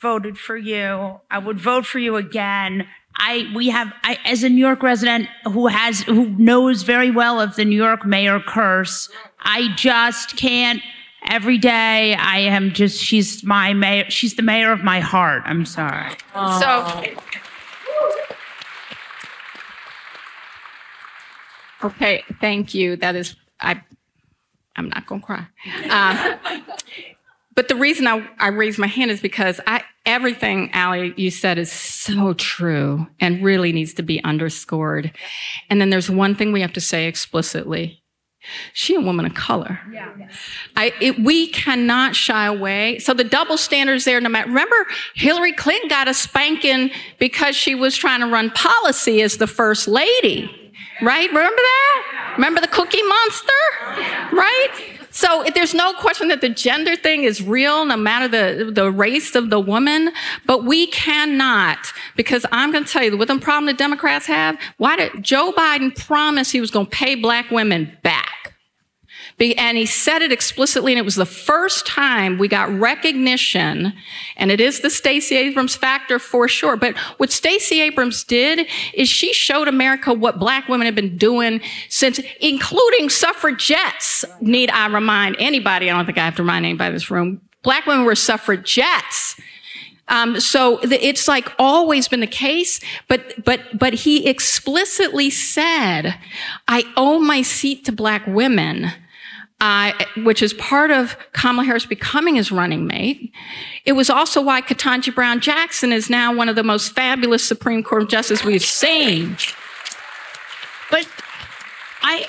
voted 0.01 0.37
for 0.37 0.57
you. 0.57 1.19
I 1.31 1.39
would 1.39 1.59
vote 1.59 1.85
for 1.85 1.99
you 1.99 2.15
again. 2.17 2.87
I 3.17 3.51
we 3.55 3.69
have 3.69 3.91
I, 4.03 4.17
as 4.25 4.43
a 4.43 4.49
New 4.49 4.59
York 4.65 4.83
resident 4.83 5.27
who 5.45 5.67
has 5.67 6.01
who 6.01 6.29
knows 6.29 6.83
very 6.83 7.11
well 7.11 7.39
of 7.39 7.55
the 7.55 7.65
New 7.65 7.75
York 7.75 8.05
mayor 8.05 8.39
curse. 8.39 9.09
I 9.39 9.73
just 9.75 10.37
can't. 10.37 10.81
Every 11.27 11.57
day 11.57 12.15
I 12.15 12.39
am 12.39 12.71
just 12.71 13.01
she's 13.03 13.43
my 13.43 13.73
mayor. 13.73 14.05
She's 14.09 14.35
the 14.35 14.41
mayor 14.41 14.71
of 14.71 14.83
my 14.83 14.99
heart. 14.99 15.43
I'm 15.45 15.65
sorry. 15.65 16.11
So. 16.33 17.03
Okay, 21.83 22.23
thank 22.41 22.73
you. 22.73 22.95
That 22.97 23.15
is, 23.15 23.35
I, 23.59 23.81
I'm 24.75 24.89
not 24.89 25.05
gonna 25.05 25.21
cry. 25.21 25.47
Um, 25.89 26.39
but 27.55 27.67
the 27.67 27.75
reason 27.75 28.07
I, 28.07 28.27
I 28.37 28.47
raised 28.49 28.79
my 28.79 28.87
hand 28.87 29.11
is 29.11 29.21
because 29.21 29.59
I, 29.67 29.83
everything, 30.05 30.71
Ali, 30.73 31.13
you 31.17 31.31
said 31.31 31.57
is 31.57 31.71
so 31.71 32.33
true 32.33 33.07
and 33.19 33.43
really 33.43 33.71
needs 33.71 33.93
to 33.95 34.03
be 34.03 34.23
underscored. 34.23 35.11
And 35.69 35.81
then 35.81 35.89
there's 35.89 36.09
one 36.09 36.35
thing 36.35 36.51
we 36.51 36.61
have 36.61 36.73
to 36.73 36.81
say 36.81 37.07
explicitly. 37.07 38.01
She 38.73 38.95
a 38.95 39.01
woman 39.01 39.25
of 39.25 39.33
color. 39.33 39.79
Yeah. 39.91 40.13
I, 40.77 40.93
it, 41.01 41.19
we 41.19 41.47
cannot 41.47 42.15
shy 42.15 42.45
away. 42.45 42.97
So 42.99 43.13
the 43.13 43.25
double 43.25 43.57
standards 43.57 44.05
there. 44.05 44.21
No 44.21 44.29
matter. 44.29 44.47
Remember, 44.47 44.87
Hillary 45.13 45.51
Clinton 45.51 45.89
got 45.89 46.07
a 46.07 46.13
spanking 46.13 46.91
because 47.19 47.55
she 47.55 47.75
was 47.75 47.97
trying 47.97 48.21
to 48.21 48.27
run 48.27 48.49
policy 48.51 49.21
as 49.21 49.37
the 49.37 49.47
first 49.47 49.87
lady, 49.89 50.49
right? 51.01 51.27
Remember 51.29 51.61
that? 51.61 52.33
Remember 52.35 52.61
the 52.61 52.67
Cookie 52.67 53.03
Monster, 53.03 53.51
right? 54.31 54.99
So 55.11 55.43
there's 55.53 55.73
no 55.73 55.93
question 55.93 56.27
that 56.29 56.41
the 56.41 56.49
gender 56.49 56.95
thing 56.95 57.23
is 57.23 57.41
real, 57.41 57.83
no 57.83 57.97
matter 57.97 58.27
the, 58.27 58.71
the 58.71 58.91
race 58.91 59.35
of 59.35 59.49
the 59.49 59.59
woman. 59.59 60.11
But 60.45 60.65
we 60.65 60.87
cannot, 60.87 61.79
because 62.15 62.45
I'm 62.51 62.71
going 62.71 62.85
to 62.85 62.91
tell 62.91 63.03
you, 63.03 63.17
what 63.17 63.27
the 63.27 63.37
problem 63.39 63.65
the 63.65 63.73
Democrats 63.73 64.27
have, 64.27 64.57
why 64.77 64.95
did 64.95 65.23
Joe 65.23 65.51
Biden 65.51 65.95
promise 66.05 66.51
he 66.51 66.61
was 66.61 66.71
going 66.71 66.85
to 66.85 66.91
pay 66.91 67.15
black 67.15 67.49
women 67.49 67.97
back? 68.03 68.38
And 69.41 69.77
he 69.77 69.85
said 69.85 70.21
it 70.21 70.31
explicitly, 70.31 70.91
and 70.91 70.99
it 70.99 71.05
was 71.05 71.15
the 71.15 71.25
first 71.25 71.87
time 71.87 72.37
we 72.37 72.47
got 72.47 72.69
recognition, 72.77 73.93
and 74.35 74.51
it 74.51 74.59
is 74.59 74.81
the 74.81 74.89
Stacey 74.89 75.37
Abrams 75.37 75.75
factor 75.75 76.19
for 76.19 76.47
sure. 76.49 76.75
But 76.75 76.97
what 77.17 77.31
Stacey 77.31 77.79
Abrams 77.81 78.23
did 78.25 78.67
is 78.93 79.07
she 79.07 79.31
showed 79.31 79.69
America 79.69 80.13
what 80.13 80.39
black 80.39 80.67
women 80.67 80.85
have 80.85 80.95
been 80.95 81.17
doing 81.17 81.61
since, 81.87 82.19
including 82.41 83.09
suffragettes, 83.09 84.25
need 84.41 84.69
I 84.71 84.87
remind 84.87 85.37
anybody, 85.39 85.89
I 85.89 85.95
don't 85.95 86.05
think 86.05 86.17
I 86.17 86.25
have 86.25 86.35
to 86.35 86.43
remind 86.43 86.65
anybody 86.65 86.87
in 86.89 86.93
this 86.93 87.09
room, 87.09 87.41
black 87.63 87.85
women 87.85 88.05
were 88.05 88.15
suffragettes. 88.15 89.39
Um, 90.09 90.39
so 90.39 90.77
the, 90.83 91.05
it's 91.05 91.27
like 91.27 91.53
always 91.59 92.07
been 92.07 92.19
the 92.19 92.27
case, 92.27 92.81
but 93.07 93.45
but 93.45 93.61
but 93.77 93.93
he 93.93 94.27
explicitly 94.27 95.29
said, 95.29 96.15
"I 96.67 96.83
owe 96.97 97.19
my 97.19 97.43
seat 97.43 97.85
to 97.85 97.91
black 97.91 98.25
women." 98.25 98.91
Uh, 99.61 99.91
which 100.17 100.41
is 100.41 100.53
part 100.53 100.89
of 100.91 101.17
Kamala 101.33 101.65
Harris 101.65 101.85
becoming 101.85 102.35
his 102.35 102.51
running 102.51 102.87
mate. 102.87 103.33
It 103.85 103.93
was 103.93 104.09
also 104.09 104.41
why 104.41 104.61
Ketanji 104.61 105.13
Brown 105.13 105.41
Jackson 105.41 105.91
is 105.91 106.09
now 106.09 106.33
one 106.33 106.47
of 106.49 106.55
the 106.55 106.63
most 106.63 106.93
fabulous 106.93 107.45
Supreme 107.45 107.83
Court 107.83 108.09
justices 108.09 108.45
we've 108.45 108.63
seen. 108.63 109.35
But 110.89 111.07
I, 112.01 112.25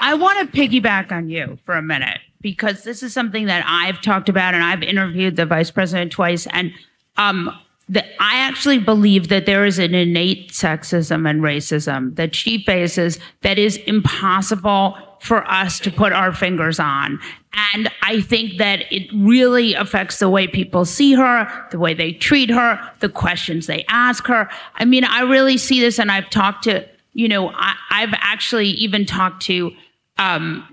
I 0.00 0.14
want 0.14 0.52
to 0.52 0.58
piggyback 0.58 1.10
on 1.10 1.28
you 1.28 1.58
for 1.64 1.74
a 1.74 1.82
minute 1.82 2.20
because 2.40 2.84
this 2.84 3.02
is 3.02 3.14
something 3.14 3.46
that 3.46 3.64
I've 3.66 4.02
talked 4.02 4.28
about 4.28 4.54
and 4.54 4.62
I've 4.62 4.82
interviewed 4.82 5.36
the 5.36 5.46
vice 5.46 5.70
president 5.70 6.12
twice, 6.12 6.46
and 6.50 6.72
um, 7.16 7.50
that 7.88 8.06
I 8.20 8.36
actually 8.36 8.78
believe 8.78 9.28
that 9.28 9.46
there 9.46 9.64
is 9.64 9.78
an 9.78 9.94
innate 9.94 10.50
sexism 10.50 11.28
and 11.28 11.40
racism 11.40 12.16
that 12.16 12.34
she 12.34 12.62
faces 12.62 13.18
that 13.40 13.58
is 13.58 13.78
impossible 13.86 14.96
for 15.24 15.50
us 15.50 15.80
to 15.80 15.90
put 15.90 16.12
our 16.12 16.34
fingers 16.34 16.78
on. 16.78 17.18
And 17.72 17.90
I 18.02 18.20
think 18.20 18.58
that 18.58 18.80
it 18.92 19.08
really 19.14 19.72
affects 19.72 20.18
the 20.18 20.28
way 20.28 20.46
people 20.46 20.84
see 20.84 21.14
her, 21.14 21.66
the 21.70 21.78
way 21.78 21.94
they 21.94 22.12
treat 22.12 22.50
her, 22.50 22.78
the 23.00 23.08
questions 23.08 23.66
they 23.66 23.86
ask 23.88 24.26
her. 24.26 24.50
I 24.74 24.84
mean, 24.84 25.02
I 25.02 25.22
really 25.22 25.56
see 25.56 25.80
this, 25.80 25.98
and 25.98 26.12
I've 26.12 26.28
talked 26.28 26.64
to, 26.64 26.86
you 27.14 27.26
know, 27.26 27.48
I, 27.48 27.74
have 27.90 28.12
actually 28.12 28.68
even 28.68 29.06
talked 29.06 29.44
to, 29.44 29.72
um, 30.18 30.68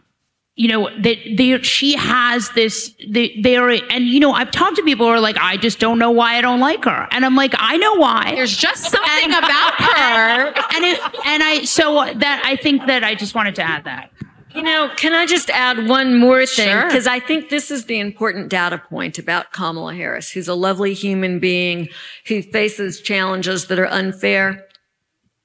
you 0.58 0.68
know, 0.68 0.90
that 1.00 1.18
they, 1.38 1.62
she 1.62 1.96
has 1.96 2.50
this, 2.50 2.94
they, 3.08 3.40
they're, 3.42 3.70
and 3.70 4.06
you 4.06 4.20
know, 4.20 4.34
I've 4.34 4.52
talked 4.52 4.76
to 4.76 4.84
people 4.84 5.06
who 5.06 5.14
are 5.14 5.22
like, 5.22 5.38
I 5.38 5.56
just 5.56 5.80
don't 5.80 5.98
know 5.98 6.12
why 6.12 6.36
I 6.36 6.42
don't 6.42 6.60
like 6.60 6.84
her. 6.84 7.08
And 7.12 7.26
I'm 7.26 7.38
like, 7.38 7.54
I 7.58 7.78
know 7.78 7.96
why. 7.96 8.34
There's 8.36 8.58
just 8.58 8.92
something 8.92 9.32
and, 9.32 9.46
about 9.46 9.74
her. 9.76 10.48
And 10.76 10.84
it, 10.84 11.00
and 11.26 11.42
I, 11.42 11.64
so 11.64 12.12
that, 12.16 12.42
I 12.44 12.58
think 12.58 12.88
that 12.88 13.06
I 13.06 13.16
just 13.16 13.34
wanted 13.34 13.56
to 13.56 13.64
add 13.64 13.86
that. 13.86 14.12
You 14.54 14.64
know, 14.64 14.90
can 14.96 15.14
I 15.14 15.26
just 15.26 15.50
add 15.50 15.88
one 15.88 16.18
more 16.18 16.46
thing? 16.46 16.76
Because 16.88 17.06
sure. 17.06 17.14
I 17.14 17.20
think 17.20 17.50
this 17.50 17.72
is 17.72 17.86
the 17.86 18.00
important 18.00 18.50
data 18.50 18.78
point 18.78 19.18
about 19.18 19.52
Kamala 19.52 19.96
Harris, 19.96 20.32
who's 20.32 20.48
a 20.48 20.54
lovely 20.54 20.94
human 20.94 21.40
being 21.40 21.90
who 22.28 22.42
faces 22.42 23.02
challenges 23.02 23.68
that 23.68 23.80
are 23.80 23.88
unfair. 23.88 24.68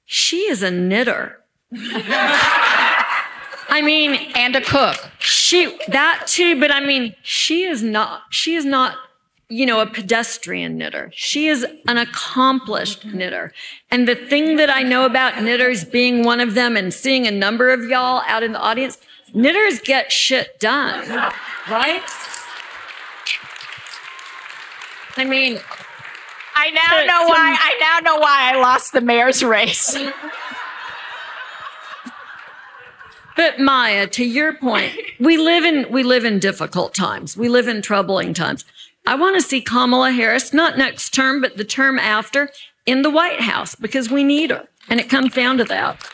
She 0.05 0.37
is 0.49 0.61
a 0.61 0.71
knitter. 0.71 1.39
I 3.69 3.81
mean, 3.81 4.15
and 4.35 4.55
a 4.55 4.61
cook. 4.61 4.95
She, 5.19 5.77
that 5.89 6.23
too, 6.25 6.59
but 6.59 6.71
I 6.71 6.79
mean, 6.79 7.15
she 7.21 7.63
is 7.63 7.83
not, 7.83 8.23
she 8.29 8.55
is 8.55 8.65
not, 8.65 8.97
you 9.49 9.65
know, 9.65 9.79
a 9.79 9.85
pedestrian 9.85 10.77
knitter. 10.77 11.09
She 11.13 11.47
is 11.47 11.65
an 11.87 11.97
accomplished 11.97 13.05
knitter. 13.05 13.53
And 13.89 14.07
the 14.07 14.15
thing 14.15 14.57
that 14.57 14.69
I 14.69 14.83
know 14.83 15.05
about 15.05 15.41
knitters 15.41 15.85
being 15.85 16.23
one 16.23 16.41
of 16.41 16.53
them 16.53 16.75
and 16.75 16.93
seeing 16.93 17.25
a 17.25 17.31
number 17.31 17.69
of 17.69 17.85
y'all 17.85 18.23
out 18.27 18.43
in 18.43 18.51
the 18.51 18.59
audience, 18.59 18.97
knitters 19.33 19.79
get 19.79 20.11
shit 20.11 20.59
done, 20.59 21.07
right? 21.69 22.03
I 25.15 25.23
mean, 25.23 25.59
I 26.55 26.71
now 26.71 27.05
know 27.05 27.27
why, 27.27 27.57
I 27.57 27.77
now 27.79 28.11
know 28.11 28.19
why 28.19 28.51
I 28.53 28.59
lost 28.59 28.91
the 28.91 29.01
mayor's 29.01 29.43
race. 29.43 29.97
But 33.37 33.59
Maya, 33.59 34.07
to 34.07 34.25
your 34.25 34.51
point, 34.51 34.95
we 35.19 35.37
live 35.37 35.63
in 35.63 35.91
we 35.91 36.01
live 36.01 36.25
in 36.25 36.39
difficult 36.39 36.95
times. 36.95 37.37
We 37.37 37.49
live 37.49 37.67
in 37.67 37.83
troubling 37.83 38.33
times. 38.33 38.65
I 39.07 39.15
want 39.15 39.37
to 39.37 39.41
see 39.41 39.61
Kamala 39.61 40.11
Harris 40.11 40.53
not 40.53 40.77
next 40.77 41.13
term, 41.13 41.39
but 41.39 41.55
the 41.55 41.63
term 41.63 41.97
after 41.97 42.49
in 42.85 43.03
the 43.03 43.09
White 43.09 43.39
House 43.39 43.73
because 43.73 44.09
we 44.09 44.21
need 44.21 44.49
her. 44.49 44.67
And 44.89 44.99
it 44.99 45.09
comes 45.09 45.33
down 45.33 45.57
to 45.59 45.63
that. 45.63 46.05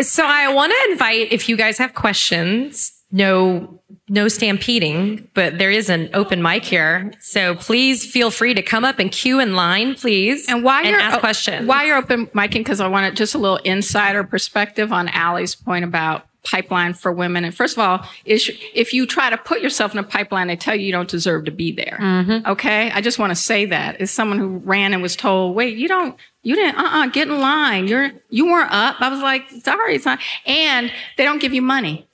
So 0.00 0.24
I 0.24 0.50
want 0.50 0.72
to 0.72 0.92
invite 0.92 1.30
if 1.30 1.46
you 1.46 1.58
guys 1.58 1.76
have 1.76 1.94
questions, 1.94 2.92
no 3.12 3.80
no 4.10 4.28
stampeding, 4.28 5.28
but 5.34 5.58
there 5.58 5.70
is 5.70 5.90
an 5.90 6.08
open 6.14 6.40
mic 6.40 6.64
here. 6.64 7.12
So 7.20 7.54
please 7.54 8.10
feel 8.10 8.30
free 8.30 8.54
to 8.54 8.62
come 8.62 8.84
up 8.84 8.98
and 8.98 9.12
queue 9.12 9.38
in 9.40 9.54
line, 9.54 9.94
please. 9.94 10.48
And 10.48 10.64
why 10.64 10.82
you're 10.84 10.98
ask 10.98 11.18
questions. 11.18 11.66
Why 11.66 11.84
you're 11.84 11.98
open 11.98 12.28
micing, 12.28 12.60
because 12.60 12.80
I 12.80 12.88
wanted 12.88 13.16
just 13.16 13.34
a 13.34 13.38
little 13.38 13.58
insider 13.58 14.24
perspective 14.24 14.92
on 14.92 15.10
Ali's 15.10 15.54
point 15.54 15.84
about 15.84 16.27
pipeline 16.50 16.94
for 16.94 17.12
women. 17.12 17.44
And 17.44 17.54
first 17.54 17.76
of 17.76 17.80
all, 17.80 18.06
is 18.24 18.50
if 18.74 18.92
you 18.92 19.06
try 19.06 19.28
to 19.28 19.36
put 19.36 19.60
yourself 19.60 19.92
in 19.92 19.98
a 19.98 20.02
pipeline, 20.02 20.48
they 20.48 20.56
tell 20.56 20.74
you 20.74 20.86
you 20.86 20.92
don't 20.92 21.08
deserve 21.08 21.44
to 21.44 21.50
be 21.50 21.72
there. 21.72 21.98
Mm-hmm. 22.00 22.50
Okay, 22.50 22.90
I 22.90 23.00
just 23.00 23.18
want 23.18 23.30
to 23.30 23.36
say 23.36 23.66
that 23.66 23.96
as 24.00 24.10
someone 24.10 24.38
who 24.38 24.58
ran 24.58 24.92
and 24.94 25.02
was 25.02 25.14
told, 25.14 25.54
"Wait, 25.54 25.76
you 25.76 25.88
don't, 25.88 26.16
you 26.42 26.54
didn't, 26.54 26.76
uh-uh, 26.78 27.08
get 27.08 27.28
in 27.28 27.38
line. 27.38 27.86
You're, 27.86 28.12
you 28.30 28.46
weren't 28.46 28.72
up." 28.72 28.96
I 29.00 29.08
was 29.10 29.20
like, 29.20 29.48
"Sorry, 29.62 29.94
it's 29.94 30.06
not." 30.06 30.20
And 30.46 30.90
they 31.16 31.24
don't 31.24 31.40
give 31.40 31.52
you 31.52 31.62
money. 31.62 32.06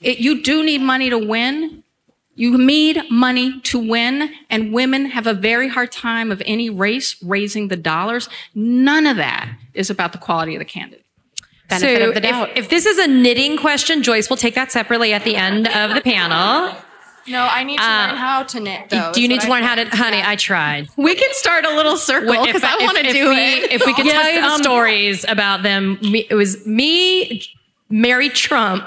It, 0.00 0.18
you 0.18 0.42
do 0.42 0.64
need 0.64 0.80
money 0.80 1.10
to 1.10 1.18
win. 1.18 1.84
You 2.34 2.56
need 2.56 3.02
money 3.10 3.60
to 3.60 3.78
win, 3.78 4.32
and 4.48 4.72
women 4.72 5.06
have 5.06 5.26
a 5.26 5.34
very 5.34 5.68
hard 5.68 5.92
time 5.92 6.32
of 6.32 6.42
any 6.46 6.70
race 6.70 7.22
raising 7.22 7.68
the 7.68 7.76
dollars. 7.76 8.28
None 8.54 9.06
of 9.06 9.16
that 9.18 9.56
is 9.74 9.90
about 9.90 10.12
the 10.12 10.18
quality 10.18 10.54
of 10.54 10.58
the 10.58 10.64
candidate. 10.64 11.04
Benefit 11.70 12.02
so 12.02 12.08
of 12.08 12.14
the 12.14 12.20
doubt. 12.20 12.50
If, 12.50 12.64
if 12.64 12.68
this 12.68 12.84
is 12.84 12.98
a 12.98 13.06
knitting 13.06 13.56
question, 13.56 14.02
Joyce 14.02 14.28
will 14.28 14.36
take 14.36 14.54
that 14.56 14.70
separately 14.72 15.12
at 15.12 15.24
the 15.24 15.36
end 15.36 15.68
of 15.68 15.94
the 15.94 16.00
panel. 16.02 16.76
No, 17.28 17.46
I 17.50 17.64
need 17.64 17.78
to 17.78 17.84
uh, 17.84 18.06
learn 18.08 18.16
how 18.16 18.42
to 18.42 18.60
knit. 18.60 18.90
Though, 18.90 19.12
do 19.12 19.22
you 19.22 19.28
need 19.28 19.40
to 19.42 19.48
learn 19.48 19.62
how 19.62 19.76
to, 19.76 19.84
honey? 19.84 20.20
I 20.24 20.36
tried. 20.36 20.88
We 20.96 21.14
can 21.14 21.32
start 21.32 21.64
a 21.64 21.74
little 21.76 21.96
circle 21.96 22.44
because 22.44 22.64
I 22.64 22.76
want 22.82 22.98
to 22.98 23.12
do 23.12 23.28
we, 23.28 23.36
it. 23.36 23.72
If 23.72 23.86
we 23.86 23.94
could 23.94 24.06
yes, 24.06 24.20
tell 24.20 24.34
you 24.34 24.40
the 24.40 24.46
um, 24.48 24.62
stories 24.62 25.24
about 25.28 25.62
them, 25.62 25.98
it 26.02 26.34
was 26.34 26.66
me, 26.66 27.42
Mary 27.88 28.30
Trump, 28.30 28.84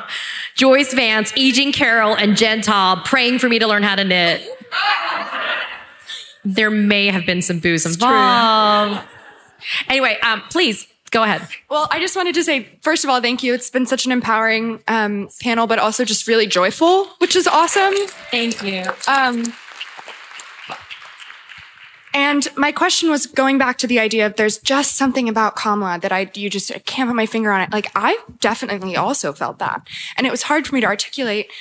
Joyce 0.56 0.94
Vance, 0.94 1.32
E. 1.36 1.52
Jean 1.52 1.72
Carroll, 1.72 2.16
and 2.16 2.36
Jen 2.36 2.62
Taub 2.62 3.06
praying 3.06 3.40
for 3.40 3.48
me 3.48 3.60
to 3.60 3.68
learn 3.68 3.84
how 3.84 3.96
to 3.96 4.04
knit. 4.04 4.42
There 6.44 6.72
may 6.72 7.08
have 7.08 7.26
been 7.26 7.42
some 7.42 7.60
booze 7.60 7.86
involved. 7.86 9.00
Anyway, 9.88 10.18
um, 10.22 10.42
please 10.50 10.88
go 11.14 11.24
ahead. 11.24 11.48
Well, 11.70 11.88
I 11.92 12.00
just 12.00 12.16
wanted 12.16 12.36
to 12.36 12.44
say, 12.44 12.68
first 12.82 13.04
of 13.06 13.10
all, 13.10 13.22
thank 13.22 13.44
you. 13.44 13.54
It's 13.54 13.70
been 13.70 13.86
such 13.86 14.06
an 14.06 14.12
empowering 14.12 14.82
um, 14.88 15.30
panel, 15.42 15.68
but 15.68 15.80
also 15.80 16.04
just 16.04 16.28
really 16.28 16.48
joyful, 16.48 17.06
which 17.20 17.36
is 17.36 17.48
awesome. 17.48 17.94
Thank 18.32 18.62
you. 18.64 18.84
Um, 19.08 19.54
and 22.14 22.48
my 22.58 22.72
question 22.72 23.10
was 23.10 23.26
going 23.26 23.58
back 23.58 23.78
to 23.80 23.88
the 23.88 24.00
idea 24.00 24.26
of 24.26 24.36
there's 24.36 24.58
just 24.58 24.96
something 24.96 25.30
about 25.30 25.56
Kamala 25.56 26.00
that 26.00 26.12
I 26.12 26.30
you 26.36 26.50
just 26.50 26.72
I 26.72 26.80
can't 26.80 27.10
put 27.10 27.16
my 27.16 27.26
finger 27.26 27.52
on 27.52 27.62
it. 27.62 27.72
Like 27.72 27.92
I 27.96 28.20
definitely 28.40 28.96
also 28.96 29.34
felt 29.34 29.60
that. 29.60 29.88
And 30.18 30.28
it 30.28 30.32
was 30.32 30.44
hard 30.44 30.68
for 30.68 30.76
me 30.76 30.82
to 30.82 30.88
articulate, 30.88 31.52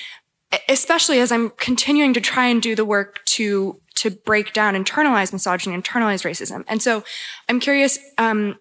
especially 0.69 1.21
as 1.21 1.33
I'm 1.33 1.51
continuing 1.51 2.13
to 2.15 2.21
try 2.21 2.47
and 2.49 2.61
do 2.61 2.75
the 2.75 2.85
work 2.85 3.25
to 3.27 3.81
to 3.97 4.11
break 4.11 4.53
down 4.53 4.75
internalized 4.75 5.33
misogyny, 5.33 5.77
internalized 5.77 6.25
racism. 6.25 6.65
And 6.67 6.83
so 6.83 7.05
I'm 7.49 7.61
curious, 7.61 7.99
um, 8.19 8.57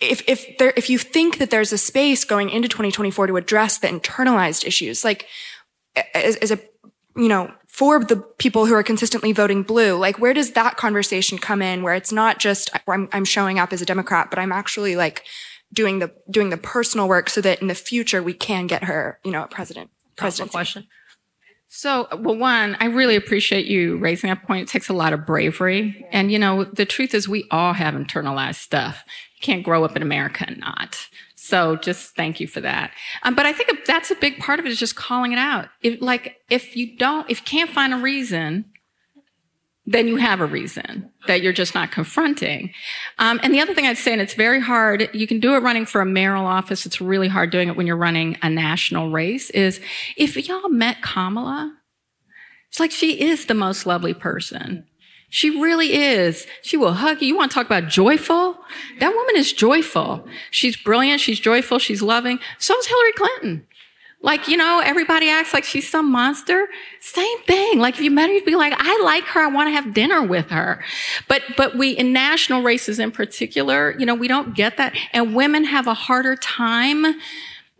if 0.00 0.22
if 0.28 0.58
there 0.58 0.72
if 0.76 0.88
you 0.88 0.98
think 0.98 1.38
that 1.38 1.50
there's 1.50 1.72
a 1.72 1.78
space 1.78 2.24
going 2.24 2.50
into 2.50 2.68
2024 2.68 3.28
to 3.28 3.36
address 3.36 3.78
the 3.78 3.88
internalized 3.88 4.66
issues, 4.66 5.04
like 5.04 5.26
as, 6.14 6.36
as 6.36 6.50
a 6.50 6.58
you 7.16 7.28
know 7.28 7.52
for 7.66 8.04
the 8.04 8.16
people 8.16 8.66
who 8.66 8.74
are 8.74 8.82
consistently 8.82 9.32
voting 9.32 9.62
blue. 9.62 9.96
Like, 9.96 10.18
where 10.18 10.34
does 10.34 10.52
that 10.52 10.76
conversation 10.76 11.38
come 11.38 11.62
in 11.62 11.82
where 11.82 11.94
it's 11.94 12.12
not 12.12 12.38
just 12.38 12.70
I'm, 12.88 13.08
I'm 13.12 13.24
showing 13.24 13.58
up 13.58 13.72
as 13.72 13.80
a 13.80 13.86
Democrat, 13.86 14.28
but 14.28 14.38
I'm 14.38 14.52
actually 14.52 14.96
like 14.96 15.24
doing 15.72 16.00
the 16.00 16.12
doing 16.30 16.50
the 16.50 16.56
personal 16.56 17.08
work 17.08 17.30
so 17.30 17.40
that 17.40 17.62
in 17.62 17.68
the 17.68 17.74
future 17.74 18.22
we 18.22 18.34
can 18.34 18.66
get 18.66 18.84
her, 18.84 19.20
you 19.24 19.30
know, 19.30 19.44
a 19.44 19.48
president. 19.48 19.90
President 20.16 20.50
question. 20.50 20.86
So, 21.72 22.08
well, 22.18 22.36
one, 22.36 22.76
I 22.80 22.86
really 22.86 23.14
appreciate 23.14 23.66
you 23.66 23.96
raising 23.98 24.28
that 24.28 24.44
point. 24.44 24.68
It 24.68 24.72
takes 24.72 24.88
a 24.88 24.92
lot 24.92 25.12
of 25.12 25.24
bravery. 25.24 26.04
And, 26.10 26.32
you 26.32 26.38
know, 26.38 26.64
the 26.64 26.84
truth 26.84 27.14
is 27.14 27.28
we 27.28 27.46
all 27.52 27.74
have 27.74 27.94
internalized 27.94 28.56
stuff. 28.56 29.04
Can't 29.40 29.62
grow 29.62 29.84
up 29.84 29.96
in 29.96 30.02
America 30.02 30.44
and 30.46 30.58
not. 30.58 31.08
So 31.34 31.76
just 31.76 32.14
thank 32.14 32.38
you 32.40 32.46
for 32.46 32.60
that. 32.60 32.92
Um, 33.22 33.34
but 33.34 33.46
I 33.46 33.52
think 33.52 33.70
that's 33.86 34.10
a 34.10 34.14
big 34.14 34.38
part 34.38 34.60
of 34.60 34.66
it 34.66 34.72
is 34.72 34.78
just 34.78 34.96
calling 34.96 35.32
it 35.32 35.38
out. 35.38 35.68
If, 35.82 36.00
like, 36.02 36.36
if 36.50 36.76
you 36.76 36.96
don't, 36.96 37.28
if 37.30 37.40
you 37.40 37.44
can't 37.44 37.70
find 37.70 37.94
a 37.94 37.96
reason, 37.96 38.66
then 39.86 40.06
you 40.06 40.16
have 40.16 40.40
a 40.40 40.46
reason 40.46 41.10
that 41.26 41.42
you're 41.42 41.52
just 41.52 41.74
not 41.74 41.90
confronting. 41.90 42.72
Um, 43.18 43.40
and 43.42 43.52
the 43.52 43.60
other 43.60 43.74
thing 43.74 43.86
I'd 43.86 43.98
say, 43.98 44.12
and 44.12 44.20
it's 44.20 44.34
very 44.34 44.60
hard, 44.60 45.08
you 45.12 45.26
can 45.26 45.40
do 45.40 45.54
it 45.54 45.60
running 45.60 45.86
for 45.86 46.00
a 46.00 46.06
mayoral 46.06 46.46
office. 46.46 46.86
It's 46.86 47.00
really 47.00 47.28
hard 47.28 47.50
doing 47.50 47.68
it 47.68 47.76
when 47.76 47.86
you're 47.86 47.96
running 47.96 48.36
a 48.42 48.50
national 48.50 49.10
race 49.10 49.50
is 49.50 49.80
if 50.16 50.36
y'all 50.36 50.68
met 50.68 51.02
Kamala, 51.02 51.74
it's 52.68 52.78
like 52.78 52.92
she 52.92 53.20
is 53.20 53.46
the 53.46 53.54
most 53.54 53.84
lovely 53.86 54.14
person. 54.14 54.86
She 55.30 55.48
really 55.60 55.94
is. 55.94 56.46
She 56.62 56.76
will 56.76 56.92
hug 56.92 57.22
you. 57.22 57.28
You 57.28 57.36
want 57.36 57.52
to 57.52 57.54
talk 57.54 57.66
about 57.66 57.88
joyful? 57.88 58.58
That 58.98 59.14
woman 59.14 59.36
is 59.36 59.52
joyful. 59.52 60.26
She's 60.50 60.76
brilliant. 60.76 61.20
She's 61.20 61.38
joyful. 61.38 61.78
She's 61.78 62.02
loving. 62.02 62.40
So 62.58 62.76
is 62.76 62.86
Hillary 62.86 63.12
Clinton. 63.12 63.66
Like, 64.22 64.48
you 64.48 64.56
know, 64.58 64.80
everybody 64.84 65.30
acts 65.30 65.54
like 65.54 65.64
she's 65.64 65.88
some 65.88 66.10
monster. 66.10 66.68
Same 67.00 67.42
thing. 67.44 67.78
Like, 67.78 67.94
if 67.94 68.02
you 68.02 68.10
met 68.10 68.28
her, 68.28 68.34
you'd 68.34 68.44
be 68.44 68.54
like, 68.54 68.74
I 68.76 69.00
like 69.02 69.24
her. 69.24 69.40
I 69.40 69.46
want 69.46 69.68
to 69.68 69.72
have 69.72 69.94
dinner 69.94 70.22
with 70.22 70.50
her. 70.50 70.84
But, 71.26 71.42
but 71.56 71.78
we, 71.78 71.92
in 71.92 72.12
national 72.12 72.62
races 72.62 72.98
in 72.98 73.12
particular, 73.12 73.94
you 73.98 74.04
know, 74.04 74.14
we 74.14 74.28
don't 74.28 74.54
get 74.54 74.76
that. 74.76 74.94
And 75.14 75.34
women 75.34 75.64
have 75.64 75.86
a 75.86 75.94
harder 75.94 76.36
time 76.36 77.18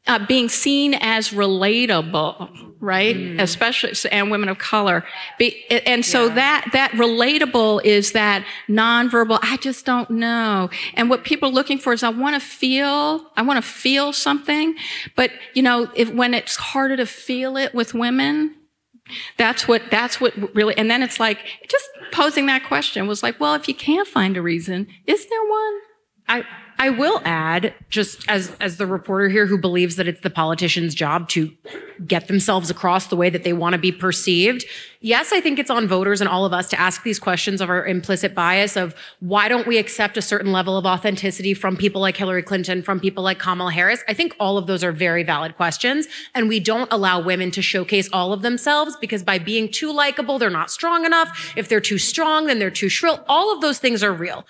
uh, 0.06 0.24
being 0.27 0.48
seen 0.48 0.94
as 0.94 1.31
relatable, 1.31 2.74
right? 2.81 3.14
Mm. 3.14 3.40
Especially 3.40 3.93
and 4.10 4.31
women 4.31 4.48
of 4.48 4.59
color. 4.59 5.05
Be, 5.39 5.64
and 5.70 6.05
so 6.05 6.27
yeah. 6.27 6.35
that 6.35 6.68
that 6.72 6.90
relatable 6.93 7.85
is 7.85 8.12
that 8.12 8.44
nonverbal. 8.68 9.39
I 9.43 9.56
just 9.59 9.85
don't 9.85 10.10
know. 10.10 10.70
And 10.94 11.10
what 11.10 11.24
people 11.24 11.51
are 11.51 11.52
looking 11.52 11.78
for 11.78 11.93
is 11.93 12.02
I 12.02 12.09
want 12.09 12.35
to 12.35 12.40
feel. 12.40 13.27
I 13.36 13.43
want 13.43 13.62
to 13.62 13.68
feel 13.68 14.12
something. 14.12 14.74
But 15.16 15.31
you 15.55 15.62
know, 15.62 15.90
if 15.94 16.12
when 16.12 16.35
it's 16.35 16.56
harder 16.56 16.97
to 16.97 17.06
feel 17.06 17.56
it 17.56 17.74
with 17.74 17.94
women, 17.94 18.56
that's 19.36 19.68
what 19.68 19.82
that's 19.90 20.20
what 20.20 20.35
really. 20.55 20.77
And 20.77 20.90
then 20.90 21.02
it's 21.02 21.20
like 21.20 21.44
just 21.68 21.89
posing 22.12 22.47
that 22.47 22.64
question 22.64 23.06
was 23.06 23.22
like, 23.22 23.39
well, 23.39 23.55
if 23.55 23.68
you 23.68 23.74
can't 23.74 24.09
find 24.09 24.36
a 24.36 24.43
reason, 24.43 24.89
is 25.06 25.27
there 25.27 25.44
one? 25.48 25.81
I 26.28 26.44
I 26.81 26.89
will 26.89 27.20
add, 27.27 27.74
just 27.90 28.24
as 28.27 28.57
as 28.59 28.78
the 28.78 28.86
reporter 28.86 29.28
here 29.28 29.44
who 29.44 29.59
believes 29.59 29.97
that 29.97 30.09
it's 30.09 30.23
the 30.23 30.31
politician's 30.31 30.94
job 30.94 31.28
to 31.28 31.52
get 32.07 32.27
themselves 32.27 32.70
across 32.70 33.09
the 33.09 33.16
way 33.16 33.28
that 33.28 33.44
they 33.44 33.52
want 33.52 33.74
to 33.74 33.78
be 33.78 33.93
perceived. 33.93 34.65
Yes, 35.02 35.31
I 35.31 35.43
think 35.43 35.59
it's 35.59 35.69
on 35.69 35.86
voters 35.86 36.23
and 36.23 36.28
all 36.28 36.47
of 36.47 36.55
us 36.55 36.69
to 36.69 36.81
ask 36.81 37.02
these 37.02 37.19
questions 37.19 37.61
of 37.61 37.69
our 37.69 37.86
implicit 37.86 38.35
bias 38.35 38.78
of 38.78 38.94
why 39.20 39.47
don't 39.47 39.66
we 39.66 39.77
accept 39.77 40.16
a 40.16 40.23
certain 40.23 40.52
level 40.52 40.78
of 40.78 40.86
authenticity 40.86 41.52
from 41.52 41.77
people 41.77 42.01
like 42.01 42.16
Hillary 42.16 42.43
Clinton, 42.43 42.81
from 42.81 42.98
people 42.98 43.23
like 43.23 43.39
Kamala 43.39 43.73
Harris? 43.73 44.02
I 44.09 44.15
think 44.15 44.35
all 44.40 44.57
of 44.57 44.66
those 44.66 44.82
are 44.82 44.93
very 44.93 45.23
valid 45.23 45.57
questions. 45.57 46.09
And 46.35 46.48
we 46.48 46.61
don't 46.61 46.90
allow 46.90 47.20
women 47.20 47.51
to 47.51 47.61
showcase 47.61 48.09
all 48.11 48.32
of 48.32 48.40
themselves 48.40 48.97
because 48.98 49.23
by 49.23 49.39
being 49.39 49.70
too 49.70 49.93
likable, 49.93 50.39
they're 50.39 50.48
not 50.48 50.70
strong 50.70 51.05
enough. 51.05 51.52
If 51.57 51.69
they're 51.69 51.81
too 51.81 51.98
strong, 51.98 52.47
then 52.47 52.59
they're 52.59 52.70
too 52.70 52.89
shrill. 52.89 53.23
All 53.28 53.55
of 53.55 53.61
those 53.61 53.78
things 53.78 54.02
are 54.02 54.15
real. 54.15 54.47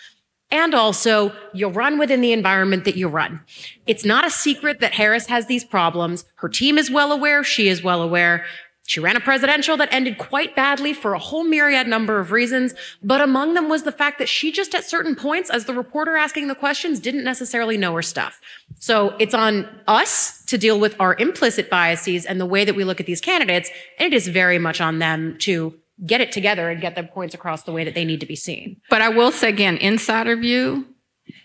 And 0.51 0.75
also, 0.75 1.33
you'll 1.53 1.71
run 1.71 1.99
within 1.99 2.21
the 2.21 2.33
environment 2.33 2.85
that 2.85 2.97
you 2.97 3.09
run. 3.09 3.41
It's 3.87 4.05
not 4.05 4.27
a 4.27 4.31
secret 4.31 4.81
that 4.81 4.95
Harris 4.95 5.27
has 5.27 5.47
these 5.47 5.65
problems. 5.65 6.25
Her 6.37 6.49
team 6.49 6.77
is 6.77 6.91
well 6.91 7.13
aware. 7.13 7.45
She 7.45 7.69
is 7.69 7.83
well 7.83 8.03
aware. 8.03 8.45
She 8.91 8.99
ran 8.99 9.15
a 9.15 9.21
presidential 9.21 9.77
that 9.77 9.93
ended 9.93 10.19
quite 10.19 10.57
badly 10.57 10.93
for 10.93 11.15
a 11.15 11.19
whole 11.21 11.45
myriad 11.45 11.87
number 11.87 12.19
of 12.19 12.33
reasons, 12.33 12.75
but 13.05 13.21
among 13.21 13.55
them 13.55 13.69
was 13.69 13.85
the 13.85 13.93
fact 13.93 14.19
that 14.19 14.29
she 14.29 14.51
just 14.51 14.75
at 14.75 14.83
certain 14.83 15.15
points, 15.15 15.49
as 15.49 15.67
the 15.67 15.75
reporter 15.75 16.17
asking 16.17 16.49
the 16.49 16.57
questions, 16.57 16.99
didn't 16.99 17.23
necessarily 17.23 17.77
know 17.77 17.95
her 17.95 18.03
stuff. 18.03 18.41
So 18.81 19.15
it's 19.21 19.33
on 19.33 19.69
us 19.87 20.45
to 20.47 20.59
deal 20.59 20.81
with 20.81 20.97
our 20.99 21.15
implicit 21.15 21.71
biases 21.71 22.27
and 22.27 22.41
the 22.41 22.47
way 22.47 22.65
that 22.65 22.75
we 22.75 22.83
look 22.83 22.99
at 22.99 23.07
these 23.07 23.21
candidates, 23.21 23.71
and 24.01 24.13
it 24.13 24.17
is 24.17 24.27
very 24.27 24.59
much 24.59 24.81
on 24.81 24.99
them 24.99 25.37
to 25.43 25.73
get 26.07 26.21
it 26.21 26.33
together 26.33 26.71
and 26.71 26.81
get 26.81 26.95
their 26.95 27.05
points 27.05 27.35
across 27.35 27.63
the 27.63 27.73
way 27.73 27.85
that 27.85 27.95
they 27.95 28.05
need 28.05 28.21
to 28.21 28.27
be 28.27 28.37
seen. 28.37 28.81
But 28.89 29.03
I 29.03 29.09
will 29.09 29.33
say 29.33 29.49
again, 29.49 29.77
insider 29.77 30.37
view, 30.37 30.87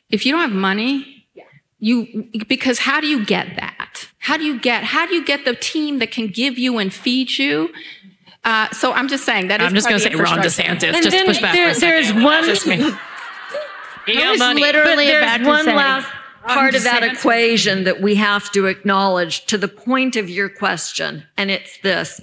if 0.10 0.26
you 0.26 0.32
don't 0.32 0.42
have 0.42 0.52
money, 0.52 1.26
you 1.80 2.30
because 2.48 2.80
how 2.80 3.02
do 3.02 3.08
you 3.08 3.26
get 3.26 3.56
that? 3.58 4.08
How 4.20 4.38
do 4.38 4.44
you 4.44 4.60
get 4.60 4.84
how 4.84 5.06
do 5.06 5.14
you 5.14 5.26
get 5.26 5.46
the 5.46 5.56
team 5.56 6.00
that 6.00 6.12
can 6.12 6.28
give 6.28 6.58
you 6.58 6.78
and 6.78 6.94
feed 6.94 7.38
you? 7.38 7.72
Uh, 8.44 8.70
so 8.72 8.94
I'm 8.94 9.08
just 9.08 9.26
saying 9.26 9.48
that 9.48 9.60
I'm 9.60 9.74
just 9.74 9.90
going 9.90 10.00
to 10.00 10.08
say 10.08 10.14
Ron 10.16 10.40
DeSantis. 10.40 10.94
And 10.94 11.04
just 11.04 11.26
push 11.26 11.42
back. 11.42 11.54
There, 11.54 11.74
there's 11.74 12.14
one. 12.14 12.44
Just 12.44 12.68
me. 12.68 12.76
I 14.08 14.30
was 14.30 14.40
money. 14.40 14.62
literally 14.62 15.08
but 15.08 15.18
about 15.18 15.38
there's 15.38 15.48
one 15.48 15.66
to 15.66 15.74
last 15.74 16.08
part 16.48 16.76
of 16.76 16.84
that 16.84 17.04
equation 17.04 17.86
that 17.86 18.02
we 18.02 18.16
have 18.16 18.52
to 18.52 18.68
acknowledge 18.68 19.46
to 19.48 19.58
the 19.58 19.68
point 19.68 20.16
of 20.16 20.30
your 20.30 20.48
question, 20.48 21.24
and 21.38 21.50
it's 21.50 21.80
this 21.80 22.22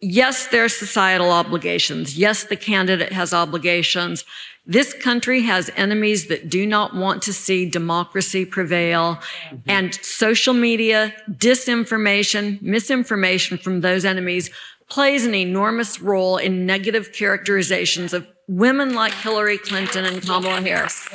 yes, 0.00 0.48
there 0.48 0.64
are 0.64 0.68
societal 0.68 1.30
obligations. 1.30 2.16
Yes, 2.16 2.44
the 2.44 2.56
candidate 2.56 3.12
has 3.12 3.32
obligations. 3.32 4.24
This 4.68 4.92
country 4.92 5.42
has 5.42 5.70
enemies 5.76 6.26
that 6.26 6.50
do 6.50 6.66
not 6.66 6.94
want 6.94 7.22
to 7.22 7.32
see 7.32 7.70
democracy 7.70 8.44
prevail 8.44 9.16
mm-hmm. 9.16 9.58
and 9.66 9.94
social 9.94 10.54
media, 10.54 11.14
disinformation, 11.30 12.60
misinformation 12.60 13.58
from 13.58 13.80
those 13.80 14.04
enemies 14.04 14.50
plays 14.88 15.24
an 15.24 15.34
enormous 15.34 16.00
role 16.00 16.36
in 16.36 16.66
negative 16.66 17.12
characterizations 17.12 18.12
of 18.12 18.26
women 18.48 18.94
like 18.94 19.12
Hillary 19.12 19.58
Clinton 19.58 20.04
and 20.04 20.22
Kamala 20.22 20.60
Harris. 20.60 21.08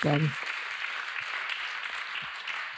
Good. 0.00 0.30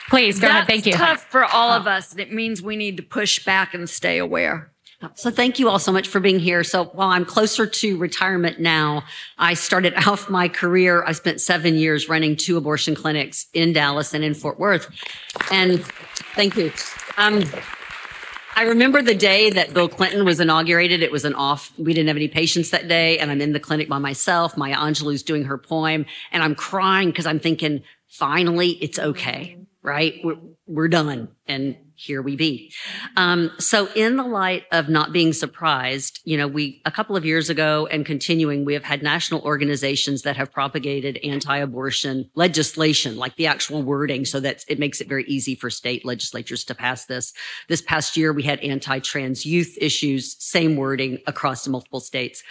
Please 0.09 0.39
go 0.39 0.49
That's 0.49 0.53
ahead. 0.53 0.67
Thank 0.67 0.87
you. 0.87 0.91
It's 0.91 0.99
tough 0.99 1.25
for 1.31 1.45
all 1.45 1.71
of 1.71 1.87
us. 1.87 2.13
And 2.13 2.21
it 2.21 2.33
means 2.33 2.61
we 2.61 2.77
need 2.77 2.97
to 2.99 3.03
push 3.03 3.45
back 3.45 3.75
and 3.75 3.89
stay 3.89 4.19
aware. 4.19 4.71
So 5.15 5.31
thank 5.31 5.59
you 5.59 5.69
all 5.69 5.79
so 5.79 5.93
much 5.93 6.09
for 6.09 6.21
being 6.21 6.39
here. 6.39 6.65
So 6.65 6.87
while 6.87 7.11
I'm 7.11 7.25
closer 7.25 7.67
to 7.67 7.99
retirement 7.99 8.61
now, 8.61 9.05
I 9.39 9.55
started 9.55 9.95
off 10.07 10.31
my 10.31 10.49
career. 10.49 11.05
I 11.07 11.13
spent 11.13 11.41
seven 11.41 11.75
years 11.75 12.09
running 12.09 12.37
two 12.37 12.57
abortion 12.57 12.95
clinics 12.95 13.47
in 13.53 13.73
Dallas 13.73 14.15
and 14.15 14.25
in 14.25 14.35
Fort 14.35 14.59
Worth. 14.59 14.89
And 15.51 15.85
thank 16.35 16.57
you. 16.57 16.73
Um, 17.17 17.45
I 18.57 18.63
remember 18.63 19.03
the 19.03 19.15
day 19.15 19.51
that 19.51 19.75
Bill 19.75 19.89
Clinton 19.89 20.25
was 20.25 20.39
inaugurated. 20.39 21.03
It 21.03 21.11
was 21.11 21.25
an 21.25 21.35
off. 21.35 21.73
We 21.77 21.93
didn't 21.93 22.07
have 22.09 22.17
any 22.17 22.29
patients 22.29 22.71
that 22.71 22.87
day. 22.87 23.19
And 23.19 23.31
I'm 23.31 23.41
in 23.41 23.53
the 23.53 23.61
clinic 23.61 23.89
by 23.89 23.99
myself. 23.99 24.57
Maya 24.57 24.77
Angelou's 24.77 25.25
doing 25.25 25.45
her 25.45 25.59
poem 25.59 26.07
and 26.31 26.43
I'm 26.43 26.55
crying 26.55 27.11
because 27.11 27.27
I'm 27.27 27.41
thinking, 27.41 27.83
finally, 28.07 28.71
it's 28.81 28.99
okay, 28.99 29.59
right? 29.83 30.21
We're, 30.23 30.39
we're 30.67 30.89
done. 30.89 31.29
And 31.49 31.77
here 31.97 32.23
we 32.23 32.37
be. 32.37 32.73
Um, 33.17 33.53
so 33.59 33.89
in 33.95 34.17
the 34.17 34.25
light 34.25 34.65
of 34.73 34.89
not 34.89 35.13
being 35.13 35.33
surprised, 35.33 36.21
you 36.25 36.37
know, 36.37 36.49
we, 36.49 36.83
a 36.85 36.91
couple 36.91 37.17
of 37.17 37.25
years 37.25 37.49
ago 37.49 37.87
and 37.91 38.05
continuing, 38.05 38.65
we 38.65 38.75
have 38.75 38.85
had 38.85 39.03
national 39.03 39.43
organizations 39.43 40.23
that 40.23 40.37
have 40.37 40.53
propagated 40.53 41.19
anti-abortion 41.23 42.31
legislation, 42.35 43.17
like 43.17 43.37
the 43.37 43.47
actual 43.47 43.83
wording, 43.83 44.25
so 44.25 44.41
that 44.41 44.65
it 44.69 44.79
makes 44.79 45.01
it 45.01 45.09
very 45.09 45.25
easy 45.25 45.55
for 45.55 45.71
state 45.71 46.05
legislatures 46.05 46.65
to 46.65 46.75
pass 46.75 47.07
this. 47.07 47.33
This 47.69 47.83
past 47.83 48.17
year, 48.17 48.33
we 48.33 48.43
had 48.43 48.61
anti-trans 48.61 49.47
youth 49.47 49.77
issues, 49.81 50.37
same 50.43 50.77
wording 50.77 51.19
across 51.27 51.67
multiple 51.69 52.01
states. 52.01 52.43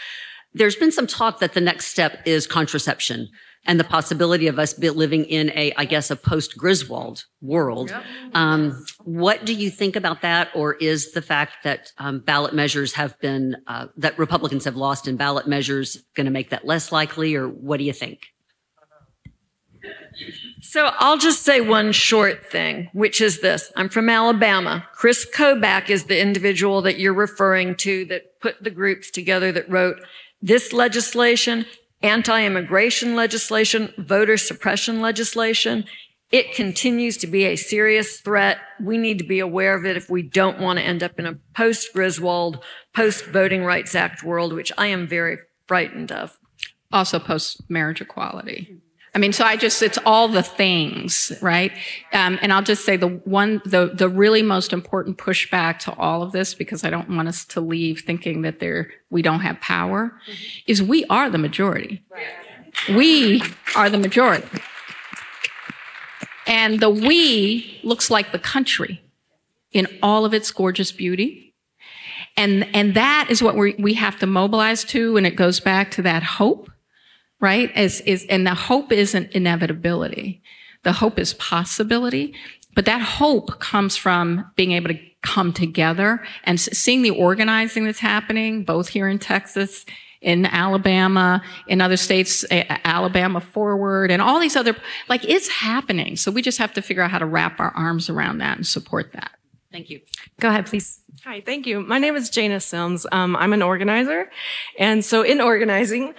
There's 0.54 0.76
been 0.76 0.92
some 0.92 1.08
talk 1.08 1.40
that 1.40 1.54
the 1.54 1.62
next 1.62 1.88
step 1.88 2.20
is 2.26 2.48
contraception 2.48 3.30
and 3.66 3.80
the 3.80 3.84
possibility 3.84 4.48
of 4.48 4.60
us 4.60 4.78
living 4.78 5.26
in 5.26 5.50
a, 5.52 5.74
I 5.78 5.86
guess, 5.86 6.12
a 6.12 6.16
post 6.16 6.58
Griswold 6.58 7.26
world. 7.42 7.96
Um, 8.34 8.86
what 9.04 9.46
do 9.46 9.54
you 9.54 9.70
think 9.70 9.96
about 9.96 10.22
that? 10.22 10.50
Or 10.54 10.74
is 10.74 11.14
the 11.14 11.22
fact 11.22 11.64
that 11.64 11.92
um, 11.98 12.20
ballot 12.20 12.54
measures 12.54 12.94
have 12.94 13.18
been, 13.20 13.58
uh, 13.68 13.88
that 13.98 14.20
Republicans 14.20 14.66
have 14.66 14.76
lost 14.76 15.08
in 15.08 15.16
ballot 15.16 15.48
measures 15.48 16.04
going 16.16 16.26
to 16.26 16.32
make 16.32 16.50
that 16.50 16.66
less 16.66 16.92
likely? 16.92 17.36
Or 17.36 17.48
what 17.48 17.78
do 17.78 17.86
you 17.86 17.94
think? 17.94 18.20
So 20.62 20.92
I'll 21.00 21.18
just 21.18 21.44
say 21.44 21.60
one 21.60 21.92
short 21.92 22.46
thing, 22.46 22.90
which 22.94 23.20
is 23.20 23.42
this. 23.42 23.72
I'm 23.76 23.90
from 23.90 24.10
Alabama. 24.10 24.88
Chris 24.94 25.26
Kobach 25.30 25.90
is 25.90 26.06
the 26.06 26.20
individual 26.20 26.82
that 26.84 27.00
you're 27.00 27.14
referring 27.14 27.76
to 27.78 28.06
that 28.06 28.40
put 28.40 28.64
the 28.64 28.70
groups 28.70 29.12
together 29.12 29.52
that 29.52 29.70
wrote 29.70 29.98
this 30.42 30.72
legislation 30.74 31.66
anti-immigration 32.04 33.16
legislation, 33.16 33.94
voter 33.98 34.38
suppression 34.38 35.02
legislation, 35.02 35.86
It 36.34 36.56
continues 36.56 37.18
to 37.18 37.28
be 37.28 37.46
a 37.46 37.56
serious 37.56 38.20
threat. 38.20 38.58
We 38.82 38.98
need 38.98 39.20
to 39.20 39.24
be 39.24 39.40
aware 39.40 39.78
of 39.78 39.86
it 39.86 39.96
if 39.96 40.10
we 40.10 40.24
don't 40.24 40.60
want 40.60 40.80
to 40.80 40.84
end 40.84 41.04
up 41.04 41.20
in 41.20 41.28
a 41.28 41.38
post 41.56 41.94
Griswold, 41.94 42.58
post 42.96 43.26
Voting 43.26 43.64
Rights 43.64 43.94
Act 43.94 44.24
world, 44.24 44.52
which 44.52 44.72
I 44.76 44.88
am 44.88 45.08
very 45.08 45.38
frightened 45.68 46.12
of. 46.12 46.40
Also, 46.92 47.20
post 47.20 47.70
marriage 47.70 48.02
equality. 48.02 48.82
I 49.16 49.20
mean, 49.20 49.32
so 49.32 49.46
I 49.46 49.58
just, 49.58 49.84
it's 49.84 50.00
all 50.06 50.28
the 50.28 50.42
things, 50.42 51.32
right? 51.40 51.72
Um, 52.14 52.40
and 52.42 52.52
I'll 52.52 52.64
just 52.64 52.84
say 52.84 52.98
the 52.98 53.08
one, 53.08 53.62
the, 53.64 53.92
the 53.94 54.10
really 54.10 54.42
most 54.42 54.74
important 54.74 55.20
pushback 55.20 55.78
to 55.80 55.94
all 55.98 56.24
of 56.24 56.32
this, 56.32 56.56
because 56.56 56.84
I 56.84 56.90
don't 56.90 57.10
want 57.10 57.28
us 57.28 57.46
to 57.46 57.62
leave 57.62 58.02
thinking 58.02 58.42
that 58.42 58.60
there, 58.60 58.90
we 59.12 59.22
don't 59.22 59.42
have 59.42 59.62
power, 59.62 60.20
is 60.66 60.82
we 60.82 61.06
are 61.12 61.30
the 61.30 61.38
majority. 61.38 62.04
We 62.90 63.44
are 63.76 63.88
the 63.88 64.00
majority. 64.00 64.48
And 66.48 66.80
the 66.80 66.90
we 66.90 67.80
looks 67.84 68.10
like 68.10 68.32
the 68.32 68.40
country 68.40 69.00
in 69.72 69.88
all 70.02 70.26
of 70.26 70.34
its 70.34 70.50
gorgeous 70.52 70.92
beauty. 70.92 71.54
And, 72.36 72.68
and 72.76 72.96
that 72.96 73.28
is 73.30 73.44
what 73.44 73.56
we 73.56 73.76
we 73.78 73.94
have 73.94 74.18
to 74.20 74.26
mobilize 74.26 74.84
to. 74.86 75.18
And 75.18 75.28
it 75.28 75.36
goes 75.36 75.60
back 75.60 75.92
to 75.92 76.02
that 76.02 76.24
hope 76.24 76.72
right? 77.44 77.78
Is, 77.78 78.00
is, 78.02 78.26
and 78.30 78.48
the 78.48 78.56
hope 78.56 78.94
isn't 78.94 79.34
inevitability. 79.34 80.42
The 80.84 80.94
hope 80.94 81.20
is 81.20 81.34
possibility. 81.34 82.34
But 82.74 82.86
that 82.86 83.02
hope 83.02 83.60
comes 83.60 83.98
from 83.98 84.50
being 84.56 84.72
able 84.72 84.88
to 84.88 85.00
come 85.24 85.52
together 85.52 86.24
and 86.46 86.58
seeing 86.58 87.02
the 87.02 87.10
organizing 87.10 87.84
that's 87.84 88.00
happening, 88.00 88.64
both 88.64 88.88
here 88.88 89.10
in 89.10 89.20
Texas, 89.20 89.86
in 90.22 90.46
Alabama, 90.46 91.44
in 91.68 91.82
other 91.82 91.98
states, 91.98 92.46
Alabama 92.50 93.42
Forward, 93.42 94.10
and 94.10 94.22
all 94.22 94.40
these 94.40 94.56
other, 94.56 94.74
like 95.10 95.26
it's 95.26 95.50
happening. 95.50 96.16
So 96.16 96.32
we 96.32 96.42
just 96.42 96.60
have 96.60 96.74
to 96.76 96.82
figure 96.82 97.04
out 97.04 97.12
how 97.12 97.20
to 97.20 97.26
wrap 97.26 97.60
our 97.60 97.72
arms 97.76 98.10
around 98.10 98.38
that 98.38 98.56
and 98.56 98.66
support 98.66 99.12
that. 99.12 99.32
Thank 99.70 99.90
you. 99.90 100.00
Go 100.40 100.48
ahead, 100.48 100.66
please. 100.66 101.02
Hi, 101.26 101.42
thank 101.42 101.66
you. 101.66 101.82
My 101.82 102.00
name 102.00 102.16
is 102.16 102.30
Jana 102.30 102.62
Sims. 102.62 103.06
Um, 103.12 103.36
I'm 103.36 103.52
an 103.52 103.62
organizer. 103.62 104.30
And 104.80 105.04
so 105.04 105.24
in 105.24 105.42
organizing, 105.42 106.14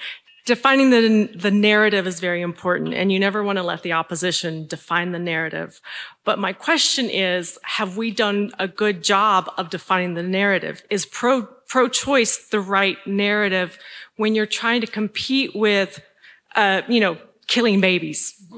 defining 0.45 0.91
the, 0.91 1.31
the 1.35 1.51
narrative 1.51 2.07
is 2.07 2.21
very 2.21 2.43
important 2.43 2.93
and 2.93 3.11
you 3.11 3.19
never 3.19 3.43
want 3.43 3.57
to 3.57 3.63
let 3.63 3.83
the 3.83 3.93
opposition 3.93 4.67
define 4.67 5.13
the 5.13 5.19
narrative. 5.19 5.81
But 6.25 6.39
my 6.39 6.53
question 6.53 7.09
is 7.09 7.59
have 7.63 7.97
we 7.97 8.11
done 8.11 8.51
a 8.59 8.69
good 8.69 9.03
job 9.03 9.51
of 9.57 9.71
defining 9.71 10.15
the 10.15 10.23
narrative? 10.23 10.83
Is 10.91 11.07
pro 11.07 11.47
pro-choice 11.67 12.49
the 12.49 12.61
right 12.61 12.99
narrative 13.07 13.79
when 14.17 14.35
you're 14.35 14.47
trying 14.47 14.81
to 14.83 14.87
compete 14.87 15.57
with 15.57 16.01
uh, 16.57 16.83
you 16.89 17.01
know 17.01 17.17
killing 17.47 17.81
babies? 17.81 18.35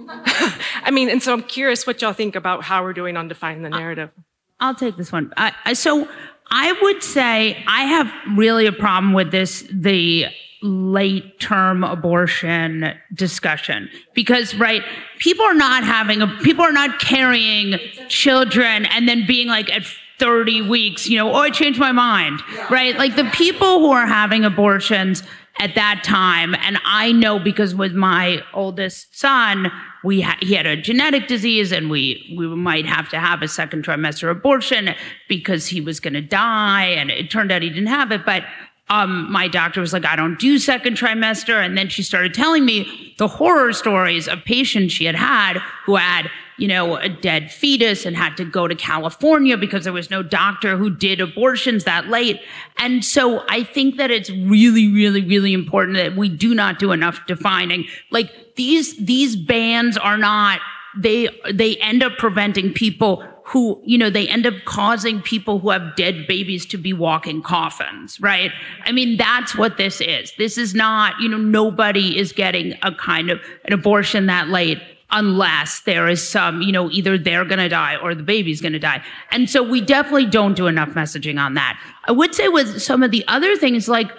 I 0.83 0.91
mean 0.91 1.09
and 1.09 1.23
so 1.23 1.33
i'm 1.33 1.43
curious 1.43 1.87
what 1.87 2.03
y'all 2.03 2.13
think 2.13 2.35
about 2.35 2.65
how 2.65 2.83
we're 2.83 2.93
doing 2.93 3.17
on 3.17 3.29
defining 3.29 3.63
the 3.63 3.71
narrative. 3.71 4.11
I'll 4.59 4.75
take 4.75 4.97
this 4.97 5.13
one. 5.13 5.33
Uh, 5.37 5.75
so 5.75 6.09
i 6.49 6.73
would 6.81 7.03
say 7.03 7.65
i 7.67 7.83
have 7.83 8.13
really 8.37 8.67
a 8.67 8.73
problem 8.73 9.13
with 9.13 9.33
this 9.33 9.65
the 9.73 10.27
late 10.63 11.39
term 11.39 11.85
abortion 11.85 12.95
discussion. 13.15 13.89
Because 14.15 14.55
right 14.55 14.83
people 15.19 15.45
are 15.45 15.55
not 15.55 15.85
having 15.85 16.23
a 16.23 16.27
people 16.43 16.65
are 16.65 16.73
not 16.73 16.99
carrying 17.01 17.79
children 18.09 18.87
and 18.87 19.09
then 19.09 19.27
being 19.27 19.49
like 19.49 19.71
at 19.71 19.85
30 20.19 20.63
weeks 20.69 21.07
you 21.07 21.19
know 21.19 21.31
oh 21.31 21.41
i 21.41 21.51
changed 21.51 21.79
my 21.79 21.93
mind 21.93 22.41
right? 22.71 22.97
Like 22.97 23.17
the 23.17 23.31
people 23.35 23.81
who 23.81 23.91
are 23.91 24.07
having 24.07 24.45
abortions 24.47 25.23
at 25.59 25.75
that 25.75 26.03
time 26.05 26.55
and 26.55 26.79
i 26.85 27.13
know 27.13 27.39
because 27.39 27.75
with 27.75 27.93
my 27.93 28.43
oldest 28.53 29.19
son 29.19 29.71
we 30.05 30.21
ha- 30.21 30.39
he 30.41 30.55
had 30.55 30.67
a 30.67 30.77
genetic 30.77 31.27
disease 31.29 31.73
and 31.73 31.91
we 31.91 32.35
we 32.39 32.47
might 32.47 32.87
have 32.87 33.09
to 33.09 33.19
have 33.19 33.43
a 33.43 33.49
second 33.49 33.85
trimester 33.85 34.31
abortion 34.31 34.95
because 35.29 35.69
he 35.69 35.81
was 35.81 36.01
going 36.01 36.15
to 36.15 36.21
die 36.21 36.85
and 36.85 37.11
it 37.11 37.31
turned 37.31 37.51
out 37.51 37.63
he 37.63 37.69
didn't 37.69 37.87
have 37.87 38.13
it 38.13 38.25
but 38.25 38.45
um, 38.89 39.31
my 39.33 39.49
doctor 39.49 39.81
was 39.81 39.93
like, 39.93 40.05
I 40.05 40.15
don't 40.15 40.39
do 40.39 40.59
second 40.59 40.97
trimester. 40.97 41.65
And 41.65 41.77
then 41.77 41.89
she 41.89 42.03
started 42.03 42.35
telling 42.35 42.65
me 42.65 43.15
the 43.19 43.27
horror 43.27 43.73
stories 43.73 44.29
of 44.29 44.45
patients 44.45 44.93
she 44.93 45.07
had 45.07 45.17
had 45.17 45.59
who 45.85 45.97
had, 45.97 46.31
you 46.57 46.69
know, 46.69 46.97
a 46.97 47.09
dead 47.09 47.51
fetus 47.51 48.07
and 48.07 48.17
had 48.17 48.37
to 48.37 48.45
go 48.45 48.69
to 48.69 48.77
California 48.77 49.57
because 49.57 49.85
there 49.85 49.93
was 49.93 50.09
no 50.09 50.23
doctor 50.23 50.77
who 50.77 50.89
did 50.89 51.21
abortions 51.21 51.85
that 51.85 52.07
late. 52.07 52.41
And 52.79 53.05
so 53.05 53.45
I 53.49 53.65
think 53.65 53.97
that 53.97 54.13
it's 54.13 54.31
really, 54.31 54.93
really, 54.93 55.23
really 55.23 55.53
important 55.53 55.97
that 55.97 56.15
we 56.17 56.29
do 56.29 56.55
not 56.55 56.79
do 56.79 56.93
enough 56.93 57.27
defining. 57.27 57.87
Like 58.11 58.55
these, 58.55 58.97
these 58.99 59.35
bans 59.35 59.97
are 59.97 60.17
not, 60.17 60.61
they, 60.97 61.29
they 61.53 61.77
end 61.79 62.05
up 62.05 62.17
preventing 62.19 62.73
people 62.73 63.27
who, 63.47 63.81
you 63.85 63.97
know, 63.97 64.11
they 64.11 64.27
end 64.27 64.45
up 64.45 64.55
causing 64.65 65.23
people 65.23 65.61
who 65.61 65.71
have 65.71 65.95
dead 65.95 66.27
babies 66.27 66.67
to 66.67 66.77
be 66.77 66.93
walking 66.93 67.41
coffins, 67.41 68.21
right? 68.21 68.51
I 68.85 68.91
mean, 68.91 69.17
that's 69.17 69.55
what 69.55 69.77
this 69.77 70.01
is. 70.01 70.33
This 70.37 70.59
is 70.59 70.75
not, 70.75 71.15
you 71.21 71.29
know, 71.29 71.37
nobody 71.37 72.19
is 72.19 72.33
getting 72.33 72.75
a 72.83 72.93
kind 72.93 73.31
of 73.31 73.41
an 73.65 73.73
abortion 73.73 74.27
that 74.27 74.49
late 74.49 74.83
unless 75.13 75.81
there 75.83 76.09
is 76.09 76.29
some, 76.29 76.61
you 76.61 76.73
know, 76.73 76.91
either 76.91 77.17
they're 77.17 77.45
going 77.45 77.61
to 77.61 77.69
die 77.69 77.95
or 77.95 78.17
the 78.17 78.25
baby's 78.25 78.61
going 78.61 78.73
to 78.73 78.81
die. 78.81 79.01
And 79.31 79.49
so 79.49 79.63
we 79.63 79.81
definitely 79.81 80.27
don't 80.27 80.55
do 80.55 80.67
enough 80.67 80.89
messaging 80.91 81.41
on 81.41 81.55
that. 81.55 81.81
I 82.07 82.13
would 82.13 82.35
say 82.35 82.49
with 82.49 82.83
some 82.83 83.05
of 83.05 83.13
the 83.13 83.25
other 83.29 83.57
things 83.57 83.89
like 83.89 84.11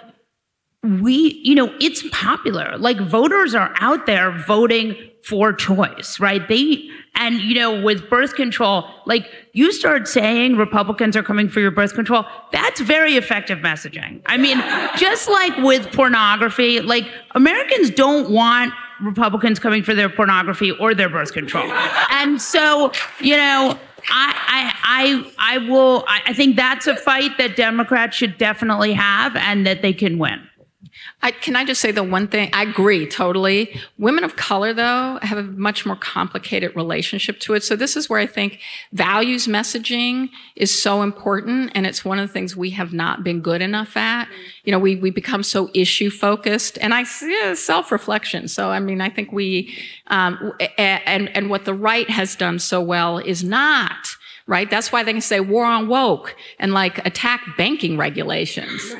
we, 0.82 1.38
you 1.44 1.54
know, 1.54 1.74
it's 1.82 2.02
popular. 2.12 2.78
Like 2.78 2.98
voters 2.98 3.54
are 3.54 3.74
out 3.76 4.06
there 4.06 4.30
voting 4.46 4.96
for 5.22 5.52
choice, 5.52 6.18
right? 6.18 6.48
They, 6.48 6.87
and, 7.14 7.40
you 7.40 7.54
know, 7.54 7.80
with 7.82 8.08
birth 8.08 8.34
control, 8.34 8.84
like 9.06 9.28
you 9.52 9.72
start 9.72 10.06
saying 10.06 10.56
Republicans 10.56 11.16
are 11.16 11.22
coming 11.22 11.48
for 11.48 11.60
your 11.60 11.70
birth 11.70 11.94
control, 11.94 12.24
that's 12.52 12.80
very 12.80 13.16
effective 13.16 13.58
messaging. 13.58 14.22
I 14.26 14.36
mean, 14.36 14.58
just 14.96 15.28
like 15.28 15.56
with 15.58 15.92
pornography, 15.92 16.80
like 16.80 17.06
Americans 17.34 17.90
don't 17.90 18.30
want 18.30 18.72
Republicans 19.00 19.58
coming 19.58 19.82
for 19.82 19.94
their 19.94 20.08
pornography 20.08 20.70
or 20.72 20.94
their 20.94 21.08
birth 21.08 21.32
control. 21.32 21.70
And 22.10 22.40
so, 22.40 22.92
you 23.20 23.36
know, 23.36 23.78
I, 24.10 24.34
I, 24.46 25.24
I, 25.38 25.54
I 25.54 25.58
will, 25.68 26.04
I 26.08 26.32
think 26.34 26.56
that's 26.56 26.86
a 26.86 26.96
fight 26.96 27.36
that 27.38 27.56
Democrats 27.56 28.16
should 28.16 28.38
definitely 28.38 28.92
have 28.92 29.34
and 29.36 29.66
that 29.66 29.82
they 29.82 29.92
can 29.92 30.18
win. 30.18 30.48
I, 31.22 31.32
can 31.32 31.56
I 31.56 31.64
just 31.64 31.80
say 31.80 31.90
the 31.90 32.04
one 32.04 32.28
thing? 32.28 32.50
I 32.52 32.62
agree 32.62 33.06
totally. 33.06 33.80
Women 33.98 34.22
of 34.22 34.36
color, 34.36 34.72
though, 34.72 35.18
have 35.22 35.36
a 35.36 35.42
much 35.42 35.84
more 35.84 35.96
complicated 35.96 36.74
relationship 36.76 37.40
to 37.40 37.54
it. 37.54 37.64
So 37.64 37.74
this 37.74 37.96
is 37.96 38.08
where 38.08 38.20
I 38.20 38.26
think 38.26 38.60
values 38.92 39.48
messaging 39.48 40.30
is 40.54 40.80
so 40.80 41.02
important, 41.02 41.72
and 41.74 41.84
it's 41.84 42.04
one 42.04 42.20
of 42.20 42.28
the 42.28 42.32
things 42.32 42.56
we 42.56 42.70
have 42.70 42.92
not 42.92 43.24
been 43.24 43.40
good 43.40 43.60
enough 43.60 43.96
at. 43.96 44.28
You 44.62 44.70
know, 44.70 44.78
we 44.78 44.94
we 44.94 45.10
become 45.10 45.42
so 45.42 45.68
issue 45.74 46.10
focused, 46.10 46.78
and 46.80 46.94
I 46.94 47.02
see 47.02 47.56
self 47.56 47.90
reflection. 47.90 48.46
So 48.46 48.70
I 48.70 48.78
mean, 48.78 49.00
I 49.00 49.10
think 49.10 49.32
we 49.32 49.76
um, 50.06 50.52
and 50.78 51.28
and 51.36 51.50
what 51.50 51.64
the 51.64 51.74
right 51.74 52.08
has 52.08 52.36
done 52.36 52.60
so 52.60 52.80
well 52.80 53.18
is 53.18 53.42
not 53.42 54.08
right. 54.46 54.70
That's 54.70 54.92
why 54.92 55.02
they 55.02 55.12
can 55.12 55.20
say 55.20 55.40
war 55.40 55.64
on 55.64 55.88
woke 55.88 56.36
and 56.60 56.72
like 56.72 57.04
attack 57.04 57.42
banking 57.56 57.98
regulations. 57.98 58.94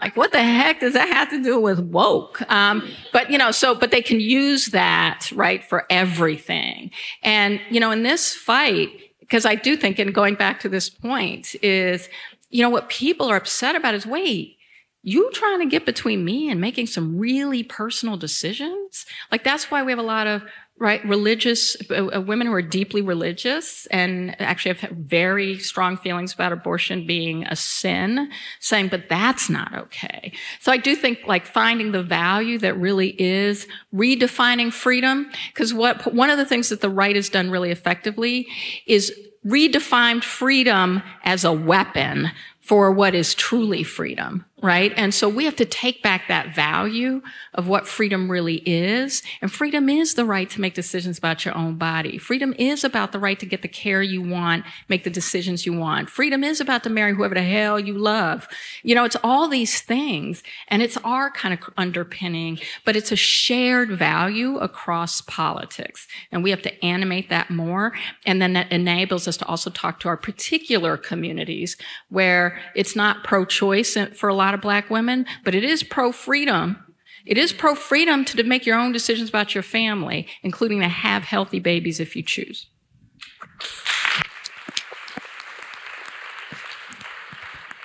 Like, 0.00 0.16
what 0.16 0.32
the 0.32 0.42
heck 0.42 0.80
does 0.80 0.94
that 0.94 1.08
have 1.08 1.30
to 1.30 1.42
do 1.42 1.60
with 1.60 1.80
woke? 1.80 2.42
Um, 2.50 2.88
but, 3.12 3.30
you 3.30 3.38
know, 3.38 3.50
so, 3.50 3.74
but 3.74 3.90
they 3.90 4.02
can 4.02 4.20
use 4.20 4.66
that, 4.66 5.30
right, 5.34 5.64
for 5.64 5.86
everything. 5.90 6.90
And, 7.22 7.60
you 7.70 7.80
know, 7.80 7.90
in 7.90 8.02
this 8.02 8.34
fight, 8.34 8.90
because 9.20 9.44
I 9.44 9.54
do 9.54 9.76
think, 9.76 9.98
and 9.98 10.14
going 10.14 10.34
back 10.34 10.60
to 10.60 10.68
this 10.68 10.88
point, 10.88 11.56
is, 11.62 12.08
you 12.50 12.62
know, 12.62 12.70
what 12.70 12.88
people 12.88 13.28
are 13.28 13.36
upset 13.36 13.74
about 13.74 13.94
is 13.94 14.06
wait, 14.06 14.56
you 15.02 15.30
trying 15.32 15.60
to 15.60 15.66
get 15.66 15.86
between 15.86 16.24
me 16.24 16.50
and 16.50 16.60
making 16.60 16.86
some 16.86 17.16
really 17.16 17.62
personal 17.62 18.16
decisions? 18.16 19.06
Like, 19.30 19.44
that's 19.44 19.70
why 19.70 19.82
we 19.82 19.92
have 19.92 19.98
a 19.98 20.02
lot 20.02 20.26
of 20.26 20.42
right 20.78 21.04
religious 21.06 21.76
uh, 21.90 22.06
uh, 22.14 22.20
women 22.20 22.46
who 22.46 22.52
are 22.52 22.62
deeply 22.62 23.00
religious 23.00 23.86
and 23.86 24.38
actually 24.40 24.74
have 24.74 24.90
very 24.90 25.58
strong 25.58 25.96
feelings 25.96 26.34
about 26.34 26.52
abortion 26.52 27.06
being 27.06 27.44
a 27.44 27.56
sin 27.56 28.30
saying 28.60 28.88
but 28.88 29.08
that's 29.08 29.48
not 29.48 29.74
okay. 29.74 30.32
So 30.60 30.72
i 30.72 30.76
do 30.76 30.94
think 30.94 31.20
like 31.26 31.46
finding 31.46 31.92
the 31.92 32.02
value 32.02 32.58
that 32.58 32.78
really 32.78 33.20
is 33.20 33.66
redefining 33.94 34.72
freedom 34.72 35.30
because 35.52 35.72
what 35.72 36.12
one 36.12 36.30
of 36.30 36.38
the 36.38 36.46
things 36.46 36.68
that 36.68 36.80
the 36.80 36.90
right 36.90 37.16
has 37.16 37.28
done 37.28 37.50
really 37.50 37.70
effectively 37.70 38.46
is 38.86 39.12
redefined 39.46 40.24
freedom 40.24 41.02
as 41.24 41.44
a 41.44 41.52
weapon 41.52 42.30
for 42.60 42.90
what 42.90 43.14
is 43.14 43.34
truly 43.34 43.84
freedom 43.84 44.44
right? 44.66 44.92
And 44.96 45.14
so 45.14 45.28
we 45.28 45.44
have 45.44 45.54
to 45.56 45.64
take 45.64 46.02
back 46.02 46.26
that 46.26 46.52
value 46.52 47.22
of 47.54 47.68
what 47.68 47.86
freedom 47.86 48.28
really 48.28 48.56
is. 48.66 49.22
And 49.40 49.50
freedom 49.50 49.88
is 49.88 50.14
the 50.14 50.24
right 50.24 50.50
to 50.50 50.60
make 50.60 50.74
decisions 50.74 51.18
about 51.18 51.44
your 51.44 51.56
own 51.56 51.76
body. 51.76 52.18
Freedom 52.18 52.52
is 52.58 52.82
about 52.82 53.12
the 53.12 53.20
right 53.20 53.38
to 53.38 53.46
get 53.46 53.62
the 53.62 53.68
care 53.68 54.02
you 54.02 54.20
want, 54.20 54.64
make 54.88 55.04
the 55.04 55.10
decisions 55.10 55.66
you 55.66 55.72
want. 55.72 56.10
Freedom 56.10 56.42
is 56.42 56.60
about 56.60 56.82
to 56.82 56.90
marry 56.90 57.14
whoever 57.14 57.36
the 57.36 57.44
hell 57.44 57.78
you 57.78 57.94
love. 57.96 58.48
You 58.82 58.96
know, 58.96 59.04
it's 59.04 59.16
all 59.22 59.46
these 59.46 59.80
things 59.80 60.42
and 60.66 60.82
it's 60.82 60.96
our 60.98 61.30
kind 61.30 61.54
of 61.54 61.72
underpinning, 61.76 62.58
but 62.84 62.96
it's 62.96 63.12
a 63.12 63.16
shared 63.16 63.92
value 63.92 64.58
across 64.58 65.20
politics. 65.20 66.08
And 66.32 66.42
we 66.42 66.50
have 66.50 66.62
to 66.62 66.84
animate 66.84 67.28
that 67.30 67.50
more. 67.50 67.92
And 68.26 68.42
then 68.42 68.54
that 68.54 68.72
enables 68.72 69.28
us 69.28 69.36
to 69.36 69.46
also 69.46 69.70
talk 69.70 70.00
to 70.00 70.08
our 70.08 70.16
particular 70.16 70.96
communities 70.96 71.76
where 72.08 72.58
it's 72.74 72.96
not 72.96 73.22
pro-choice 73.22 73.96
for 74.16 74.28
a 74.28 74.34
lot 74.34 74.54
of 74.54 74.55
black 74.56 74.90
women, 74.90 75.26
but 75.44 75.54
it 75.54 75.64
is 75.64 75.82
pro-freedom 75.82 76.82
it 77.26 77.36
is 77.36 77.52
pro 77.52 77.74
freedom 77.74 78.24
to 78.26 78.42
make 78.44 78.64
your 78.64 78.78
own 78.78 78.92
decisions 78.92 79.28
about 79.28 79.52
your 79.52 79.64
family, 79.64 80.28
including 80.44 80.80
to 80.80 80.88
have 80.88 81.24
healthy 81.24 81.58
babies 81.58 81.98
if 81.98 82.14
you 82.14 82.22
choose. 82.22 82.68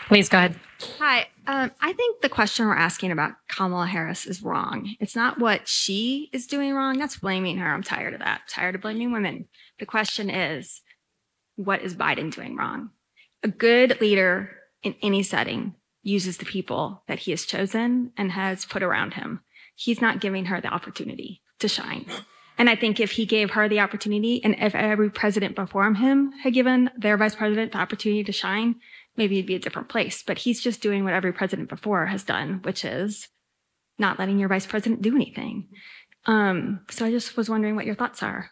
Please 0.07 0.30
go 0.30 0.38
ahead. 0.38 0.60
Hi. 0.99 1.27
Um, 1.48 1.72
I 1.81 1.93
think 1.93 2.22
the 2.22 2.30
question 2.30 2.68
we're 2.68 2.76
asking 2.76 3.11
about 3.11 3.34
Kamala 3.48 3.88
Harris 3.88 4.27
is 4.27 4.43
wrong. 4.43 4.95
It's 4.99 5.15
not 5.15 5.39
what 5.39 5.68
she 5.68 6.30
is 6.31 6.45
doing 6.45 6.73
wrong. 6.73 6.99
That's 6.99 7.18
blaming 7.18 7.57
her. 7.57 7.73
I'm 7.73 7.81
tired 7.81 8.14
of 8.14 8.19
that. 8.19 8.41
I'm 8.41 8.48
tired 8.48 8.76
of 8.76 8.81
blaming 8.81 9.11
women. 9.11 9.48
The 9.80 9.85
question 9.88 10.30
is, 10.30 10.81
what 11.56 11.81
is 11.81 11.95
Biden 11.95 12.34
doing 12.34 12.56
wrong? 12.56 12.91
A 13.41 13.48
good 13.48 13.99
leader 14.02 14.52
in 14.84 14.95
any 15.02 15.23
setting 15.23 15.73
uses 16.03 16.37
the 16.37 16.45
people 16.45 17.03
that 17.07 17.19
he 17.19 17.31
has 17.31 17.45
chosen 17.45 18.11
and 18.17 18.31
has 18.31 18.65
put 18.65 18.83
around 18.83 19.13
him. 19.13 19.41
He's 19.75 20.01
not 20.01 20.21
giving 20.21 20.45
her 20.45 20.59
the 20.61 20.67
opportunity 20.67 21.41
to 21.59 21.67
shine. 21.67 22.05
And 22.57 22.69
I 22.69 22.75
think 22.75 22.99
if 22.99 23.11
he 23.11 23.25
gave 23.25 23.51
her 23.51 23.67
the 23.67 23.79
opportunity 23.79 24.43
and 24.43 24.55
if 24.59 24.75
every 24.75 25.09
president 25.09 25.55
before 25.55 25.91
him 25.93 26.31
had 26.43 26.53
given 26.53 26.89
their 26.97 27.17
vice 27.17 27.35
president 27.35 27.71
the 27.71 27.79
opportunity 27.79 28.23
to 28.23 28.31
shine, 28.31 28.75
maybe 29.17 29.37
it'd 29.37 29.47
be 29.47 29.55
a 29.55 29.59
different 29.59 29.89
place. 29.89 30.23
But 30.23 30.39
he's 30.39 30.61
just 30.61 30.81
doing 30.81 31.03
what 31.03 31.13
every 31.13 31.33
president 31.33 31.69
before 31.69 32.05
has 32.05 32.23
done, 32.23 32.59
which 32.63 32.85
is 32.85 33.29
not 33.97 34.19
letting 34.19 34.39
your 34.39 34.49
vice 34.49 34.65
president 34.65 35.01
do 35.01 35.15
anything. 35.15 35.69
Um, 36.25 36.81
so 36.89 37.05
I 37.05 37.11
just 37.11 37.35
was 37.35 37.49
wondering 37.49 37.75
what 37.75 37.85
your 37.85 37.95
thoughts 37.95 38.21
are. 38.21 38.51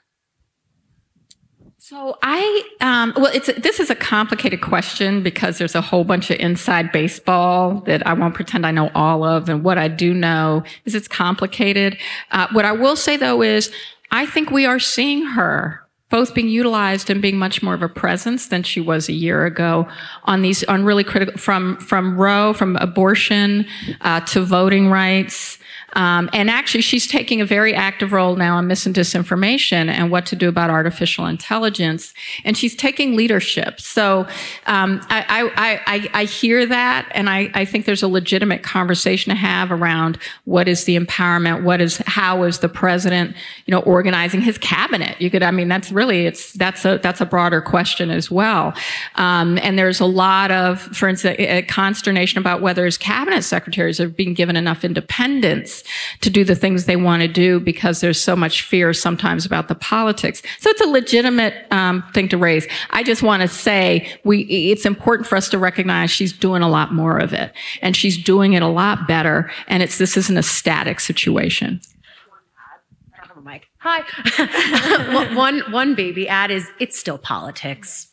So 1.90 2.20
I, 2.22 2.64
um, 2.82 3.14
well, 3.16 3.32
it's 3.34 3.48
this 3.58 3.80
is 3.80 3.90
a 3.90 3.96
complicated 3.96 4.62
question 4.62 5.24
because 5.24 5.58
there's 5.58 5.74
a 5.74 5.82
whole 5.82 6.04
bunch 6.04 6.30
of 6.30 6.40
inside 6.40 6.92
baseball 6.92 7.82
that 7.88 8.06
I 8.06 8.14
won't 8.14 8.36
pretend 8.36 8.64
I 8.68 8.70
know 8.70 8.92
all 8.94 9.24
of, 9.24 9.50
and 9.50 9.64
what 9.64 9.80
I 9.80 9.88
do 9.88 10.14
know 10.14 10.62
is 10.86 10.94
it's 10.94 11.08
complicated. 11.08 11.98
Uh, 12.30 12.46
what 12.52 12.64
I 12.64 12.74
will 12.74 12.96
say 12.96 13.18
though 13.18 13.42
is, 13.42 13.72
I 14.12 14.28
think 14.28 14.52
we 14.52 14.68
are 14.68 14.78
seeing 14.78 15.26
her 15.26 15.84
both 16.10 16.36
being 16.36 16.50
utilized 16.50 17.10
and 17.10 17.24
being 17.24 17.40
much 17.40 17.64
more 17.64 17.74
of 17.74 17.82
a 17.82 17.90
presence 17.90 18.50
than 18.50 18.62
she 18.62 18.80
was 18.80 19.10
a 19.10 19.14
year 19.14 19.48
ago 19.48 19.88
on 20.26 20.44
these 20.44 20.64
on 20.66 20.86
really 20.86 21.04
critical 21.04 21.40
from 21.40 21.76
from 21.78 22.18
Roe, 22.18 22.54
from 22.54 22.76
abortion 22.76 23.66
uh, 24.02 24.20
to 24.28 24.42
voting 24.42 24.92
rights. 24.92 25.58
Um, 25.94 26.30
and 26.34 26.50
actually, 26.50 26.82
she's 26.82 27.08
taking 27.08 27.42
a 27.42 27.46
very 27.46 27.74
active 27.74 28.12
role 28.12 28.36
now 28.36 28.58
on 28.58 28.68
mis 28.68 28.86
and 28.86 28.96
disinformation 28.96 29.90
and 29.90 30.12
what 30.12 30.26
to 30.28 30.36
do 30.36 30.48
about 30.48 30.70
artificial 30.70 31.26
intelligence. 31.26 32.14
And 32.44 32.58
she's 32.58 32.76
taking 32.76 33.16
leadership. 33.16 33.80
So 33.80 34.28
um, 34.68 35.02
I, 35.10 35.52
I, 35.56 35.82
I, 35.96 36.10
I, 36.14 36.24
hear 36.26 36.66
that, 36.66 37.10
and 37.14 37.30
I, 37.30 37.50
I 37.54 37.66
think 37.66 37.86
there's 37.86 38.04
a 38.04 38.08
legitimate 38.08 38.64
conversation 38.64 39.32
to 39.32 39.36
have 39.36 39.72
around 39.72 40.18
what 40.46 40.68
is 40.68 40.86
the 40.86 40.98
empowerment, 40.98 41.64
what 41.64 41.82
is 41.82 41.98
how 42.06 42.44
is 42.44 42.60
the 42.60 42.70
president, 42.70 43.36
you 43.66 43.72
know, 43.72 43.80
organizing 43.80 44.42
his 44.42 44.58
cabinet. 44.58 45.20
You 45.20 45.30
could, 45.30 45.44
I 45.44 45.52
mean, 45.52 45.68
that's 45.68 45.92
really 45.92 46.26
it's 46.26 46.54
that's 46.54 46.86
a 46.86 47.00
that's 47.02 47.22
a 47.22 47.26
broader 47.26 47.62
question 47.62 48.12
as 48.12 48.30
well. 48.30 48.74
Um, 49.16 49.58
and 49.60 49.78
there's 49.78 50.00
a 50.00 50.06
lot 50.06 50.52
of, 50.52 50.80
for 50.82 51.08
instance, 51.08 51.66
consternation 51.68 52.38
about 52.40 52.62
whether 52.62 52.86
his 52.86 52.98
cabinet 52.98 53.44
secretaries 53.44 54.00
are 54.00 54.10
being 54.10 54.34
given 54.34 54.56
enough 54.56 54.84
independence 54.84 55.79
to 56.22 56.30
do 56.30 56.44
the 56.44 56.56
things 56.56 56.86
they 56.86 56.96
want 56.96 57.22
to 57.22 57.28
do 57.28 57.60
because 57.60 58.02
there's 58.02 58.22
so 58.22 58.36
much 58.36 58.62
fear 58.64 58.94
sometimes 58.94 59.46
about 59.46 59.68
the 59.68 59.76
politics. 59.76 60.42
So 60.60 60.70
it's 60.70 60.82
a 60.82 60.88
legitimate 60.88 61.54
um, 61.72 62.04
thing 62.14 62.30
to 62.30 62.38
raise. 62.38 62.68
I 62.92 63.04
just 63.04 63.24
want 63.24 63.42
to 63.42 63.48
say 63.48 64.12
we 64.24 64.42
it's 64.42 64.86
important 64.86 65.28
for 65.28 65.36
us 65.36 65.50
to 65.50 65.58
recognize 65.58 66.12
she's 66.12 66.34
doing 66.34 66.62
a 66.62 66.70
lot 66.70 66.94
more 66.94 67.18
of 67.18 67.34
it 67.34 67.54
and 67.82 67.96
she's 67.96 68.22
doing 68.22 68.54
it 68.54 68.62
a 68.62 68.68
lot 68.68 69.08
better. 69.08 69.50
And 69.68 69.84
it's 69.84 69.98
this 69.98 70.18
isn't 70.18 70.38
a 70.38 70.44
static 70.44 71.00
situation. 71.00 71.82
Hi. 73.82 75.34
one 75.36 75.62
one 75.72 75.96
baby 75.96 76.28
ad 76.28 76.52
is 76.52 76.70
it's 76.80 77.00
still 77.00 77.18
politics. 77.18 78.10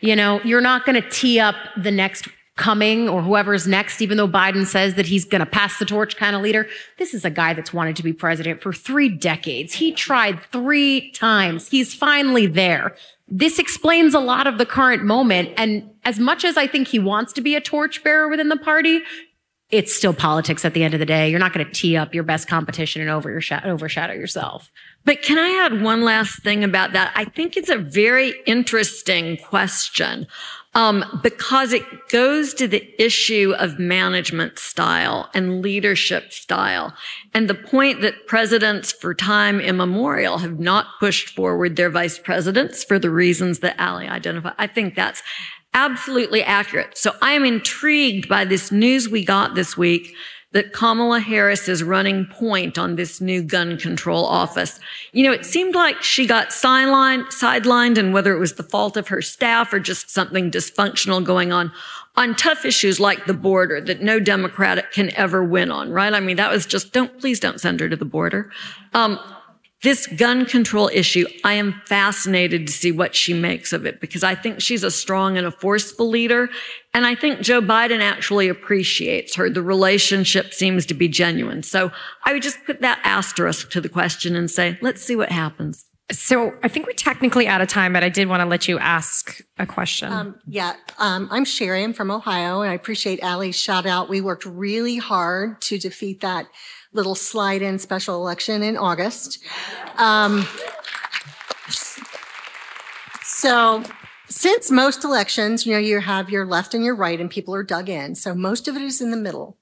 You 0.00 0.16
know, 0.16 0.40
you're 0.42 0.60
not 0.60 0.84
going 0.84 1.00
to 1.00 1.08
tee 1.08 1.38
up 1.38 1.54
the 1.76 1.90
next 1.90 2.28
coming 2.56 3.08
or 3.08 3.20
whoever's 3.20 3.66
next, 3.66 4.00
even 4.00 4.16
though 4.16 4.28
Biden 4.28 4.64
says 4.64 4.94
that 4.94 5.06
he's 5.06 5.24
going 5.24 5.40
to 5.40 5.46
pass 5.46 5.78
the 5.78 5.84
torch 5.84 6.16
kind 6.16 6.36
of 6.36 6.42
leader. 6.42 6.68
This 6.98 7.12
is 7.12 7.24
a 7.24 7.30
guy 7.30 7.52
that's 7.52 7.72
wanted 7.72 7.96
to 7.96 8.02
be 8.02 8.12
president 8.12 8.62
for 8.62 8.72
three 8.72 9.08
decades. 9.08 9.74
He 9.74 9.92
tried 9.92 10.40
three 10.52 11.10
times. 11.12 11.68
He's 11.68 11.94
finally 11.94 12.46
there. 12.46 12.94
This 13.26 13.58
explains 13.58 14.14
a 14.14 14.20
lot 14.20 14.46
of 14.46 14.58
the 14.58 14.66
current 14.66 15.04
moment. 15.04 15.50
And 15.56 15.90
as 16.04 16.20
much 16.20 16.44
as 16.44 16.56
I 16.56 16.66
think 16.66 16.88
he 16.88 16.98
wants 16.98 17.32
to 17.32 17.40
be 17.40 17.56
a 17.56 17.60
torchbearer 17.60 18.28
within 18.28 18.48
the 18.48 18.56
party, 18.56 19.02
it's 19.70 19.92
still 19.92 20.12
politics 20.12 20.64
at 20.64 20.74
the 20.74 20.84
end 20.84 20.94
of 20.94 21.00
the 21.00 21.06
day. 21.06 21.28
You're 21.28 21.40
not 21.40 21.52
going 21.52 21.66
to 21.66 21.72
tee 21.72 21.96
up 21.96 22.14
your 22.14 22.22
best 22.22 22.46
competition 22.46 23.02
and 23.02 23.10
overshadow 23.10 24.12
yourself. 24.12 24.70
But 25.04 25.22
can 25.22 25.38
I 25.38 25.64
add 25.64 25.82
one 25.82 26.02
last 26.02 26.42
thing 26.44 26.62
about 26.62 26.92
that? 26.92 27.12
I 27.16 27.24
think 27.24 27.56
it's 27.56 27.70
a 27.70 27.78
very 27.78 28.34
interesting 28.46 29.38
question 29.38 30.28
um, 30.74 31.20
because 31.22 31.72
it 31.72 31.84
goes 32.08 32.52
to 32.54 32.66
the 32.66 32.94
issue 33.02 33.54
of 33.58 33.78
management 33.78 34.58
style 34.58 35.30
and 35.32 35.62
leadership 35.62 36.32
style. 36.32 36.94
And 37.32 37.48
the 37.48 37.54
point 37.54 38.00
that 38.00 38.26
presidents 38.26 38.90
for 38.90 39.14
time 39.14 39.60
immemorial 39.60 40.38
have 40.38 40.58
not 40.58 40.86
pushed 40.98 41.30
forward 41.30 41.76
their 41.76 41.90
vice 41.90 42.18
presidents 42.18 42.82
for 42.82 42.98
the 42.98 43.10
reasons 43.10 43.60
that 43.60 43.78
Ali 43.80 44.08
identified. 44.08 44.54
I 44.58 44.66
think 44.66 44.94
that's 44.94 45.22
absolutely 45.74 46.42
accurate. 46.42 46.96
So 46.96 47.14
I 47.20 47.32
am 47.32 47.44
intrigued 47.44 48.28
by 48.28 48.44
this 48.44 48.70
news 48.70 49.08
we 49.08 49.24
got 49.24 49.54
this 49.54 49.76
week 49.76 50.14
that 50.54 50.72
Kamala 50.72 51.18
Harris 51.18 51.68
is 51.68 51.82
running 51.82 52.26
point 52.26 52.78
on 52.78 52.94
this 52.94 53.20
new 53.20 53.42
gun 53.42 53.76
control 53.76 54.24
office. 54.24 54.78
You 55.12 55.24
know, 55.24 55.32
it 55.32 55.44
seemed 55.44 55.74
like 55.74 56.00
she 56.00 56.26
got 56.26 56.50
sidelined, 56.50 57.26
sidelined 57.26 57.98
and 57.98 58.14
whether 58.14 58.32
it 58.32 58.38
was 58.38 58.54
the 58.54 58.62
fault 58.62 58.96
of 58.96 59.08
her 59.08 59.20
staff 59.20 59.72
or 59.72 59.80
just 59.80 60.10
something 60.10 60.52
dysfunctional 60.52 61.22
going 61.22 61.52
on 61.52 61.72
on 62.16 62.36
tough 62.36 62.64
issues 62.64 63.00
like 63.00 63.26
the 63.26 63.34
border 63.34 63.80
that 63.80 64.00
no 64.00 64.20
Democrat 64.20 64.92
can 64.92 65.12
ever 65.16 65.42
win 65.42 65.72
on, 65.72 65.90
right? 65.90 66.14
I 66.14 66.20
mean, 66.20 66.36
that 66.36 66.52
was 66.52 66.64
just 66.64 66.92
don't, 66.92 67.18
please 67.18 67.40
don't 67.40 67.60
send 67.60 67.80
her 67.80 67.88
to 67.88 67.96
the 67.96 68.04
border. 68.04 68.52
Um, 68.92 69.18
this 69.84 70.06
gun 70.06 70.46
control 70.46 70.90
issue, 70.92 71.26
I 71.44 71.54
am 71.54 71.80
fascinated 71.86 72.66
to 72.66 72.72
see 72.72 72.90
what 72.90 73.14
she 73.14 73.34
makes 73.34 73.72
of 73.72 73.84
it 73.84 74.00
because 74.00 74.24
I 74.24 74.34
think 74.34 74.60
she's 74.60 74.82
a 74.82 74.90
strong 74.90 75.36
and 75.36 75.46
a 75.46 75.50
forceful 75.50 76.08
leader. 76.08 76.48
And 76.94 77.06
I 77.06 77.14
think 77.14 77.40
Joe 77.40 77.60
Biden 77.60 78.00
actually 78.00 78.48
appreciates 78.48 79.36
her. 79.36 79.50
The 79.50 79.62
relationship 79.62 80.54
seems 80.54 80.86
to 80.86 80.94
be 80.94 81.06
genuine. 81.06 81.62
So 81.62 81.92
I 82.24 82.32
would 82.32 82.42
just 82.42 82.64
put 82.64 82.80
that 82.80 82.98
asterisk 83.04 83.70
to 83.72 83.80
the 83.80 83.90
question 83.90 84.34
and 84.34 84.50
say, 84.50 84.78
let's 84.80 85.02
see 85.02 85.16
what 85.16 85.30
happens. 85.30 85.84
So 86.12 86.54
I 86.62 86.68
think 86.68 86.86
we're 86.86 86.92
technically 86.92 87.46
out 87.46 87.60
of 87.60 87.68
time, 87.68 87.92
but 87.92 88.04
I 88.04 88.08
did 88.08 88.28
want 88.28 88.40
to 88.40 88.46
let 88.46 88.68
you 88.68 88.78
ask 88.78 89.40
a 89.58 89.66
question. 89.66 90.12
Um, 90.12 90.38
yeah, 90.46 90.74
um, 90.98 91.28
I'm 91.30 91.44
Sherry. 91.44 91.82
I'm 91.82 91.94
from 91.94 92.10
Ohio, 92.10 92.60
and 92.60 92.70
I 92.70 92.74
appreciate 92.74 93.22
Ali's 93.22 93.58
shout 93.58 93.86
out. 93.86 94.10
We 94.10 94.20
worked 94.20 94.44
really 94.44 94.98
hard 94.98 95.62
to 95.62 95.78
defeat 95.78 96.20
that 96.20 96.46
little 96.94 97.14
slide 97.14 97.60
in 97.60 97.78
special 97.78 98.14
election 98.14 98.62
in 98.62 98.76
August. 98.76 99.44
Um, 99.98 100.46
so 103.22 103.82
since 104.28 104.70
most 104.70 105.04
elections, 105.04 105.66
you 105.66 105.72
know, 105.72 105.78
you 105.78 106.00
have 106.00 106.30
your 106.30 106.46
left 106.46 106.72
and 106.72 106.84
your 106.84 106.94
right 106.94 107.20
and 107.20 107.30
people 107.30 107.54
are 107.54 107.62
dug 107.62 107.88
in. 107.88 108.14
So 108.14 108.34
most 108.34 108.68
of 108.68 108.76
it 108.76 108.82
is 108.82 109.02
in 109.02 109.10
the 109.10 109.16
middle. 109.16 109.58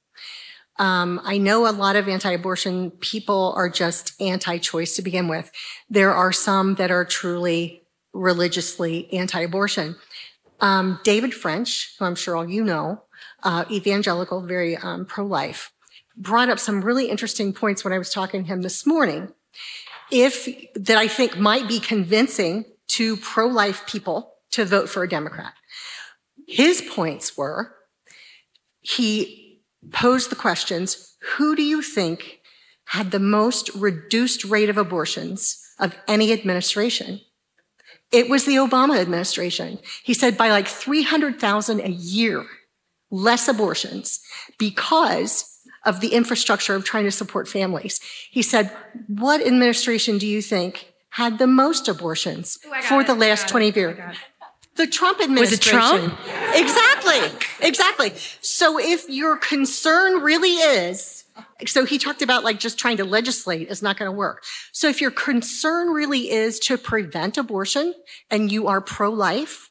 Um, 0.79 1.21
I 1.25 1.39
know 1.39 1.69
a 1.69 1.73
lot 1.73 1.97
of 1.97 2.09
anti-abortion 2.09 2.93
people 2.93 3.53
are 3.57 3.69
just 3.69 4.21
anti-choice 4.21 4.97
to 4.97 5.03
begin 5.03 5.29
with. 5.29 5.51
There 5.91 6.15
are 6.15 6.33
some 6.33 6.77
that 6.77 6.91
are 6.91 7.05
truly 7.05 7.83
religiously 8.13 9.13
anti-abortion. 9.13 9.97
Um, 10.61 11.01
David 11.03 11.35
French, 11.35 11.95
who 11.99 12.05
I'm 12.05 12.15
sure 12.15 12.37
all 12.37 12.49
you 12.49 12.65
know, 12.65 13.03
uh, 13.43 13.65
evangelical, 13.71 14.43
very 14.47 14.77
um, 14.77 15.05
pro-life 15.05 15.72
brought 16.17 16.49
up 16.49 16.59
some 16.59 16.83
really 16.83 17.09
interesting 17.09 17.53
points 17.53 17.85
when 17.85 17.93
I 17.93 17.99
was 17.99 18.11
talking 18.11 18.43
to 18.43 18.49
him 18.49 18.63
this 18.63 18.87
morning. 18.87 19.33
If 20.11 20.49
that 20.75 20.99
I 20.99 21.09
think 21.09 21.39
might 21.39 21.67
be 21.69 21.81
convincing 21.81 22.67
to 22.89 23.17
pro-life 23.17 23.87
people 23.87 24.35
to 24.51 24.65
vote 24.65 24.89
for 24.89 25.03
a 25.03 25.09
Democrat. 25.09 25.55
His 26.47 26.83
points 26.83 27.37
were 27.37 27.75
he 28.83 29.61
posed 29.93 30.31
the 30.31 30.37
questions 30.37 31.17
who 31.37 31.57
do 31.57 31.63
you 31.63 31.83
think 31.83 32.41
had 32.87 33.11
the 33.11 33.19
most 33.19 33.71
reduced 33.75 34.45
rate 34.45 34.69
of 34.69 34.77
abortions 34.77 35.59
of 35.79 35.95
any 36.07 36.33
administration? 36.33 37.21
It 38.11 38.29
was 38.29 38.45
the 38.45 38.57
Obama 38.57 38.99
administration. 38.99 39.79
He 40.03 40.13
said 40.13 40.37
by 40.37 40.51
like 40.51 40.69
300,000 40.69 41.81
a 41.81 41.89
year, 41.89 42.45
less 43.11 43.49
abortions 43.49 44.21
because 44.59 45.52
of 45.85 46.01
the 46.01 46.09
infrastructure 46.09 46.75
of 46.75 46.85
trying 46.85 47.05
to 47.05 47.11
support 47.11 47.49
families. 47.49 48.01
He 48.31 48.43
said, 48.43 48.75
What 49.09 49.45
administration 49.45 50.19
do 50.19 50.27
you 50.27 50.43
think 50.43 50.93
had 51.11 51.39
the 51.39 51.47
most 51.47 51.89
abortions 51.89 52.59
for 52.89 53.01
it, 53.01 53.07
the 53.07 53.15
I 53.15 53.17
last 53.17 53.49
20 53.49 53.71
years? 53.73 53.99
I 53.99 54.01
got 54.01 54.13
it. 54.13 54.19
The 54.75 54.87
Trump 54.87 55.21
administration. 55.21 55.79
Was 55.79 55.93
it 55.93 56.07
administration. 56.07 56.33
Trump? 56.33 56.57
Exactly. 56.57 57.67
Exactly. 57.69 58.13
So 58.41 58.79
if 58.79 59.07
your 59.09 59.37
concern 59.37 60.23
really 60.23 60.55
is, 60.55 61.25
so 61.67 61.85
he 61.85 61.99
talked 61.99 62.23
about 62.23 62.43
like 62.43 62.59
just 62.59 62.79
trying 62.79 62.97
to 62.97 63.05
legislate 63.05 63.69
is 63.69 63.83
not 63.83 63.99
going 63.99 64.11
to 64.11 64.17
work. 64.17 64.45
So 64.73 64.89
if 64.89 65.01
your 65.01 65.11
concern 65.11 65.89
really 65.89 66.31
is 66.31 66.59
to 66.61 66.79
prevent 66.79 67.37
abortion 67.37 67.95
and 68.31 68.51
you 68.51 68.67
are 68.67 68.81
pro-life, 68.81 69.69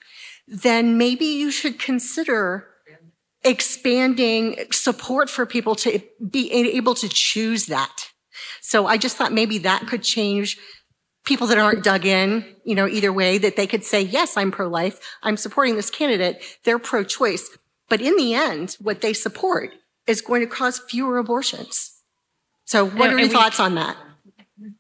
then 0.48 0.98
maybe 0.98 1.26
you 1.26 1.50
should 1.50 1.80
consider 1.80 2.68
expanding 3.44 4.58
support 4.72 5.30
for 5.30 5.46
people 5.46 5.76
to 5.76 6.02
be 6.30 6.52
able 6.52 6.96
to 6.96 7.10
choose 7.10 7.66
that. 7.68 8.08
So 8.62 8.86
I 8.86 8.98
just 8.98 9.18
thought 9.18 9.34
maybe 9.34 9.58
that 9.60 9.88
could 9.88 10.04
change 10.04 10.58
people 11.26 11.48
that 11.48 11.58
aren't 11.58 11.84
dug 11.84 12.06
in, 12.06 12.46
you 12.64 12.74
know, 12.76 12.88
either 12.88 13.14
way, 13.14 13.38
that 13.38 13.56
they 13.56 13.68
could 13.68 13.84
say, 13.84 14.02
yes, 14.02 14.38
I'm 14.38 14.52
pro-life. 14.52 15.00
I'm 15.24 15.38
supporting 15.38 15.76
this 15.76 15.90
candidate. 15.90 16.42
They're 16.64 16.80
pro-choice. 16.80 17.50
But 17.90 18.02
in 18.02 18.16
the 18.16 18.34
end, 18.34 18.78
what 18.80 19.02
they 19.02 19.14
support 19.14 19.72
is 20.08 20.22
going 20.22 20.42
to 20.42 20.48
cause 20.48 20.80
fewer 20.80 21.18
abortions. 21.18 22.02
So 22.66 22.86
what 22.86 22.94
And- 22.94 23.02
are 23.02 23.06
your 23.10 23.20
and 23.20 23.28
we- 23.30 23.34
thoughts 23.34 23.60
on 23.60 23.76
that? 23.76 23.98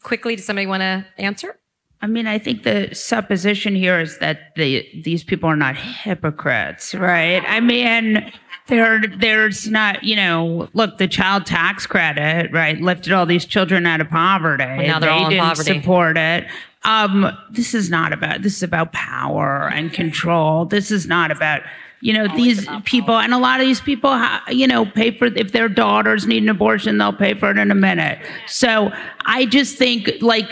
Quickly, 0.03 0.35
does 0.35 0.45
somebody 0.45 0.67
want 0.67 0.81
to 0.81 1.05
answer? 1.17 1.57
I 2.03 2.07
mean, 2.07 2.25
I 2.25 2.39
think 2.39 2.63
the 2.63 2.89
supposition 2.93 3.75
here 3.75 3.99
is 3.99 4.17
that 4.19 4.55
the 4.55 4.87
these 5.03 5.23
people 5.23 5.47
are 5.49 5.55
not 5.55 5.75
hypocrites, 5.75 6.95
right? 6.95 7.43
I 7.47 7.59
mean, 7.59 8.31
there 8.71 9.01
there's 9.19 9.69
not, 9.69 10.03
you 10.03 10.15
know, 10.15 10.67
look, 10.73 10.97
the 10.97 11.07
child 11.07 11.45
tax 11.45 11.85
credit, 11.85 12.51
right, 12.51 12.79
lifted 12.81 13.13
all 13.13 13.27
these 13.27 13.45
children 13.45 13.85
out 13.85 14.01
of 14.01 14.09
poverty. 14.09 14.63
Well, 14.65 14.87
now 14.87 14.99
they're 14.99 15.09
they 15.11 15.15
all 15.15 15.25
in 15.25 15.29
didn't 15.31 15.43
poverty. 15.45 15.79
support 15.79 16.17
it. 16.17 16.47
Um, 16.83 17.31
this 17.51 17.75
is 17.75 17.91
not 17.91 18.11
about 18.11 18.41
this 18.41 18.55
is 18.57 18.63
about 18.63 18.91
power 18.93 19.69
and 19.71 19.93
control. 19.93 20.65
This 20.65 20.89
is 20.89 21.05
not 21.05 21.29
about 21.29 21.61
you 22.01 22.13
know 22.13 22.27
these 22.35 22.67
people 22.83 23.15
and 23.19 23.31
a 23.33 23.37
lot 23.37 23.59
of 23.59 23.67
these 23.67 23.79
people 23.79 24.09
ha- 24.09 24.43
you 24.49 24.65
know 24.65 24.85
pay 24.87 25.15
for 25.15 25.27
if 25.27 25.51
their 25.51 25.69
daughters 25.69 26.25
need 26.25 26.41
an 26.41 26.49
abortion 26.49 26.97
they'll 26.97 27.13
pay 27.13 27.35
for 27.35 27.51
it 27.51 27.59
in 27.59 27.69
a 27.69 27.75
minute 27.75 28.17
so 28.47 28.91
i 29.27 29.45
just 29.45 29.77
think 29.77 30.09
like 30.19 30.51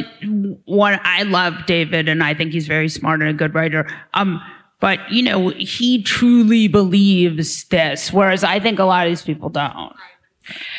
what 0.66 1.02
i 1.04 1.24
love 1.24 1.66
david 1.66 2.08
and 2.08 2.24
i 2.24 2.36
think 2.36 2.54
he's 2.54 2.68
very 2.68 2.88
smart 2.88 3.20
and 3.20 3.32
a 3.32 3.34
good 3.34 3.56
writer 3.56 3.88
um 4.14 4.40
but 4.80 5.00
you 5.12 5.22
know 5.24 5.50
he 5.50 6.02
truly 6.02 6.68
believes 6.68 7.64
this 7.66 8.12
whereas 8.14 8.44
i 8.44 8.60
think 8.60 8.80
a 8.80 8.84
lot 8.86 9.06
of 9.06 9.12
these 9.12 9.22
people 9.24 9.50
don't 9.50 9.94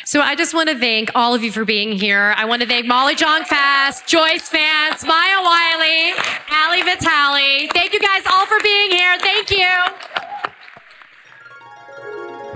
So 0.03 0.19
I 0.19 0.35
just 0.35 0.53
want 0.53 0.67
to 0.67 0.77
thank 0.77 1.11
all 1.15 1.33
of 1.33 1.43
you 1.45 1.51
for 1.51 1.63
being 1.63 1.93
here. 1.93 2.33
I 2.35 2.43
want 2.43 2.61
to 2.61 2.67
thank 2.67 2.85
Molly 2.87 3.15
Jong 3.15 3.45
Fast, 3.45 4.05
Joyce 4.05 4.49
Vance, 4.49 5.05
Maya 5.05 5.39
Wiley, 5.41 6.11
Ali 6.51 6.81
Vitali. 6.83 7.69
Thank 7.71 7.93
you 7.93 8.01
guys 8.01 8.23
all 8.29 8.45
for 8.47 8.59
being 8.61 8.91
here. 8.91 9.17
Thank 9.19 9.49
you. 9.49 9.71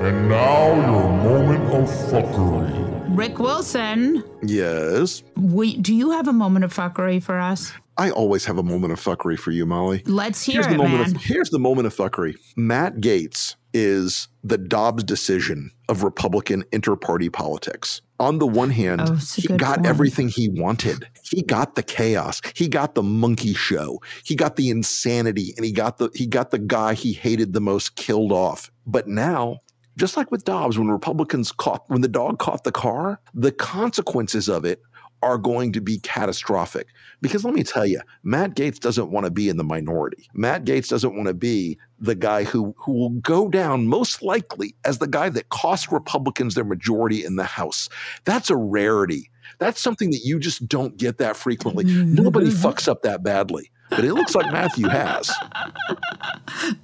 And 0.05 0.27
now 0.27 0.76
your 0.76 1.09
moment 1.23 1.63
of 1.73 1.88
fuckery. 2.11 3.05
rick 3.17 3.39
wilson 3.39 4.22
Yes. 4.43 5.23
we, 5.38 5.77
do 5.77 5.95
you 5.95 6.11
have 6.11 6.27
a 6.27 6.34
moment 6.34 6.65
of 6.65 6.73
fuckery 6.73 7.23
for 7.23 7.39
us 7.39 7.72
I 7.97 8.09
always 8.11 8.45
have 8.45 8.57
a 8.57 8.63
moment 8.63 8.91
of 8.93 8.99
fuckery 8.99 9.38
for 9.39 9.51
you, 9.51 9.65
Molly. 9.65 10.01
let's 10.05 10.43
hear 10.43 10.55
here's 10.55 10.67
the 10.67 10.73
it 10.73 10.77
moment 10.77 11.01
man 11.07 11.15
Of, 11.15 11.22
here's 11.23 11.49
the 11.49 11.59
moment 11.59 11.88
of 11.88 11.95
fuckery. 11.95 12.35
Matt 12.57 12.97
Gaetz 12.97 13.55
is 13.73 14.27
the 14.43 14.57
Dobbs 14.57 15.03
decision 15.03 15.72
of 15.89 16.03
Republican 16.03 16.63
inter-party 16.72 17.30
politics. 17.30 18.01
On 18.19 18.39
the 18.39 18.47
one 18.47 18.69
hand, 18.69 19.01
Oh, 19.03 19.15
he 19.35 19.47
got 19.47 19.77
point. 19.77 19.88
everything 19.88 20.30
he 20.30 20.49
wanted. 20.49 21.07
He 21.23 21.41
got 21.41 21.76
the 21.76 21.84
chaos. 21.84 22.41
He 22.55 22.67
got 22.69 22.95
the 22.95 23.03
monkey 23.03 23.53
show. 23.53 23.99
He 24.23 24.35
got 24.35 24.55
the 24.55 24.69
insanity, 24.69 25.53
and 25.57 25.65
he 25.65 25.72
got 25.73 25.97
the 25.97 26.09
he 26.15 26.26
got 26.26 26.51
the 26.51 26.59
guy 26.59 26.93
he 26.93 27.11
hated 27.13 27.51
the 27.53 27.59
most 27.61 27.95
killed 27.95 28.31
off. 28.31 28.72
But 28.85 29.07
now. 29.07 29.59
Just 29.97 30.17
like 30.17 30.30
with 30.30 30.43
Dobbs, 30.43 30.77
when 30.77 30.89
Republicans 30.89 31.53
caught, 31.53 31.85
when 31.89 32.01
the 32.01 32.09
dog 32.09 32.38
caught 32.38 32.65
the 32.65 32.72
car, 32.73 33.22
the 33.34 33.53
consequences 33.53 34.49
of 34.49 34.65
it 34.65 34.81
are 35.26 35.39
going 35.39 35.72
to 35.73 35.81
be 35.81 35.97
catastrophic. 35.97 36.88
Because 37.19 37.43
let 37.43 37.56
me 37.56 37.64
tell 37.64 37.85
you, 37.85 37.99
Matt 38.22 38.56
Gaetz 38.56 38.80
doesn't 38.80 39.10
want 39.10 39.26
to 39.26 39.31
be 39.31 39.49
in 39.49 39.57
the 39.57 39.64
minority. 39.64 40.30
Matt 40.35 40.65
Gaetz 40.65 40.88
doesn't 40.88 41.15
want 41.15 41.27
to 41.27 41.34
be 41.34 41.80
the 41.99 42.14
guy 42.14 42.43
who, 42.43 42.76
who 42.77 42.91
will 42.91 43.10
go 43.10 43.49
down 43.49 43.88
most 43.88 44.22
likely 44.22 44.76
as 44.85 44.99
the 44.99 45.07
guy 45.07 45.30
that 45.30 45.49
cost 45.49 45.91
Republicans 45.91 46.53
their 46.53 46.64
majority 46.64 47.26
in 47.26 47.38
the 47.38 47.43
House. 47.43 47.89
That's 48.26 48.52
a 48.52 48.56
rarity. 48.56 49.31
That's 49.57 49.81
something 49.81 50.11
that 50.11 50.22
you 50.23 50.39
just 50.39 50.68
don't 50.68 50.95
get 50.95 51.18
that 51.18 51.35
frequently. 51.35 51.85
Nobody 51.85 52.47
mm-hmm. 52.47 52.64
fucks 52.64 52.88
up 52.88 53.02
that 53.02 53.23
badly. 53.23 53.72
But 53.89 54.03
it 54.03 54.13
looks 54.13 54.35
like 54.35 54.51
Matthew 54.51 54.87
has. 54.87 55.31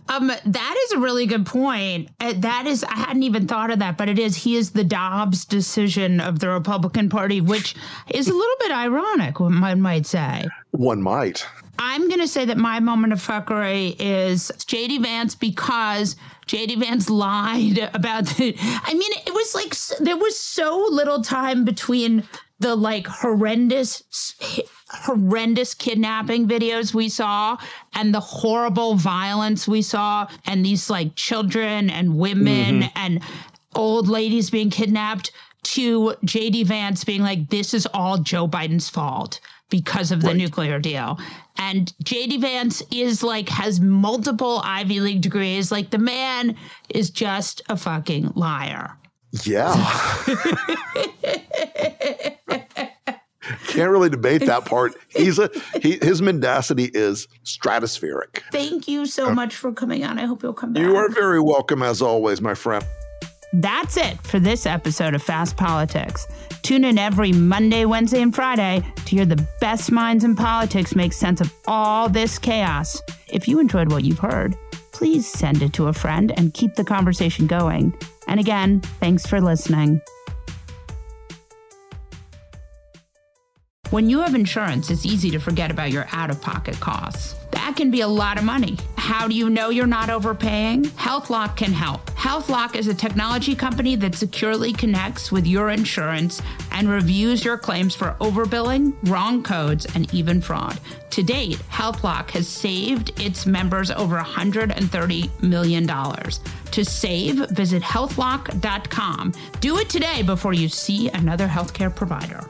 Um, 0.07 0.27
that 0.27 0.83
is 0.85 0.91
a 0.91 0.99
really 0.99 1.25
good 1.25 1.45
point. 1.45 2.09
Uh, 2.19 2.33
that 2.37 2.67
is, 2.67 2.83
I 2.83 2.95
hadn't 2.95 3.23
even 3.23 3.47
thought 3.47 3.71
of 3.71 3.79
that, 3.79 3.97
but 3.97 4.07
it 4.07 4.19
is. 4.19 4.35
He 4.35 4.55
is 4.55 4.71
the 4.71 4.83
Dobbs 4.83 5.45
decision 5.45 6.19
of 6.19 6.39
the 6.39 6.49
Republican 6.49 7.09
Party, 7.09 7.41
which 7.41 7.75
is 8.09 8.27
a 8.27 8.33
little 8.33 8.55
bit 8.59 8.71
ironic, 8.71 9.39
one 9.39 9.81
might 9.81 10.05
say. 10.05 10.45
One 10.71 11.01
might. 11.01 11.45
I'm 11.79 12.07
going 12.07 12.19
to 12.19 12.27
say 12.27 12.45
that 12.45 12.57
my 12.57 12.79
moment 12.79 13.11
of 13.11 13.19
fuckery 13.19 13.95
is 13.99 14.51
JD 14.57 15.01
Vance 15.01 15.33
because 15.33 16.15
JD 16.45 16.77
Vance 16.77 17.09
lied 17.09 17.77
about 17.93 18.25
the. 18.27 18.55
I 18.59 18.93
mean, 18.93 19.11
it 19.25 19.33
was 19.33 19.55
like 19.55 19.75
there 19.99 20.17
was 20.17 20.39
so 20.39 20.87
little 20.91 21.23
time 21.23 21.65
between 21.65 22.23
the 22.61 22.75
like 22.75 23.07
horrendous, 23.07 24.03
horrendous 24.89 25.73
kidnapping 25.73 26.47
videos 26.47 26.93
we 26.93 27.09
saw 27.09 27.57
and 27.95 28.13
the 28.13 28.19
horrible 28.19 28.95
violence 28.95 29.67
we 29.67 29.81
saw, 29.81 30.27
and 30.45 30.65
these 30.65 30.89
like 30.89 31.15
children 31.15 31.89
and 31.89 32.15
women 32.17 32.83
Mhm. 32.83 32.91
and 32.95 33.19
old 33.75 34.07
ladies 34.07 34.49
being 34.49 34.69
kidnapped 34.69 35.31
to 35.63 36.15
JD 36.25 36.63
Vance 36.65 37.03
being 37.03 37.21
like, 37.21 37.49
this 37.49 37.73
is 37.73 37.87
all 37.93 38.17
Joe 38.17 38.47
Biden's 38.47 38.89
fault 38.89 39.39
because 39.69 40.11
of 40.11 40.21
the 40.21 40.33
nuclear 40.33 40.79
deal. 40.79 41.17
And 41.57 41.93
JD 42.03 42.41
Vance 42.41 42.81
is 42.91 43.23
like, 43.23 43.47
has 43.49 43.79
multiple 43.79 44.61
Ivy 44.65 44.99
League 44.99 45.21
degrees. 45.21 45.71
Like, 45.71 45.91
the 45.91 45.97
man 45.97 46.57
is 46.89 47.09
just 47.09 47.61
a 47.69 47.77
fucking 47.77 48.33
liar. 48.35 48.97
Yeah. 49.43 49.73
Can't 53.71 53.89
really 53.89 54.09
debate 54.09 54.45
that 54.45 54.65
part. 54.65 54.93
He's 55.09 55.39
a 55.39 55.49
he, 55.81 55.97
his 56.01 56.21
mendacity 56.21 56.91
is 56.93 57.27
stratospheric. 57.45 58.41
Thank 58.51 58.87
you 58.87 59.05
so 59.05 59.29
uh, 59.29 59.33
much 59.33 59.55
for 59.55 59.71
coming 59.71 60.03
on. 60.03 60.19
I 60.19 60.25
hope 60.25 60.43
you'll 60.43 60.53
come 60.53 60.73
back. 60.73 60.83
You 60.83 60.95
are 60.97 61.09
very 61.09 61.39
welcome 61.39 61.81
as 61.81 62.01
always, 62.01 62.41
my 62.41 62.53
friend. 62.53 62.85
That's 63.53 63.97
it 63.97 64.21
for 64.23 64.39
this 64.39 64.65
episode 64.65 65.13
of 65.13 65.23
Fast 65.23 65.57
Politics. 65.57 66.27
Tune 66.63 66.83
in 66.83 66.97
every 66.97 67.31
Monday, 67.31 67.85
Wednesday, 67.85 68.21
and 68.21 68.33
Friday 68.33 68.81
to 68.95 69.15
hear 69.15 69.25
the 69.25 69.45
best 69.59 69.91
minds 69.91 70.23
in 70.23 70.35
politics 70.35 70.95
make 70.95 71.13
sense 71.13 71.41
of 71.41 71.53
all 71.65 72.07
this 72.07 72.37
chaos. 72.39 73.01
If 73.27 73.47
you 73.47 73.59
enjoyed 73.59 73.91
what 73.91 74.03
you've 74.03 74.19
heard, 74.19 74.55
please 74.91 75.27
send 75.27 75.61
it 75.61 75.73
to 75.73 75.87
a 75.87 75.93
friend 75.93 76.33
and 76.37 76.53
keep 76.53 76.75
the 76.75 76.83
conversation 76.83 77.47
going. 77.47 77.93
And 78.27 78.39
again, 78.39 78.81
thanks 78.99 79.25
for 79.25 79.41
listening. 79.41 80.01
When 83.91 84.09
you 84.09 84.21
have 84.21 84.35
insurance, 84.35 84.89
it's 84.89 85.05
easy 85.05 85.29
to 85.31 85.39
forget 85.39 85.69
about 85.69 85.91
your 85.91 86.07
out 86.13 86.29
of 86.29 86.39
pocket 86.41 86.79
costs. 86.79 87.35
That 87.51 87.75
can 87.75 87.91
be 87.91 87.99
a 87.99 88.07
lot 88.07 88.37
of 88.37 88.45
money. 88.45 88.77
How 88.95 89.27
do 89.27 89.35
you 89.35 89.49
know 89.49 89.69
you're 89.69 89.85
not 89.85 90.09
overpaying? 90.09 90.83
HealthLock 90.83 91.57
can 91.57 91.73
help. 91.73 92.09
HealthLock 92.11 92.77
is 92.77 92.87
a 92.87 92.93
technology 92.93 93.53
company 93.53 93.97
that 93.97 94.15
securely 94.15 94.71
connects 94.71 95.29
with 95.29 95.45
your 95.45 95.71
insurance 95.71 96.41
and 96.71 96.87
reviews 96.87 97.43
your 97.43 97.57
claims 97.57 97.93
for 97.93 98.15
overbilling, 98.21 98.93
wrong 99.09 99.43
codes, 99.43 99.85
and 99.93 100.11
even 100.13 100.39
fraud. 100.39 100.79
To 101.09 101.21
date, 101.21 101.57
HealthLock 101.69 102.29
has 102.29 102.47
saved 102.47 103.19
its 103.19 103.45
members 103.45 103.91
over 103.91 104.17
$130 104.17 105.43
million. 105.43 105.85
To 105.85 106.85
save, 106.85 107.49
visit 107.49 107.83
healthlock.com. 107.83 109.33
Do 109.59 109.79
it 109.79 109.89
today 109.89 110.21
before 110.21 110.53
you 110.53 110.69
see 110.69 111.09
another 111.09 111.47
healthcare 111.49 111.93
provider. 111.93 112.49